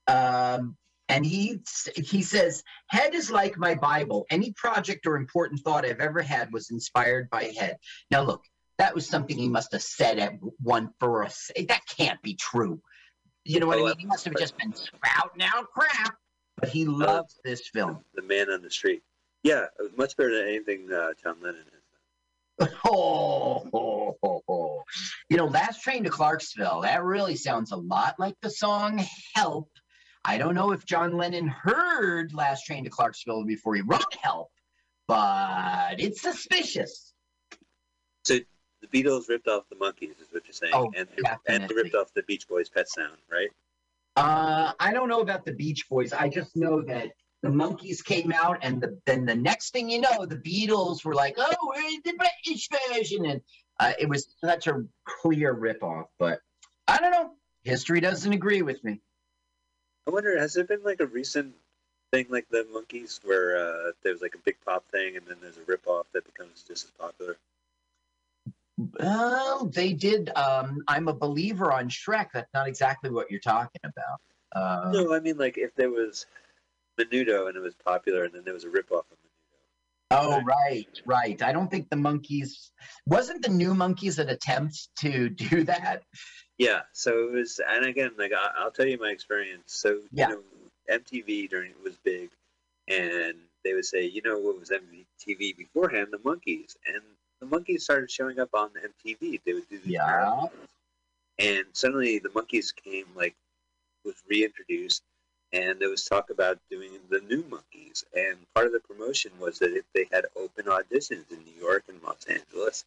Um, 0.07 0.77
and 1.09 1.25
he 1.25 1.61
he 1.97 2.23
says, 2.23 2.63
"Head 2.89 3.15
is 3.15 3.31
like 3.31 3.59
my 3.59 3.75
Bible. 3.75 4.27
Any 4.31 4.53
project 4.53 5.07
or 5.07 5.17
important 5.17 5.61
thought 5.61 5.85
I've 5.85 6.01
ever 6.01 6.23
had 6.23 6.53
was 6.53 6.71
inspired 6.71 7.29
by 7.29 7.53
Head." 7.59 7.77
Now, 8.11 8.23
look, 8.23 8.43
that 8.79 8.95
was 8.95 9.07
something 9.07 9.37
he 9.37 9.49
must 9.49 9.73
have 9.73 9.83
said 9.83 10.19
at 10.19 10.33
one 10.63 10.91
for 11.01 11.25
us. 11.25 11.51
That 11.69 11.83
can't 11.97 12.21
be 12.23 12.35
true. 12.35 12.81
You 13.45 13.61
know 13.61 13.67
what 13.67 13.79
oh, 13.79 13.85
I 13.85 13.89
mean? 13.91 13.99
He 13.99 14.07
must 14.07 14.25
have 14.25 14.37
just 14.37 14.57
been 14.57 14.75
spouting 14.75 15.43
out 15.43 15.67
crap. 15.71 16.17
But 16.57 16.69
he 16.69 16.85
loves 16.85 17.35
uh, 17.35 17.43
this 17.45 17.69
film. 17.69 18.05
The 18.15 18.23
Man 18.23 18.51
on 18.51 18.63
the 18.63 18.71
Street. 18.71 19.03
Yeah, 19.43 19.67
much 19.97 20.17
better 20.17 20.35
than 20.37 20.49
anything 20.49 20.91
uh, 20.93 21.11
John 21.23 21.37
Lennon 21.43 21.65
has. 21.71 22.69
Oh, 22.85 23.69
oh, 23.75 24.17
oh, 24.23 24.43
oh, 24.49 24.83
you 25.29 25.37
know, 25.37 25.47
Last 25.47 25.83
Train 25.83 26.05
to 26.05 26.11
Clarksville. 26.11 26.83
That 26.83 27.03
really 27.03 27.35
sounds 27.35 27.73
a 27.73 27.77
lot 27.77 28.15
like 28.19 28.37
the 28.41 28.51
song 28.51 29.05
"Help." 29.35 29.69
I 30.25 30.39
don't 30.39 30.55
know 30.55 30.71
if 30.71 30.87
John 30.87 31.17
Lennon 31.17 31.49
heard 31.49 32.33
Last 32.33 32.65
Train 32.65 32.85
to 32.85 32.91
Clarksville 32.91 33.45
before 33.45 33.75
he 33.75 33.83
wrote 33.83 34.15
"Help," 34.23 34.51
but 35.09 35.97
it's 35.99 36.23
suspicious. 36.23 37.13
So 38.25 38.39
the 38.81 38.87
Beatles 38.87 39.29
ripped 39.29 39.49
off 39.49 39.65
the 39.69 39.77
Monkees, 39.77 40.21
is 40.21 40.29
what 40.31 40.45
you're 40.47 40.53
saying, 40.53 40.73
oh, 40.75 40.93
and, 40.97 41.09
and 41.49 41.69
they 41.69 41.75
ripped 41.75 41.95
off 41.95 42.15
the 42.15 42.23
Beach 42.23 42.47
Boys' 42.49 42.69
Pet 42.69 42.89
Sound, 42.89 43.19
right? 43.31 43.51
Uh, 44.17 44.73
I 44.79 44.93
don't 44.93 45.09
know 45.09 45.21
about 45.21 45.45
the 45.45 45.53
Beach 45.53 45.89
Boys. 45.89 46.13
I 46.13 46.29
just 46.29 46.57
know 46.57 46.83
that 46.83 47.13
the 47.43 47.49
Monkees 47.49 48.03
came 48.03 48.33
out, 48.33 48.59
and 48.63 48.81
the, 48.81 48.99
then 49.07 49.27
the 49.27 49.35
next 49.35 49.73
thing 49.73 49.91
you 49.91 50.01
know, 50.01 50.25
the 50.25 50.37
Beatles 50.37 51.05
were 51.05 51.15
like, 51.15 51.35
"Oh, 51.37 51.55
we're 51.67 52.01
the 52.05 52.17
British 52.17 52.69
version," 52.91 53.27
and 53.27 53.41
uh, 53.81 53.93
it 53.99 54.09
was 54.09 54.35
such 54.43 54.67
a 54.67 54.85
clear 55.05 55.55
ripoff. 55.55 56.07
But 56.19 56.41
I 56.87 56.99
don't 56.99 57.11
know. 57.11 57.33
History 57.65 58.01
doesn't 58.01 58.33
agree 58.33 58.63
with 58.63 58.83
me. 58.85 59.01
I 60.07 60.11
wonder, 60.11 60.39
has 60.39 60.55
there 60.55 60.65
been 60.65 60.83
like 60.85 61.01
a 61.01 61.07
recent 61.07 61.55
thing 62.13 62.27
like 62.29 62.47
the 62.51 62.67
Monkees 62.73 63.21
where 63.25 63.57
uh, 63.57 63.93
there 64.03 64.13
was 64.13 64.23
like 64.23 64.35
a 64.35 64.45
big 64.45 64.57
pop 64.65 64.87
thing, 64.91 65.17
and 65.17 65.27
then 65.27 65.37
there's 65.43 65.57
a 65.57 65.61
ripoff 65.61 66.05
that 66.13 66.25
becomes 66.25 66.63
just 66.63 66.85
as 66.85 66.91
popular? 66.93 67.37
Well, 68.77 69.67
they 69.67 69.93
did. 69.93 70.31
Um, 70.37 70.83
I'm 70.89 71.09
a 71.09 71.15
believer 71.15 71.73
on 71.73 71.89
Shrek. 71.89 72.29
That's 72.35 72.53
not 72.53 72.67
exactly 72.67 73.11
what 73.11 73.31
you're 73.31 73.41
talking 73.41 73.81
about. 73.85 74.21
Uh, 74.55 74.91
no, 74.93 75.15
I 75.15 75.21
mean 75.21 75.37
like 75.37 75.59
if 75.59 75.75
there 75.75 75.91
was 75.91 76.27
Menudo 76.99 77.49
and 77.49 77.57
it 77.57 77.61
was 77.61 77.75
popular, 77.75 78.25
and 78.25 78.35
then 78.35 78.43
there 78.45 78.55
was 78.55 78.65
a 78.65 78.69
ripoff 78.69 79.05
of 79.11 79.19
Menudo. 79.19 79.25
Oh 80.11 80.43
right, 80.43 81.01
right. 81.07 81.41
I 81.43 81.53
don't 81.53 81.71
think 81.71 81.89
the 81.89 81.97
Monkees 81.97 82.71
wasn't 83.07 83.43
the 83.43 83.51
new 83.51 83.75
Monkees 83.75 84.19
an 84.19 84.29
attempt 84.29 84.89
to 85.01 85.29
do 85.29 85.65
that. 85.65 86.03
Yeah. 86.59 86.83
So 86.93 87.29
it 87.29 87.33
was, 87.33 87.61
and 87.67 87.85
again, 87.85 88.13
like 88.19 88.33
I, 88.33 88.65
will 88.65 88.71
tell 88.71 88.87
you 88.87 88.99
my 88.99 89.11
experience. 89.11 89.65
So 89.67 90.01
yeah. 90.13 90.29
you 90.29 90.35
know, 90.35 90.99
MTV 90.99 91.49
during 91.49 91.71
it 91.71 91.83
was 91.83 91.97
big, 92.05 92.31
and 92.89 93.35
they 93.65 93.73
would 93.73 93.87
say, 93.87 94.05
you 94.05 94.23
know, 94.23 94.39
what 94.39 94.61
was 94.61 94.71
MTV 94.71 95.57
beforehand? 95.57 96.09
The 96.11 96.19
Monkees, 96.19 96.77
and 96.87 97.03
the 97.45 97.57
Monkees 97.57 97.83
started 97.83 98.11
showing 98.11 98.39
up 98.39 98.51
on 98.55 98.71
MTV. 98.71 99.41
They 99.45 99.53
would 99.53 99.69
do 99.69 99.79
these 99.79 99.95
yeah. 99.95 100.07
Marathons. 100.07 100.51
And 101.39 101.65
suddenly 101.73 102.19
the 102.19 102.29
Monkees 102.31 102.75
came 102.75 103.07
like 103.17 103.35
was 104.05 104.15
reintroduced 104.29 105.03
and 105.53 105.79
there 105.81 105.89
was 105.89 106.05
talk 106.05 106.31
about 106.31 106.59
doing 106.71 106.91
the 107.11 107.21
new 107.21 107.43
Monkees. 107.45 108.05
And 108.15 108.37
part 108.55 108.67
of 108.67 108.73
the 108.73 108.81
promotion 108.81 109.31
was 109.39 109.59
that 109.61 109.77
if 109.77 109.85
they 109.95 110.07
had 110.13 110.27
open 110.37 110.67
auditions 110.67 111.31
in 111.31 111.39
New 111.45 111.61
York 111.61 111.85
and 111.89 112.01
Los 112.03 112.25
Angeles, 112.27 112.85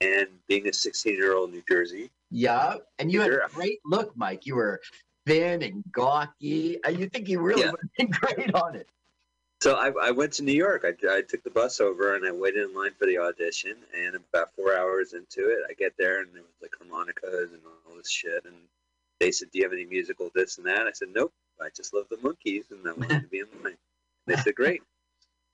and 0.00 0.26
being 0.48 0.68
a 0.68 0.72
16 0.72 1.14
year 1.14 1.34
old 1.34 1.52
New 1.52 1.62
Jersey. 1.68 2.10
Yeah, 2.30 2.76
and 2.98 3.12
you 3.12 3.20
had 3.20 3.30
a 3.30 3.40
great 3.52 3.78
look, 3.84 4.16
Mike. 4.16 4.44
You 4.44 4.56
were 4.56 4.80
thin 5.26 5.62
and 5.62 5.84
gawky. 5.92 6.82
Uh, 6.84 6.90
you 6.90 7.08
think 7.08 7.28
you 7.28 7.40
really 7.40 7.62
yeah. 7.62 7.70
would 7.70 7.80
have 7.80 7.92
been 7.96 8.10
great 8.20 8.54
on 8.54 8.74
it. 8.74 8.88
So 9.64 9.76
I, 9.76 9.90
I 10.08 10.10
went 10.10 10.34
to 10.34 10.42
New 10.42 10.52
York. 10.52 10.84
I, 10.84 10.90
I 11.10 11.22
took 11.22 11.42
the 11.42 11.48
bus 11.48 11.80
over 11.80 12.16
and 12.16 12.26
I 12.26 12.32
waited 12.32 12.68
in 12.68 12.74
line 12.74 12.90
for 12.98 13.06
the 13.06 13.16
audition. 13.16 13.76
And 13.98 14.14
about 14.14 14.54
four 14.54 14.76
hours 14.76 15.14
into 15.14 15.48
it, 15.48 15.60
I 15.66 15.72
get 15.72 15.94
there 15.96 16.20
and 16.20 16.28
there 16.34 16.42
was 16.42 16.52
like 16.60 16.72
harmonicas 16.78 17.50
and 17.50 17.62
all 17.88 17.96
this 17.96 18.10
shit. 18.10 18.44
And 18.44 18.54
they 19.20 19.30
said, 19.30 19.48
"Do 19.50 19.58
you 19.58 19.64
have 19.64 19.72
any 19.72 19.86
musical 19.86 20.30
this 20.34 20.58
and 20.58 20.66
that?" 20.66 20.86
I 20.86 20.92
said, 20.92 21.08
"Nope. 21.14 21.32
I 21.62 21.70
just 21.74 21.94
love 21.94 22.04
the 22.10 22.16
Monkees 22.16 22.72
and 22.72 22.86
I 22.86 22.92
wanted 22.92 23.22
to 23.22 23.28
be 23.28 23.38
in 23.38 23.46
line." 23.62 23.78
And 24.26 24.36
they 24.36 24.36
said, 24.36 24.54
"Great. 24.54 24.82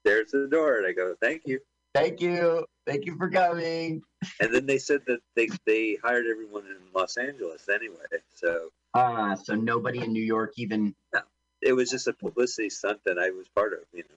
There's 0.05 0.33
the 0.33 0.49
door." 0.49 0.79
And 0.79 0.89
I 0.89 0.91
go, 0.91 1.15
"Thank 1.21 1.47
you." 1.47 1.61
Thank 1.95 2.21
you. 2.21 2.67
Thank 2.89 3.07
you 3.07 3.17
for 3.17 3.31
coming. 3.31 4.03
And 4.41 4.53
then 4.53 4.67
they 4.67 4.79
said 4.79 5.03
that 5.07 5.21
they 5.37 5.51
they 5.67 5.99
hired 6.03 6.27
everyone 6.27 6.65
in 6.67 6.79
Los 6.93 7.17
Angeles 7.17 7.69
anyway. 7.69 8.19
So 8.35 8.71
ah, 8.95 9.31
uh, 9.31 9.37
so 9.37 9.55
nobody 9.55 10.03
in 10.03 10.13
New 10.13 10.25
York 10.25 10.55
even. 10.57 10.97
No 11.15 11.21
it 11.63 11.73
was 11.73 11.91
just 11.91 12.07
a 12.07 12.13
publicity 12.13 12.71
stunt 12.71 13.01
that 13.05 13.19
I 13.19 13.31
was 13.31 13.49
part 13.49 13.73
of, 13.73 13.81
you 13.93 14.03
know. 14.03 14.17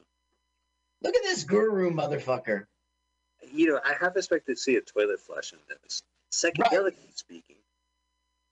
Look 1.03 1.15
at 1.15 1.23
this 1.23 1.43
guru 1.43 1.91
motherfucker. 1.91 2.65
You 3.51 3.67
know, 3.67 3.79
I 3.83 3.95
half 3.99 4.15
expected 4.15 4.55
to 4.55 4.61
see 4.61 4.75
a 4.77 4.81
toilet 4.81 5.19
flush 5.19 5.51
in 5.51 5.59
this. 5.83 6.01
Psychedelically 6.31 6.83
right. 6.85 7.17
speaking, 7.17 7.57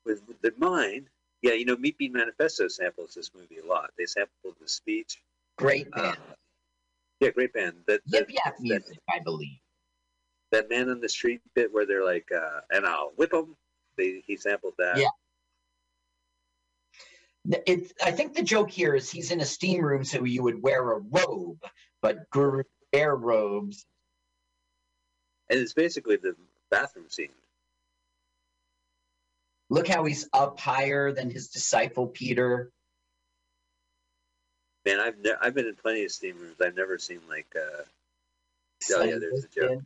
with, 0.06 0.22
with 0.28 0.42
the 0.42 0.54
mind, 0.58 1.08
yeah, 1.42 1.54
you 1.54 1.66
know, 1.66 1.76
Meat 1.78 1.98
Beat 1.98 2.14
Manifesto 2.14 2.68
samples 2.68 3.14
this 3.16 3.32
movie 3.34 3.58
a 3.64 3.68
lot. 3.68 3.90
They 3.98 4.06
sampled 4.06 4.56
the 4.62 4.68
speech. 4.68 5.22
Great 5.58 5.88
uh, 5.94 6.02
band. 6.02 6.18
Uh, 6.18 6.34
yeah, 7.20 7.30
great 7.30 7.54
band. 7.54 7.76
That, 7.88 8.02
Yip 8.06 8.30
Yap 8.30 8.56
music, 8.60 8.98
I 9.10 9.20
believe. 9.20 9.60
That 10.52 10.70
man 10.70 10.90
on 10.90 11.00
the 11.00 11.10
street 11.10 11.42
bit 11.56 11.74
where 11.74 11.86
they're 11.86 12.06
like, 12.06 12.30
uh, 12.36 12.62
and 12.72 12.86
I'll 12.86 13.14
whip 13.16 13.34
him. 13.34 13.56
They, 13.98 14.22
he 14.28 14.36
sampled 14.38 14.74
that. 14.78 14.98
Yeah. 14.98 15.08
It, 17.50 17.92
I 18.04 18.12
think 18.12 18.36
the 18.36 18.44
joke 18.44 18.70
here 18.70 18.94
is 18.94 19.10
he's 19.10 19.32
in 19.32 19.42
a 19.42 19.46
steam 19.46 19.84
room, 19.84 20.04
so 20.04 20.24
you 20.24 20.44
would 20.44 20.62
wear 20.62 20.92
a 20.92 21.00
robe, 21.00 21.64
but 22.02 22.30
guru 22.30 22.64
wear 22.94 23.16
robes. 23.16 23.86
And 25.50 25.60
it's 25.60 25.74
basically 25.74 26.18
the 26.18 26.36
bathroom 26.70 27.10
scene. 27.10 27.30
Look 29.70 29.88
how 29.88 30.04
he's 30.04 30.30
up 30.34 30.60
higher 30.60 31.12
than 31.12 31.30
his 31.30 31.48
disciple 31.48 32.08
Peter. 32.08 32.72
Man, 34.86 35.00
I've 35.00 35.18
ne- 35.18 35.36
I've 35.42 35.54
been 35.54 35.68
in 35.68 35.76
plenty 35.76 36.04
of 36.04 36.12
steam 36.12 36.38
rooms. 36.38 36.56
I've 36.62 36.76
never 36.76 36.98
seen 36.98 37.22
like. 37.30 37.48
Uh... 37.56 37.84
Oh 38.94 39.04
yeah, 39.04 39.18
there's 39.18 39.46
a 39.46 39.48
joke. 39.48 39.84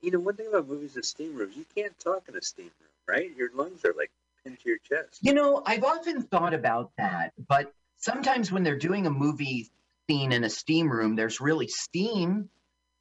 You 0.00 0.10
know, 0.10 0.20
one 0.20 0.36
thing 0.36 0.48
about 0.48 0.68
movies 0.68 0.94
and 0.96 1.04
steam 1.04 1.34
rooms, 1.34 1.56
you 1.56 1.66
can't 1.74 1.98
talk 1.98 2.28
in 2.28 2.36
a 2.36 2.42
steam 2.42 2.70
room, 2.80 2.90
right? 3.16 3.34
Your 3.36 3.50
lungs 3.54 3.84
are 3.84 3.94
like 3.96 4.10
into 4.48 4.68
your 4.68 4.78
chest. 4.78 5.18
You 5.22 5.34
know, 5.34 5.62
I've 5.64 5.84
often 5.84 6.22
thought 6.22 6.54
about 6.54 6.90
that, 6.98 7.32
but 7.48 7.72
sometimes 7.96 8.50
when 8.50 8.62
they're 8.62 8.78
doing 8.78 9.06
a 9.06 9.10
movie 9.10 9.70
scene 10.08 10.32
in 10.32 10.44
a 10.44 10.50
steam 10.50 10.90
room, 10.90 11.16
there's 11.16 11.40
really 11.40 11.68
steam. 11.68 12.48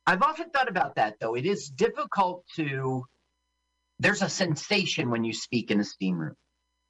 I've 0.06 0.22
often 0.22 0.49
thought 0.49 0.69
about 0.69 0.95
that 0.95 1.19
though. 1.19 1.36
It 1.36 1.45
is 1.45 1.69
difficult 1.69 2.45
to 2.56 3.06
there's 3.99 4.22
a 4.22 4.30
sensation 4.30 5.10
when 5.10 5.24
you 5.24 5.34
speak 5.34 5.72
in 5.72 5.80
a 5.80 5.84
steam 5.84 6.19
room. 6.19 6.36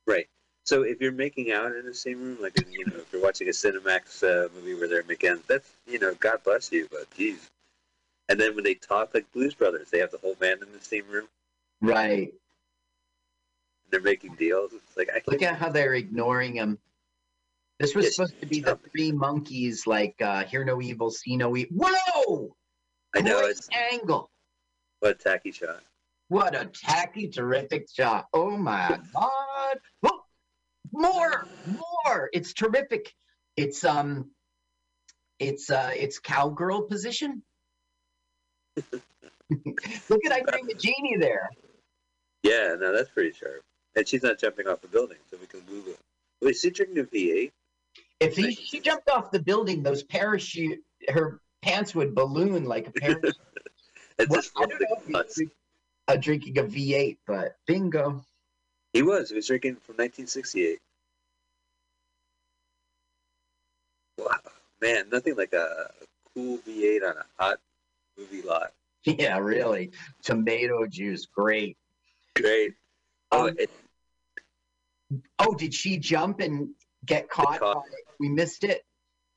Right. 0.06 0.28
So 0.66 0.82
if 0.82 1.00
you're 1.00 1.14
making 1.14 1.52
out 1.52 1.74
in 1.74 1.88
a 1.88 1.94
steam 1.94 2.22
room, 2.22 2.38
like 2.42 2.58
you 2.72 2.86
know, 2.86 2.98
if 2.98 3.14
you're 3.14 3.22
watching 3.22 3.48
a 3.48 3.52
Cinemax 3.52 4.24
uh, 4.24 4.50
movie 4.54 4.76
where 4.76 4.88
they're 4.88 5.04
making, 5.08 5.40
that's 5.48 5.70
you 5.88 6.00
know, 6.00 6.14
God 6.16 6.44
bless 6.44 6.72
you, 6.72 6.88
but 6.92 7.10
geez. 7.16 7.50
And 8.30 8.40
then 8.40 8.56
when 8.56 8.66
they 8.66 8.74
talk 8.74 9.14
like 9.14 9.32
Blues 9.32 9.54
Brothers, 9.54 9.90
they 9.90 10.00
have 10.00 10.12
the 10.12 10.18
whole 10.18 10.36
band 10.36 10.62
in 10.62 10.72
the 10.74 10.82
steam 10.82 11.06
room. 11.10 11.28
Right. 11.82 12.34
They're 13.90 14.02
making 14.02 14.36
deals. 14.36 14.74
It's 14.74 14.98
like 14.98 15.10
I 15.14 15.22
look 15.28 15.42
at 15.42 15.58
how 15.58 15.70
they're 15.70 15.94
ignoring 15.94 16.56
him. 16.56 16.78
This 17.80 17.94
was 17.94 18.16
supposed 18.16 18.40
to 18.42 18.48
be 18.48 18.60
the 18.60 18.78
three 18.92 19.12
monkeys, 19.12 19.86
like 19.86 20.16
uh, 20.22 20.44
hear 20.46 20.66
no 20.66 20.82
evil, 20.82 21.12
see 21.12 21.38
no 21.38 21.56
evil. 21.56 21.78
Whoa! 21.78 22.56
I 23.16 23.22
know 23.22 23.40
Great 23.40 23.52
it's 23.52 23.70
angle. 23.92 24.32
what 25.00 25.12
a 25.12 25.16
tacky 25.16 25.52
shot. 25.52 25.84
What 26.30 26.56
a 26.56 26.66
tacky, 26.66 27.30
terrific 27.30 27.88
shot. 27.94 28.26
Oh 28.34 28.58
my 28.58 29.00
God. 29.14 29.78
Whoa. 30.02 30.20
More, 30.92 31.46
more. 31.68 32.30
It's 32.34 32.54
terrific. 32.54 33.14
It's 33.56 33.84
um 33.86 34.32
it's 35.40 35.70
uh 35.70 35.92
it's 35.96 36.20
cowgirl 36.20 36.84
position. 36.84 37.44
Look 40.10 40.26
at 40.26 40.32
Irene 40.32 40.78
Genie 40.78 41.18
there. 41.18 41.50
Yeah, 42.44 42.76
no, 42.80 42.96
that's 42.96 43.10
pretty 43.10 43.32
sharp. 43.32 43.62
And 43.98 44.08
she's 44.08 44.22
not 44.22 44.38
jumping 44.38 44.68
off 44.68 44.80
the 44.82 44.88
building, 44.88 45.18
so 45.30 45.38
we 45.42 45.48
can 45.48 45.62
move 45.70 45.88
it. 45.88 45.98
Wait, 46.42 46.52
is 46.52 46.62
she 46.62 46.70
drinking 46.70 47.00
a 47.00 47.04
V8? 47.04 47.52
If 48.20 48.38
he, 48.38 48.54
she 48.54 48.80
jumped 48.80 49.10
off 49.10 49.32
the 49.32 49.42
building, 49.42 49.82
those 49.82 50.04
parachute 50.04 50.80
her 51.10 51.40
pants 51.64 51.96
would 51.96 52.14
balloon 52.14 52.66
like 52.66 52.88
a 52.88 52.92
parachute. 53.00 53.36
it's 54.20 54.30
well, 54.30 54.42
just 54.42 54.52
I 54.56 54.66
don't 54.68 54.80
know 55.10 55.22
if 55.28 55.50
uh, 56.08 56.16
drinking 56.16 56.60
a 56.60 56.64
V8, 56.64 57.18
but 57.26 57.58
bingo. 57.66 58.24
He 58.94 59.02
was. 59.02 59.30
He 59.30 59.36
was 59.36 59.48
drinking 59.48 59.78
from 59.78 59.96
1968. 59.96 60.80
Wow, 64.20 64.38
man, 64.80 65.10
nothing 65.12 65.36
like 65.36 65.54
a, 65.54 65.92
cool 66.36 66.60
V8 66.60 67.04
on 67.04 67.16
a 67.18 67.44
hot 67.44 67.60
movie 68.18 68.42
lot. 68.42 68.72
Yeah, 69.06 69.38
really. 69.38 69.92
Tomato 70.22 70.86
juice, 70.86 71.28
great. 71.28 71.78
Great. 72.36 72.74
Oh, 73.32 73.48
Um, 73.48 73.56
it, 73.58 73.70
Oh, 75.40 75.54
did 75.54 75.74
she 75.74 75.98
jump 75.98 76.40
and 76.40 76.70
get 77.06 77.30
caught? 77.30 77.60
caught. 77.60 77.84
We 78.20 78.30
missed 78.30 78.64
it. 78.64 78.84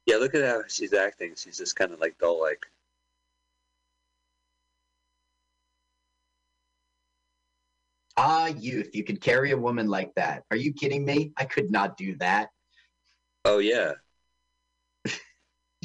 yeah, 0.07 0.17
look 0.17 0.35
at 0.35 0.45
how 0.45 0.63
she's 0.69 0.93
acting. 0.93 1.35
She's 1.37 1.59
just 1.59 1.77
kind 1.77 1.93
of 1.93 2.01
like 2.01 2.19
doll 2.19 2.41
like. 2.41 2.67
Ah, 8.17 8.49
youth, 8.49 8.95
you 8.95 9.05
could 9.05 9.21
carry 9.21 9.53
a 9.53 9.57
woman 9.57 9.89
like 9.89 10.15
that. 10.17 10.45
Are 10.51 10.57
you 10.57 10.75
kidding 10.75 11.05
me? 11.05 11.33
I 11.39 11.45
could 11.47 11.71
not 11.71 11.97
do 11.97 12.17
that. 12.17 12.51
Oh, 13.47 13.59
yeah. 13.59 13.93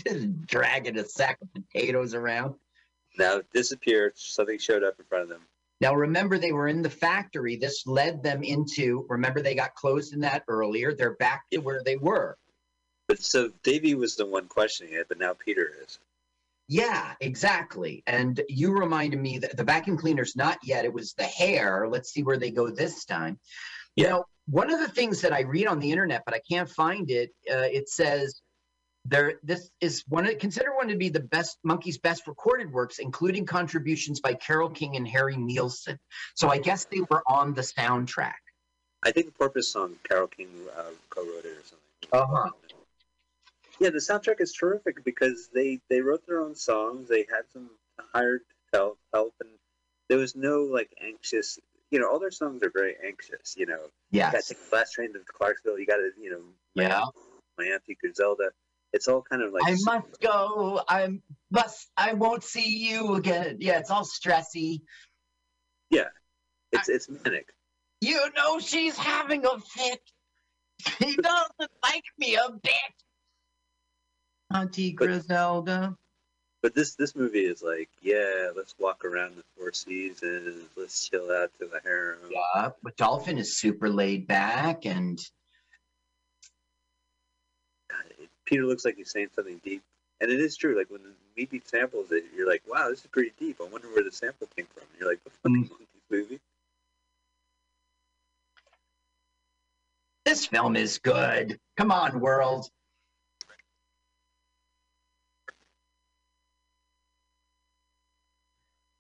Just 0.06 0.42
dragging 0.46 0.98
a 0.98 1.06
sack 1.06 1.38
of 1.42 1.48
potatoes 1.54 2.14
around. 2.14 2.56
Now 3.18 3.42
disappeared. 3.54 4.14
Something 4.18 4.60
showed 4.60 4.84
up 4.84 4.96
in 5.00 5.06
front 5.06 5.24
of 5.24 5.30
them. 5.30 5.48
Now, 5.82 5.94
remember, 5.94 6.38
they 6.38 6.52
were 6.52 6.68
in 6.68 6.82
the 6.82 6.90
factory. 6.90 7.58
This 7.58 7.86
led 7.86 8.24
them 8.24 8.44
into, 8.44 9.06
remember, 9.10 9.42
they 9.42 9.56
got 9.56 9.76
closed 9.76 10.14
in 10.14 10.22
that 10.22 10.44
earlier. 10.48 10.94
They're 10.94 11.16
back 11.16 11.44
to 11.52 11.58
where 11.58 11.84
they 11.84 11.98
were. 11.98 12.38
But 13.08 13.22
so 13.22 13.52
Davy 13.64 13.94
was 13.94 14.16
the 14.16 14.26
one 14.26 14.48
questioning 14.48 14.94
it, 14.94 15.08
but 15.10 15.20
now 15.20 15.34
Peter 15.34 15.70
is. 15.84 16.00
Yeah, 16.68 17.14
exactly. 17.20 18.04
And 18.08 18.42
you 18.50 18.72
reminded 18.72 19.20
me 19.20 19.38
that 19.40 19.56
the 19.56 19.64
vacuum 19.64 19.98
cleaner's 19.98 20.36
not 20.36 20.58
yet. 20.64 20.86
It 20.86 20.94
was 20.94 21.14
the 21.14 21.24
hair. 21.24 21.88
Let's 21.88 22.12
see 22.12 22.24
where 22.24 22.38
they 22.38 22.50
go 22.50 22.70
this 22.72 23.06
time. 23.06 23.38
You 23.96 24.10
know, 24.10 24.26
one 24.48 24.72
of 24.72 24.80
the 24.80 24.88
things 24.88 25.22
that 25.22 25.34
I 25.34 25.42
read 25.42 25.68
on 25.68 25.80
the 25.80 25.92
internet, 25.92 26.24
but 26.26 26.34
I 26.34 26.40
can't 26.50 26.70
find 26.70 27.10
it, 27.12 27.30
uh, 27.52 27.70
it 27.72 27.90
says 27.90 28.42
there 29.06 29.36
this 29.44 29.70
is 29.80 30.04
one 30.08 30.28
of 30.28 30.38
considered 30.40 30.74
one 30.76 30.88
to 30.88 30.96
be 30.96 31.10
the 31.10 31.20
best 31.20 31.58
Monkees' 31.66 32.02
best 32.02 32.28
recorded 32.28 32.72
works, 32.72 33.00
including 33.00 33.46
contributions 33.46 34.20
by 34.20 34.34
Carole 34.34 34.70
King 34.70 34.96
and 34.96 35.08
Harry 35.08 35.38
Nilsson. 35.38 36.00
So 36.36 36.50
I 36.50 36.58
guess 36.58 36.86
they 36.86 37.02
were 37.10 37.24
on 37.28 37.54
the 37.54 37.62
soundtrack. 37.62 38.34
I 39.04 39.12
think 39.12 39.28
the 39.28 39.32
Porpoise 39.34 39.72
song, 39.72 39.96
Carole 40.08 40.28
King 40.28 40.50
uh, 40.76 40.84
co-wrote 41.10 41.46
it 41.46 41.58
or 41.58 41.64
something. 41.64 41.80
Uh-huh. 42.12 42.50
Yeah, 43.80 43.90
the 43.92 44.00
soundtrack 44.00 44.42
is 44.42 44.54
terrific 44.54 45.04
because 45.04 45.50
they 45.54 45.80
they 45.90 46.02
wrote 46.02 46.26
their 46.26 46.42
own 46.42 46.56
songs. 46.56 47.08
They 47.08 47.26
had 47.30 47.44
some 47.54 47.70
hired 48.14 48.42
help, 48.74 48.98
help, 49.14 49.34
and 49.40 49.50
there 50.10 50.18
was 50.18 50.36
no 50.36 50.64
like 50.64 50.90
anxious. 51.02 51.60
You 51.92 52.00
know, 52.00 52.10
all 52.10 52.20
their 52.20 52.32
songs 52.32 52.64
are 52.64 52.72
very 52.74 52.96
anxious. 53.06 53.56
You 53.56 53.68
know, 53.68 53.80
yeah. 54.10 54.32
got 54.32 54.44
to 54.44 54.54
take 54.56 54.70
the 54.70 54.76
last 54.76 54.94
train 54.94 55.14
to 55.14 55.20
Clarksville. 55.20 55.78
You 55.78 55.86
got 55.86 55.98
to, 55.98 56.10
you 56.20 56.32
know, 56.32 56.42
Yeah. 56.74 57.04
my 57.60 57.66
auntie 57.66 57.98
Griselda. 58.00 58.50
It's 58.96 59.10
all 59.10 59.22
kind 59.30 59.42
of 59.44 59.52
like 59.52 59.64
I 59.66 59.76
must 59.84 60.22
go. 60.22 60.82
I 60.88 61.20
must. 61.52 61.90
I 61.98 62.14
won't 62.14 62.46
see 62.46 62.78
you 62.88 63.16
again. 63.16 63.58
Yeah, 63.60 63.78
it's 63.80 63.92
all 63.92 64.06
stressy. 64.06 64.84
Yeah, 65.90 66.06
it's 66.72 66.88
it's 66.88 67.10
manic. 67.10 67.50
You 68.00 68.22
know 68.38 68.60
she's 68.60 68.98
having 68.98 69.46
a 69.46 69.60
fit. 69.60 70.00
She 70.80 71.16
doesn't 71.18 71.72
like 71.84 72.04
me 72.18 72.36
a 72.38 72.52
bit. 72.52 72.94
Auntie 74.54 74.96
But- 74.98 75.08
Griselda. 75.08 75.98
But 76.62 76.74
this 76.74 76.96
this 76.96 77.16
movie 77.18 77.46
is 77.46 77.62
like, 77.62 77.90
yeah, 78.02 78.52
let's 78.56 78.76
walk 78.80 79.04
around 79.04 79.36
the 79.36 79.44
Four 79.58 79.74
Seasons. 79.74 80.70
Let's 80.78 81.08
chill 81.10 81.30
out 81.32 81.52
to 81.60 81.68
the 81.68 81.80
harem. 81.84 82.20
Yeah, 82.32 82.70
but 82.82 82.96
Dolphin 82.96 83.38
is 83.38 83.58
super 83.58 83.90
laid 83.90 84.26
back 84.26 84.86
and 84.86 85.20
God, 87.90 88.06
it- 88.20 88.30
Peter 88.46 88.66
looks 88.66 88.86
like 88.86 88.96
he's 88.96 89.12
saying 89.12 89.30
something 89.36 89.60
deep, 89.64 89.82
and 90.22 90.32
it 90.32 90.40
is 90.40 90.56
true. 90.56 90.78
Like 90.78 90.90
when 90.90 91.02
the 91.04 91.14
Meepy 91.42 91.66
samples 91.68 92.12
it, 92.12 92.24
you're 92.36 92.48
like, 92.48 92.64
wow, 92.68 92.90
this 92.90 93.00
is 93.02 93.08
pretty 93.08 93.34
deep. 93.40 93.58
I 93.62 93.66
wonder 93.68 93.88
where 93.90 94.04
the 94.04 94.12
sample 94.12 94.48
came 94.56 94.68
from. 94.74 94.84
And 94.92 95.00
you're 95.00 95.10
like, 95.10 95.24
the 95.24 95.30
fucking 95.32 95.66
Mm. 95.66 95.70
Monkees 95.70 96.02
movie. 96.10 96.40
this 100.26 100.46
film 100.48 100.76
is 100.76 100.98
good. 100.98 101.60
Come 101.78 101.92
on, 101.92 102.20
world. 102.20 102.68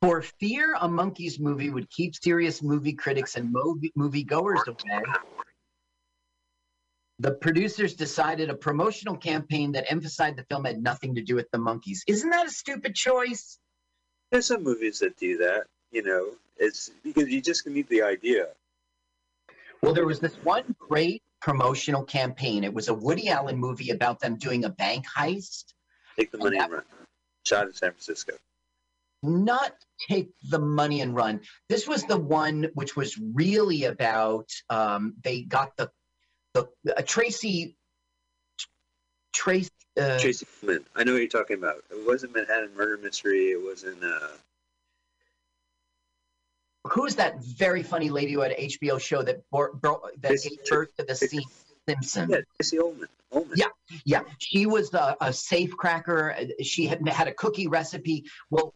For 0.01 0.21
fear 0.21 0.75
a 0.75 0.87
Monkees' 0.87 1.39
movie 1.39 1.71
would 1.71 1.89
keep 1.89 2.13
serious 2.15 2.61
movie 2.61 2.93
critics 2.93 3.35
and 3.37 3.51
movie 3.51 3.91
moviegoers 3.97 4.67
away, 4.67 5.03
the 7.19 7.31
producers 7.31 7.93
decided 7.93 8.49
a 8.49 8.55
promotional 8.55 9.15
campaign 9.15 9.71
that 9.73 9.89
emphasized 9.89 10.37
the 10.37 10.43
film 10.43 10.65
had 10.65 10.81
nothing 10.81 11.15
to 11.15 11.21
do 11.21 11.35
with 11.35 11.49
the 11.51 11.57
Monkees. 11.57 11.99
Isn't 12.07 12.29
that 12.29 12.45
a 12.45 12.49
stupid 12.49 12.95
choice? 12.95 13.57
There's 14.31 14.47
some 14.47 14.63
movies 14.63 14.99
that 14.99 15.17
do 15.17 15.37
that. 15.37 15.67
You 15.91 16.03
know, 16.03 16.31
it's 16.57 16.91
because 17.03 17.29
you 17.29 17.41
just 17.41 17.65
need 17.67 17.87
the 17.87 18.01
idea. 18.01 18.47
Well, 19.81 19.93
there 19.93 20.05
was 20.05 20.19
this 20.19 20.35
one 20.43 20.75
great 20.77 21.21
promotional 21.41 22.03
campaign. 22.03 22.63
It 22.63 22.73
was 22.73 22.89
a 22.89 22.93
Woody 22.93 23.29
Allen 23.29 23.57
movie 23.57 23.91
about 23.91 24.19
them 24.19 24.35
doing 24.35 24.65
a 24.65 24.69
bank 24.69 25.05
heist. 25.15 25.73
Take 26.17 26.31
the 26.31 26.37
money 26.37 26.57
and 26.57 26.71
run. 26.71 26.83
Shot 27.45 27.67
in 27.67 27.73
San 27.73 27.91
Francisco. 27.91 28.33
Not 29.21 29.73
take 30.09 30.31
the 30.49 30.59
money 30.59 31.01
and 31.01 31.15
run. 31.15 31.41
This 31.69 31.87
was 31.87 32.03
the 32.03 32.17
one 32.17 32.67
which 32.73 32.95
was 32.95 33.17
really 33.17 33.85
about. 33.85 34.49
Um, 34.69 35.13
they 35.23 35.43
got 35.43 35.77
the 35.77 35.89
uh, 36.55 37.01
Tracy 37.05 37.75
Trace. 39.33 39.69
Uh, 39.99 40.17
Tracey 40.19 40.45
Ullman. 40.63 40.85
I 40.95 41.03
know 41.03 41.13
what 41.13 41.19
you're 41.19 41.27
talking 41.27 41.57
about. 41.57 41.83
It 41.91 42.05
wasn't 42.05 42.35
Manhattan 42.35 42.71
Murder 42.75 42.97
Mystery. 42.97 43.51
It 43.51 43.63
wasn't. 43.63 44.03
Uh, 44.03 44.27
who's 46.85 47.15
that 47.15 47.43
very 47.43 47.83
funny 47.83 48.09
lady 48.09 48.33
who 48.33 48.41
had 48.41 48.51
an 48.51 48.67
HBO 48.67 48.99
show 48.99 49.21
that 49.23 49.41
bore, 49.51 49.73
bro, 49.73 50.01
that 50.21 50.29
Tracy- 50.29 50.49
gave 50.49 50.65
birth 50.69 50.95
to 50.97 51.05
the 51.05 51.15
scene 51.15 51.41
Simpson? 51.87 52.29
yeah, 52.29 52.37
Tracey 52.57 52.79
Ullman. 52.79 53.07
Ullman. 53.31 53.53
Yeah. 53.55 53.67
Yeah, 54.05 54.21
she 54.39 54.65
was 54.65 54.93
a, 54.93 55.15
a 55.21 55.31
safe 55.31 55.75
cracker. 55.77 56.35
She 56.63 56.87
had 56.87 57.07
had 57.07 57.27
a 57.27 57.33
cookie 57.33 57.67
recipe. 57.67 58.25
Well, 58.49 58.73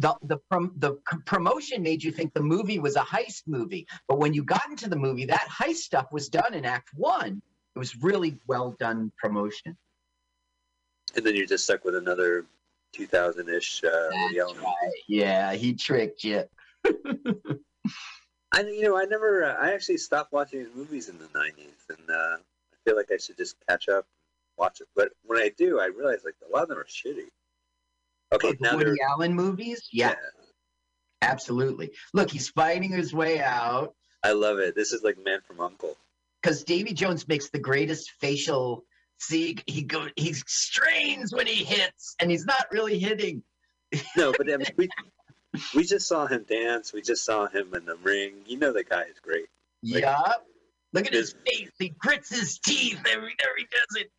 the 0.00 0.16
the 0.22 0.38
prom, 0.48 0.72
the 0.76 0.94
promotion 1.26 1.82
made 1.82 2.02
you 2.02 2.10
think 2.10 2.32
the 2.32 2.42
movie 2.42 2.78
was 2.78 2.96
a 2.96 3.00
heist 3.00 3.42
movie, 3.46 3.86
but 4.08 4.18
when 4.18 4.32
you 4.32 4.42
got 4.42 4.64
into 4.70 4.88
the 4.88 4.96
movie, 4.96 5.26
that 5.26 5.46
heist 5.48 5.76
stuff 5.76 6.06
was 6.10 6.28
done 6.28 6.54
in 6.54 6.64
Act 6.64 6.88
One. 6.94 7.42
It 7.76 7.78
was 7.78 7.94
really 8.02 8.38
well 8.46 8.74
done 8.78 9.12
promotion. 9.22 9.76
And 11.14 11.24
then 11.24 11.36
you're 11.36 11.46
just 11.46 11.64
stuck 11.64 11.84
with 11.84 11.94
another 11.94 12.46
2000-ish 12.96 13.84
uh, 13.84 14.08
Woody 14.12 14.40
Allen 14.40 14.56
movie. 14.56 14.68
Yeah, 15.08 15.52
he 15.54 15.74
tricked 15.74 16.24
you. 16.24 16.44
I 18.52 18.62
you 18.62 18.82
know 18.82 18.96
I 18.98 19.04
never 19.04 19.44
uh, 19.44 19.54
I 19.54 19.72
actually 19.72 19.98
stopped 19.98 20.32
watching 20.32 20.60
his 20.60 20.74
movies 20.74 21.08
in 21.08 21.18
the 21.18 21.26
'90s, 21.26 21.88
and 21.90 22.10
uh, 22.10 22.36
I 22.38 22.76
feel 22.84 22.96
like 22.96 23.10
I 23.12 23.18
should 23.18 23.36
just 23.36 23.56
catch 23.68 23.88
up, 23.88 24.06
and 24.06 24.56
watch 24.56 24.80
it. 24.80 24.88
But 24.96 25.10
when 25.24 25.38
I 25.38 25.50
do, 25.56 25.78
I 25.78 25.86
realize 25.86 26.20
like 26.24 26.36
a 26.48 26.52
lot 26.52 26.64
of 26.64 26.70
them 26.70 26.78
are 26.78 26.84
shitty. 26.84 27.28
Okay, 28.32 28.56
now 28.60 28.76
they're 28.76 28.90
Woody 28.90 29.00
Allen 29.08 29.34
movies, 29.34 29.88
yeah, 29.92 30.14
absolutely. 31.22 31.92
Look, 32.14 32.30
he's 32.30 32.48
fighting 32.48 32.92
his 32.92 33.12
way 33.12 33.40
out 33.40 33.94
I 34.22 34.32
love 34.32 34.58
it. 34.58 34.74
This 34.74 34.92
is 34.92 35.02
like 35.02 35.16
Man 35.24 35.40
from 35.46 35.60
Uncle. 35.60 35.96
because 36.42 36.64
Davy 36.64 36.92
Jones 36.92 37.26
makes 37.26 37.50
the 37.50 37.58
greatest 37.58 38.10
facial. 38.20 38.84
See, 39.18 39.58
he 39.66 39.82
go 39.82 40.06
he 40.16 40.32
strains 40.32 41.32
when 41.32 41.46
he 41.46 41.64
hits, 41.64 42.16
and 42.20 42.30
he's 42.30 42.46
not 42.46 42.66
really 42.70 42.98
hitting. 42.98 43.42
No, 44.16 44.32
but 44.36 44.48
I 44.48 44.56
mean, 44.56 44.66
we 44.76 44.88
we 45.74 45.84
just 45.84 46.06
saw 46.06 46.26
him 46.26 46.44
dance. 46.48 46.92
We 46.92 47.02
just 47.02 47.24
saw 47.24 47.48
him 47.48 47.74
in 47.74 47.84
the 47.86 47.96
ring. 47.96 48.34
You 48.46 48.56
know 48.56 48.72
the 48.72 48.84
guy 48.84 49.02
is 49.02 49.18
great. 49.20 49.46
Like, 49.82 50.04
yep. 50.04 50.46
Look 50.92 51.06
at 51.06 51.12
his 51.12 51.34
face. 51.44 51.70
He 51.76 51.88
grits 51.88 52.32
his 52.32 52.60
teeth 52.60 53.00
every 53.00 53.34
every 53.42 53.62
he 53.62 53.66
does 53.66 54.02
it. 54.02 54.10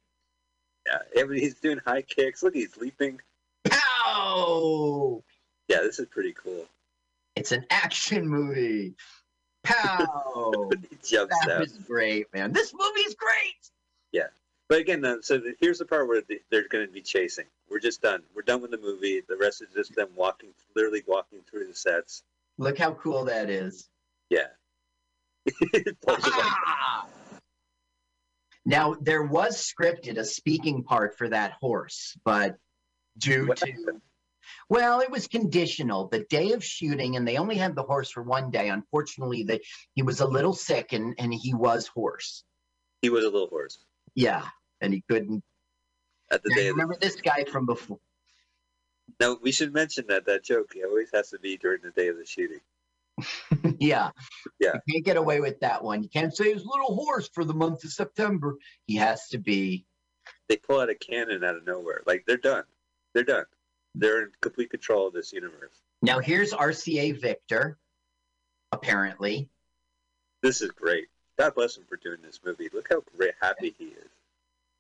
Yeah, 1.16 1.24
he's 1.34 1.56
doing 1.56 1.80
high 1.86 2.02
kicks. 2.02 2.44
Look, 2.44 2.54
he's 2.54 2.76
leaping. 2.76 3.22
Yeah, 5.68 5.82
this 5.82 6.00
is 6.00 6.08
pretty 6.08 6.34
cool. 6.34 6.66
It's 7.36 7.52
an 7.52 7.66
action 7.70 8.28
movie. 8.28 8.94
Pow! 9.64 10.70
jumps 11.04 11.36
that 11.46 11.50
out. 11.50 11.60
was 11.62 11.78
great, 11.88 12.32
man. 12.34 12.52
This 12.52 12.74
movie's 12.74 13.16
great. 13.16 13.70
Yeah, 14.12 14.28
but 14.68 14.80
again, 14.80 15.06
uh, 15.06 15.18
so 15.22 15.38
the, 15.38 15.54
here's 15.60 15.80
the 15.80 15.86
part 15.86 16.08
where 16.08 16.22
the, 16.28 16.42
they're 16.50 16.68
going 16.68 16.86
to 16.86 16.92
be 16.92 17.02
chasing. 17.02 17.46
We're 17.70 17.80
just 17.80 18.02
done. 18.02 18.24
We're 18.36 18.42
done 18.42 18.62
with 18.62 18.72
the 18.72 18.78
movie. 18.78 19.22
The 19.28 19.38
rest 19.38 19.62
is 19.62 19.70
just 19.74 19.96
them 19.96 20.10
walking, 20.16 20.50
literally 20.76 21.04
walking 21.08 21.40
through 21.50 21.68
the 21.68 21.76
sets. 21.76 22.24
Look 22.58 22.78
how 22.78 22.94
cool 22.94 23.26
that 23.26 23.50
is. 23.50 23.90
Yeah. 24.30 24.48
now 28.66 28.96
there 29.02 29.24
was 29.24 29.58
scripted 29.58 30.18
a 30.18 30.26
speaking 30.26 30.84
part 30.84 31.18
for 31.18 31.30
that 31.30 31.54
horse, 31.60 32.18
but 32.24 32.58
due 33.18 33.48
what 33.48 33.58
to 33.58 34.02
well, 34.70 35.02
it 35.02 35.12
was 35.12 35.28
conditional. 35.28 36.08
The 36.08 36.24
day 36.30 36.54
of 36.54 36.64
shooting, 36.64 37.18
and 37.18 37.28
they 37.28 37.38
only 37.38 37.56
had 37.56 37.76
the 37.76 37.84
horse 37.84 38.10
for 38.10 38.24
one 38.24 38.52
day. 38.52 38.70
Unfortunately, 38.70 39.44
that 39.44 39.62
he 39.96 40.02
was 40.02 40.22
a 40.22 40.26
little 40.26 40.54
sick, 40.54 40.94
and 40.94 41.14
and 41.18 41.34
he 41.34 41.54
was 41.54 41.88
horse. 41.88 42.46
He 43.02 43.10
was 43.10 43.26
a 43.26 43.30
little 43.30 43.50
horse. 43.50 43.84
Yeah, 44.16 44.46
and 44.80 44.94
he 44.94 45.04
couldn't. 45.10 45.44
At 46.32 46.44
the 46.44 46.52
now, 46.52 46.56
day, 46.56 46.70
remember 46.70 46.96
this 47.00 47.18
guy 47.18 47.44
from 47.44 47.66
before. 47.66 48.00
Now 49.20 49.38
we 49.42 49.52
should 49.52 49.74
mention 49.74 50.06
that 50.08 50.26
that 50.26 50.46
joke 50.46 50.72
always 50.86 51.10
has 51.14 51.32
to 51.32 51.40
be 51.40 51.58
during 51.58 51.82
the 51.84 51.92
day 51.92 52.08
of 52.08 52.18
the 52.18 52.26
shooting. 52.26 52.62
yeah. 53.80 54.12
Yeah. 54.60 54.76
You 54.88 54.94
can't 54.94 55.06
get 55.06 55.18
away 55.18 55.42
with 55.42 55.60
that 55.60 55.84
one. 55.84 56.02
You 56.02 56.10
can't 56.10 56.36
say 56.36 56.54
his 56.54 56.66
little 56.66 56.96
horse 56.96 57.30
for 57.34 57.44
the 57.44 57.54
month 57.54 57.84
of 57.84 57.92
September. 57.92 58.56
He 58.88 58.96
has 58.96 59.28
to 59.30 59.38
be. 59.38 59.86
They 60.48 60.56
pull 60.58 60.80
out 60.80 60.90
a 60.90 60.96
cannon 60.96 61.44
out 61.44 61.58
of 61.58 61.66
nowhere. 61.66 62.02
Like 62.06 62.24
they're 62.26 62.38
done. 62.38 62.64
They're 63.14 63.24
done. 63.24 63.46
They're 63.96 64.24
in 64.24 64.32
complete 64.42 64.70
control 64.70 65.08
of 65.08 65.14
this 65.14 65.34
universe. 65.34 65.82
Now 66.02 66.20
here's 66.20 66.54
RCA 66.54 67.20
Victor, 67.20 67.78
apparently. 68.72 69.50
This 70.42 70.62
is 70.62 70.72
great. 70.72 71.08
God 71.38 71.56
bless 71.56 71.78
him 71.78 71.84
for 71.88 71.98
doing 71.98 72.18
this 72.24 72.40
movie. 72.44 72.70
Look 72.74 72.88
how 72.90 73.04
great 73.16 73.34
happy 73.42 73.76
he 73.78 73.86
is. 73.86 74.10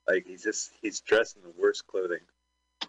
Like 0.08 0.26
he's 0.26 0.44
just 0.44 0.72
he's 0.82 1.02
dressed 1.02 1.38
in 1.38 1.44
the 1.44 1.54
worst 1.62 1.86
clothing. 1.88 2.20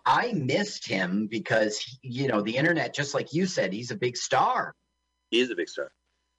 I 0.07 0.33
missed 0.33 0.87
him 0.87 1.27
because 1.27 1.99
you 2.03 2.29
know 2.29 2.41
the 2.41 2.57
internet, 2.57 2.95
just 2.95 3.15
like 3.15 3.33
you 3.33 3.47
said, 3.47 3.73
he's 3.73 3.91
a 3.91 3.97
big 3.97 4.17
star. 4.17 4.75
He 5.31 5.41
is 5.41 5.51
a 5.51 5.55
big 5.55 5.69
star. 5.69 5.93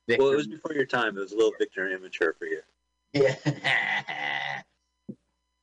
Victor. 0.07 0.23
Well, 0.23 0.33
it 0.33 0.37
was 0.37 0.47
before 0.47 0.73
your 0.73 0.85
time. 0.85 1.17
It 1.17 1.21
was 1.21 1.31
a 1.31 1.35
little 1.35 1.53
Victor 1.57 1.89
immature 1.89 2.35
for 2.37 2.45
you. 2.45 2.61
Yeah. 3.13 3.35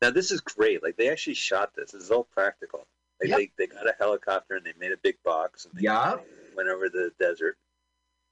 now 0.02 0.10
this 0.10 0.30
is 0.30 0.40
great. 0.40 0.82
Like 0.82 0.96
they 0.96 1.10
actually 1.10 1.34
shot 1.34 1.74
this. 1.74 1.92
This 1.92 2.04
is 2.04 2.10
all 2.10 2.24
practical. 2.24 2.86
Like 3.20 3.30
yep. 3.30 3.38
they, 3.38 3.50
they 3.58 3.66
got 3.66 3.86
a 3.86 3.94
helicopter 3.98 4.56
and 4.56 4.64
they 4.64 4.72
made 4.78 4.92
a 4.92 4.98
big 5.02 5.16
box 5.24 5.66
and 5.66 5.74
they 5.74 5.84
yeah. 5.84 6.16
went 6.56 6.68
over 6.68 6.88
the 6.88 7.10
desert. 7.18 7.56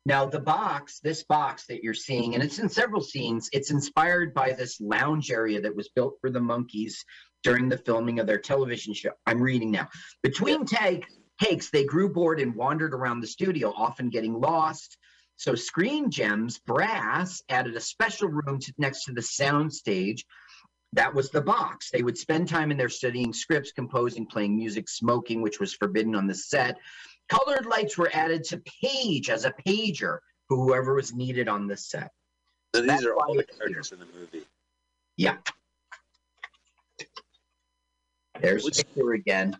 Now 0.06 0.24
the 0.24 0.40
box, 0.40 1.00
this 1.00 1.24
box 1.24 1.66
that 1.66 1.82
you're 1.82 1.92
seeing, 1.92 2.34
and 2.34 2.42
it's 2.42 2.58
in 2.58 2.70
several 2.70 3.02
scenes, 3.02 3.50
it's 3.52 3.70
inspired 3.70 4.32
by 4.32 4.52
this 4.52 4.80
lounge 4.80 5.30
area 5.30 5.60
that 5.60 5.76
was 5.76 5.90
built 5.90 6.14
for 6.20 6.30
the 6.30 6.38
Monkees 6.38 6.94
during 7.42 7.68
the 7.68 7.76
filming 7.76 8.18
of 8.18 8.26
their 8.26 8.38
television 8.38 8.94
show. 8.94 9.10
I'm 9.26 9.42
reading 9.42 9.70
now. 9.70 9.88
Between 10.22 10.64
takes, 10.64 11.08
takes, 11.42 11.70
they 11.70 11.84
grew 11.84 12.12
bored 12.12 12.40
and 12.40 12.54
wandered 12.54 12.94
around 12.94 13.20
the 13.20 13.26
studio, 13.26 13.72
often 13.76 14.08
getting 14.08 14.40
lost. 14.40 14.96
So 15.36 15.54
Screen 15.54 16.10
Gems 16.10 16.58
Brass 16.58 17.42
added 17.48 17.76
a 17.76 17.80
special 17.80 18.28
room 18.28 18.58
to, 18.60 18.72
next 18.78 19.04
to 19.04 19.12
the 19.12 19.22
sound 19.22 19.72
stage. 19.72 20.24
That 20.94 21.14
was 21.14 21.30
the 21.30 21.42
box. 21.42 21.90
They 21.90 22.02
would 22.02 22.16
spend 22.16 22.48
time 22.48 22.70
in 22.70 22.78
there 22.78 22.88
studying 22.88 23.32
scripts, 23.32 23.72
composing, 23.72 24.26
playing 24.26 24.56
music, 24.56 24.88
smoking, 24.88 25.42
which 25.42 25.60
was 25.60 25.74
forbidden 25.74 26.14
on 26.14 26.26
the 26.26 26.34
set. 26.34 26.78
Colored 27.28 27.66
lights 27.66 27.98
were 27.98 28.10
added 28.14 28.44
to 28.44 28.62
page 28.82 29.28
as 29.28 29.44
a 29.44 29.52
pager 29.66 30.18
for 30.48 30.56
whoever 30.56 30.94
was 30.94 31.12
needed 31.12 31.46
on 31.46 31.66
the 31.66 31.76
set. 31.76 32.10
So 32.74 32.80
these 32.80 32.88
That's 32.88 33.04
are 33.04 33.14
all 33.14 33.34
the 33.34 33.44
characters 33.44 33.90
here. 33.90 33.98
in 33.98 34.06
the 34.06 34.18
movie. 34.18 34.46
Yeah. 35.16 35.36
There's 38.40 38.64
Which, 38.64 38.76
Victor 38.76 39.12
again. 39.12 39.58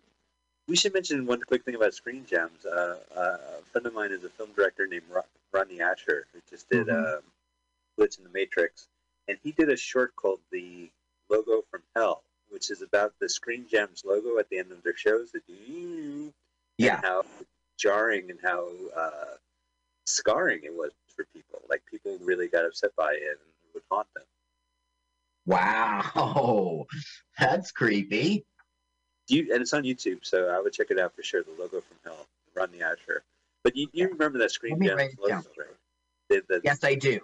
We 0.67 0.75
should 0.75 0.93
mention 0.93 1.25
one 1.25 1.41
quick 1.41 1.63
thing 1.63 1.75
about 1.75 1.93
Screen 1.93 2.25
Gems. 2.25 2.65
Uh, 2.65 2.97
uh, 3.15 3.37
a 3.59 3.61
friend 3.71 3.85
of 3.85 3.93
mine 3.93 4.11
is 4.11 4.23
a 4.23 4.29
film 4.29 4.49
director 4.55 4.87
named 4.87 5.03
Rodney 5.51 5.79
Ascher, 5.79 6.23
who 6.31 6.39
just 6.49 6.69
did 6.69 6.87
mm-hmm. 6.87 7.17
uh, 7.17 7.21
Glitch 7.99 8.17
in 8.17 8.23
the 8.23 8.29
Matrix, 8.29 8.87
and 9.27 9.37
he 9.43 9.51
did 9.51 9.69
a 9.69 9.77
short 9.77 10.15
called 10.15 10.39
"The 10.51 10.89
Logo 11.29 11.63
from 11.69 11.81
Hell," 11.95 12.23
which 12.49 12.69
is 12.69 12.81
about 12.81 13.13
the 13.19 13.29
Screen 13.29 13.65
Gems 13.69 14.03
logo 14.05 14.37
at 14.39 14.49
the 14.49 14.57
end 14.57 14.71
of 14.71 14.83
their 14.83 14.95
shows. 14.95 15.31
The 15.31 16.31
yeah, 16.77 16.95
and 16.95 17.05
how 17.05 17.23
jarring 17.77 18.29
and 18.29 18.39
how 18.43 18.67
uh, 18.95 19.35
scarring 20.05 20.61
it 20.63 20.73
was 20.73 20.91
for 21.15 21.25
people. 21.33 21.61
Like 21.69 21.81
people 21.89 22.17
really 22.21 22.47
got 22.47 22.65
upset 22.65 22.91
by 22.97 23.13
it 23.13 23.23
and 23.23 23.31
it 23.31 23.73
would 23.73 23.83
haunt 23.91 24.07
them. 24.15 24.25
Wow, 25.45 26.85
that's 27.39 27.71
creepy 27.71 28.45
you 29.29 29.47
and 29.53 29.61
it's 29.61 29.73
on 29.73 29.83
YouTube, 29.83 30.25
so 30.25 30.49
I 30.49 30.59
would 30.59 30.73
check 30.73 30.87
it 30.89 30.99
out 30.99 31.15
for 31.15 31.23
sure. 31.23 31.43
The 31.43 31.51
logo 31.51 31.81
from 31.81 31.97
Hell, 32.03 32.27
Rodney 32.55 32.79
Ascher. 32.79 33.19
But 33.63 33.75
you, 33.75 33.87
you 33.91 34.09
remember 34.09 34.39
that 34.39 34.51
Screen 34.51 34.81
Gems 34.81 35.15
logo, 35.19 35.35
right? 35.35 35.45
The, 36.29 36.41
the, 36.47 36.61
yes, 36.63 36.83
I 36.83 36.95
do. 36.95 37.19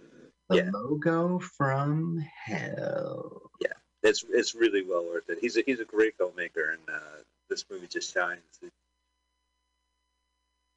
The 0.50 0.58
yeah. 0.58 0.70
logo 0.72 1.40
from 1.40 2.24
Hell. 2.46 3.50
Yeah, 3.62 3.74
it's 4.06 4.24
it's 4.30 4.56
really 4.56 4.84
well 4.84 5.04
worth 5.06 5.30
it. 5.30 5.40
He's 5.42 5.58
a 5.58 5.64
he's 5.66 5.80
a 5.80 5.86
great 5.86 6.18
filmmaker, 6.18 6.74
and 6.74 6.82
uh, 6.94 7.22
this 7.50 7.66
movie 7.70 7.88
just 7.88 8.14
shines. 8.14 8.42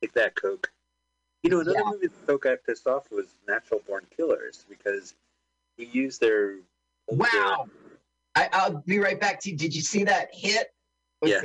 Take 0.03 0.13
that, 0.15 0.35
Coke. 0.35 0.71
You 1.43 1.51
know, 1.51 1.61
another 1.61 1.79
yeah. 1.79 1.91
movie 1.91 2.07
that 2.09 2.27
Coke 2.27 2.43
got 2.43 2.59
pissed 2.67 2.87
off 2.87 3.11
was 3.11 3.27
Natural 3.47 3.81
Born 3.87 4.05
Killers 4.17 4.65
because 4.69 5.15
he 5.77 5.85
used 5.85 6.21
their. 6.21 6.57
Wow. 7.09 7.69
Their... 8.35 8.49
I, 8.53 8.69
will 8.69 8.83
be 8.87 8.99
right 8.99 9.21
back 9.21 9.41
to 9.41 9.51
you. 9.51 9.57
Did 9.57 9.75
you 9.75 9.81
see 9.81 10.05
that 10.05 10.29
hit 10.33 10.73
yeah. 11.25 11.41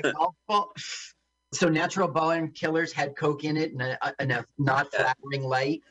So 1.54 1.70
natural 1.70 2.08
born 2.08 2.50
killers 2.50 2.92
had 2.92 3.16
coke 3.16 3.44
in 3.44 3.58
it 3.58 3.74
and 3.74 3.82
a, 3.82 4.14
and 4.20 4.32
a 4.32 4.46
not 4.58 4.92
flattering 4.92 5.44
light. 5.44 5.84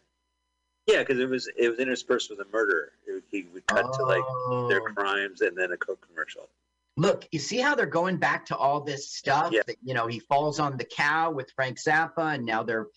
Yeah, 0.86 0.98
because 0.98 1.18
it 1.18 1.28
was 1.28 1.48
it 1.56 1.68
was 1.68 1.78
interspersed 1.78 2.30
with 2.30 2.40
a 2.40 2.46
murder. 2.52 2.92
It, 3.06 3.22
he 3.30 3.46
would 3.52 3.66
cut 3.66 3.84
oh. 3.86 3.96
to 3.96 4.04
like 4.04 4.68
their 4.68 4.82
oh. 4.82 4.92
crimes 4.94 5.40
and 5.40 5.56
then 5.56 5.72
a 5.72 5.76
coke 5.76 6.04
commercial. 6.08 6.48
Look, 6.96 7.26
you 7.30 7.38
see 7.38 7.58
how 7.58 7.74
they're 7.74 7.86
going 7.86 8.18
back 8.18 8.46
to 8.46 8.56
all 8.56 8.80
this 8.80 9.10
stuff. 9.10 9.52
Yeah. 9.52 9.62
That, 9.66 9.76
you 9.82 9.94
know, 9.94 10.06
he 10.06 10.18
falls 10.18 10.58
on 10.58 10.76
the 10.76 10.84
cow 10.84 11.30
with 11.30 11.50
Frank 11.52 11.78
Zappa, 11.78 12.34
and 12.34 12.44
now 12.44 12.64
they're 12.64 12.88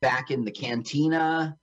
back 0.00 0.30
in 0.30 0.44
the 0.44 0.50
cantina. 0.50 1.56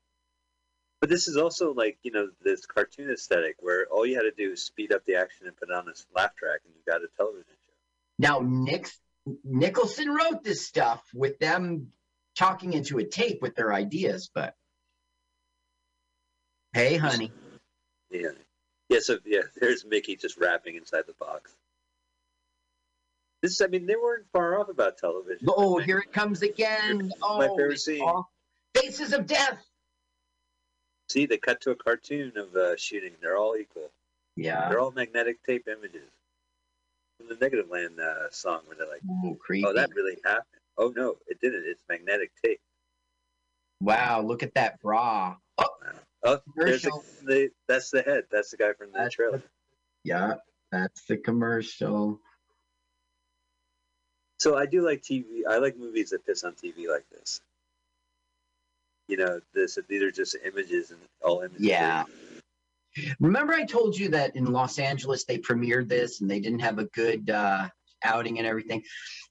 But 1.02 1.10
this 1.10 1.28
is 1.28 1.36
also 1.36 1.74
like 1.74 1.98
you 2.04 2.12
know 2.12 2.30
this 2.44 2.66
cartoon 2.66 3.10
aesthetic 3.10 3.56
where 3.60 3.88
all 3.88 4.06
you 4.06 4.16
had 4.16 4.22
to 4.22 4.32
do 4.32 4.52
is 4.52 4.64
speed 4.64 4.94
up 4.94 5.04
the 5.06 5.16
action 5.16 5.48
and 5.48 5.58
put 5.58 5.72
on 5.72 5.88
a 5.88 5.94
laugh 6.16 6.36
track, 6.36 6.62
and 6.64 6.74
you 6.76 6.82
got 6.88 7.02
a 7.02 7.08
television 7.18 7.56
show. 7.66 7.74
now, 8.20 8.40
Nick, 8.44 8.88
Nicholson 9.44 10.14
wrote 10.14 10.44
this 10.44 10.66
stuff 10.66 11.04
with 11.14 11.40
them 11.40 11.88
talking 12.38 12.74
into 12.74 13.00
a 13.00 13.04
tape 13.04 13.42
with 13.42 13.56
their 13.56 13.74
ideas, 13.74 14.30
but 14.34 14.56
hey, 16.74 16.98
honey. 16.98 17.32
Yeah. 18.10 18.30
Yeah, 18.90 19.00
so 19.00 19.20
yeah, 19.26 19.42
there's 19.60 19.86
Micky 19.86 20.16
just 20.18 20.38
rapping 20.38 20.76
inside 20.76 21.04
the 21.08 21.14
box. 21.14 21.56
This, 23.42 23.62
I 23.62 23.68
mean, 23.68 23.86
they 23.86 23.96
weren't 23.96 24.26
far 24.34 24.60
off 24.60 24.70
about 24.70 24.98
television. 24.98 25.48
Oh, 25.50 25.80
here 25.80 26.00
it 26.00 26.12
comes 26.12 26.42
again. 26.42 27.12
Oh, 27.22 27.38
my 27.38 27.48
favorite 27.48 27.80
scene. 27.80 28.06
Faces 28.76 29.14
of 29.14 29.26
Death. 29.26 29.66
See, 31.10 31.26
they 31.26 31.38
cut 31.38 31.62
to 31.62 31.72
a 31.72 31.76
cartoon 31.76 32.34
of 32.38 32.56
uh, 32.56 32.76
shooting. 32.76 33.14
They're 33.22 33.38
all 33.38 33.56
equal. 33.56 33.90
Yeah. 34.36 34.70
They're 34.70 34.80
all 34.80 34.92
magnetic 34.92 35.44
tape 35.44 35.68
images 35.68 36.10
the 37.28 37.36
Negativland 37.36 38.00
uh, 38.00 38.30
song 38.32 38.62
where 38.66 38.78
they're 38.78 38.88
like, 38.88 39.02
"Oh, 39.10 39.36
creepy! 39.36 39.66
Oh, 39.66 39.74
that 39.74 39.90
really 39.96 40.18
happened." 40.24 40.46
Oh 40.78 40.94
no, 40.96 41.18
it 41.28 41.40
didn't. 41.42 41.64
It's 41.66 41.84
magnetic 41.90 42.32
tape. 42.44 42.60
Wow, 43.82 44.22
look 44.22 44.44
at 44.44 44.54
that 44.56 44.80
bra. 44.82 45.36
Oh, 45.58 45.70
oh 46.24 46.40
there's 46.56 46.84
the, 46.84 47.50
that's 47.68 47.92
the 47.92 48.02
head. 48.02 48.24
That's 48.32 48.52
the 48.52 48.58
guy 48.58 48.74
from 48.74 48.92
the 48.92 49.00
that's 49.00 49.16
trailer. 49.16 49.38
The, 49.38 49.44
yeah, 50.04 50.34
that's 50.72 51.06
the 51.06 51.18
commercial. 51.18 52.20
So 54.40 54.58
I 54.58 54.66
do 54.66 54.84
like 54.84 55.02
TV. 55.02 55.42
I 55.48 55.58
like 55.58 55.78
movies 55.78 56.10
that 56.10 56.26
piss 56.26 56.44
on 56.44 56.54
TV 56.54 56.88
like 56.90 57.06
this. 57.12 57.42
You 59.08 59.18
know, 59.18 59.40
this 59.54 59.78
these 59.88 60.02
are 60.04 60.12
just 60.12 60.36
images 60.44 60.92
and 60.92 61.00
all 61.22 61.42
images. 61.42 61.62
Yeah. 61.62 62.06
Remember, 63.20 63.54
I 63.54 63.66
told 63.66 63.98
you 63.98 64.10
that 64.10 64.36
in 64.36 64.52
Los 64.52 64.80
Angeles 64.80 65.24
they 65.24 65.38
premiered 65.38 65.88
this 65.88 66.22
and 66.22 66.30
they 66.30 66.40
didn't 66.40 66.60
have 66.60 66.80
a 66.80 66.86
good 66.86 67.30
uh, 67.30 67.70
outing 68.04 68.38
and 68.38 68.48
everything. 68.48 68.84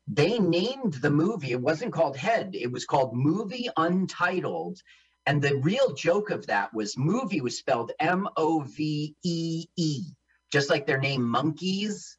They 0.07 0.39
named 0.39 0.95
the 0.95 1.11
movie, 1.11 1.53
it 1.53 1.61
wasn't 1.61 1.93
called 1.93 2.17
Head, 2.17 2.55
it 2.55 2.71
was 2.71 2.85
called 2.85 3.15
Movie 3.15 3.69
Untitled 3.77 4.79
And 5.27 5.43
the 5.43 5.57
real 5.57 5.93
joke 5.95 6.31
of 6.31 6.47
that 6.47 6.73
was 6.73 6.97
movie 6.97 7.41
was 7.41 7.59
spelled 7.59 7.93
M 8.01 8.29
O 8.37 8.61
V 8.61 9.15
E 9.23 9.67
E, 9.77 10.03
just 10.53 10.71
like 10.71 10.87
their 10.87 10.99
name 10.99 11.23
Monkees. 11.23 12.17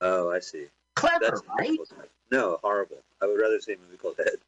Oh, 0.00 0.30
I 0.30 0.38
see. 0.38 0.66
Clever, 0.96 1.18
That's 1.20 1.42
right? 1.58 1.78
No, 2.30 2.58
horrible. 2.62 3.02
I 3.22 3.26
would 3.26 3.40
rather 3.40 3.60
see 3.60 3.72
a 3.72 3.76
movie 3.78 3.96
called 3.96 4.16
Head. 4.18 4.38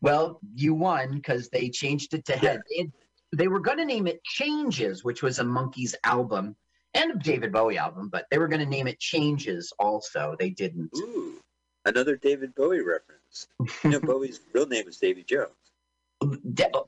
Well, 0.00 0.38
you 0.54 0.74
won 0.74 1.14
because 1.14 1.48
they 1.48 1.68
changed 1.68 2.14
it 2.14 2.24
to 2.26 2.34
yeah. 2.34 2.50
Head. 2.50 2.60
It, 2.70 2.90
they 3.32 3.48
were 3.48 3.60
going 3.60 3.78
to 3.78 3.84
name 3.84 4.06
it 4.06 4.22
Changes, 4.24 5.04
which 5.04 5.22
was 5.22 5.38
a 5.38 5.44
Monkees 5.44 5.94
album 6.04 6.54
and 6.94 7.10
a 7.12 7.14
David 7.16 7.52
Bowie 7.52 7.78
album, 7.78 8.08
but 8.08 8.26
they 8.30 8.38
were 8.38 8.48
going 8.48 8.60
to 8.60 8.66
name 8.66 8.86
it 8.86 8.98
Changes 8.98 9.72
also. 9.78 10.36
They 10.38 10.50
didn't. 10.50 10.90
Ooh, 10.96 11.40
another 11.84 12.16
David 12.16 12.54
Bowie 12.54 12.82
reference. 12.82 13.48
You 13.84 13.90
know, 13.90 14.00
Bowie's 14.02 14.40
real 14.52 14.66
name 14.66 14.88
is 14.88 14.96
Davy 14.98 15.22
Jones. 15.22 15.50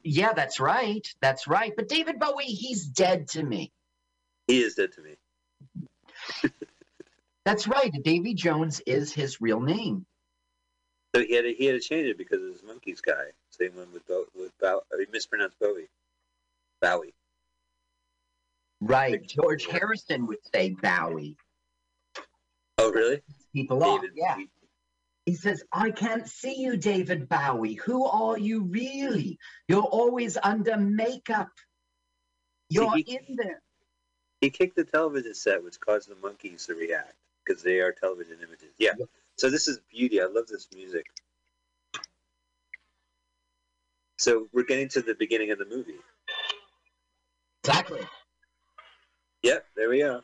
Yeah, 0.05 0.33
that's 0.33 0.61
right. 0.61 1.07
That's 1.21 1.47
right. 1.47 1.73
But 1.77 1.89
David 1.89 2.19
Bowie, 2.19 2.45
he's 2.45 2.87
dead 2.87 3.29
to 3.31 3.43
me. 3.43 3.73
He 4.47 4.61
is 4.61 4.75
dead 4.75 4.91
to 4.93 5.03
me. 5.03 6.51
that's 7.45 7.67
right. 7.67 7.93
Davy 8.03 8.35
Jones 8.35 8.81
is 8.87 9.13
his 9.13 9.41
real 9.41 9.61
name. 9.61 10.07
So 11.15 11.23
he 11.23 11.35
had 11.35 11.43
to, 11.43 11.55
he 11.55 11.67
had 11.67 11.73
to 11.73 11.81
change 11.81 12.07
it 12.07 12.19
because 12.19 12.43
of 12.43 12.53
his 12.53 12.63
Monkees 12.63 13.01
guy. 13.05 13.33
Same 13.51 13.75
one 13.77 13.93
with 13.93 14.07
Bo, 14.07 14.25
with 14.35 14.53
Bow, 14.61 14.83
uh, 14.93 14.99
he 14.99 15.07
mispronounced 15.13 15.59
Bowie. 15.59 15.89
Bowie. 16.81 17.15
Right. 18.81 19.27
George 19.27 19.67
Harrison 19.67 20.27
would 20.27 20.39
say 20.53 20.71
Bowie. 20.71 21.37
Oh, 22.79 22.93
really? 22.93 23.21
People 23.53 23.83
off. 23.83 24.03
Yeah. 24.15 24.37
He 24.37 24.49
says, 25.35 25.63
I 25.73 25.91
can't 25.91 26.29
see 26.29 26.61
you, 26.61 26.77
David 26.77 27.29
Bowie. 27.29 27.75
Who 27.75 28.07
are 28.07 28.39
you 28.39 28.63
really? 28.63 29.39
You're 29.69 29.83
always 29.83 30.37
under 30.43 30.77
makeup. 30.77 31.51
You're 32.71 32.97
he, 32.97 33.03
in 33.03 33.37
there. 33.37 33.63
He 34.41 34.51
kicked 34.51 34.77
the 34.77 34.85
television 34.85 35.35
set, 35.35 35.63
which 35.63 35.81
caused 35.81 36.09
the 36.09 36.15
Monkees 36.15 36.67
to 36.67 36.75
react 36.75 37.15
because 37.45 37.63
they 37.63 37.81
are 37.81 37.93
television 37.93 38.37
images. 38.37 38.75
Yeah. 38.79 38.93
So 39.37 39.51
this 39.51 39.69
is 39.69 39.81
beauty. 39.91 40.21
I 40.21 40.27
love 40.27 40.47
this 40.47 40.69
music. 40.75 41.07
So 44.19 44.49
we're 44.53 44.65
getting 44.65 44.89
to 44.91 45.03
the 45.03 45.15
beginning 45.15 45.51
of 45.53 45.59
the 45.59 45.67
movie. 45.67 46.01
Exactly. 47.65 48.01
Yep, 49.43 49.65
there 49.77 49.89
we 49.89 50.03
are. 50.03 50.23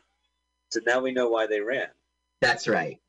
So 0.71 0.81
now 0.85 0.99
we 0.99 1.13
know 1.13 1.29
why 1.29 1.47
they 1.47 1.61
ran. 1.61 1.87
That's 2.41 2.67
right. 2.67 2.99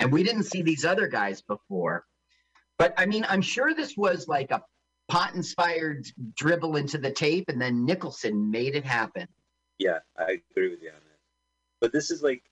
And 0.00 0.12
we 0.12 0.22
didn't 0.22 0.44
see 0.44 0.62
these 0.62 0.84
other 0.84 1.08
guys 1.08 1.42
before. 1.42 2.04
But 2.78 2.94
I 2.96 3.06
mean, 3.06 3.26
I'm 3.28 3.42
sure 3.42 3.74
this 3.74 3.96
was 3.96 4.28
like 4.28 4.50
a 4.50 4.62
pot 5.08 5.34
inspired 5.34 6.06
dribble 6.36 6.76
into 6.76 6.98
the 6.98 7.10
tape, 7.10 7.48
and 7.48 7.60
then 7.60 7.84
Nicholson 7.84 8.50
made 8.50 8.74
it 8.76 8.84
happen. 8.84 9.26
Yeah, 9.78 9.98
I 10.16 10.40
agree 10.50 10.70
with 10.70 10.82
you 10.82 10.90
on 10.90 10.94
that. 10.94 11.18
But 11.80 11.92
this 11.92 12.10
is 12.10 12.22
like 12.22 12.42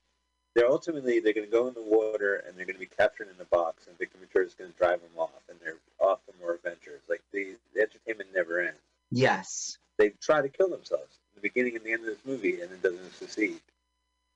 they're 0.55 0.69
ultimately 0.69 1.19
they're 1.19 1.33
going 1.33 1.47
to 1.47 1.51
go 1.51 1.67
in 1.67 1.73
the 1.73 1.83
water 1.83 2.43
and 2.47 2.57
they're 2.57 2.65
going 2.65 2.75
to 2.75 2.79
be 2.79 2.87
captured 2.87 3.29
in 3.29 3.37
the 3.37 3.45
box, 3.45 3.87
and 3.87 3.97
Victor 3.97 4.17
Mature 4.19 4.43
is 4.43 4.53
going 4.53 4.71
to 4.71 4.77
drive 4.77 5.01
them 5.01 5.17
off, 5.17 5.43
and 5.49 5.57
they're 5.61 5.77
off 5.99 6.19
for 6.25 6.33
more 6.41 6.55
adventures. 6.55 7.01
Like 7.07 7.21
the, 7.31 7.55
the 7.73 7.81
entertainment 7.81 8.29
never 8.33 8.59
ends. 8.59 8.79
Yes, 9.11 9.77
they 9.97 10.09
try 10.21 10.41
to 10.41 10.49
kill 10.49 10.69
themselves 10.69 11.19
in 11.35 11.41
the 11.41 11.47
beginning 11.47 11.75
and 11.75 11.85
the 11.85 11.93
end 11.93 12.01
of 12.01 12.07
this 12.07 12.25
movie, 12.25 12.61
and 12.61 12.71
it 12.71 12.81
doesn't 12.81 13.15
succeed. 13.15 13.59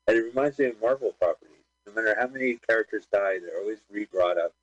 And 0.07 0.17
it 0.17 0.21
reminds 0.21 0.59
me 0.59 0.65
of 0.65 0.81
Marvel 0.81 1.13
properties. 1.19 1.49
No 1.87 1.93
matter 1.93 2.15
how 2.19 2.27
many 2.27 2.57
characters 2.67 3.05
die, 3.11 3.39
they're 3.39 3.59
always 3.59 3.79
re-brought 3.89 4.37
up. 4.37 4.53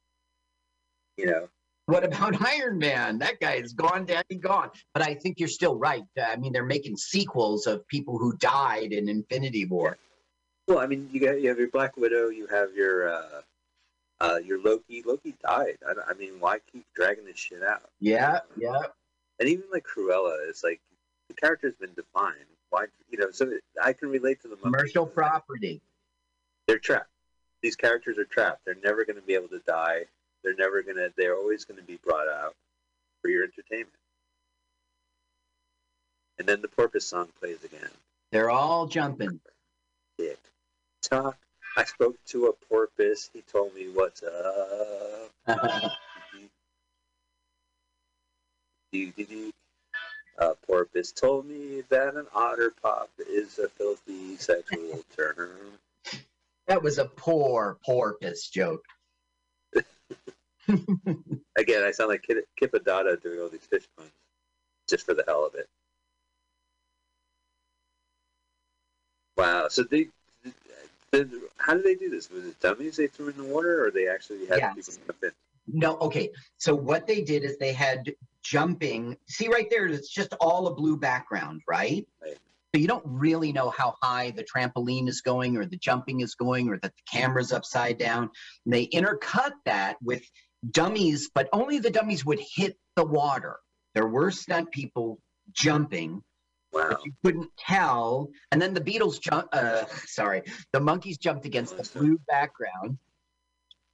You 1.16 1.26
know. 1.26 1.48
What 1.86 2.04
about 2.04 2.40
Iron 2.46 2.78
Man? 2.78 3.18
That 3.18 3.40
guy 3.40 3.54
is 3.54 3.72
gone, 3.72 4.04
daddy, 4.04 4.36
gone. 4.36 4.70
But 4.94 5.02
I 5.02 5.14
think 5.14 5.40
you're 5.40 5.48
still 5.48 5.76
right. 5.76 6.04
I 6.22 6.36
mean, 6.36 6.52
they're 6.52 6.64
making 6.64 6.96
sequels 6.96 7.66
of 7.66 7.86
people 7.88 8.18
who 8.18 8.36
died 8.36 8.92
in 8.92 9.08
Infinity 9.08 9.64
War. 9.64 9.96
Well, 10.68 10.78
I 10.78 10.86
mean, 10.86 11.08
you 11.10 11.20
got 11.20 11.40
you 11.40 11.48
have 11.48 11.58
your 11.58 11.70
Black 11.70 11.96
Widow, 11.96 12.28
you 12.28 12.46
have 12.48 12.74
your 12.74 13.08
uh, 13.08 13.40
uh, 14.20 14.38
your 14.44 14.60
Loki. 14.62 15.02
Loki 15.04 15.34
died. 15.42 15.78
I, 15.86 16.10
I 16.10 16.14
mean, 16.14 16.38
why 16.38 16.58
keep 16.70 16.84
dragging 16.94 17.24
this 17.24 17.38
shit 17.38 17.62
out? 17.62 17.88
Yeah, 18.00 18.40
yeah. 18.56 18.82
And 19.40 19.48
even 19.48 19.64
like 19.72 19.86
Cruella 19.86 20.48
is 20.48 20.62
like 20.62 20.80
the 21.28 21.34
character's 21.34 21.74
been 21.80 21.94
defined. 21.94 22.44
Why, 22.70 22.86
you 23.10 23.18
know? 23.18 23.30
So 23.30 23.50
I 23.82 23.92
can 23.94 24.10
relate 24.10 24.42
to 24.42 24.48
the 24.48 24.56
commercial 24.56 25.06
property. 25.06 25.80
They're 26.68 26.78
trapped. 26.78 27.10
These 27.62 27.74
characters 27.74 28.18
are 28.18 28.24
trapped. 28.24 28.64
They're 28.64 28.76
never 28.84 29.04
going 29.04 29.16
to 29.16 29.22
be 29.22 29.34
able 29.34 29.48
to 29.48 29.60
die. 29.66 30.04
They're 30.44 30.54
never 30.54 30.82
going 30.82 30.96
to. 30.96 31.12
They're 31.16 31.34
always 31.34 31.64
going 31.64 31.80
to 31.80 31.86
be 31.86 31.98
brought 32.04 32.28
out 32.28 32.54
for 33.20 33.28
your 33.28 33.42
entertainment. 33.42 33.88
And 36.38 36.46
then 36.46 36.62
the 36.62 36.68
Porpoise 36.68 37.08
song 37.08 37.28
plays 37.40 37.64
again. 37.64 37.90
They're 38.30 38.50
all 38.50 38.86
jumping. 38.86 39.40
Dick 40.18 40.38
talk. 41.02 41.36
I 41.76 41.84
spoke 41.84 42.16
to 42.26 42.46
a 42.46 42.52
porpoise. 42.52 43.30
He 43.32 43.42
told 43.42 43.74
me 43.74 43.88
what's 43.88 44.22
up. 44.22 45.30
a 50.38 50.54
porpoise 50.66 51.12
told 51.12 51.46
me 51.46 51.82
that 51.88 52.14
an 52.14 52.26
otter 52.34 52.72
pop 52.82 53.10
is 53.18 53.58
a 53.58 53.68
filthy 53.68 54.36
sexual 54.36 55.04
term. 55.16 55.78
That 56.68 56.82
was 56.82 56.98
a 56.98 57.06
poor 57.06 57.78
porpoise 57.84 58.48
joke. 58.48 58.84
Again, 60.68 61.82
I 61.82 61.90
sound 61.90 62.10
like 62.10 62.22
Kip 62.22 62.72
Addotta 62.72 63.20
doing 63.22 63.40
all 63.40 63.48
these 63.48 63.66
fish 63.68 63.88
puns 63.96 64.10
just 64.88 65.06
for 65.06 65.14
the 65.14 65.24
hell 65.26 65.44
of 65.44 65.54
it. 65.54 65.66
Wow. 69.36 69.68
So 69.68 69.82
they 69.82 70.08
how 71.58 71.74
did 71.74 71.84
they 71.84 71.94
do 71.94 72.10
this? 72.10 72.30
Was 72.30 72.44
it 72.44 72.60
dummies 72.60 72.96
they 72.96 73.06
threw 73.06 73.28
in 73.28 73.36
the 73.36 73.44
water, 73.44 73.86
or 73.86 73.90
they 73.90 74.08
actually 74.08 74.46
had 74.46 74.58
yes. 74.58 74.74
people 74.74 74.94
jump 75.06 75.24
in? 75.24 75.30
No, 75.70 75.96
okay. 75.98 76.30
So 76.56 76.74
what 76.74 77.06
they 77.06 77.22
did 77.22 77.44
is 77.44 77.56
they 77.58 77.72
had 77.72 78.12
jumping. 78.42 79.16
See 79.26 79.48
right 79.48 79.68
there, 79.70 79.86
it's 79.86 80.10
just 80.10 80.34
all 80.40 80.66
a 80.66 80.74
blue 80.74 80.96
background, 80.96 81.62
right? 81.66 82.06
right? 82.22 82.36
So 82.74 82.80
you 82.80 82.86
don't 82.86 83.04
really 83.06 83.52
know 83.52 83.70
how 83.70 83.94
high 84.02 84.30
the 84.30 84.44
trampoline 84.44 85.08
is 85.08 85.22
going, 85.22 85.56
or 85.56 85.64
the 85.64 85.78
jumping 85.78 86.20
is 86.20 86.34
going, 86.34 86.68
or 86.68 86.78
that 86.78 86.92
the 86.94 87.18
camera's 87.18 87.52
upside 87.52 87.98
down. 87.98 88.30
And 88.64 88.74
they 88.74 88.86
intercut 88.88 89.52
that 89.64 89.96
with 90.02 90.22
dummies, 90.70 91.30
but 91.34 91.48
only 91.52 91.78
the 91.78 91.90
dummies 91.90 92.26
would 92.26 92.40
hit 92.40 92.76
the 92.96 93.04
water. 93.04 93.56
There 93.94 94.06
were 94.06 94.30
stunt 94.30 94.70
people 94.70 95.18
jumping, 95.52 96.22
Wow. 96.72 96.88
But 96.90 97.04
you 97.04 97.12
couldn't 97.24 97.50
tell. 97.58 98.28
And 98.52 98.60
then 98.60 98.74
the 98.74 98.80
Beatles 98.80 99.20
jumped, 99.20 99.54
uh, 99.54 99.86
sorry, 100.06 100.42
the 100.72 100.80
Monkees 100.80 101.18
jumped 101.18 101.46
against 101.46 101.76
the 101.76 101.98
blue 101.98 102.18
background. 102.28 102.98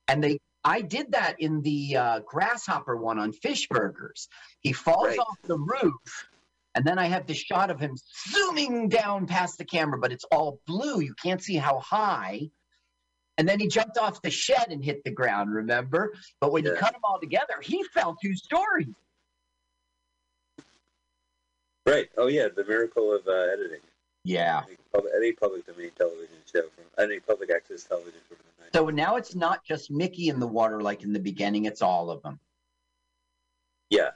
And 0.08 0.22
they, 0.22 0.38
I 0.64 0.80
did 0.80 1.12
that 1.12 1.36
in 1.38 1.62
the 1.62 1.96
uh, 1.96 2.20
grasshopper 2.26 2.96
one 2.96 3.18
on 3.18 3.32
fish 3.32 3.68
burgers. 3.68 4.28
He 4.60 4.72
falls 4.72 5.08
right. 5.08 5.18
off 5.18 5.38
the 5.44 5.58
roof. 5.58 6.28
And 6.74 6.84
then 6.84 6.98
I 6.98 7.06
have 7.06 7.26
the 7.26 7.34
shot 7.34 7.70
of 7.70 7.78
him 7.78 7.96
zooming 8.28 8.88
down 8.88 9.26
past 9.26 9.58
the 9.58 9.64
camera, 9.64 9.98
but 9.98 10.12
it's 10.12 10.24
all 10.32 10.60
blue. 10.66 11.00
You 11.00 11.14
can't 11.22 11.42
see 11.42 11.56
how 11.56 11.78
high. 11.78 12.50
And 13.38 13.48
then 13.48 13.60
he 13.60 13.68
jumped 13.68 13.98
off 13.98 14.22
the 14.22 14.30
shed 14.30 14.66
and 14.70 14.84
hit 14.84 15.04
the 15.04 15.10
ground, 15.10 15.52
remember? 15.52 16.14
But 16.40 16.52
when 16.52 16.64
yeah. 16.64 16.72
you 16.72 16.76
cut 16.76 16.92
them 16.92 17.02
all 17.04 17.20
together, 17.20 17.54
he 17.62 17.84
fell 17.84 18.16
two 18.20 18.34
stories. 18.34 18.94
Right. 21.86 22.08
Oh 22.16 22.28
yeah, 22.28 22.48
the 22.54 22.64
miracle 22.64 23.14
of 23.14 23.26
uh, 23.26 23.52
editing. 23.52 23.80
Yeah. 24.24 24.62
Any 25.14 25.32
public, 25.32 25.66
domain 25.66 25.90
television 25.98 26.36
show 26.50 26.62
from 26.62 27.04
any 27.04 27.20
public 27.20 27.50
access 27.50 27.84
television 27.84 28.20
from 28.26 28.38
the 28.38 28.64
90s. 28.64 28.74
So 28.74 28.88
now 28.88 29.16
it's 29.16 29.34
not 29.34 29.64
just 29.64 29.90
Micky 29.90 30.28
in 30.28 30.40
the 30.40 30.46
water 30.46 30.80
like 30.80 31.02
in 31.02 31.12
the 31.12 31.20
beginning; 31.20 31.66
it's 31.66 31.82
all 31.82 32.10
of 32.10 32.22
them. 32.22 32.40
Yeah. 33.90 34.10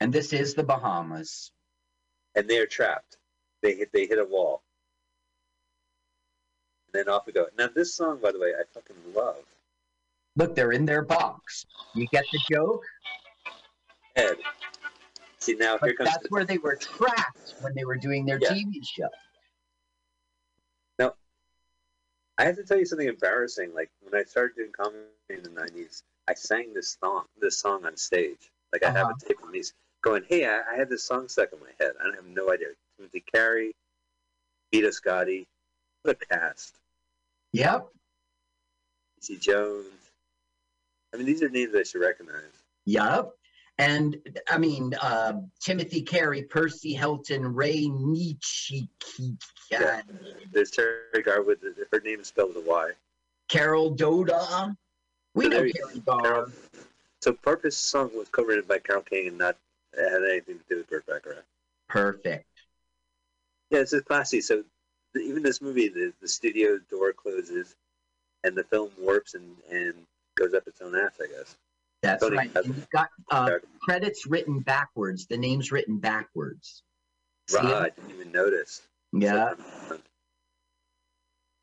And 0.00 0.12
this 0.12 0.32
is 0.32 0.54
the 0.54 0.62
Bahamas. 0.62 1.50
And 2.34 2.48
they're 2.48 2.66
trapped. 2.66 3.16
They 3.62 3.74
hit. 3.74 3.90
They 3.92 4.06
hit 4.06 4.18
a 4.18 4.24
wall. 4.24 4.62
And 6.86 7.06
then 7.06 7.12
off 7.12 7.26
we 7.26 7.32
go. 7.32 7.46
Now 7.58 7.68
this 7.74 7.94
song, 7.94 8.18
by 8.22 8.32
the 8.32 8.38
way, 8.38 8.52
I 8.58 8.62
fucking 8.72 8.96
love. 9.14 9.44
Look, 10.36 10.54
they're 10.56 10.72
in 10.72 10.84
their 10.84 11.02
box. 11.02 11.64
You 11.94 12.06
get 12.08 12.24
the 12.32 12.40
joke. 12.50 12.84
Ed. 14.16 14.36
See 15.38 15.54
now, 15.54 15.76
but 15.80 15.88
here 15.88 15.96
comes. 15.96 16.10
That's 16.10 16.22
the... 16.22 16.28
where 16.30 16.44
they 16.44 16.58
were 16.58 16.76
trapped 16.76 17.54
when 17.60 17.74
they 17.74 17.84
were 17.84 17.96
doing 17.96 18.24
their 18.24 18.38
yeah. 18.40 18.50
TV 18.50 18.74
show. 18.82 19.08
Now, 20.98 21.14
I 22.38 22.44
have 22.44 22.56
to 22.56 22.64
tell 22.64 22.78
you 22.78 22.86
something 22.86 23.08
embarrassing. 23.08 23.74
Like 23.74 23.90
when 24.00 24.18
I 24.18 24.24
started 24.24 24.56
doing 24.56 24.72
comedy 24.72 25.04
in 25.28 25.42
the 25.42 25.50
'90s, 25.50 26.02
I 26.28 26.34
sang 26.34 26.72
this 26.72 26.96
song, 27.00 27.24
this 27.40 27.58
song 27.58 27.84
on 27.84 27.96
stage. 27.96 28.50
Like 28.72 28.84
I 28.84 28.88
uh-huh. 28.88 28.98
have 28.98 29.10
a 29.10 29.24
tape 29.24 29.42
of 29.42 29.50
me 29.50 29.62
going, 30.04 30.24
"Hey, 30.28 30.46
I, 30.46 30.60
I, 30.72 30.76
had 30.76 30.88
this 30.88 31.04
song 31.04 31.28
stuck 31.28 31.52
in 31.52 31.60
my 31.60 31.70
head. 31.80 31.92
I 32.00 32.14
have 32.14 32.26
no 32.26 32.52
idea." 32.52 32.68
Timothy 32.96 33.24
Carey, 33.32 33.74
Vito 34.72 34.88
Scotti, 34.88 35.46
what 36.02 36.18
a 36.20 36.26
cast. 36.26 36.76
Yep. 37.52 37.86
C. 39.20 39.36
Jones. 39.36 39.86
I 41.12 41.16
mean, 41.16 41.26
these 41.26 41.42
are 41.42 41.48
names 41.48 41.74
I 41.74 41.82
should 41.82 42.00
recognize. 42.00 42.62
Yep. 42.84 43.30
And 43.78 44.16
I 44.48 44.58
mean, 44.58 44.94
uh, 45.00 45.40
Timothy 45.60 46.02
Carey, 46.02 46.42
Percy 46.42 46.94
Helton, 46.94 47.54
Ray 47.54 47.86
Nitschke. 47.86 48.88
Yeah. 49.70 50.02
There's 50.52 50.70
Terry 50.70 51.22
Garwood. 51.24 51.58
Her 51.92 52.00
name 52.00 52.20
is 52.20 52.28
spelled 52.28 52.54
with 52.54 52.64
a 52.64 52.68
Y. 52.68 52.90
Carol 53.48 53.90
Doda. 53.90 54.76
We 55.34 55.44
so 55.44 55.50
know 55.50 56.22
Carol. 56.22 56.46
So 57.20 57.32
Porpoise 57.32 57.76
song 57.76 58.10
was 58.14 58.28
covered 58.28 58.68
by 58.68 58.78
Carole 58.78 59.02
King 59.02 59.28
and 59.28 59.38
not 59.38 59.56
had 59.96 60.22
anything 60.30 60.58
to 60.58 60.64
do 60.68 60.76
with 60.78 60.90
Burt 60.90 61.06
Bacharach. 61.06 61.44
Perfect. 61.88 62.46
Yeah, 63.70 63.80
it's 63.80 63.90
just 63.92 64.04
classy. 64.04 64.40
So 64.40 64.64
even 65.16 65.42
this 65.42 65.60
movie, 65.60 65.88
the, 65.88 66.12
the 66.20 66.28
studio 66.28 66.78
door 66.90 67.12
closes 67.12 67.74
and 68.42 68.56
the 68.56 68.64
film 68.64 68.90
warps 68.98 69.34
and, 69.34 69.44
and 69.70 69.94
goes 70.36 70.54
up 70.54 70.66
its 70.66 70.80
own 70.80 70.96
ass, 70.96 71.12
I 71.22 71.26
guess. 71.26 71.56
That's 72.02 72.22
Tony 72.22 72.36
right. 72.36 72.50
You've 72.64 72.90
got 72.90 73.08
uh, 73.30 73.58
credits 73.80 74.26
written 74.26 74.60
backwards, 74.60 75.26
the 75.26 75.38
names 75.38 75.72
written 75.72 75.98
backwards. 75.98 76.82
Right, 77.52 77.64
I 77.64 77.90
didn't 77.90 78.10
even 78.10 78.32
notice. 78.32 78.82
Yeah. 79.12 79.54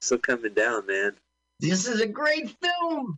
Still 0.01 0.17
coming 0.17 0.53
down, 0.53 0.87
man. 0.87 1.13
This 1.59 1.87
is 1.87 2.01
a 2.01 2.07
great 2.07 2.55
film. 2.59 3.17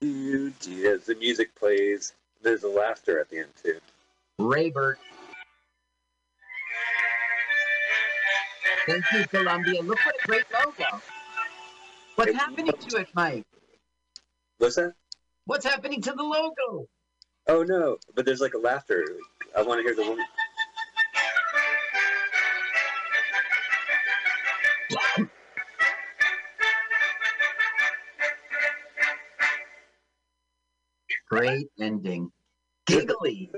Dude, 0.00 0.54
yes, 0.68 1.06
the 1.06 1.16
music 1.16 1.54
plays. 1.56 2.12
There's 2.42 2.62
a 2.62 2.68
laughter 2.68 3.18
at 3.18 3.28
the 3.30 3.38
end 3.38 3.48
too. 3.60 3.80
Raybert. 4.40 4.96
Thank 8.86 9.04
you, 9.12 9.26
Columbia. 9.26 9.82
Look 9.82 9.98
what 10.04 10.14
a 10.22 10.26
great 10.26 10.44
logo. 10.52 11.02
What's 12.14 12.30
hey, 12.30 12.36
happening 12.36 12.72
to 12.72 12.96
it, 12.98 13.08
Mike? 13.14 13.44
What's 14.58 14.76
that? 14.76 14.92
What's 15.46 15.64
happening 15.64 16.00
to 16.02 16.12
the 16.12 16.22
logo? 16.22 16.86
Oh 17.48 17.62
no, 17.62 17.96
but 18.14 18.24
there's 18.24 18.40
like 18.40 18.54
a 18.54 18.58
laughter. 18.58 19.04
I 19.56 19.62
want 19.62 19.78
to 19.78 19.82
hear 19.84 19.94
the 19.94 20.10
one. 20.10 20.18
Great 31.28 31.66
ending. 31.80 32.30
Giggly. 32.86 33.50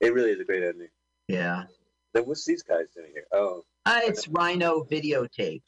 It 0.00 0.14
really 0.14 0.30
is 0.30 0.40
a 0.40 0.44
great 0.44 0.62
ending. 0.62 0.88
Yeah. 1.28 1.64
Then 2.14 2.24
what's 2.24 2.44
these 2.44 2.62
guys 2.62 2.86
doing 2.94 3.10
here? 3.12 3.26
Oh. 3.32 3.64
Uh, 3.84 4.00
it's 4.04 4.28
Rhino 4.28 4.84
videotape. 4.84 5.62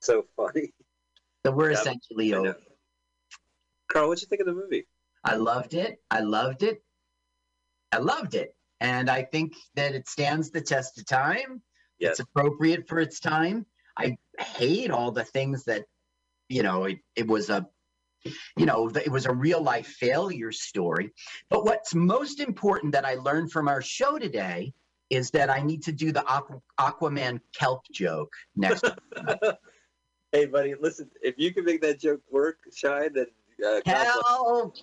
So 0.00 0.26
funny. 0.36 0.72
So 1.44 1.52
we're 1.52 1.72
yeah, 1.72 1.80
essentially 1.80 2.34
over. 2.34 2.56
Carl, 3.90 4.08
what'd 4.08 4.22
you 4.22 4.28
think 4.28 4.40
of 4.40 4.46
the 4.46 4.54
movie? 4.54 4.86
I 5.24 5.36
loved 5.36 5.74
it. 5.74 5.98
I 6.10 6.20
loved 6.20 6.62
it. 6.62 6.82
I 7.92 7.98
loved 7.98 8.34
it. 8.34 8.54
And 8.80 9.10
I 9.10 9.22
think 9.24 9.54
that 9.74 9.94
it 9.94 10.08
stands 10.08 10.50
the 10.50 10.60
test 10.60 10.98
of 10.98 11.06
time. 11.06 11.62
Yes. 11.98 12.12
It's 12.12 12.20
appropriate 12.20 12.86
for 12.88 13.00
its 13.00 13.18
time. 13.18 13.66
I 13.96 14.16
hate 14.38 14.90
all 14.90 15.10
the 15.10 15.24
things 15.24 15.64
that, 15.64 15.84
you 16.48 16.62
know, 16.62 16.84
it, 16.84 16.98
it 17.16 17.26
was 17.26 17.50
a 17.50 17.66
you 18.56 18.66
know, 18.66 18.88
it 18.88 19.10
was 19.10 19.26
a 19.26 19.32
real 19.32 19.62
life 19.62 19.86
failure 19.86 20.52
story. 20.52 21.10
But 21.50 21.64
what's 21.64 21.94
most 21.94 22.40
important 22.40 22.92
that 22.92 23.04
I 23.04 23.14
learned 23.14 23.52
from 23.52 23.68
our 23.68 23.82
show 23.82 24.18
today 24.18 24.72
is 25.10 25.30
that 25.30 25.50
I 25.50 25.60
need 25.60 25.82
to 25.84 25.92
do 25.92 26.12
the 26.12 26.20
Aqu- 26.20 26.60
Aquaman 26.78 27.40
kelp 27.54 27.82
joke 27.92 28.32
next. 28.56 28.84
hey, 30.32 30.46
buddy, 30.46 30.74
listen, 30.80 31.10
if 31.22 31.36
you 31.38 31.52
can 31.52 31.64
make 31.64 31.80
that 31.82 32.00
joke 32.00 32.20
work, 32.30 32.58
Shine, 32.74 33.12
then. 33.14 33.26
Uh, 33.64 33.80
kelp! 33.84 34.76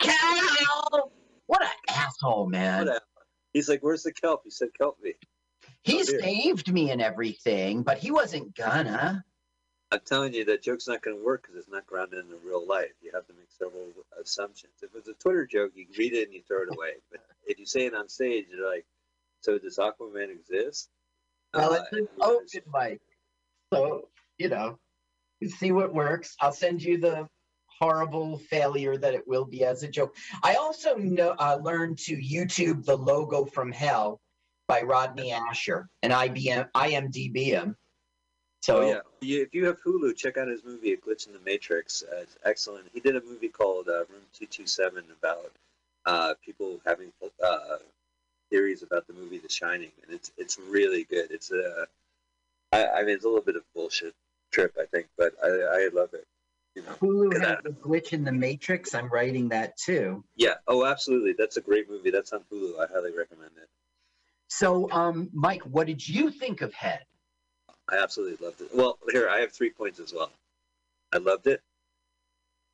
Kelp! 0.00 1.12
What 1.46 1.62
an 1.62 1.68
asshole, 1.88 2.46
man. 2.48 2.90
He's 3.54 3.68
like, 3.68 3.80
where's 3.80 4.02
the 4.02 4.12
kelp? 4.12 4.42
He 4.44 4.50
said, 4.50 4.68
kelp 4.78 4.98
me. 5.02 5.14
He 5.82 6.00
oh, 6.00 6.02
saved 6.02 6.72
me 6.72 6.90
and 6.90 7.00
everything, 7.00 7.82
but 7.82 7.98
he 7.98 8.10
wasn't 8.10 8.54
gonna. 8.54 9.24
I'm 9.90 10.00
telling 10.04 10.34
you 10.34 10.44
that 10.46 10.62
joke's 10.62 10.86
not 10.86 11.02
going 11.02 11.16
to 11.16 11.24
work 11.24 11.42
because 11.42 11.56
it's 11.56 11.70
not 11.70 11.86
grounded 11.86 12.24
in 12.26 12.34
real 12.44 12.66
life. 12.66 12.92
You 13.00 13.10
have 13.14 13.26
to 13.26 13.32
make 13.32 13.50
several 13.50 13.88
assumptions. 14.20 14.74
If 14.82 14.90
it's 14.94 15.08
a 15.08 15.14
Twitter 15.14 15.46
joke, 15.46 15.72
you 15.74 15.86
read 15.98 16.12
it 16.12 16.24
and 16.24 16.34
you 16.34 16.42
throw 16.46 16.62
it 16.62 16.68
away. 16.74 16.94
But 17.10 17.20
if 17.46 17.58
you 17.58 17.64
say 17.64 17.86
it 17.86 17.94
on 17.94 18.08
stage, 18.08 18.46
you're 18.50 18.68
like, 18.68 18.86
"So 19.40 19.58
does 19.58 19.78
Aquaman 19.78 20.30
exist?" 20.30 20.90
Well, 21.54 21.72
uh, 21.72 21.76
it's 21.76 21.92
an 21.92 22.08
open 22.20 22.62
mic, 22.72 23.00
so 23.72 24.08
you 24.36 24.50
know, 24.50 24.78
you 25.40 25.48
see 25.48 25.72
what 25.72 25.94
works. 25.94 26.36
I'll 26.40 26.52
send 26.52 26.82
you 26.82 26.98
the 26.98 27.26
horrible 27.80 28.38
failure 28.38 28.96
that 28.98 29.14
it 29.14 29.26
will 29.26 29.46
be 29.46 29.64
as 29.64 29.82
a 29.84 29.88
joke. 29.88 30.14
I 30.42 30.56
also 30.56 30.96
know 30.96 31.30
uh, 31.38 31.58
learned 31.62 31.98
to 32.00 32.16
YouTube 32.16 32.84
the 32.84 32.96
logo 32.96 33.46
from 33.46 33.72
Hell 33.72 34.20
by 34.66 34.82
Rodney 34.82 35.30
Ascher 35.30 35.86
and 36.02 36.12
IBM 36.12 36.70
IMDb 36.72 37.44
him 37.46 37.74
so 38.60 38.82
oh, 38.82 39.00
yeah, 39.20 39.42
if 39.42 39.54
you 39.54 39.66
have 39.66 39.82
Hulu, 39.82 40.16
check 40.16 40.36
out 40.36 40.48
his 40.48 40.64
movie 40.64 40.92
"A 40.92 40.96
Glitch 40.96 41.26
in 41.26 41.32
the 41.32 41.40
Matrix." 41.40 42.02
Uh, 42.02 42.22
it's 42.22 42.36
excellent. 42.44 42.86
He 42.92 43.00
did 43.00 43.16
a 43.16 43.22
movie 43.22 43.48
called 43.48 43.88
uh, 43.88 44.04
Room 44.10 44.22
Two 44.32 44.46
Two 44.46 44.66
Seven 44.66 45.04
about 45.18 45.52
uh, 46.06 46.34
people 46.44 46.80
having 46.84 47.12
uh, 47.44 47.76
theories 48.50 48.82
about 48.82 49.06
the 49.06 49.12
movie 49.12 49.38
The 49.38 49.48
Shining, 49.48 49.92
and 50.04 50.14
it's 50.14 50.32
it's 50.36 50.58
really 50.58 51.04
good. 51.04 51.30
It's 51.30 51.50
a, 51.52 51.86
I, 52.72 52.86
I 52.86 53.00
mean, 53.02 53.14
it's 53.14 53.24
a 53.24 53.28
little 53.28 53.44
bit 53.44 53.56
of 53.56 53.62
bullshit 53.74 54.14
trip, 54.50 54.76
I 54.80 54.86
think, 54.86 55.08
but 55.16 55.34
I, 55.42 55.48
I 55.48 55.90
love 55.92 56.14
it. 56.14 56.26
You 56.74 56.82
know, 56.82 56.92
Hulu 57.00 57.40
has 57.40 57.58
a 57.64 57.70
glitch 57.70 58.12
in 58.12 58.24
the 58.24 58.32
Matrix. 58.32 58.94
I'm 58.94 59.08
writing 59.08 59.48
that 59.48 59.76
too. 59.76 60.24
Yeah. 60.36 60.54
Oh, 60.66 60.84
absolutely. 60.84 61.34
That's 61.36 61.56
a 61.56 61.60
great 61.60 61.90
movie. 61.90 62.10
That's 62.10 62.32
on 62.32 62.44
Hulu. 62.52 62.78
I 62.78 62.86
highly 62.92 63.16
recommend 63.16 63.52
it. 63.56 63.68
So, 64.48 64.90
um, 64.90 65.28
Mike, 65.32 65.62
what 65.62 65.86
did 65.86 66.06
you 66.06 66.30
think 66.30 66.62
of 66.62 66.72
Head? 66.72 67.04
I 67.88 68.02
absolutely 68.02 68.44
loved 68.44 68.60
it. 68.60 68.68
Well, 68.74 68.98
here 69.10 69.28
I 69.28 69.40
have 69.40 69.52
three 69.52 69.70
points 69.70 69.98
as 70.00 70.12
well. 70.12 70.30
I 71.12 71.18
loved 71.18 71.46
it. 71.46 71.62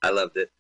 I 0.02 0.10
loved 0.10 0.36
it, 0.36 0.50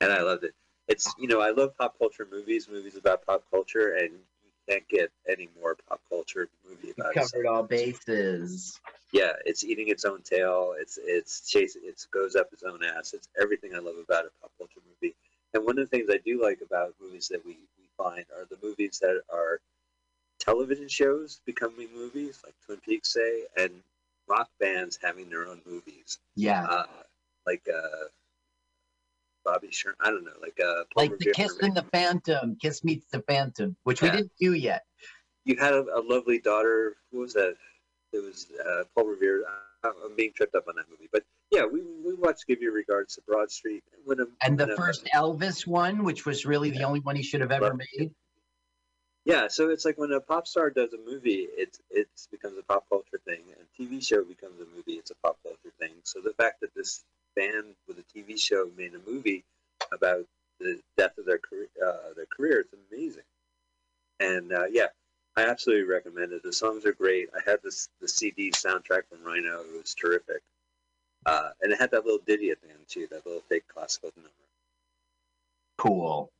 and 0.00 0.12
I 0.12 0.22
loved 0.22 0.44
it. 0.44 0.54
It's 0.88 1.14
you 1.18 1.28
know 1.28 1.40
I 1.40 1.50
love 1.50 1.76
pop 1.78 1.98
culture 1.98 2.26
movies, 2.30 2.68
movies 2.70 2.96
about 2.96 3.24
pop 3.24 3.44
culture, 3.50 3.94
and 3.94 4.10
you 4.10 4.50
can't 4.68 4.86
get 4.88 5.10
any 5.28 5.48
more 5.58 5.76
pop 5.88 6.00
culture 6.10 6.48
movie 6.68 6.92
about. 6.98 7.14
You 7.14 7.22
covered 7.22 7.46
all 7.46 7.62
bases. 7.62 8.78
Yeah, 9.12 9.32
it's 9.46 9.64
eating 9.64 9.88
its 9.88 10.04
own 10.04 10.22
tail. 10.22 10.74
It's 10.78 10.98
it's 11.02 11.48
chasing. 11.48 11.82
It 11.84 12.04
goes 12.12 12.36
up 12.36 12.48
its 12.52 12.62
own 12.62 12.80
ass. 12.84 13.14
It's 13.14 13.28
everything 13.40 13.74
I 13.74 13.78
love 13.78 13.94
about 14.02 14.26
a 14.26 14.30
pop 14.42 14.50
culture 14.58 14.80
movie. 14.86 15.14
And 15.54 15.64
one 15.64 15.78
of 15.78 15.88
the 15.88 15.96
things 15.96 16.10
I 16.10 16.18
do 16.24 16.42
like 16.42 16.60
about 16.60 16.94
movies 17.00 17.28
that 17.28 17.44
we, 17.46 17.52
we 17.78 17.86
find 17.96 18.24
are 18.36 18.44
the 18.50 18.58
movies 18.60 18.98
that 19.00 19.22
are 19.32 19.60
television 20.38 20.88
shows 20.88 21.40
becoming 21.46 21.88
movies, 21.94 22.40
like 22.44 22.54
Twin 22.64 22.78
Peaks, 22.80 23.12
say, 23.12 23.44
and 23.56 23.70
rock 24.28 24.48
bands 24.60 24.98
having 25.02 25.28
their 25.28 25.46
own 25.46 25.60
movies. 25.66 26.18
Yeah. 26.34 26.64
Uh, 26.64 26.86
like 27.46 27.66
uh, 27.72 28.06
Bobby 29.44 29.68
Sherman. 29.70 29.96
I 30.00 30.10
don't 30.10 30.24
know, 30.24 30.32
like 30.40 30.58
uh, 30.60 30.84
Paul 30.94 31.04
like 31.04 31.18
the 31.18 31.32
Kiss 31.32 31.58
and 31.60 31.74
the 31.74 31.84
Phantom, 31.92 32.56
Kiss 32.60 32.82
meets 32.84 33.06
the 33.10 33.20
Phantom, 33.22 33.76
which 33.84 34.02
yeah. 34.02 34.10
we 34.10 34.16
didn't 34.16 34.32
do 34.40 34.54
yet. 34.54 34.84
You 35.44 35.56
had 35.58 35.74
a, 35.74 35.84
a, 35.94 36.00
lovely 36.00 36.38
daughter. 36.38 36.96
Who 37.12 37.18
was 37.20 37.34
that? 37.34 37.54
It 38.12 38.22
was 38.22 38.46
uh, 38.66 38.84
Paul 38.94 39.08
Revere. 39.08 39.44
I'm 39.84 40.16
being 40.16 40.32
tripped 40.34 40.54
up 40.54 40.64
on 40.66 40.76
that 40.76 40.86
movie, 40.88 41.10
but 41.12 41.24
yeah, 41.50 41.66
we, 41.70 41.82
we 42.04 42.14
watched 42.14 42.46
Give 42.46 42.62
Your 42.62 42.72
Regards 42.72 43.16
to 43.16 43.22
Broad 43.26 43.50
Street. 43.50 43.84
When 44.06 44.20
a, 44.20 44.24
and 44.40 44.56
the 44.56 44.74
first 44.76 45.06
Elvis 45.14 45.66
one, 45.66 46.04
which 46.04 46.24
was 46.24 46.46
really 46.46 46.70
the 46.70 46.84
only 46.84 47.00
one 47.00 47.16
he 47.16 47.22
should 47.22 47.42
have 47.42 47.52
ever 47.52 47.74
made. 47.74 48.12
Yeah, 49.24 49.48
so 49.48 49.70
it's 49.70 49.86
like 49.86 49.96
when 49.96 50.12
a 50.12 50.20
pop 50.20 50.46
star 50.46 50.68
does 50.70 50.92
a 50.92 50.98
movie, 50.98 51.48
it 51.56 51.78
it 51.90 52.08
becomes 52.30 52.58
a 52.58 52.62
pop 52.62 52.86
culture 52.90 53.20
thing. 53.24 53.40
and 53.58 53.66
TV 53.78 54.04
show 54.04 54.22
becomes 54.22 54.60
a 54.60 54.66
movie; 54.76 54.92
it's 54.94 55.10
a 55.10 55.14
pop 55.16 55.38
culture 55.42 55.72
thing. 55.78 55.92
So 56.04 56.20
the 56.20 56.34
fact 56.34 56.60
that 56.60 56.74
this 56.74 57.04
band 57.34 57.74
with 57.88 57.98
a 57.98 58.04
TV 58.18 58.38
show 58.38 58.70
made 58.76 58.92
a 58.94 59.10
movie 59.10 59.42
about 59.92 60.26
the 60.60 60.80
death 60.98 61.16
of 61.18 61.24
their 61.24 61.38
career, 61.38 61.68
uh, 61.84 62.12
their 62.14 62.26
career, 62.26 62.60
it's 62.60 62.74
amazing. 62.92 63.22
And 64.20 64.52
uh, 64.52 64.66
yeah, 64.70 64.88
I 65.36 65.44
absolutely 65.44 65.84
recommend 65.84 66.32
it. 66.32 66.42
The 66.42 66.52
songs 66.52 66.84
are 66.84 66.92
great. 66.92 67.30
I 67.34 67.48
had 67.50 67.60
this 67.62 67.88
the 68.02 68.08
CD 68.08 68.50
soundtrack 68.50 69.04
from 69.08 69.24
Rhino; 69.24 69.60
it 69.62 69.72
was 69.80 69.94
terrific. 69.94 70.42
Uh, 71.26 71.50
and 71.62 71.72
it 71.72 71.80
had 71.80 71.90
that 71.92 72.04
little 72.04 72.20
ditty 72.26 72.50
at 72.50 72.60
the 72.60 72.68
end 72.68 72.86
too, 72.88 73.06
that 73.10 73.24
little 73.26 73.42
fake 73.48 73.64
classical 73.68 74.12
number. 74.16 74.30
Cool. 75.78 76.30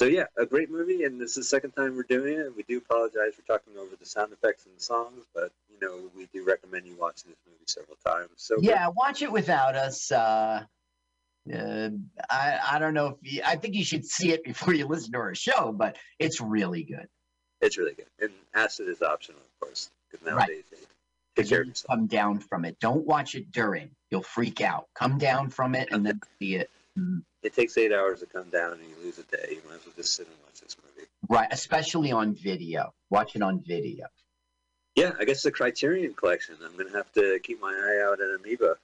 So 0.00 0.06
yeah, 0.06 0.24
a 0.38 0.46
great 0.46 0.70
movie, 0.70 1.04
and 1.04 1.20
this 1.20 1.32
is 1.32 1.34
the 1.34 1.44
second 1.44 1.72
time 1.72 1.94
we're 1.94 2.04
doing 2.04 2.38
it. 2.38 2.56
We 2.56 2.62
do 2.62 2.78
apologize 2.78 3.34
for 3.34 3.42
talking 3.42 3.74
over 3.78 3.94
the 4.00 4.06
sound 4.06 4.32
effects 4.32 4.64
and 4.64 4.74
the 4.74 4.80
songs, 4.82 5.26
but 5.34 5.52
you 5.68 5.76
know 5.78 6.08
we 6.16 6.26
do 6.32 6.42
recommend 6.42 6.86
you 6.86 6.96
watching 6.98 7.28
this 7.28 7.38
movie 7.46 7.66
several 7.66 7.98
times. 8.02 8.30
So 8.36 8.56
yeah, 8.62 8.86
good. 8.86 8.94
watch 8.96 9.20
it 9.20 9.30
without 9.30 9.76
us. 9.76 10.10
Uh, 10.10 10.62
uh, 11.54 11.88
I 12.30 12.60
I 12.70 12.78
don't 12.78 12.94
know 12.94 13.08
if 13.08 13.16
you, 13.20 13.42
I 13.44 13.56
think 13.56 13.74
you 13.74 13.84
should 13.84 14.06
see 14.06 14.32
it 14.32 14.42
before 14.42 14.72
you 14.72 14.86
listen 14.86 15.12
to 15.12 15.18
our 15.18 15.34
show, 15.34 15.70
but 15.70 15.98
it's 16.18 16.40
really 16.40 16.82
good. 16.82 17.06
It's 17.60 17.76
really 17.76 17.92
good, 17.92 18.08
and 18.20 18.32
acid 18.54 18.88
is 18.88 19.02
optional, 19.02 19.42
of 19.42 19.60
course, 19.60 19.90
because 20.10 20.24
nowadays 20.24 20.64
right. 20.72 20.80
take 21.36 21.48
care 21.50 21.60
of. 21.60 21.84
Come 21.90 22.06
down 22.06 22.38
from 22.38 22.64
it. 22.64 22.78
Don't 22.80 23.04
watch 23.04 23.34
it 23.34 23.52
during. 23.52 23.90
You'll 24.10 24.22
freak 24.22 24.62
out. 24.62 24.86
Come 24.94 25.18
down 25.18 25.50
from 25.50 25.74
it 25.74 25.88
and 25.92 26.06
then 26.06 26.20
see 26.38 26.54
it. 26.54 26.70
Mm. 26.98 27.20
It 27.42 27.54
takes 27.54 27.76
eight 27.78 27.92
hours 27.92 28.20
to 28.20 28.26
come 28.26 28.48
down 28.50 28.72
and 28.72 28.82
you 28.82 28.94
lose 29.02 29.18
a 29.18 29.22
day. 29.22 29.46
You 29.50 29.62
might 29.66 29.76
as 29.76 29.86
well 29.86 29.94
just 29.96 30.14
sit 30.14 30.26
and 30.26 30.36
watch 30.44 30.60
this 30.60 30.76
movie. 30.82 31.08
Right, 31.28 31.48
especially 31.50 32.12
on 32.12 32.34
video. 32.34 32.92
Watch 33.08 33.36
it 33.36 33.42
on 33.42 33.60
video. 33.60 34.06
Yeah, 34.96 35.12
I 35.18 35.24
guess 35.24 35.42
the 35.42 35.50
Criterion 35.50 36.14
Collection. 36.14 36.56
I'm 36.64 36.76
gonna 36.76 36.96
have 36.96 37.10
to 37.12 37.38
keep 37.42 37.60
my 37.60 37.72
eye 37.72 38.04
out 38.06 38.20
at 38.20 38.28
Amoeba. 38.38 38.76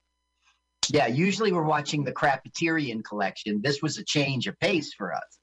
Yeah, 0.89 1.09
usually 1.09 1.53
we're 1.53 1.65
watching 1.65 2.05
the 2.05 2.13
Criterion 2.13 3.03
Collection. 3.03 3.61
This 3.61 3.83
was 3.83 3.99
a 3.99 4.05
change 4.05 4.47
of 4.47 4.59
pace 4.61 4.95
for 4.95 5.13
us. 5.13 5.39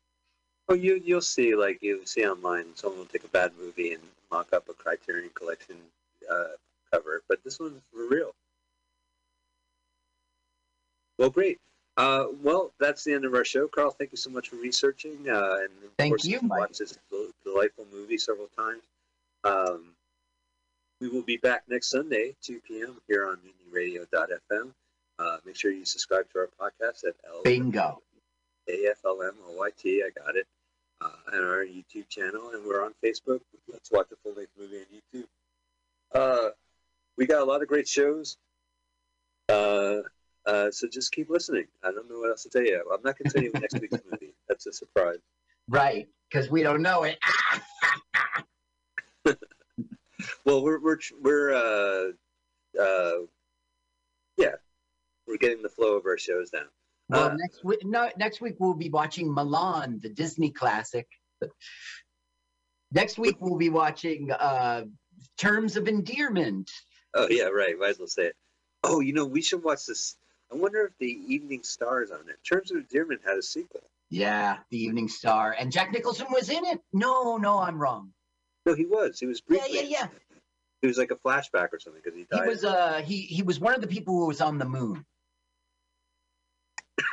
Oh, 0.70 0.74
you 0.74 1.02
you'll 1.04 1.22
see 1.22 1.56
like 1.56 1.80
you'll 1.82 2.06
see 2.06 2.26
online. 2.26 2.76
Someone 2.76 3.00
will 3.00 3.06
take 3.06 3.26
a 3.26 3.28
bad 3.30 3.52
movie 3.60 3.94
and 3.94 4.04
mock 4.32 4.54
up 4.54 4.70
a 4.70 4.74
Criterion 4.74 5.30
Collection 5.36 5.76
uh, 6.32 6.46
cover, 6.92 7.22
but 7.28 7.44
this 7.44 7.60
one's 7.60 7.82
for 7.92 8.08
real. 8.08 8.32
Well, 11.18 11.30
great. 11.30 11.60
Uh, 11.96 12.26
well, 12.42 12.72
that's 12.80 13.04
the 13.04 13.14
end 13.14 13.26
of 13.26 13.34
our 13.36 13.46
show. 13.46 13.68
Carl, 13.68 13.92
thank 13.92 14.12
you 14.12 14.18
so 14.18 14.30
much 14.30 14.50
for 14.50 14.56
researching. 14.56 15.30
Uh, 15.30 15.58
and 15.58 15.70
of 15.84 15.92
thank 15.98 16.12
course, 16.12 16.26
you, 16.26 16.40
Mike. 16.42 16.60
Watched 16.60 16.80
this 16.80 16.98
delightful 17.44 17.86
movie 17.94 18.18
several 18.18 18.48
times. 18.58 18.82
Um, 19.44 19.94
we 21.00 21.10
will 21.10 21.22
be 21.22 21.38
back 21.38 21.64
next 21.68 21.90
Sunday, 21.90 22.36
2 22.42 22.62
p.m. 22.68 22.96
here 23.08 23.28
on 23.28 23.38
MutinyRadio.fm. 23.38 24.72
Uh, 25.20 25.38
make 25.46 25.56
sure 25.56 25.72
you 25.72 25.86
subscribe 25.86 26.26
to 26.32 26.40
our 26.40 26.50
podcast 26.60 27.04
at 27.06 27.14
L. 27.28 27.42
Bingo. 27.44 28.02
A-F-L-M-O-Y-T. 28.68 30.04
I 30.04 30.10
got 30.20 30.36
it. 30.36 30.48
Uh, 31.02 31.10
and 31.34 31.44
our 31.44 31.66
YouTube 31.66 32.08
channel, 32.08 32.52
and 32.54 32.66
we're 32.66 32.84
on 32.84 32.94
Facebook. 33.04 33.42
Let's 33.72 33.92
watch 33.92 34.08
a 34.14 34.16
full 34.24 34.34
length 34.36 34.52
movie 34.58 34.78
on 34.78 34.86
YouTube. 35.20 35.26
Uh, 36.16 36.50
we 37.18 37.26
got 37.26 37.42
a 37.42 37.46
lot 37.46 37.62
of 37.62 37.68
great 37.68 37.88
shows. 37.88 38.38
Uh, 39.50 39.98
uh, 40.46 40.72
so 40.72 40.88
just 40.88 41.12
keep 41.12 41.30
listening. 41.30 41.66
I 41.84 41.92
don't 41.92 42.10
know 42.10 42.20
what 42.20 42.30
else 42.30 42.44
to 42.44 42.50
tell 42.50 42.64
you. 42.64 42.84
I'm 42.94 43.02
not 43.04 43.18
going 43.18 43.30
to 43.30 43.34
tell 43.34 43.44
you 43.44 43.52
next 43.54 43.80
week's 43.80 44.00
movie. 44.10 44.34
That's 44.50 44.66
a 44.68 44.74
surprise. 44.74 45.20
Right, 45.70 46.08
because 46.30 46.50
we 46.50 46.64
don't 46.64 46.82
know 46.82 47.04
it. 47.04 47.18
well, 50.46 50.62
we're 50.64 50.80
we're 50.80 51.00
we're 51.22 51.54
uh, 51.54 52.12
uh, 52.82 53.26
yeah, 54.38 54.56
we're 55.28 55.38
getting 55.38 55.62
the 55.62 55.70
flow 55.70 55.96
of 55.96 56.06
our 56.06 56.18
shows 56.18 56.50
down. 56.50 56.68
Well, 57.10 57.30
uh, 57.30 57.36
next 57.36 57.64
week, 57.64 57.80
no, 57.86 58.10
next 58.18 58.42
week 58.42 58.56
we'll 58.60 58.74
be 58.74 58.90
watching 58.90 59.30
Mulan, 59.30 60.02
the 60.02 60.10
Disney 60.10 60.50
classic. 60.50 61.08
Next 62.92 63.18
week 63.18 63.38
we'll 63.40 63.58
be 63.58 63.70
watching 63.70 64.32
uh, 64.32 64.84
Terms 65.38 65.78
of 65.78 65.88
Endearment. 65.88 66.70
Oh 67.16 67.28
yeah, 67.30 67.46
right. 67.46 67.78
Might 67.78 67.92
as 67.92 68.00
well 68.00 68.08
say 68.08 68.28
it. 68.28 68.36
Oh, 68.84 69.00
you 69.00 69.14
know, 69.14 69.26
we 69.26 69.42
should 69.42 69.64
watch 69.64 69.86
this. 69.88 70.18
I 70.54 70.56
wonder 70.56 70.86
if 70.86 70.98
the 71.00 71.08
Evening 71.08 71.64
Star 71.64 72.04
is 72.04 72.12
on 72.12 72.30
it. 72.30 72.38
Terms 72.48 72.70
of 72.70 72.78
Endearment 72.78 73.22
had 73.26 73.38
a 73.38 73.42
sequel. 73.42 73.82
Yeah, 74.10 74.58
the 74.70 74.78
Evening 74.78 75.08
Star, 75.08 75.56
and 75.58 75.72
Jack 75.72 75.92
Nicholson 75.92 76.28
was 76.30 76.50
in 76.50 76.64
it. 76.66 76.80
No, 76.92 77.38
no, 77.38 77.58
I'm 77.58 77.82
wrong. 77.82 78.14
No, 78.66 78.76
he 78.76 78.86
was. 78.86 79.20
He 79.20 79.26
was 79.26 79.42
briefly. 79.42 79.74
Yeah, 79.74 79.82
yeah, 79.82 79.88
yeah. 80.00 80.08
He 80.82 80.88
was 80.88 80.98
like 80.98 81.12
a 81.12 81.16
flashback 81.16 81.70
or 81.74 81.80
something 81.80 82.02
because 82.04 82.18
he 82.18 82.26
died. 82.30 82.44
He 82.44 82.50
was 82.50 82.64
uh 82.64 83.02
he 83.04 83.22
he 83.22 83.42
was 83.42 83.60
one 83.60 83.74
of 83.74 83.82
the 83.82 83.88
people 83.88 84.16
who 84.16 84.28
was 84.28 84.42
on 84.42 84.58
the 84.58 84.66
moon. 84.66 85.06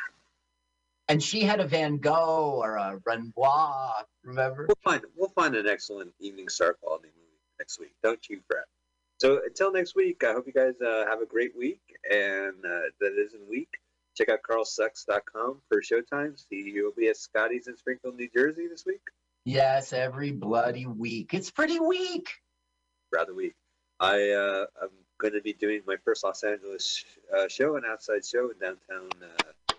and 1.08 1.22
she 1.22 1.42
had 1.42 1.60
a 1.60 1.66
Van 1.66 1.98
Gogh 1.98 2.60
or 2.62 2.76
a 2.76 3.00
Renoir. 3.06 4.04
Remember? 4.24 4.66
We'll 4.66 4.76
find 4.84 5.02
we'll 5.16 5.30
find 5.30 5.54
an 5.54 5.66
excellent 5.66 6.12
Evening 6.20 6.48
Star 6.48 6.74
quality 6.82 7.08
movie 7.16 7.38
next 7.58 7.78
week. 7.78 7.92
Don't 8.02 8.28
you 8.28 8.40
fret. 8.46 8.64
So 9.20 9.40
until 9.44 9.70
next 9.70 9.94
week, 9.94 10.24
I 10.24 10.32
hope 10.32 10.47
you 10.47 10.52
guys 10.52 10.80
uh, 10.80 11.05
have 11.06 11.20
a 11.20 11.26
great 11.26 11.55
week, 11.56 11.80
and 12.10 12.55
uh, 12.64 12.88
that 13.01 13.12
isn't 13.18 13.48
week. 13.51 13.68
Check 14.16 14.30
out 14.30 14.40
carlsucks.com 14.48 15.60
for 15.68 15.82
showtimes. 15.82 16.47
He 16.48 16.72
will 16.80 16.92
be 16.97 17.09
at 17.09 17.18
Scotty's 17.18 17.68
in 17.68 17.76
Springfield, 17.76 18.16
New 18.16 18.30
Jersey 18.34 18.66
this 18.66 18.86
week. 18.86 19.02
Yes, 19.44 19.92
every 19.92 20.32
bloody 20.32 20.86
week. 20.86 21.34
It's 21.34 21.51
pretty 21.51 21.78
weak. 21.78 22.30
Rather 23.12 23.34
weak. 23.34 23.55
I 23.98 24.30
uh, 24.30 24.64
I'm 24.80 24.88
going 25.18 25.34
to 25.34 25.42
be 25.42 25.52
doing 25.52 25.82
my 25.86 25.97
first 26.02 26.24
Los 26.24 26.42
Angeles 26.42 27.05
uh, 27.36 27.47
show, 27.48 27.76
an 27.76 27.82
outside 27.86 28.24
show 28.24 28.51
in 28.51 28.59
downtown 28.59 29.10
uh, 29.22 29.74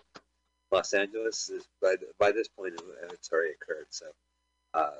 Los 0.70 0.92
Angeles. 0.92 1.50
By 1.80 1.96
by 2.18 2.30
this 2.30 2.46
point, 2.46 2.74
it's 3.10 3.32
already 3.32 3.54
occurred. 3.60 3.86
So, 3.90 4.06
uh, 4.74 4.90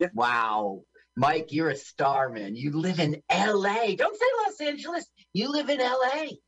yeah. 0.00 0.08
Wow, 0.12 0.82
Mike, 1.16 1.50
you're 1.50 1.70
a 1.70 1.76
star, 1.76 2.28
man. 2.28 2.54
You 2.54 2.72
live 2.72 3.00
in 3.00 3.22
L.A. 3.30 3.96
Don't 3.96 4.16
say 4.16 4.26
Los 4.46 4.60
Angeles. 4.60 5.06
You 5.32 5.50
live 5.50 5.70
in 5.70 5.80
L.A. 5.80 6.38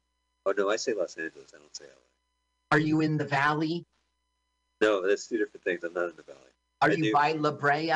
Oh 0.46 0.52
no, 0.56 0.70
I 0.70 0.76
say 0.76 0.92
Los 0.94 1.16
Angeles. 1.16 1.52
I 1.54 1.58
don't 1.58 1.74
say 1.74 1.84
L.A. 1.86 2.76
Are 2.76 2.78
you 2.78 3.00
in 3.00 3.16
the 3.16 3.24
Valley? 3.24 3.84
No, 4.80 5.06
that's 5.06 5.26
two 5.26 5.38
different 5.38 5.64
things. 5.64 5.82
I'm 5.84 5.94
not 5.94 6.10
in 6.10 6.16
the 6.16 6.22
Valley. 6.22 6.38
Are 6.82 6.90
I 6.90 6.92
you 6.92 7.04
do. 7.04 7.12
by 7.12 7.32
La 7.32 7.50
Brea? 7.50 7.90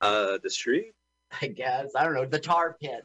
Uh, 0.00 0.38
the 0.42 0.50
street. 0.50 0.92
I 1.40 1.46
guess 1.46 1.90
I 1.94 2.04
don't 2.04 2.14
know 2.14 2.26
the 2.26 2.38
tar 2.38 2.76
pit. 2.80 3.02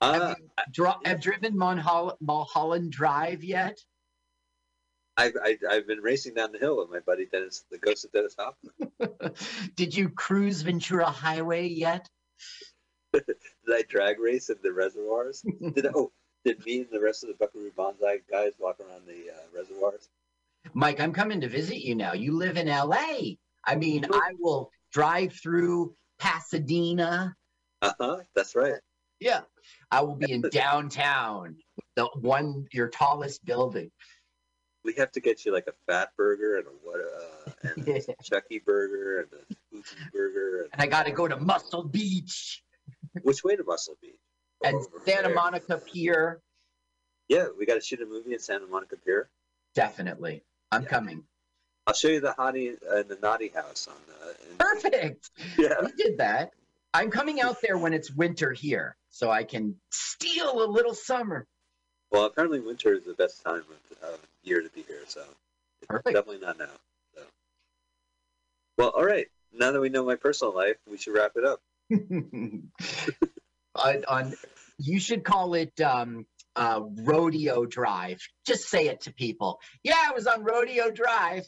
Uh, 0.00 0.12
have 0.28 0.38
you 0.38 0.46
dro- 0.72 1.00
have 1.04 1.20
driven 1.20 1.56
Mulholland 1.56 2.90
Drive 2.90 3.44
yet? 3.44 3.78
I've, 5.20 5.36
I, 5.44 5.48
have 5.50 5.58
i 5.70 5.74
have 5.74 5.86
been 5.86 6.00
racing 6.00 6.34
down 6.34 6.52
the 6.52 6.58
hill 6.58 6.78
with 6.78 6.90
my 6.90 7.00
buddy 7.00 7.26
Dennis, 7.26 7.64
the 7.70 7.76
ghost 7.76 8.06
of 8.06 8.12
Dennis 8.12 8.34
Hoffman. 8.38 9.34
Did 9.76 9.94
you 9.94 10.08
cruise 10.08 10.62
Ventura 10.62 11.10
Highway 11.10 11.68
yet? 11.68 12.08
did 13.12 13.24
I 13.68 13.82
drag 13.88 14.18
race 14.18 14.48
in 14.48 14.56
the 14.62 14.72
reservoirs? 14.72 15.42
did 15.74 15.86
oh, 15.94 16.12
did 16.44 16.64
me 16.64 16.78
and 16.78 16.88
the 16.92 17.00
rest 17.00 17.24
of 17.24 17.28
the 17.28 17.34
Buckaroo 17.34 17.72
Banzai 17.76 18.20
guys 18.30 18.52
walk 18.58 18.78
around 18.80 19.02
the 19.06 19.32
uh, 19.32 19.42
reservoirs? 19.54 20.08
Mike, 20.74 21.00
I'm 21.00 21.12
coming 21.12 21.40
to 21.40 21.48
visit 21.48 21.84
you 21.84 21.96
now. 21.96 22.12
You 22.12 22.36
live 22.36 22.56
in 22.56 22.68
LA. 22.68 23.32
I 23.66 23.76
mean, 23.76 24.06
I 24.12 24.34
will 24.38 24.70
drive 24.92 25.32
through 25.32 25.94
Pasadena. 26.18 27.34
Uh 27.82 27.92
huh. 27.98 28.16
That's 28.36 28.54
right. 28.54 28.74
Yeah. 29.18 29.40
I 29.90 30.02
will 30.02 30.14
be 30.14 30.32
in 30.32 30.42
downtown, 30.52 31.56
the 31.96 32.06
one, 32.20 32.66
your 32.72 32.88
tallest 32.88 33.44
building. 33.44 33.90
We 34.84 34.94
have 34.94 35.12
to 35.12 35.20
get 35.20 35.44
you 35.44 35.52
like 35.52 35.66
a 35.66 35.74
fat 35.86 36.12
burger 36.16 36.58
and 36.58 36.66
a 36.66 36.70
what, 36.82 37.00
uh, 37.00 37.70
and 37.74 37.88
a 37.88 38.14
Chucky 38.22 38.60
burger 38.64 39.20
and 39.20 39.28
a 39.32 39.54
spooky 39.54 40.02
burger. 40.12 40.62
And, 40.62 40.70
and 40.72 40.82
I 40.82 40.86
got 40.86 41.06
to 41.06 41.12
go 41.12 41.28
to 41.28 41.36
Muscle 41.36 41.84
Beach. 41.84 42.62
Which 43.22 43.44
way 43.44 43.56
to 43.56 43.64
Muscle 43.64 43.96
Beach? 44.00 44.16
and 44.62 44.84
Santa 45.04 45.28
there. 45.28 45.34
Monica 45.34 45.78
Pier. 45.78 46.40
Yeah, 47.28 47.46
we 47.56 47.66
got 47.66 47.74
to 47.74 47.80
shoot 47.80 48.00
a 48.00 48.06
movie 48.06 48.32
in 48.32 48.38
Santa 48.38 48.66
Monica 48.66 48.96
Pier. 48.96 49.28
Definitely. 49.74 50.42
I'm 50.72 50.82
yeah. 50.82 50.88
coming. 50.88 51.24
I'll 51.86 51.94
show 51.94 52.08
you 52.08 52.20
the 52.20 52.34
hottie 52.36 52.76
and 52.88 53.08
the 53.08 53.18
naughty 53.22 53.48
house 53.48 53.88
on. 53.88 53.94
Uh, 54.22 54.32
Perfect. 54.58 55.30
Yeah, 55.58 55.74
we 55.82 55.92
did 55.92 56.18
that. 56.18 56.52
I'm 56.92 57.10
coming 57.10 57.40
out 57.40 57.60
there 57.62 57.78
when 57.78 57.92
it's 57.92 58.10
winter 58.10 58.52
here, 58.52 58.96
so 59.10 59.30
I 59.30 59.44
can 59.44 59.76
steal 59.90 60.64
a 60.64 60.66
little 60.66 60.94
summer. 60.94 61.46
Well, 62.10 62.24
apparently 62.24 62.60
winter 62.60 62.94
is 62.94 63.04
the 63.04 63.14
best 63.14 63.42
time 63.44 63.62
of 63.62 63.98
uh, 64.02 64.16
year 64.42 64.62
to 64.62 64.68
be 64.70 64.82
here, 64.82 65.02
so 65.06 65.22
Perfect. 65.88 66.14
definitely 66.14 66.44
not 66.44 66.58
now. 66.58 66.66
So. 67.14 67.22
Well, 68.78 68.88
all 68.88 69.04
right. 69.04 69.28
Now 69.52 69.72
that 69.72 69.80
we 69.80 69.88
know 69.88 70.04
my 70.04 70.16
personal 70.16 70.54
life, 70.54 70.76
we 70.88 70.96
should 70.96 71.14
wrap 71.14 71.32
it 71.36 71.44
up. 71.44 71.60
on, 73.74 74.04
on, 74.06 74.34
you 74.78 75.00
should 75.00 75.24
call 75.24 75.54
it 75.54 75.80
um, 75.80 76.26
uh, 76.56 76.80
Rodeo 77.04 77.64
Drive. 77.66 78.20
Just 78.46 78.68
say 78.68 78.88
it 78.88 79.02
to 79.02 79.12
people. 79.12 79.60
Yeah, 79.82 79.96
I 79.96 80.12
was 80.12 80.26
on 80.26 80.42
Rodeo 80.44 80.90
Drive. 80.90 81.46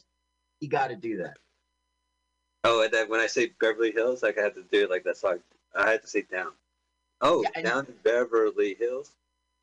You 0.60 0.68
got 0.68 0.88
to 0.88 0.96
do 0.96 1.18
that. 1.18 1.36
Oh, 2.64 2.82
and 2.82 2.92
then 2.92 3.08
when 3.08 3.20
I 3.20 3.26
say 3.26 3.52
Beverly 3.60 3.90
Hills, 3.90 4.22
like 4.22 4.38
I 4.38 4.42
had 4.42 4.54
to 4.54 4.62
do 4.70 4.84
it 4.84 4.90
like 4.90 5.04
that 5.04 5.16
song. 5.16 5.38
I 5.74 5.90
had 5.90 6.02
to 6.02 6.08
say 6.08 6.22
down. 6.22 6.52
Oh, 7.20 7.42
yeah, 7.42 7.62
down 7.62 7.86
to 7.86 7.92
Beverly 7.92 8.76
Hills. 8.78 9.10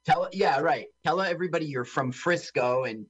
Tell 0.06 0.30
yeah, 0.32 0.60
right. 0.60 0.88
Tell 1.06 1.22
everybody 1.22 1.66
you're 1.66 1.86
from 1.86 2.12
Frisco 2.12 2.84
and 2.84 3.06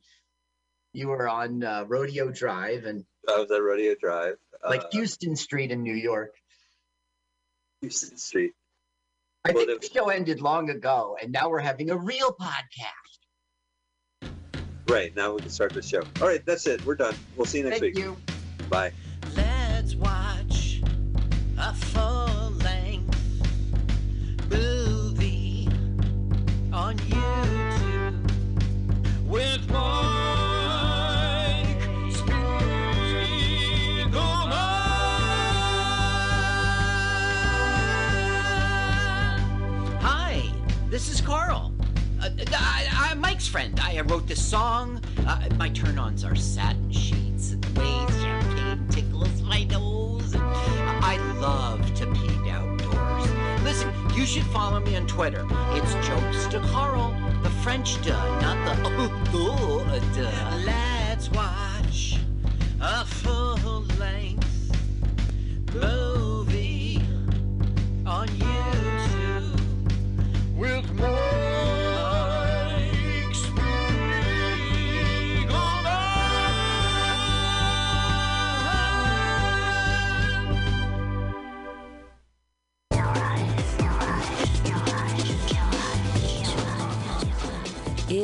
you 0.94 1.08
were 1.08 1.30
on 1.30 1.64
uh, 1.64 1.86
Rodeo 1.88 2.32
Drive 2.32 2.86
and 2.86 3.06
I 3.28 3.40
was 3.40 3.52
at 3.52 3.62
Rodeo 3.62 3.96
Drive, 4.00 4.36
like 4.68 4.82
uh, 4.82 4.90
Houston 4.92 5.36
Street 5.36 5.72
in 5.72 5.84
New 5.84 5.94
York. 5.94 6.34
Houston 7.82 8.18
Street. 8.18 8.54
I 9.46 9.52
well, 9.52 9.66
think 9.66 9.82
the 9.82 9.90
show 9.94 10.10
ended 10.10 10.42
long 10.42 10.70
ago, 10.70 11.16
and 11.22 11.32
now 11.32 11.50
we're 11.50 11.60
having 11.60 11.92
a 11.92 11.98
real 11.98 12.34
podcast. 12.34 12.90
Right 14.90 15.16
now 15.16 15.34
we 15.34 15.42
can 15.42 15.50
start 15.50 15.74
the 15.74 15.82
show. 15.82 16.02
All 16.22 16.28
right, 16.28 16.46
that's 16.46 16.68
it. 16.68 16.86
We're 16.86 16.96
done. 16.96 17.16
We'll 17.38 17.46
see 17.46 17.60
you 17.60 17.66
next 17.66 17.80
Thank 17.80 17.96
week. 17.96 18.04
You. 18.04 18.18
Bye. 18.70 18.92
Friend. 43.50 43.80
I 43.80 44.00
wrote 44.02 44.28
this 44.28 44.44
song. 44.46 45.02
Uh, 45.26 45.50
my 45.58 45.70
turn-ons 45.70 46.24
are 46.24 46.36
satin 46.36 46.92
sheets 46.92 47.54
and 47.54 47.66
waves 47.76 48.22
champagne 48.22 48.88
tickles 48.90 49.42
my 49.42 49.64
nose. 49.64 50.36
I 50.36 51.18
love 51.40 51.82
to 51.96 52.06
pee 52.14 52.52
outdoors. 52.52 53.64
Listen, 53.64 53.92
you 54.14 54.28
should 54.28 54.44
follow 54.44 54.80
me 54.82 54.96
on 54.98 55.08
Twitter. 55.08 55.48
It's 55.72 55.94
Jokes 56.08 56.46
to 56.50 56.60
Carl, 56.60 57.12
the 57.42 57.50
French 57.64 58.00
duh, 58.04 58.40
not 58.40 58.58
the 58.66 58.84
oh, 59.34 59.84
oh 59.90 60.00
duh. 60.16 60.64
Let's 60.64 61.32
watch 61.32 62.20
a 62.80 63.04
full-length 63.04 64.76
movie 65.74 67.02
on 68.06 68.28
YouTube 68.28 69.60
with 70.56 70.94
more. 70.94 71.29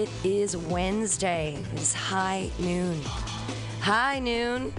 It 0.06 0.12
is 0.24 0.56
Wednesday. 0.56 1.58
It's 1.74 1.92
high 1.92 2.52
noon. 2.60 3.02
High 3.82 4.20
noon. 4.20 4.72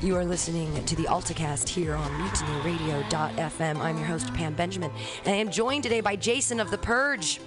You 0.00 0.16
are 0.16 0.24
listening 0.24 0.82
to 0.86 0.96
the 0.96 1.02
AltaCast 1.02 1.68
here 1.68 1.94
on 1.94 2.10
MutinyRadio.fm. 2.12 3.76
I'm 3.76 3.98
your 3.98 4.06
host, 4.06 4.32
Pam 4.32 4.54
Benjamin, 4.54 4.90
and 5.26 5.34
I 5.34 5.36
am 5.36 5.50
joined 5.50 5.82
today 5.82 6.00
by 6.00 6.16
Jason 6.16 6.60
of 6.60 6.70
The 6.70 6.78
Purge. 6.78 7.42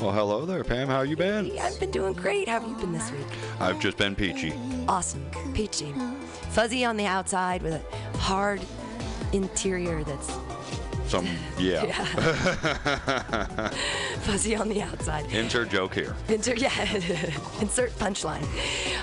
Well, 0.00 0.12
hello 0.12 0.44
there, 0.44 0.64
Pam. 0.64 0.88
How 0.88 1.00
you 1.00 1.16
been? 1.16 1.58
I've 1.58 1.80
been 1.80 1.90
doing 1.90 2.12
great. 2.12 2.46
How 2.46 2.60
have 2.60 2.68
you 2.68 2.76
been 2.76 2.92
this 2.92 3.10
week? 3.10 3.26
I've 3.58 3.80
just 3.80 3.96
been 3.96 4.14
peachy. 4.14 4.52
Awesome. 4.86 5.24
Peachy. 5.54 5.94
Fuzzy 6.50 6.84
on 6.84 6.98
the 6.98 7.06
outside 7.06 7.62
with 7.62 7.72
a 7.72 8.18
hard 8.18 8.60
interior 9.32 10.04
that's 10.04 10.30
some, 11.08 11.26
yeah. 11.58 11.84
yeah. 11.84 13.68
Fuzzy 14.20 14.54
on 14.54 14.68
the 14.68 14.82
outside. 14.82 15.24
Insert 15.32 15.70
joke 15.70 15.94
here. 15.94 16.14
Insert, 16.28 16.58
yeah. 16.58 16.94
Insert 17.60 17.90
punchline. 17.98 18.46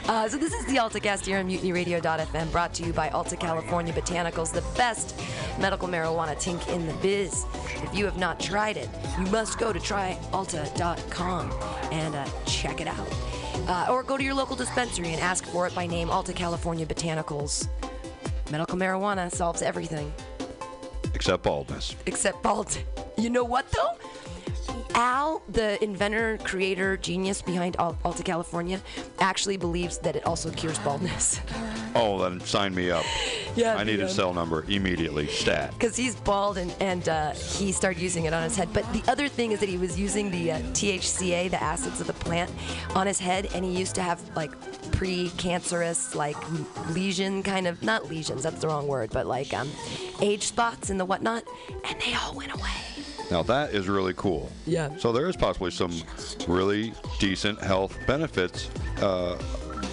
Uh, 0.08 0.30
so 0.30 0.38
this 0.38 0.54
is 0.54 0.66
the 0.68 0.76
AltaCast 0.76 1.26
here 1.26 1.40
on 1.40 1.50
MutinyRadio.fm, 1.50 2.52
brought 2.52 2.74
to 2.76 2.84
you 2.86 2.94
by 2.94 3.10
Alta 3.10 3.36
California 3.36 3.94
Botanicals, 3.94 4.54
the 4.54 4.64
best 4.78 5.20
medical 5.60 5.88
marijuana 5.88 6.36
tink 6.36 6.68
in 6.74 6.86
the 6.86 6.94
biz. 6.96 7.46
If 7.84 7.96
you 7.96 8.06
have 8.06 8.18
not 8.18 8.40
tried 8.40 8.78
it, 8.78 8.90
you 9.20 9.26
must 9.28 9.58
go 9.58 9.74
to 9.74 9.80
tryalta.com 9.80 11.52
and 11.92 12.16
uh, 12.16 12.26
check 12.46 12.82
it 12.82 12.88
out. 12.88 13.08
Uh, 13.68 13.88
or 13.90 14.04
go 14.04 14.16
to 14.16 14.24
your 14.24 14.36
local 14.36 14.56
dispensary 14.56 15.10
and 15.12 15.22
ask 15.22 15.46
for 15.46 15.66
it 15.66 15.74
by 15.74 15.88
name, 15.88 16.10
Alta 16.10 16.34
California 16.34 16.86
Botanicals. 16.86 17.68
Medical 18.52 18.78
marijuana 18.78 19.32
solves 19.32 19.64
everything. 19.64 20.14
Except 21.16 21.44
baldness. 21.44 21.96
Except 22.06 22.44
bald. 22.44 22.78
You 23.18 23.30
know 23.30 23.46
what 23.46 23.72
though? 23.72 23.94
Al, 24.94 25.42
the 25.50 25.82
inventor, 25.84 26.38
creator, 26.44 26.98
genius 26.98 27.42
behind 27.42 27.76
Alta 27.78 28.24
California, 28.24 28.82
actually 29.20 29.58
believes 29.58 29.98
that 30.00 30.16
it 30.16 30.26
also 30.26 30.52
cures 30.52 30.80
baldness. 30.80 31.40
Oh, 31.98 32.22
then 32.22 32.42
sign 32.42 32.76
me 32.76 32.92
up. 32.92 33.06
Yeah, 33.56 33.78
I 33.78 33.86
need 33.86 34.02
a 34.02 34.10
cell 34.10 34.34
number 34.34 34.66
immediately. 34.68 35.28
Stat. 35.28 35.72
Because 35.72 35.96
he's 35.96 36.14
bald 36.14 36.58
and, 36.58 36.76
and 36.82 37.08
uh, 37.08 37.32
he 37.32 37.72
started 37.72 38.02
using 38.02 38.26
it 38.26 38.34
on 38.34 38.44
his 38.44 38.58
head. 38.58 38.68
But 38.74 38.84
the 38.92 39.02
other 39.10 39.30
thing 39.30 39.54
is 39.54 39.62
that 39.62 39.70
he 39.70 39.78
was 39.78 39.98
using 39.98 40.30
the 40.30 40.52
uh, 40.52 40.60
THCA, 40.74 41.50
the 41.50 41.64
acids 41.64 42.02
of 42.02 42.08
the 42.08 42.14
plant, 42.14 42.52
on 42.96 43.08
his 43.08 43.18
head, 43.18 43.48
and 43.56 43.64
he 43.64 43.72
used 43.72 43.96
to 43.96 44.02
have 44.02 44.22
like 44.36 44.52
pre-cancerous 44.92 46.16
like 46.16 46.36
lesion 46.90 47.42
kind 47.42 47.66
of 47.66 47.82
not 47.82 48.10
lesions. 48.10 48.44
That's 48.44 48.60
the 48.60 48.68
wrong 48.68 48.88
word, 48.88 49.12
but 49.12 49.26
like 49.26 49.54
um, 49.54 49.70
age 50.22 50.44
spots 50.44 50.90
and 50.90 51.00
the 51.00 51.06
whatnot, 51.06 51.46
and 51.86 52.02
they 52.02 52.14
all 52.14 52.36
went 52.36 52.54
away. 52.54 52.95
Now 53.32 53.44
that 53.44 53.74
is 53.74 53.88
really 53.88 54.14
cool. 54.14 54.52
Yeah. 54.66 54.96
So 54.98 55.12
there 55.12 55.28
is 55.28 55.36
possibly 55.36 55.72
some 55.72 55.92
really 56.48 56.94
decent 57.20 57.60
health 57.62 57.98
benefits 58.08 58.70
uh, 59.02 59.38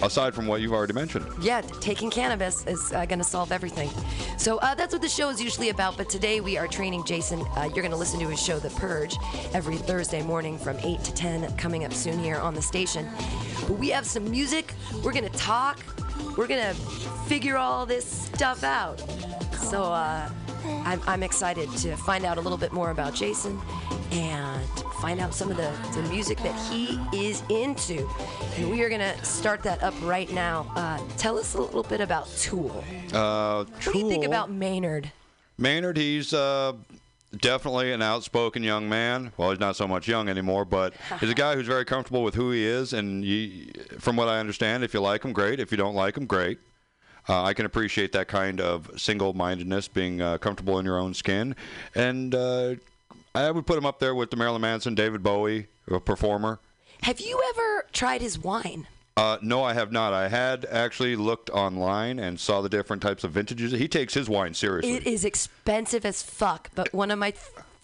aside 0.01 0.33
from 0.33 0.47
what 0.47 0.61
you've 0.61 0.73
already 0.73 0.93
mentioned. 0.93 1.25
Yeah, 1.41 1.61
taking 1.61 2.09
cannabis 2.09 2.65
is 2.67 2.91
uh, 2.93 3.05
going 3.05 3.19
to 3.19 3.25
solve 3.25 3.51
everything. 3.51 3.89
So 4.37 4.57
uh, 4.57 4.75
that's 4.75 4.93
what 4.93 5.01
the 5.01 5.09
show 5.09 5.29
is 5.29 5.41
usually 5.41 5.69
about. 5.69 5.97
But 5.97 6.09
today 6.09 6.41
we 6.41 6.57
are 6.57 6.67
training 6.67 7.05
Jason. 7.05 7.41
Uh, 7.55 7.63
you're 7.63 7.81
going 7.81 7.91
to 7.91 7.97
listen 7.97 8.19
to 8.19 8.27
his 8.27 8.41
show, 8.41 8.59
The 8.59 8.69
Purge, 8.71 9.15
every 9.53 9.77
Thursday 9.77 10.21
morning 10.21 10.57
from 10.57 10.77
8 10.79 11.03
to 11.03 11.13
10, 11.13 11.55
coming 11.57 11.85
up 11.85 11.93
soon 11.93 12.19
here 12.19 12.37
on 12.37 12.53
the 12.53 12.61
station. 12.61 13.09
But 13.61 13.77
we 13.77 13.89
have 13.89 14.05
some 14.05 14.29
music. 14.29 14.73
We're 15.03 15.13
going 15.13 15.29
to 15.29 15.37
talk. 15.37 15.79
We're 16.37 16.47
going 16.47 16.63
to 16.63 16.73
figure 17.27 17.57
all 17.57 17.85
this 17.85 18.05
stuff 18.05 18.63
out. 18.63 18.99
So, 19.55 19.83
uh, 19.83 20.29
I'm, 20.65 21.01
I'm, 21.07 21.23
excited 21.23 21.69
to 21.77 21.95
find 21.95 22.25
out 22.25 22.37
a 22.37 22.41
little 22.41 22.57
bit 22.57 22.73
more 22.73 22.91
about 22.91 23.13
Jason 23.13 23.59
and 24.11 24.63
find 25.01 25.19
out 25.19 25.33
some 25.33 25.49
of 25.51 25.57
the, 25.57 25.71
the 25.93 26.07
music 26.09 26.37
that 26.39 26.55
he 26.69 26.99
is 27.13 27.43
into. 27.49 28.07
And 28.57 28.69
we 28.69 28.81
are 28.83 28.89
going 28.89 29.01
to 29.01 29.25
start 29.25 29.63
that 29.63 29.81
up 29.83 29.93
right 30.01 30.31
now. 30.31 30.71
Uh, 30.75 30.99
tell 31.17 31.37
us 31.37 31.55
a 31.55 31.61
little 31.61 31.83
bit 31.83 32.01
about 32.01 32.27
Tool. 32.37 32.83
Uh, 33.13 33.63
Tool. 33.63 33.73
What 33.73 33.93
do 33.93 33.99
you 33.99 34.09
think 34.09 34.25
about 34.25 34.51
Maynard? 34.51 35.11
Maynard, 35.57 35.97
he's 35.97 36.33
uh, 36.33 36.73
definitely 37.37 37.91
an 37.91 38.01
outspoken 38.01 38.63
young 38.63 38.87
man. 38.89 39.31
Well, 39.37 39.51
he's 39.51 39.59
not 39.59 39.75
so 39.75 39.87
much 39.87 40.07
young 40.07 40.29
anymore, 40.29 40.65
but 40.65 40.93
he's 41.19 41.29
a 41.29 41.35
guy 41.35 41.55
who's 41.55 41.67
very 41.67 41.85
comfortable 41.85 42.23
with 42.23 42.35
who 42.35 42.51
he 42.51 42.65
is. 42.65 42.93
And 42.93 43.23
you, 43.23 43.71
from 43.99 44.15
what 44.15 44.27
I 44.27 44.39
understand, 44.39 44.83
if 44.83 44.93
you 44.93 45.01
like 45.01 45.23
him, 45.23 45.33
great. 45.33 45.59
If 45.59 45.71
you 45.71 45.77
don't 45.77 45.95
like 45.95 46.17
him, 46.17 46.25
great. 46.25 46.59
Uh, 47.27 47.43
I 47.43 47.53
can 47.53 47.65
appreciate 47.65 48.11
that 48.13 48.27
kind 48.27 48.59
of 48.59 48.89
single-mindedness, 48.97 49.87
being 49.87 50.21
uh, 50.21 50.37
comfortable 50.37 50.79
in 50.79 50.85
your 50.85 50.97
own 50.97 51.13
skin, 51.13 51.55
and 51.95 52.35
uh, 52.35 52.75
I 53.33 53.49
would 53.49 53.65
put 53.65 53.77
him 53.77 53.85
up 53.85 53.99
there 53.99 54.13
with 54.13 54.29
the 54.29 54.37
Marilyn 54.37 54.61
Manson, 54.61 54.93
David 54.95 55.23
Bowie, 55.23 55.67
a 55.89 55.99
performer. 55.99 56.59
Have 57.01 57.19
you 57.19 57.41
ever 57.49 57.85
tried 57.91 58.21
his 58.21 58.37
wine? 58.37 58.87
Uh, 59.15 59.37
no, 59.41 59.63
I 59.63 59.73
have 59.73 59.91
not. 59.91 60.11
I 60.11 60.27
had 60.27 60.65
actually 60.65 61.15
looked 61.15 61.49
online 61.51 62.17
and 62.17 62.39
saw 62.39 62.61
the 62.61 62.69
different 62.69 63.01
types 63.01 63.23
of 63.23 63.31
vintages. 63.31 63.71
He 63.71 63.87
takes 63.87 64.13
his 64.13 64.27
wine 64.27 64.53
seriously. 64.53 64.93
It 64.93 65.05
is 65.05 65.23
expensive 65.23 66.05
as 66.05 66.23
fuck, 66.23 66.71
but 66.73 66.91
one 66.93 67.11
of 67.11 67.19
my 67.19 67.33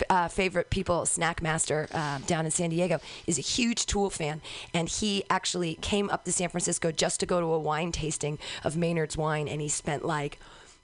uh, 0.10 0.28
favorite 0.28 0.70
people, 0.70 1.02
Snackmaster 1.02 1.88
uh, 1.94 2.20
down 2.26 2.46
in 2.46 2.52
San 2.52 2.70
Diego, 2.70 3.00
is 3.28 3.38
a 3.38 3.42
huge 3.42 3.86
Tool 3.86 4.10
fan, 4.10 4.42
and 4.74 4.90
he 4.90 5.24
actually 5.30 5.76
came 5.76 6.10
up 6.10 6.26
to 6.26 6.32
San 6.32 6.50
Francisco 6.50 6.92
just 6.92 7.20
to 7.20 7.26
go 7.26 7.40
to 7.40 7.48
a 7.48 7.60
wine 7.60 7.92
tasting 7.92 8.38
of 8.64 8.78
Maynard's 8.78 9.18
wine, 9.18 9.48
and 9.48 9.62
he 9.62 9.70
spent 9.70 10.06
like 10.06 10.40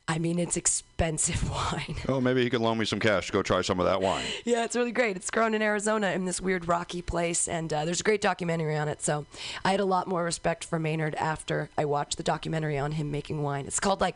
I 0.07 0.19
mean, 0.19 0.37
it's 0.37 0.55
expensive 0.55 0.94
wine. 1.49 1.95
Oh, 2.07 2.21
maybe 2.21 2.43
he 2.43 2.49
could 2.49 2.61
loan 2.61 2.77
me 2.77 2.85
some 2.85 2.99
cash 2.99 3.27
to 3.27 3.33
go 3.33 3.41
try 3.41 3.61
some 3.61 3.79
of 3.79 3.85
that 3.85 4.01
wine. 4.01 4.25
yeah, 4.45 4.63
it's 4.63 4.75
really 4.75 4.91
great. 4.91 5.15
It's 5.15 5.29
grown 5.29 5.53
in 5.53 5.61
Arizona 5.61 6.11
in 6.11 6.25
this 6.25 6.39
weird 6.39 6.67
rocky 6.67 7.01
place, 7.01 7.47
and 7.47 7.71
uh, 7.73 7.85
there's 7.85 7.99
a 7.99 8.03
great 8.03 8.21
documentary 8.21 8.77
on 8.77 8.87
it. 8.87 9.01
So 9.01 9.25
I 9.63 9.71
had 9.71 9.79
a 9.79 9.85
lot 9.85 10.07
more 10.07 10.23
respect 10.23 10.63
for 10.63 10.79
Maynard 10.79 11.15
after 11.15 11.69
I 11.77 11.85
watched 11.85 12.17
the 12.17 12.23
documentary 12.23 12.77
on 12.77 12.93
him 12.93 13.11
making 13.11 13.43
wine. 13.43 13.65
It's 13.67 13.79
called 13.79 14.01
like 14.01 14.15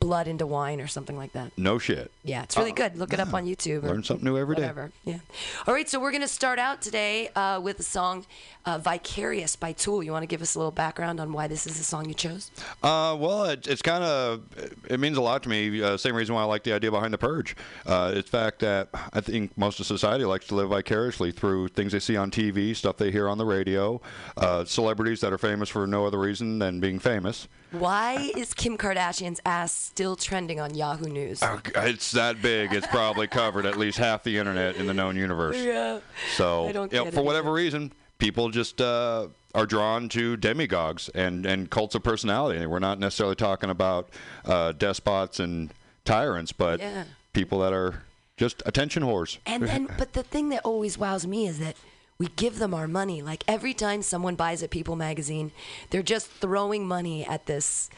Blood 0.00 0.28
into 0.28 0.46
Wine 0.46 0.80
or 0.80 0.86
something 0.86 1.16
like 1.16 1.32
that. 1.32 1.52
No 1.56 1.78
shit. 1.78 2.10
Yeah, 2.22 2.42
it's 2.42 2.56
really 2.56 2.72
uh, 2.72 2.74
good. 2.74 2.98
Look 2.98 3.12
yeah. 3.12 3.20
it 3.20 3.28
up 3.28 3.34
on 3.34 3.46
YouTube. 3.46 3.84
Learn 3.84 4.02
something 4.02 4.24
new 4.24 4.36
every 4.36 4.54
whatever. 4.54 4.92
day. 5.04 5.12
Yeah. 5.12 5.18
All 5.66 5.74
right, 5.74 5.88
so 5.88 6.00
we're 6.00 6.10
going 6.10 6.22
to 6.22 6.28
start 6.28 6.58
out 6.58 6.82
today 6.82 7.28
uh, 7.28 7.60
with 7.62 7.78
a 7.80 7.84
song 7.84 8.26
uh, 8.64 8.78
Vicarious 8.78 9.54
by 9.56 9.72
Tool. 9.72 10.02
You 10.02 10.12
want 10.12 10.24
to 10.24 10.26
give 10.26 10.42
us 10.42 10.54
a 10.54 10.58
little 10.58 10.72
background 10.72 11.20
on 11.20 11.32
why 11.32 11.46
this 11.46 11.66
is 11.66 11.78
the 11.78 11.84
song 11.84 12.08
you 12.08 12.14
chose? 12.14 12.50
Uh, 12.82 13.16
well, 13.18 13.44
it, 13.44 13.66
it's 13.66 13.82
kind 13.82 14.02
of, 14.02 14.42
it 14.88 14.98
means 14.98 15.16
a 15.16 15.22
lot 15.22 15.42
to 15.44 15.48
me. 15.48 15.80
Uh, 15.80 15.96
same 15.96 16.15
reason 16.16 16.34
why 16.34 16.42
I 16.42 16.44
like 16.44 16.64
the 16.64 16.72
idea 16.72 16.90
behind 16.90 17.12
The 17.12 17.18
Purge. 17.18 17.56
Uh, 17.84 18.12
it's 18.14 18.30
the 18.30 18.36
fact 18.36 18.60
that 18.60 18.88
I 19.12 19.20
think 19.20 19.56
most 19.56 19.80
of 19.80 19.86
society 19.86 20.24
likes 20.24 20.46
to 20.48 20.54
live 20.54 20.70
vicariously 20.70 21.32
through 21.32 21.68
things 21.68 21.92
they 21.92 21.98
see 21.98 22.16
on 22.16 22.30
TV, 22.30 22.74
stuff 22.74 22.96
they 22.96 23.10
hear 23.10 23.28
on 23.28 23.38
the 23.38 23.44
radio, 23.44 24.00
uh, 24.36 24.64
celebrities 24.64 25.20
that 25.20 25.32
are 25.32 25.38
famous 25.38 25.68
for 25.68 25.86
no 25.86 26.06
other 26.06 26.18
reason 26.18 26.58
than 26.58 26.80
being 26.80 26.98
famous. 26.98 27.48
Why 27.72 28.30
is 28.36 28.54
Kim 28.54 28.78
Kardashian's 28.78 29.40
ass 29.44 29.74
still 29.74 30.16
trending 30.16 30.60
on 30.60 30.74
Yahoo 30.74 31.08
News? 31.08 31.42
Oh, 31.42 31.60
it's 31.76 32.12
that 32.12 32.40
big. 32.40 32.72
It's 32.72 32.86
probably 32.86 33.26
covered 33.26 33.66
at 33.66 33.76
least 33.76 33.98
half 33.98 34.22
the 34.22 34.38
internet 34.38 34.76
in 34.76 34.86
the 34.86 34.94
known 34.94 35.16
universe. 35.16 35.56
Yeah. 35.56 36.00
So, 36.36 36.68
you 36.68 36.72
know, 36.72 37.10
for 37.10 37.22
whatever 37.22 37.52
reason, 37.52 37.92
people 38.18 38.50
just 38.50 38.80
uh, 38.80 39.28
are 39.54 39.66
drawn 39.66 40.08
to 40.10 40.36
demagogues 40.36 41.08
and, 41.10 41.44
and 41.46 41.70
cults 41.70 41.94
of 41.94 42.02
personality. 42.02 42.64
We're 42.66 42.78
not 42.78 42.98
necessarily 42.98 43.36
talking 43.36 43.70
about 43.70 44.10
uh, 44.44 44.72
despots 44.72 45.40
and 45.40 45.72
tyrants, 46.06 46.52
but 46.52 46.80
yeah. 46.80 47.04
people 47.32 47.58
that 47.60 47.72
are 47.72 48.02
just 48.36 48.62
attention 48.64 49.02
whores. 49.02 49.38
And 49.44 49.62
then, 49.64 49.88
but 49.98 50.14
the 50.14 50.22
thing 50.22 50.48
that 50.50 50.62
always 50.64 50.96
wows 50.96 51.26
me 51.26 51.46
is 51.46 51.58
that 51.58 51.76
we 52.18 52.28
give 52.28 52.58
them 52.58 52.72
our 52.72 52.88
money. 52.88 53.20
Like 53.20 53.44
every 53.46 53.74
time 53.74 54.02
someone 54.02 54.36
buys 54.36 54.62
a 54.62 54.68
People 54.68 54.96
magazine, 54.96 55.52
they're 55.90 56.02
just 56.02 56.28
throwing 56.28 56.86
money 56.86 57.26
at 57.26 57.46
this 57.46 57.90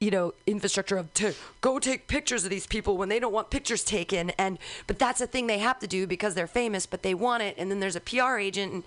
you 0.00 0.10
know 0.10 0.34
infrastructure 0.46 0.96
of 0.96 1.14
to 1.14 1.32
go 1.60 1.78
take 1.78 2.08
pictures 2.08 2.42
of 2.42 2.50
these 2.50 2.66
people 2.66 2.96
when 2.96 3.08
they 3.08 3.20
don't 3.20 3.32
want 3.32 3.50
pictures 3.50 3.84
taken 3.84 4.30
and 4.30 4.58
but 4.88 4.98
that's 4.98 5.20
a 5.20 5.28
thing 5.28 5.46
they 5.46 5.60
have 5.60 5.78
to 5.78 5.86
do 5.86 6.08
because 6.08 6.34
they're 6.34 6.48
famous 6.48 6.86
but 6.86 7.04
they 7.04 7.14
want 7.14 7.40
it 7.40 7.54
and 7.56 7.70
then 7.70 7.78
there's 7.78 7.94
a 7.94 8.00
PR 8.00 8.36
agent 8.36 8.72
and 8.72 8.82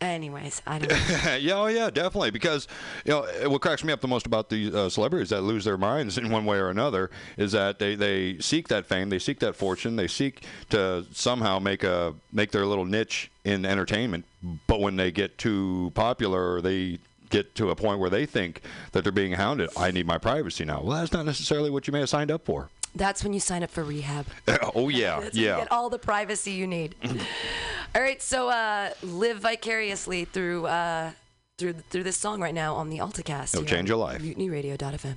Anyways, 0.00 0.60
I 0.66 0.80
don't 0.80 0.90
know. 0.90 1.36
yeah, 1.36 1.54
oh 1.54 1.66
yeah, 1.66 1.88
definitely. 1.88 2.32
Because 2.32 2.66
you 3.04 3.12
know 3.12 3.22
what 3.48 3.60
cracks 3.60 3.84
me 3.84 3.92
up 3.92 4.00
the 4.00 4.08
most 4.08 4.26
about 4.26 4.48
the 4.48 4.74
uh, 4.74 4.88
celebrities 4.88 5.30
that 5.30 5.42
lose 5.42 5.64
their 5.64 5.78
minds 5.78 6.18
in 6.18 6.30
one 6.30 6.44
way 6.44 6.58
or 6.58 6.68
another 6.70 7.10
is 7.36 7.52
that 7.52 7.78
they, 7.78 7.94
they 7.94 8.38
seek 8.38 8.68
that 8.68 8.86
fame, 8.86 9.10
they 9.10 9.20
seek 9.20 9.38
that 9.38 9.54
fortune, 9.54 9.94
they 9.96 10.08
seek 10.08 10.42
to 10.70 11.06
somehow 11.12 11.60
make 11.60 11.84
a 11.84 12.14
make 12.32 12.50
their 12.50 12.66
little 12.66 12.84
niche 12.84 13.30
in 13.44 13.64
entertainment. 13.64 14.24
But 14.66 14.80
when 14.80 14.96
they 14.96 15.12
get 15.12 15.38
too 15.38 15.92
popular, 15.94 16.60
they 16.60 16.98
get 17.30 17.54
to 17.54 17.70
a 17.70 17.76
point 17.76 18.00
where 18.00 18.10
they 18.10 18.26
think 18.26 18.62
that 18.90 19.04
they're 19.04 19.12
being 19.12 19.32
hounded. 19.32 19.70
I 19.76 19.92
need 19.92 20.06
my 20.06 20.18
privacy 20.18 20.64
now. 20.64 20.82
Well, 20.82 20.98
that's 20.98 21.12
not 21.12 21.24
necessarily 21.24 21.70
what 21.70 21.86
you 21.86 21.92
may 21.92 22.00
have 22.00 22.08
signed 22.08 22.30
up 22.30 22.44
for. 22.44 22.70
That's 22.94 23.24
when 23.24 23.32
you 23.32 23.40
sign 23.40 23.62
up 23.62 23.70
for 23.70 23.82
rehab. 23.84 24.26
oh 24.74 24.88
yeah, 24.88 25.28
yeah. 25.32 25.56
you 25.56 25.62
get 25.62 25.72
all 25.72 25.88
the 25.88 25.98
privacy 25.98 26.52
you 26.52 26.66
need. 26.66 26.94
all 27.94 28.02
right, 28.02 28.20
so 28.20 28.48
uh, 28.48 28.90
live 29.02 29.38
vicariously 29.38 30.26
through 30.26 30.66
uh, 30.66 31.12
through 31.58 31.74
through 31.90 32.02
this 32.02 32.16
song 32.16 32.40
right 32.40 32.54
now 32.54 32.74
on 32.74 32.90
the 32.90 32.98
AltaCast. 32.98 33.54
It'll 33.54 33.64
change 33.64 33.88
your 33.88 33.98
life. 33.98 34.20
MutinyRadio.fm. 34.22 35.16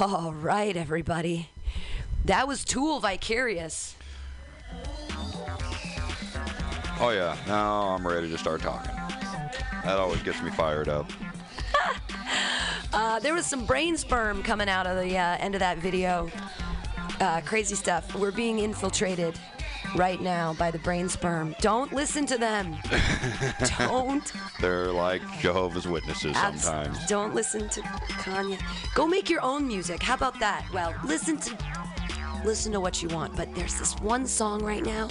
All 0.00 0.32
right, 0.32 0.74
everybody. 0.78 1.50
That 2.24 2.48
was 2.48 2.64
Tool 2.64 3.00
Vicarious. 3.00 3.96
Oh 6.98 7.10
yeah, 7.10 7.36
now 7.46 7.88
I'm 7.88 8.06
ready 8.06 8.30
to 8.30 8.38
start 8.38 8.62
talking. 8.62 8.94
That 9.84 9.98
always 9.98 10.22
gets 10.22 10.40
me 10.40 10.52
fired 10.52 10.88
up. 10.88 11.12
uh, 12.94 13.20
there 13.20 13.34
was 13.34 13.44
some 13.44 13.66
brain 13.66 13.98
sperm 13.98 14.42
coming 14.42 14.70
out 14.70 14.86
of 14.86 14.96
the 15.04 15.18
uh, 15.18 15.36
end 15.36 15.54
of 15.54 15.58
that 15.58 15.76
video. 15.76 16.30
Uh, 17.20 17.42
crazy 17.42 17.74
stuff. 17.74 18.14
We're 18.16 18.32
being 18.32 18.58
infiltrated 18.58 19.38
right 19.96 20.20
now 20.20 20.54
by 20.54 20.70
the 20.70 20.78
brain 20.78 21.08
sperm. 21.08 21.54
Don't 21.60 21.92
listen 21.92 22.26
to 22.26 22.38
them. 22.38 22.76
don't. 23.78 24.32
They're 24.60 24.92
like 24.92 25.22
Jehovah's 25.40 25.86
Witnesses 25.86 26.36
Abs- 26.36 26.64
sometimes. 26.64 27.06
Don't 27.06 27.34
listen 27.34 27.68
to 27.68 27.80
Kanye. 27.80 28.60
Go 28.94 29.06
make 29.06 29.28
your 29.28 29.42
own 29.42 29.66
music. 29.66 30.02
How 30.02 30.14
about 30.14 30.38
that? 30.40 30.66
Well, 30.72 30.94
listen 31.04 31.36
to 31.38 31.58
listen 32.44 32.72
to 32.72 32.80
what 32.80 33.02
you 33.02 33.08
want, 33.08 33.36
but 33.36 33.54
there's 33.54 33.78
this 33.78 33.94
one 34.00 34.26
song 34.26 34.62
right 34.62 34.84
now 34.84 35.08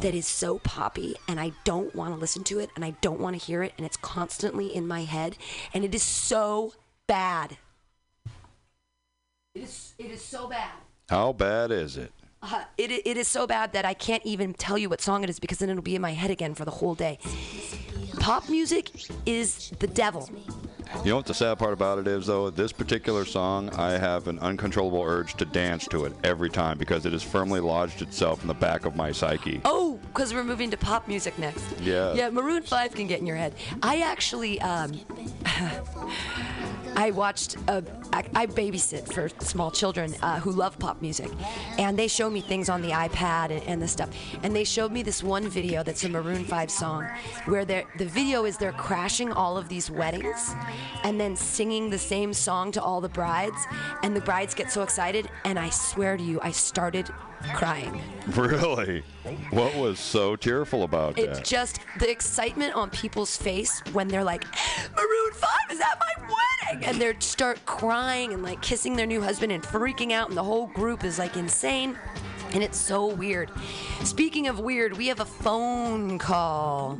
that 0.00 0.14
is 0.14 0.26
so 0.26 0.58
poppy 0.58 1.16
and 1.28 1.40
I 1.40 1.52
don't 1.64 1.94
want 1.94 2.14
to 2.14 2.20
listen 2.20 2.44
to 2.44 2.58
it 2.58 2.68
and 2.76 2.84
I 2.84 2.90
don't 3.00 3.20
want 3.20 3.40
to 3.40 3.44
hear 3.44 3.62
it 3.62 3.72
and 3.78 3.86
it's 3.86 3.96
constantly 3.96 4.74
in 4.74 4.86
my 4.86 5.04
head 5.04 5.36
and 5.72 5.84
it 5.84 5.94
is 5.94 6.02
so 6.02 6.74
bad. 7.06 7.56
It 9.54 9.62
is 9.62 9.94
it 9.98 10.10
is 10.10 10.22
so 10.22 10.48
bad. 10.48 10.72
How 11.08 11.32
bad 11.32 11.70
is 11.70 11.96
it? 11.96 12.12
Uh, 12.52 12.62
it, 12.76 12.90
it 12.90 13.16
is 13.16 13.26
so 13.26 13.46
bad 13.46 13.72
that 13.72 13.86
I 13.86 13.94
can't 13.94 14.24
even 14.26 14.52
tell 14.52 14.76
you 14.76 14.90
what 14.90 15.00
song 15.00 15.24
it 15.24 15.30
is 15.30 15.38
because 15.38 15.58
then 15.58 15.70
it'll 15.70 15.82
be 15.82 15.96
in 15.96 16.02
my 16.02 16.12
head 16.12 16.30
again 16.30 16.54
for 16.54 16.66
the 16.66 16.70
whole 16.70 16.94
day. 16.94 17.18
Pop 18.20 18.50
music 18.50 18.90
is 19.24 19.70
the 19.78 19.86
devil. 19.86 20.28
You 21.04 21.10
know 21.10 21.16
what 21.16 21.26
the 21.26 21.34
sad 21.34 21.58
part 21.58 21.72
about 21.72 21.98
it 21.98 22.06
is, 22.06 22.26
though? 22.26 22.50
This 22.50 22.72
particular 22.72 23.24
song, 23.24 23.70
I 23.70 23.92
have 23.92 24.26
an 24.28 24.38
uncontrollable 24.38 25.02
urge 25.02 25.34
to 25.34 25.44
dance 25.44 25.86
to 25.88 26.04
it 26.06 26.12
every 26.24 26.48
time 26.50 26.78
because 26.78 27.04
it 27.04 27.12
has 27.12 27.22
firmly 27.22 27.60
lodged 27.60 28.00
itself 28.02 28.42
in 28.42 28.48
the 28.48 28.54
back 28.54 28.86
of 28.86 28.96
my 28.96 29.12
psyche. 29.12 29.60
Oh, 29.64 29.98
because 30.08 30.32
we're 30.32 30.44
moving 30.44 30.70
to 30.70 30.76
pop 30.76 31.08
music 31.08 31.38
next. 31.38 31.64
Yeah. 31.80 32.14
Yeah, 32.14 32.30
Maroon 32.30 32.62
5 32.62 32.94
can 32.94 33.06
get 33.06 33.20
in 33.20 33.26
your 33.26 33.36
head. 33.36 33.54
I 33.82 34.00
actually, 34.00 34.60
um, 34.60 34.92
I 36.96 37.10
watched, 37.10 37.56
a, 37.68 37.82
I, 38.12 38.24
I 38.34 38.46
babysit 38.46 39.12
for 39.12 39.28
small 39.44 39.70
children 39.70 40.14
uh, 40.22 40.38
who 40.38 40.52
love 40.52 40.78
pop 40.78 41.02
music, 41.02 41.30
and 41.78 41.98
they 41.98 42.06
show 42.06 42.30
me 42.30 42.40
things 42.40 42.68
on 42.68 42.82
the 42.82 42.90
iPad 42.90 43.50
and, 43.50 43.62
and 43.64 43.82
this 43.82 43.90
stuff. 43.90 44.10
And 44.42 44.54
they 44.54 44.64
showed 44.64 44.92
me 44.92 45.02
this 45.02 45.22
one 45.22 45.48
video 45.48 45.82
that's 45.82 46.04
a 46.04 46.08
Maroon 46.08 46.44
5 46.44 46.70
song 46.70 47.08
where 47.46 47.64
the 47.64 47.84
video 47.98 48.44
is 48.44 48.56
they're 48.56 48.72
crashing 48.72 49.32
all 49.32 49.58
of 49.58 49.68
these 49.68 49.90
weddings 49.90 50.54
and 51.02 51.20
then 51.20 51.36
singing 51.36 51.90
the 51.90 51.98
same 51.98 52.32
song 52.32 52.72
to 52.72 52.82
all 52.82 53.00
the 53.00 53.08
brides, 53.08 53.66
and 54.02 54.14
the 54.14 54.20
brides 54.20 54.54
get 54.54 54.70
so 54.70 54.82
excited, 54.82 55.28
and 55.44 55.58
I 55.58 55.70
swear 55.70 56.16
to 56.16 56.22
you, 56.22 56.40
I 56.42 56.50
started 56.50 57.10
crying. 57.52 58.00
Really? 58.28 59.02
What 59.50 59.74
was 59.74 59.98
so 59.98 60.34
tearful 60.36 60.82
about 60.82 61.18
it 61.18 61.26
that? 61.26 61.38
It's 61.40 61.50
just 61.50 61.80
the 61.98 62.10
excitement 62.10 62.74
on 62.74 62.90
people's 62.90 63.36
face 63.36 63.82
when 63.92 64.08
they're 64.08 64.24
like, 64.24 64.44
Maroon 64.96 65.32
5 65.32 65.50
is 65.70 65.80
at 65.80 66.00
my 66.00 66.22
wedding! 66.22 66.84
And 66.84 67.00
they 67.00 67.14
start 67.18 67.64
crying 67.66 68.32
and 68.32 68.42
like 68.42 68.62
kissing 68.62 68.96
their 68.96 69.06
new 69.06 69.20
husband 69.20 69.52
and 69.52 69.62
freaking 69.62 70.12
out, 70.12 70.28
and 70.28 70.36
the 70.36 70.42
whole 70.42 70.68
group 70.68 71.04
is 71.04 71.18
like 71.18 71.36
insane. 71.36 71.98
And 72.54 72.62
it's 72.62 72.78
so 72.78 73.06
weird. 73.06 73.50
Speaking 74.04 74.46
of 74.46 74.60
weird, 74.60 74.96
we 74.96 75.08
have 75.08 75.18
a 75.18 75.24
phone 75.24 76.18
call. 76.18 76.98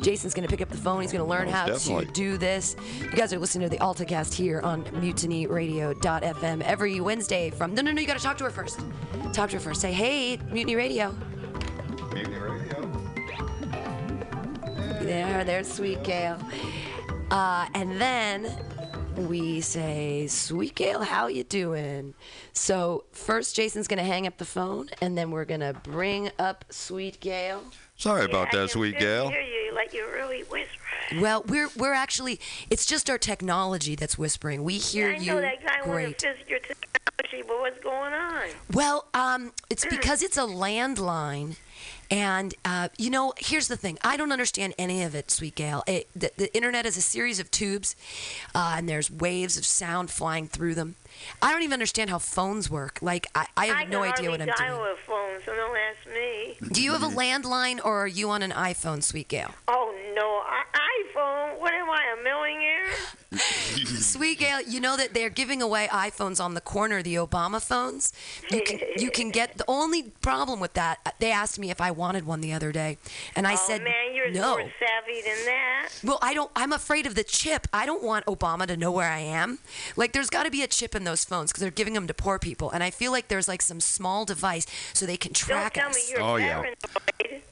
Jason's 0.00 0.34
going 0.34 0.46
to 0.46 0.50
pick 0.50 0.60
up 0.60 0.68
the 0.68 0.76
phone. 0.76 1.00
He's 1.00 1.10
going 1.10 1.24
to 1.24 1.30
learn 1.30 1.48
how 1.48 1.66
definitely. 1.66 2.04
to 2.04 2.12
do 2.12 2.36
this. 2.36 2.76
You 3.00 3.12
guys 3.12 3.32
are 3.32 3.38
listening 3.38 3.68
to 3.68 3.74
the 3.74 3.82
AltaCast 3.82 4.34
here 4.34 4.60
on 4.60 4.84
mutinyradio.fm 4.84 6.60
every 6.60 7.00
Wednesday 7.00 7.48
from. 7.48 7.74
No, 7.74 7.80
no, 7.80 7.92
no, 7.92 8.00
you 8.00 8.06
got 8.06 8.18
to 8.18 8.22
talk 8.22 8.36
to 8.38 8.44
her 8.44 8.50
first. 8.50 8.80
Talk 9.32 9.48
to 9.50 9.56
her 9.56 9.60
first. 9.60 9.80
Say, 9.80 9.92
hey, 9.92 10.38
Mutiny 10.50 10.76
Radio. 10.76 11.14
Mutiny 12.12 12.36
Radio. 12.36 12.90
There, 15.00 15.44
there's 15.44 15.72
Sweet 15.72 16.02
Gail. 16.04 16.38
Uh, 17.30 17.66
and 17.74 17.98
then 18.00 18.54
we 19.16 19.60
say, 19.60 20.26
"Sweet 20.26 20.74
Gail, 20.74 21.02
how 21.02 21.26
you 21.26 21.44
doing?" 21.44 22.14
So 22.52 23.04
first, 23.12 23.56
Jason's 23.56 23.88
gonna 23.88 24.04
hang 24.04 24.26
up 24.26 24.38
the 24.38 24.44
phone, 24.44 24.90
and 25.00 25.16
then 25.16 25.30
we're 25.30 25.44
gonna 25.44 25.72
bring 25.72 26.30
up 26.38 26.64
Sweet 26.70 27.20
Gail. 27.20 27.62
Sorry 27.96 28.24
about 28.24 28.50
that, 28.52 28.70
Sweet 28.70 28.98
Gail. 28.98 29.28
Hear 29.28 29.40
you 29.40 29.74
like 29.74 29.92
you're 29.92 30.12
really 30.12 30.42
whispering. 30.42 31.20
Well, 31.20 31.44
we're 31.46 31.68
we're 31.76 31.92
actually 31.92 32.40
it's 32.70 32.86
just 32.86 33.10
our 33.10 33.18
technology 33.18 33.94
that's 33.94 34.18
whispering. 34.18 34.64
We 34.64 34.74
hear 34.74 35.10
yeah, 35.10 35.16
I 35.16 35.20
you 35.20 35.32
know 35.32 35.40
that 35.40 35.64
guy 35.64 35.80
great. 35.82 36.18
to 36.18 36.34
your 36.48 36.58
technology, 36.58 37.42
but 37.46 37.60
what's 37.60 37.80
going 37.80 38.12
on? 38.12 38.44
Well, 38.72 39.06
um, 39.14 39.52
it's 39.70 39.84
because 39.90 40.22
it's 40.22 40.36
a 40.36 40.42
landline. 40.42 41.56
And 42.14 42.54
uh, 42.64 42.90
you 42.96 43.10
know, 43.10 43.32
here's 43.38 43.66
the 43.66 43.76
thing: 43.76 43.98
I 44.04 44.16
don't 44.16 44.30
understand 44.30 44.72
any 44.78 45.02
of 45.02 45.16
it, 45.16 45.32
Sweet 45.32 45.56
Gail. 45.56 45.82
It, 45.88 46.08
the, 46.14 46.30
the, 46.36 46.54
internet 46.54 46.86
is 46.86 46.96
a 46.96 47.00
series 47.00 47.40
of 47.40 47.50
tubes, 47.50 47.96
uh, 48.54 48.74
and 48.76 48.88
there's 48.88 49.10
waves 49.10 49.56
of 49.56 49.66
sound 49.66 50.12
flying 50.12 50.46
through 50.46 50.76
them. 50.76 50.94
I 51.42 51.52
don't 51.52 51.62
even 51.62 51.74
understand 51.74 52.10
how 52.10 52.18
phones 52.18 52.70
work. 52.70 52.98
Like, 53.02 53.26
I, 53.34 53.46
I 53.56 53.66
have 53.66 53.76
I 53.76 53.84
no 53.84 54.02
idea 54.02 54.30
what 54.30 54.40
I'm 54.40 54.46
doing. 54.46 54.58
I 54.58 54.66
dial 54.66 54.78
doing. 54.78 54.92
a 54.92 55.06
phone, 55.06 55.40
so 55.44 55.54
don't 55.54 55.76
ask 55.76 56.14
me. 56.14 56.72
Do 56.72 56.82
you 56.82 56.92
have 56.92 57.02
a 57.02 57.08
landline, 57.08 57.80
or 57.84 58.04
are 58.04 58.06
you 58.06 58.30
on 58.30 58.42
an 58.42 58.52
iPhone, 58.52 59.02
Sweet 59.02 59.28
Gail? 59.28 59.50
Oh 59.68 59.94
no, 60.14 60.42
I, 60.46 60.64
iPhone. 61.04 61.60
What 61.60 61.72
am 61.72 61.90
I, 61.90 62.14
a 62.18 62.22
millionaire? 62.22 62.92
Sweet 63.84 64.38
Gail, 64.38 64.60
you 64.62 64.80
know 64.80 64.96
that 64.96 65.14
they're 65.14 65.30
giving 65.30 65.60
away 65.60 65.88
iPhones 65.90 66.42
on 66.42 66.54
the 66.54 66.60
corner, 66.60 67.02
the 67.02 67.16
Obama 67.16 67.60
phones. 67.60 68.12
You 68.50 68.62
can 68.62 68.78
you 68.96 69.10
can 69.10 69.30
get 69.30 69.58
the 69.58 69.64
only 69.66 70.04
problem 70.22 70.60
with 70.60 70.74
that. 70.74 71.14
They 71.18 71.32
asked 71.32 71.58
me 71.58 71.70
if 71.70 71.80
I 71.80 71.90
wanted 71.90 72.26
one 72.26 72.40
the 72.40 72.52
other 72.52 72.72
day, 72.72 72.98
and 73.34 73.46
I 73.46 73.54
oh, 73.54 73.56
said 73.56 73.82
man, 73.82 74.14
you're 74.14 74.30
no. 74.30 74.58
more 74.58 74.70
savvy 74.78 75.22
than 75.22 75.44
that. 75.46 75.88
Well, 76.02 76.18
I 76.22 76.34
don't. 76.34 76.50
I'm 76.54 76.72
afraid 76.72 77.06
of 77.06 77.14
the 77.14 77.24
chip. 77.24 77.66
I 77.72 77.86
don't 77.86 78.02
want 78.02 78.26
Obama 78.26 78.66
to 78.66 78.76
know 78.76 78.92
where 78.92 79.10
I 79.10 79.20
am. 79.20 79.58
Like, 79.96 80.12
there's 80.12 80.30
got 80.30 80.44
to 80.44 80.50
be 80.50 80.62
a 80.62 80.66
chip 80.66 80.94
in 80.94 81.03
those 81.04 81.24
phones 81.24 81.50
because 81.50 81.60
they're 81.62 81.70
giving 81.70 81.94
them 81.94 82.06
to 82.06 82.14
poor 82.14 82.38
people, 82.38 82.70
and 82.70 82.82
I 82.82 82.90
feel 82.90 83.12
like 83.12 83.28
there's 83.28 83.48
like 83.48 83.62
some 83.62 83.80
small 83.80 84.24
device 84.24 84.66
so 84.92 85.06
they 85.06 85.16
can 85.16 85.32
track 85.32 85.74
don't 85.74 85.82
tell 85.82 85.90
us. 85.90 85.96
me 85.96 86.02
you're 86.12 86.22
Oh, 86.22 86.36
yeah. 86.36 86.62
paranoid. 86.62 87.42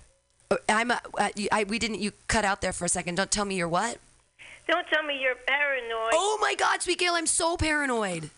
Oh, 0.50 0.58
I'm. 0.68 0.90
A, 0.90 1.00
uh, 1.18 1.28
you- 1.34 1.48
I, 1.50 1.64
we 1.64 1.78
didn't. 1.78 2.00
You 2.00 2.12
cut 2.28 2.44
out 2.44 2.60
there 2.60 2.72
for 2.72 2.84
a 2.84 2.88
second. 2.88 3.14
Don't 3.16 3.30
tell 3.30 3.44
me 3.44 3.54
you're 3.56 3.68
what? 3.68 3.98
Don't 4.68 4.86
tell 4.88 5.02
me 5.02 5.18
you're 5.20 5.34
paranoid. 5.46 6.10
Oh 6.14 6.38
my 6.40 6.54
God, 6.54 6.82
Sweet 6.82 6.98
Gail, 6.98 7.14
I'm 7.14 7.26
so 7.26 7.56
paranoid. 7.56 8.30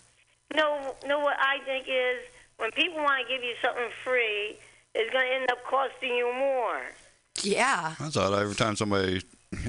No, 0.54 0.94
no. 1.06 1.18
What 1.20 1.36
I 1.40 1.58
think 1.64 1.86
is 1.88 2.18
when 2.58 2.70
people 2.72 2.98
want 3.02 3.26
to 3.26 3.32
give 3.34 3.42
you 3.42 3.54
something 3.62 3.88
free, 4.04 4.56
it's 4.94 5.12
going 5.12 5.26
to 5.28 5.34
end 5.34 5.50
up 5.50 5.58
costing 5.68 6.14
you 6.14 6.32
more. 6.34 6.80
Yeah. 7.42 7.94
I 7.98 8.08
thought 8.10 8.32
every 8.32 8.54
time 8.54 8.76
somebody 8.76 9.22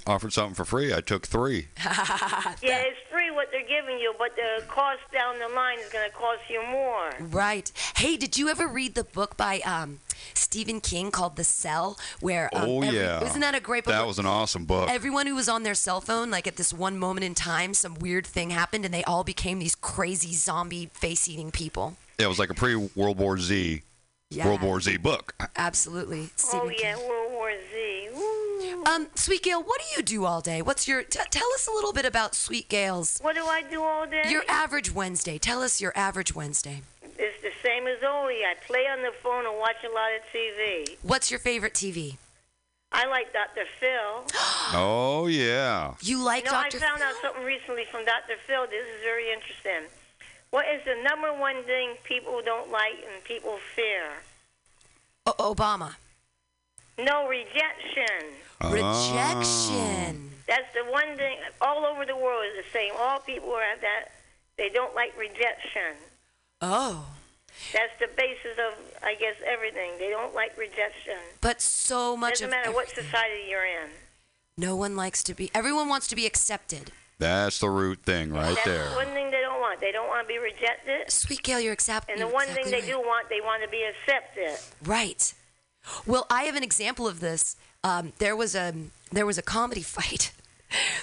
offered 0.07 0.33
something 0.33 0.53
for 0.55 0.65
free, 0.65 0.93
I 0.93 1.01
took 1.01 1.25
three. 1.25 1.67
Yeah, 2.61 2.81
it's 2.81 2.97
free 3.11 3.29
what 3.31 3.49
they're 3.51 3.67
giving 3.67 3.99
you, 3.99 4.13
but 4.17 4.35
the 4.35 4.63
cost 4.67 5.01
down 5.11 5.37
the 5.39 5.47
line 5.49 5.77
is 5.79 5.91
going 5.91 6.09
to 6.09 6.15
cost 6.15 6.41
you 6.49 6.63
more. 6.63 7.11
Right. 7.19 7.71
Hey, 7.97 8.17
did 8.17 8.37
you 8.37 8.49
ever 8.49 8.67
read 8.67 8.95
the 8.95 9.03
book 9.03 9.37
by 9.37 9.59
um, 9.59 9.99
Stephen 10.33 10.79
King 10.81 11.11
called 11.11 11.35
The 11.35 11.43
Cell? 11.43 11.97
Where 12.21 12.49
um, 12.55 12.69
oh 12.69 12.81
every- 12.81 12.97
yeah, 12.97 13.23
isn't 13.23 13.41
that 13.41 13.53
a 13.55 13.59
great 13.59 13.83
book? 13.85 13.93
That 13.93 14.07
was 14.07 14.17
an 14.19 14.25
awesome 14.25 14.65
book. 14.65 14.89
Everyone 14.89 15.27
who 15.27 15.35
was 15.35 15.47
on 15.49 15.63
their 15.63 15.75
cell 15.75 16.01
phone, 16.01 16.31
like 16.31 16.47
at 16.47 16.55
this 16.55 16.73
one 16.73 16.97
moment 16.97 17.23
in 17.25 17.35
time, 17.35 17.73
some 17.73 17.95
weird 17.95 18.25
thing 18.25 18.49
happened, 18.51 18.85
and 18.85 18.93
they 18.93 19.03
all 19.03 19.23
became 19.23 19.59
these 19.59 19.75
crazy 19.75 20.33
zombie 20.33 20.89
face-eating 20.93 21.51
people. 21.51 21.97
Yeah, 22.19 22.25
it 22.25 22.29
was 22.29 22.39
like 22.39 22.49
a 22.49 22.55
pre-World 22.55 23.17
War 23.19 23.37
Z, 23.37 23.81
Yeah. 24.31 24.47
World 24.47 24.61
War 24.61 24.79
Z 24.81 24.97
book. 24.97 25.35
Absolutely. 25.57 26.29
Stephen 26.35 26.67
oh 26.67 26.69
yeah, 26.69 26.95
King. 26.95 27.07
World 27.07 27.31
War 27.33 27.51
Z. 27.51 27.57
Woo. 27.57 27.64
Um, 28.85 29.07
Sweet 29.15 29.41
Gail, 29.43 29.61
what 29.63 29.81
do 29.81 29.97
you 29.97 30.03
do 30.03 30.25
all 30.25 30.41
day? 30.41 30.61
What's 30.61 30.87
your? 30.87 31.01
T- 31.03 31.19
tell 31.31 31.47
us 31.55 31.67
a 31.67 31.71
little 31.71 31.91
bit 31.93 32.05
about 32.05 32.35
Sweet 32.35 32.69
Gail's. 32.69 33.19
What 33.19 33.35
do 33.35 33.43
I 33.45 33.63
do 33.63 33.81
all 33.83 34.05
day? 34.05 34.23
Your 34.29 34.43
average 34.47 34.93
Wednesday. 34.93 35.37
Tell 35.39 35.61
us 35.63 35.81
your 35.81 35.91
average 35.95 36.35
Wednesday. 36.35 36.81
It's 37.17 37.41
the 37.41 37.51
same 37.63 37.87
as 37.87 37.97
always. 38.07 38.41
I 38.45 38.53
play 38.67 38.85
on 38.87 39.01
the 39.01 39.11
phone 39.23 39.45
and 39.47 39.57
watch 39.57 39.77
a 39.83 39.89
lot 39.93 40.09
of 40.15 40.21
TV. 40.33 40.97
What's 41.01 41.31
your 41.31 41.39
favorite 41.39 41.73
TV? 41.73 42.17
I 42.91 43.07
like 43.07 43.33
Dr. 43.33 43.65
Phil. 43.79 44.25
Oh 44.73 45.27
yeah. 45.27 45.93
You 46.01 46.23
like 46.23 46.45
you 46.45 46.51
know, 46.51 46.57
Dr. 46.63 46.77
I 46.77 46.79
found 46.79 47.01
out 47.01 47.13
something 47.21 47.43
recently 47.43 47.83
from 47.91 48.03
Dr. 48.03 48.33
Phil. 48.47 48.65
This 48.65 48.83
is 48.83 49.01
very 49.03 49.31
interesting. 49.31 49.91
What 50.49 50.65
is 50.67 50.81
the 50.85 50.95
number 51.03 51.31
one 51.31 51.63
thing 51.65 51.91
people 52.03 52.41
don't 52.43 52.71
like 52.71 52.93
and 53.13 53.23
people 53.23 53.59
fear? 53.75 54.05
O- 55.27 55.53
Obama. 55.53 55.95
No 56.97 57.27
rejection. 57.27 58.33
Ah. 58.61 58.71
Rejection. 58.71 60.31
That's 60.47 60.71
the 60.73 60.89
one 60.91 61.17
thing 61.17 61.37
all 61.61 61.85
over 61.85 62.05
the 62.05 62.15
world 62.15 62.43
is 62.51 62.63
the 62.65 62.71
same. 62.71 62.93
All 62.97 63.19
people 63.19 63.51
are 63.51 63.77
that 63.81 64.11
they 64.57 64.69
don't 64.69 64.93
like 64.95 65.17
rejection. 65.17 65.97
Oh. 66.61 67.05
That's 67.73 67.93
the 67.99 68.07
basis 68.15 68.57
of, 68.59 68.73
I 69.03 69.15
guess, 69.15 69.35
everything. 69.45 69.91
They 69.97 70.09
don't 70.09 70.35
like 70.35 70.57
rejection. 70.57 71.17
But 71.41 71.61
so 71.61 72.15
much 72.15 72.33
Doesn't 72.33 72.45
of 72.45 72.51
matter 72.51 72.71
what 72.71 72.89
society 72.89 73.49
you're 73.49 73.65
in. 73.65 73.89
No 74.57 74.75
one 74.75 74.95
likes 74.95 75.23
to 75.23 75.33
be. 75.33 75.51
Everyone 75.53 75.89
wants 75.89 76.07
to 76.07 76.15
be 76.15 76.25
accepted. 76.25 76.91
That's 77.17 77.59
the 77.59 77.69
root 77.69 77.99
thing 78.03 78.31
right 78.31 78.55
That's 78.55 78.65
there. 78.65 78.89
one 78.95 79.07
thing 79.07 79.31
they 79.31 79.41
don't 79.41 79.59
want. 79.59 79.65
want. 79.75 79.81
They 79.81 79.91
don't 79.91 80.07
want 80.07 80.27
to 80.27 80.33
be 80.33 80.39
rejected. 80.39 81.11
Sweet 81.11 81.43
Gail, 81.43 81.59
you're 81.59 81.73
accepted. 81.73 82.13
And 82.13 82.21
the 82.21 82.27
one 82.27 82.43
exactly 82.43 82.63
thing 82.63 82.71
they 82.71 82.93
right. 82.93 83.01
do 83.01 83.07
want, 83.07 83.29
they 83.29 83.41
want 83.41 83.63
to 83.63 83.69
be 83.69 83.83
accepted. 83.83 84.59
Right. 84.83 85.33
Well, 86.05 86.25
I 86.29 86.43
have 86.43 86.55
an 86.55 86.63
example 86.63 87.07
of 87.07 87.19
this. 87.19 87.55
Um, 87.83 88.13
there 88.17 88.35
was 88.35 88.55
a 88.55 88.73
there 89.11 89.25
was 89.25 89.37
a 89.37 89.43
comedy 89.43 89.81
fight. 89.97 90.31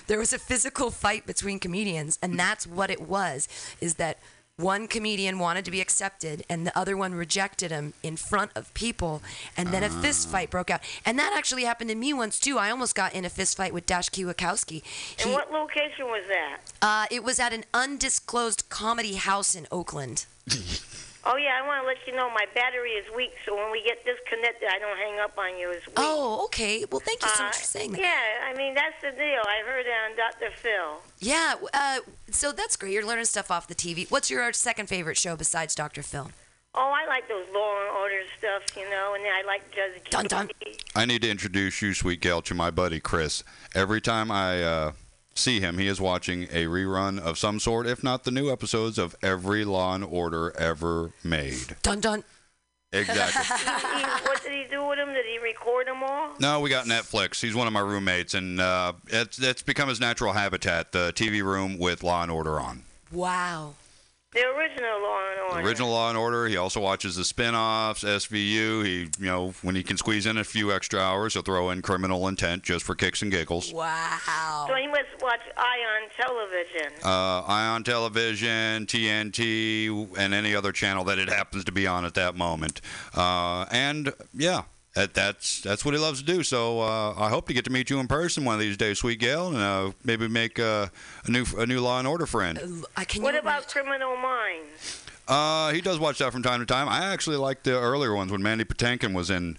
there 0.07 0.19
was 0.19 0.33
a 0.33 0.39
physical 0.39 0.91
fight 0.91 1.27
between 1.27 1.59
comedians, 1.59 2.19
and 2.23 2.39
that's 2.39 2.67
what 2.67 2.91
it 2.91 3.01
was. 3.01 3.49
Is 3.81 3.95
that 3.95 4.19
one 4.57 4.87
comedian 4.87 5.39
wanted 5.39 5.65
to 5.65 5.71
be 5.71 5.81
accepted 5.81 6.45
and 6.49 6.67
the 6.67 6.79
other 6.79 6.97
one 6.97 7.15
rejected 7.15 7.71
him 7.71 7.95
in 8.03 8.17
front 8.17 8.51
of 8.55 8.73
people 8.75 9.23
and 9.57 9.69
then 9.69 9.83
a 9.83 9.89
fist 9.89 10.29
fight 10.29 10.51
broke 10.51 10.69
out 10.71 10.81
and 11.07 11.19
that 11.19 11.35
actually 11.37 11.65
happened 11.65 11.89
to 11.89 11.97
me 11.97 12.13
once 12.13 12.39
too 12.39 12.59
i 12.59 12.71
almost 12.71 12.95
got 12.95 13.15
in 13.15 13.25
a 13.25 13.31
fist 13.31 13.57
fight 13.57 13.73
with 13.73 13.87
dash 13.87 14.11
kiwakowski 14.11 14.83
and 15.23 15.33
what 15.33 15.51
location 15.51 16.05
was 16.07 16.23
that 16.29 16.59
uh, 16.83 17.07
it 17.11 17.25
was 17.25 17.41
at 17.41 17.53
an 17.55 17.65
undisclosed 17.73 18.69
comedy 18.69 19.15
house 19.15 19.55
in 19.55 19.67
oakland 19.73 20.27
Oh 21.25 21.37
yeah, 21.37 21.61
I 21.63 21.67
want 21.67 21.83
to 21.83 21.87
let 21.87 21.99
you 22.07 22.15
know 22.15 22.29
my 22.31 22.47
battery 22.55 22.91
is 22.91 23.07
weak, 23.15 23.33
so 23.47 23.55
when 23.55 23.71
we 23.71 23.83
get 23.83 24.05
disconnected, 24.05 24.69
I 24.69 24.79
don't 24.81 24.97
hang 24.97 25.21
up 25.21 25.39
on 25.39 25.57
you. 25.57 25.71
It's 25.71 25.87
weak. 25.87 25.95
Oh, 25.97 26.45
okay. 26.47 26.85
Well, 26.91 27.01
thank 27.01 27.23
you 27.23 27.29
so 27.29 27.45
uh, 27.45 27.47
much 27.47 27.59
for 27.59 27.65
saying 27.65 27.93
that. 27.93 28.01
Yeah, 28.01 28.49
I 28.49 28.55
mean 28.57 28.75
that's 28.75 29.01
the 29.01 29.13
deal. 29.13 29.41
I 29.45 29.63
heard 29.65 29.87
it 29.87 29.93
on 30.11 30.17
Dr. 30.17 30.51
Phil. 30.57 31.01
Yeah, 31.21 31.55
uh, 31.73 32.01
so 32.31 32.51
that's 32.51 32.77
great. 32.77 32.93
You're 32.93 33.07
learning 33.07 33.27
stuff 33.27 33.51
off 33.51 33.69
the 33.69 33.75
TV. 33.75 34.11
What's 34.11 34.31
your 34.31 34.53
second 34.53 34.89
favorite 34.89 35.17
show 35.17 35.37
besides 35.37 35.75
Dr. 35.75 36.03
Phil? 36.03 36.31
Oh, 36.75 36.91
I 36.91 37.07
like 37.07 37.29
those 37.29 37.45
Law 37.55 37.81
and 37.81 37.97
Order 37.99 38.23
stuff, 38.39 38.63
you 38.77 38.89
know, 38.89 39.15
and 39.15 39.23
I 39.25 39.47
like 39.47 39.71
Judge 39.73 40.09
Dun 40.09 40.25
dun. 40.25 40.49
I 40.97 41.05
need 41.05 41.21
to 41.23 41.31
introduce 41.31 41.83
you, 41.83 41.93
Sweet 41.93 42.21
Gail, 42.21 42.41
to 42.43 42.55
my 42.55 42.71
buddy 42.71 42.99
Chris. 42.99 43.45
Every 43.75 44.01
time 44.01 44.31
I 44.31 44.63
uh, 44.63 44.93
see 45.35 45.61
him, 45.61 45.79
he 45.79 45.87
is 45.87 46.01
watching 46.01 46.45
a 46.45 46.67
rerun 46.67 47.19
of 47.19 47.39
some 47.39 47.59
sort, 47.61 47.87
if 47.87 48.03
not 48.03 48.25
the 48.25 48.31
new 48.31 48.51
episodes 48.51 48.99
of 48.99 49.17
every 49.23 49.65
Law 49.65 49.95
and 49.95 50.05
Order 50.05 50.57
ever 50.59 51.13
made. 51.25 51.77
Dun 51.83 52.01
dun. 52.01 52.25
Exactly. 52.93 53.43
he, 53.57 53.99
he, 53.99 54.05
what 54.27 54.43
did 54.43 54.53
he 54.53 54.65
do 54.71 54.87
with 54.87 54.99
them? 54.99 55.15
Did 55.15 55.25
he 55.25 55.39
record 55.39 55.87
them 55.87 56.03
all? 56.03 56.31
No, 56.41 56.61
we 56.61 56.69
got 56.69 56.87
Netflix. 56.87 57.41
He's 57.41 57.55
one 57.55 57.67
of 57.67 57.73
my 57.73 57.81
roommates, 57.81 58.35
and 58.35 58.61
uh, 58.61 58.93
it's, 59.07 59.39
it's 59.39 59.63
become 59.63 59.89
his 59.89 59.99
natural 59.99 60.35
habitat 60.35 60.93
the 60.93 61.13
TV 61.15 61.43
room 61.43 61.79
with 61.79 62.03
Law 62.03 62.23
and 62.23 62.31
Order 62.31 62.61
on. 62.61 62.83
Wow. 63.11 63.75
The 64.33 64.41
original 64.47 65.03
Law 65.03 65.31
and 65.31 65.41
Order. 65.41 65.63
The 65.63 65.69
original 65.69 65.91
Law 65.91 66.09
and 66.09 66.17
Order. 66.17 66.47
He 66.47 66.57
also 66.57 66.81
watches 66.81 67.17
the 67.17 67.25
spin-offs, 67.25 68.03
SVU. 68.03 68.85
He, 68.85 69.01
you 69.19 69.27
know, 69.27 69.53
when 69.61 69.75
he 69.75 69.83
can 69.83 69.99
squeeze 69.99 70.25
in 70.25 70.39
a 70.39 70.45
few 70.45 70.73
extra 70.73 71.01
hours, 71.01 71.35
he'll 71.35 71.43
throw 71.43 71.69
in 71.69 71.83
Criminal 71.83 72.27
Intent 72.29 72.63
just 72.63 72.83
for 72.85 72.95
kicks 72.95 73.21
and 73.21 73.31
giggles. 73.31 73.75
Wow. 73.75 74.65
So 74.69 74.75
he 74.75 74.87
must 74.87 75.03
watch 75.21 75.41
Ion 75.57 76.09
Television. 76.19 77.05
Uh, 77.05 77.43
Ion 77.43 77.85
Television, 77.85 78.87
TNT, 78.87 80.09
and 80.17 80.33
any 80.33 80.55
other 80.55 80.73
channel 80.73 81.05
that 81.05 81.19
it 81.19 81.29
happens 81.29 81.65
to 81.65 81.73
be 81.73 81.87
on 81.87 82.07
at 82.07 82.15
that 82.15 82.35
moment. 82.35 82.81
Uh, 83.15 83.67
and 83.71 84.15
yeah, 84.33 84.63
that, 84.95 85.15
that's 85.15 85.61
that's 85.61 85.85
what 85.85 85.95
he 85.95 86.01
loves 86.01 86.21
to 86.21 86.27
do. 86.27 86.43
So 86.43 86.81
uh, 86.81 87.15
I 87.17 87.29
hope 87.31 87.47
to 87.49 87.55
get 87.55 87.65
to 87.65 87.73
meet 87.73 87.89
you 87.91 87.99
in 87.99 88.09
person 88.09 88.45
one 88.45 88.55
of 88.55 88.61
these 88.61 88.77
days, 88.77 88.99
Sweet 88.99 89.19
Gail, 89.19 89.49
and 89.49 89.57
uh, 89.57 89.93
maybe 90.05 90.29
make 90.29 90.59
uh, 90.59 90.89
a 91.25 91.31
new 91.31 91.45
a 91.57 91.67
new 91.67 91.81
Law 91.81 91.99
and 91.99 92.07
Order 92.07 92.27
friend. 92.27 92.59
Uh, 92.59 93.05
what 93.21 93.35
about 93.35 93.69
Criminal 93.69 94.17
Minds? 94.17 95.05
Uh, 95.29 95.73
he 95.73 95.81
does 95.81 95.99
watch 95.99 96.19
that 96.19 96.33
from 96.33 96.43
time 96.43 96.61
to 96.61 96.67
time. 96.67 96.89
I 96.89 97.13
actually 97.13 97.37
like 97.37 97.63
the 97.63 97.73
earlier 97.73 98.15
ones 98.15 98.33
when 98.33 98.43
Mandy 98.43 98.65
Patinkin 98.65 99.15
was 99.15 99.31
in. 99.31 99.59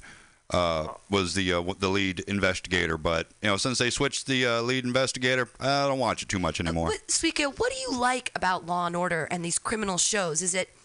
Uh, 0.50 0.90
was 1.10 1.34
the 1.34 1.52
uh, 1.52 1.64
the 1.80 1.88
lead 1.88 2.20
investigator, 2.28 2.96
but 2.96 3.28
you 3.42 3.50
know 3.50 3.58
since 3.58 3.80
they 3.80 3.90
switched 3.90 4.28
the 4.28 4.46
uh, 4.46 4.62
lead 4.62 4.86
investigator, 4.86 5.50
I 5.60 5.88
don't 5.88 5.98
watch 5.98 6.22
it 6.22 6.30
too 6.30 6.38
much 6.38 6.60
anymore. 6.60 6.92
Sweet 7.08 7.36
Gail, 7.36 7.54
what 7.54 7.72
do 7.72 7.80
you 7.80 7.98
like 7.98 8.30
about 8.36 8.66
Law 8.68 8.86
and 8.86 8.96
Order 8.96 9.28
and 9.32 9.44
these 9.44 9.58
criminal 9.58 9.98
shows? 9.98 10.44
Is 10.44 10.54
it 10.54 10.70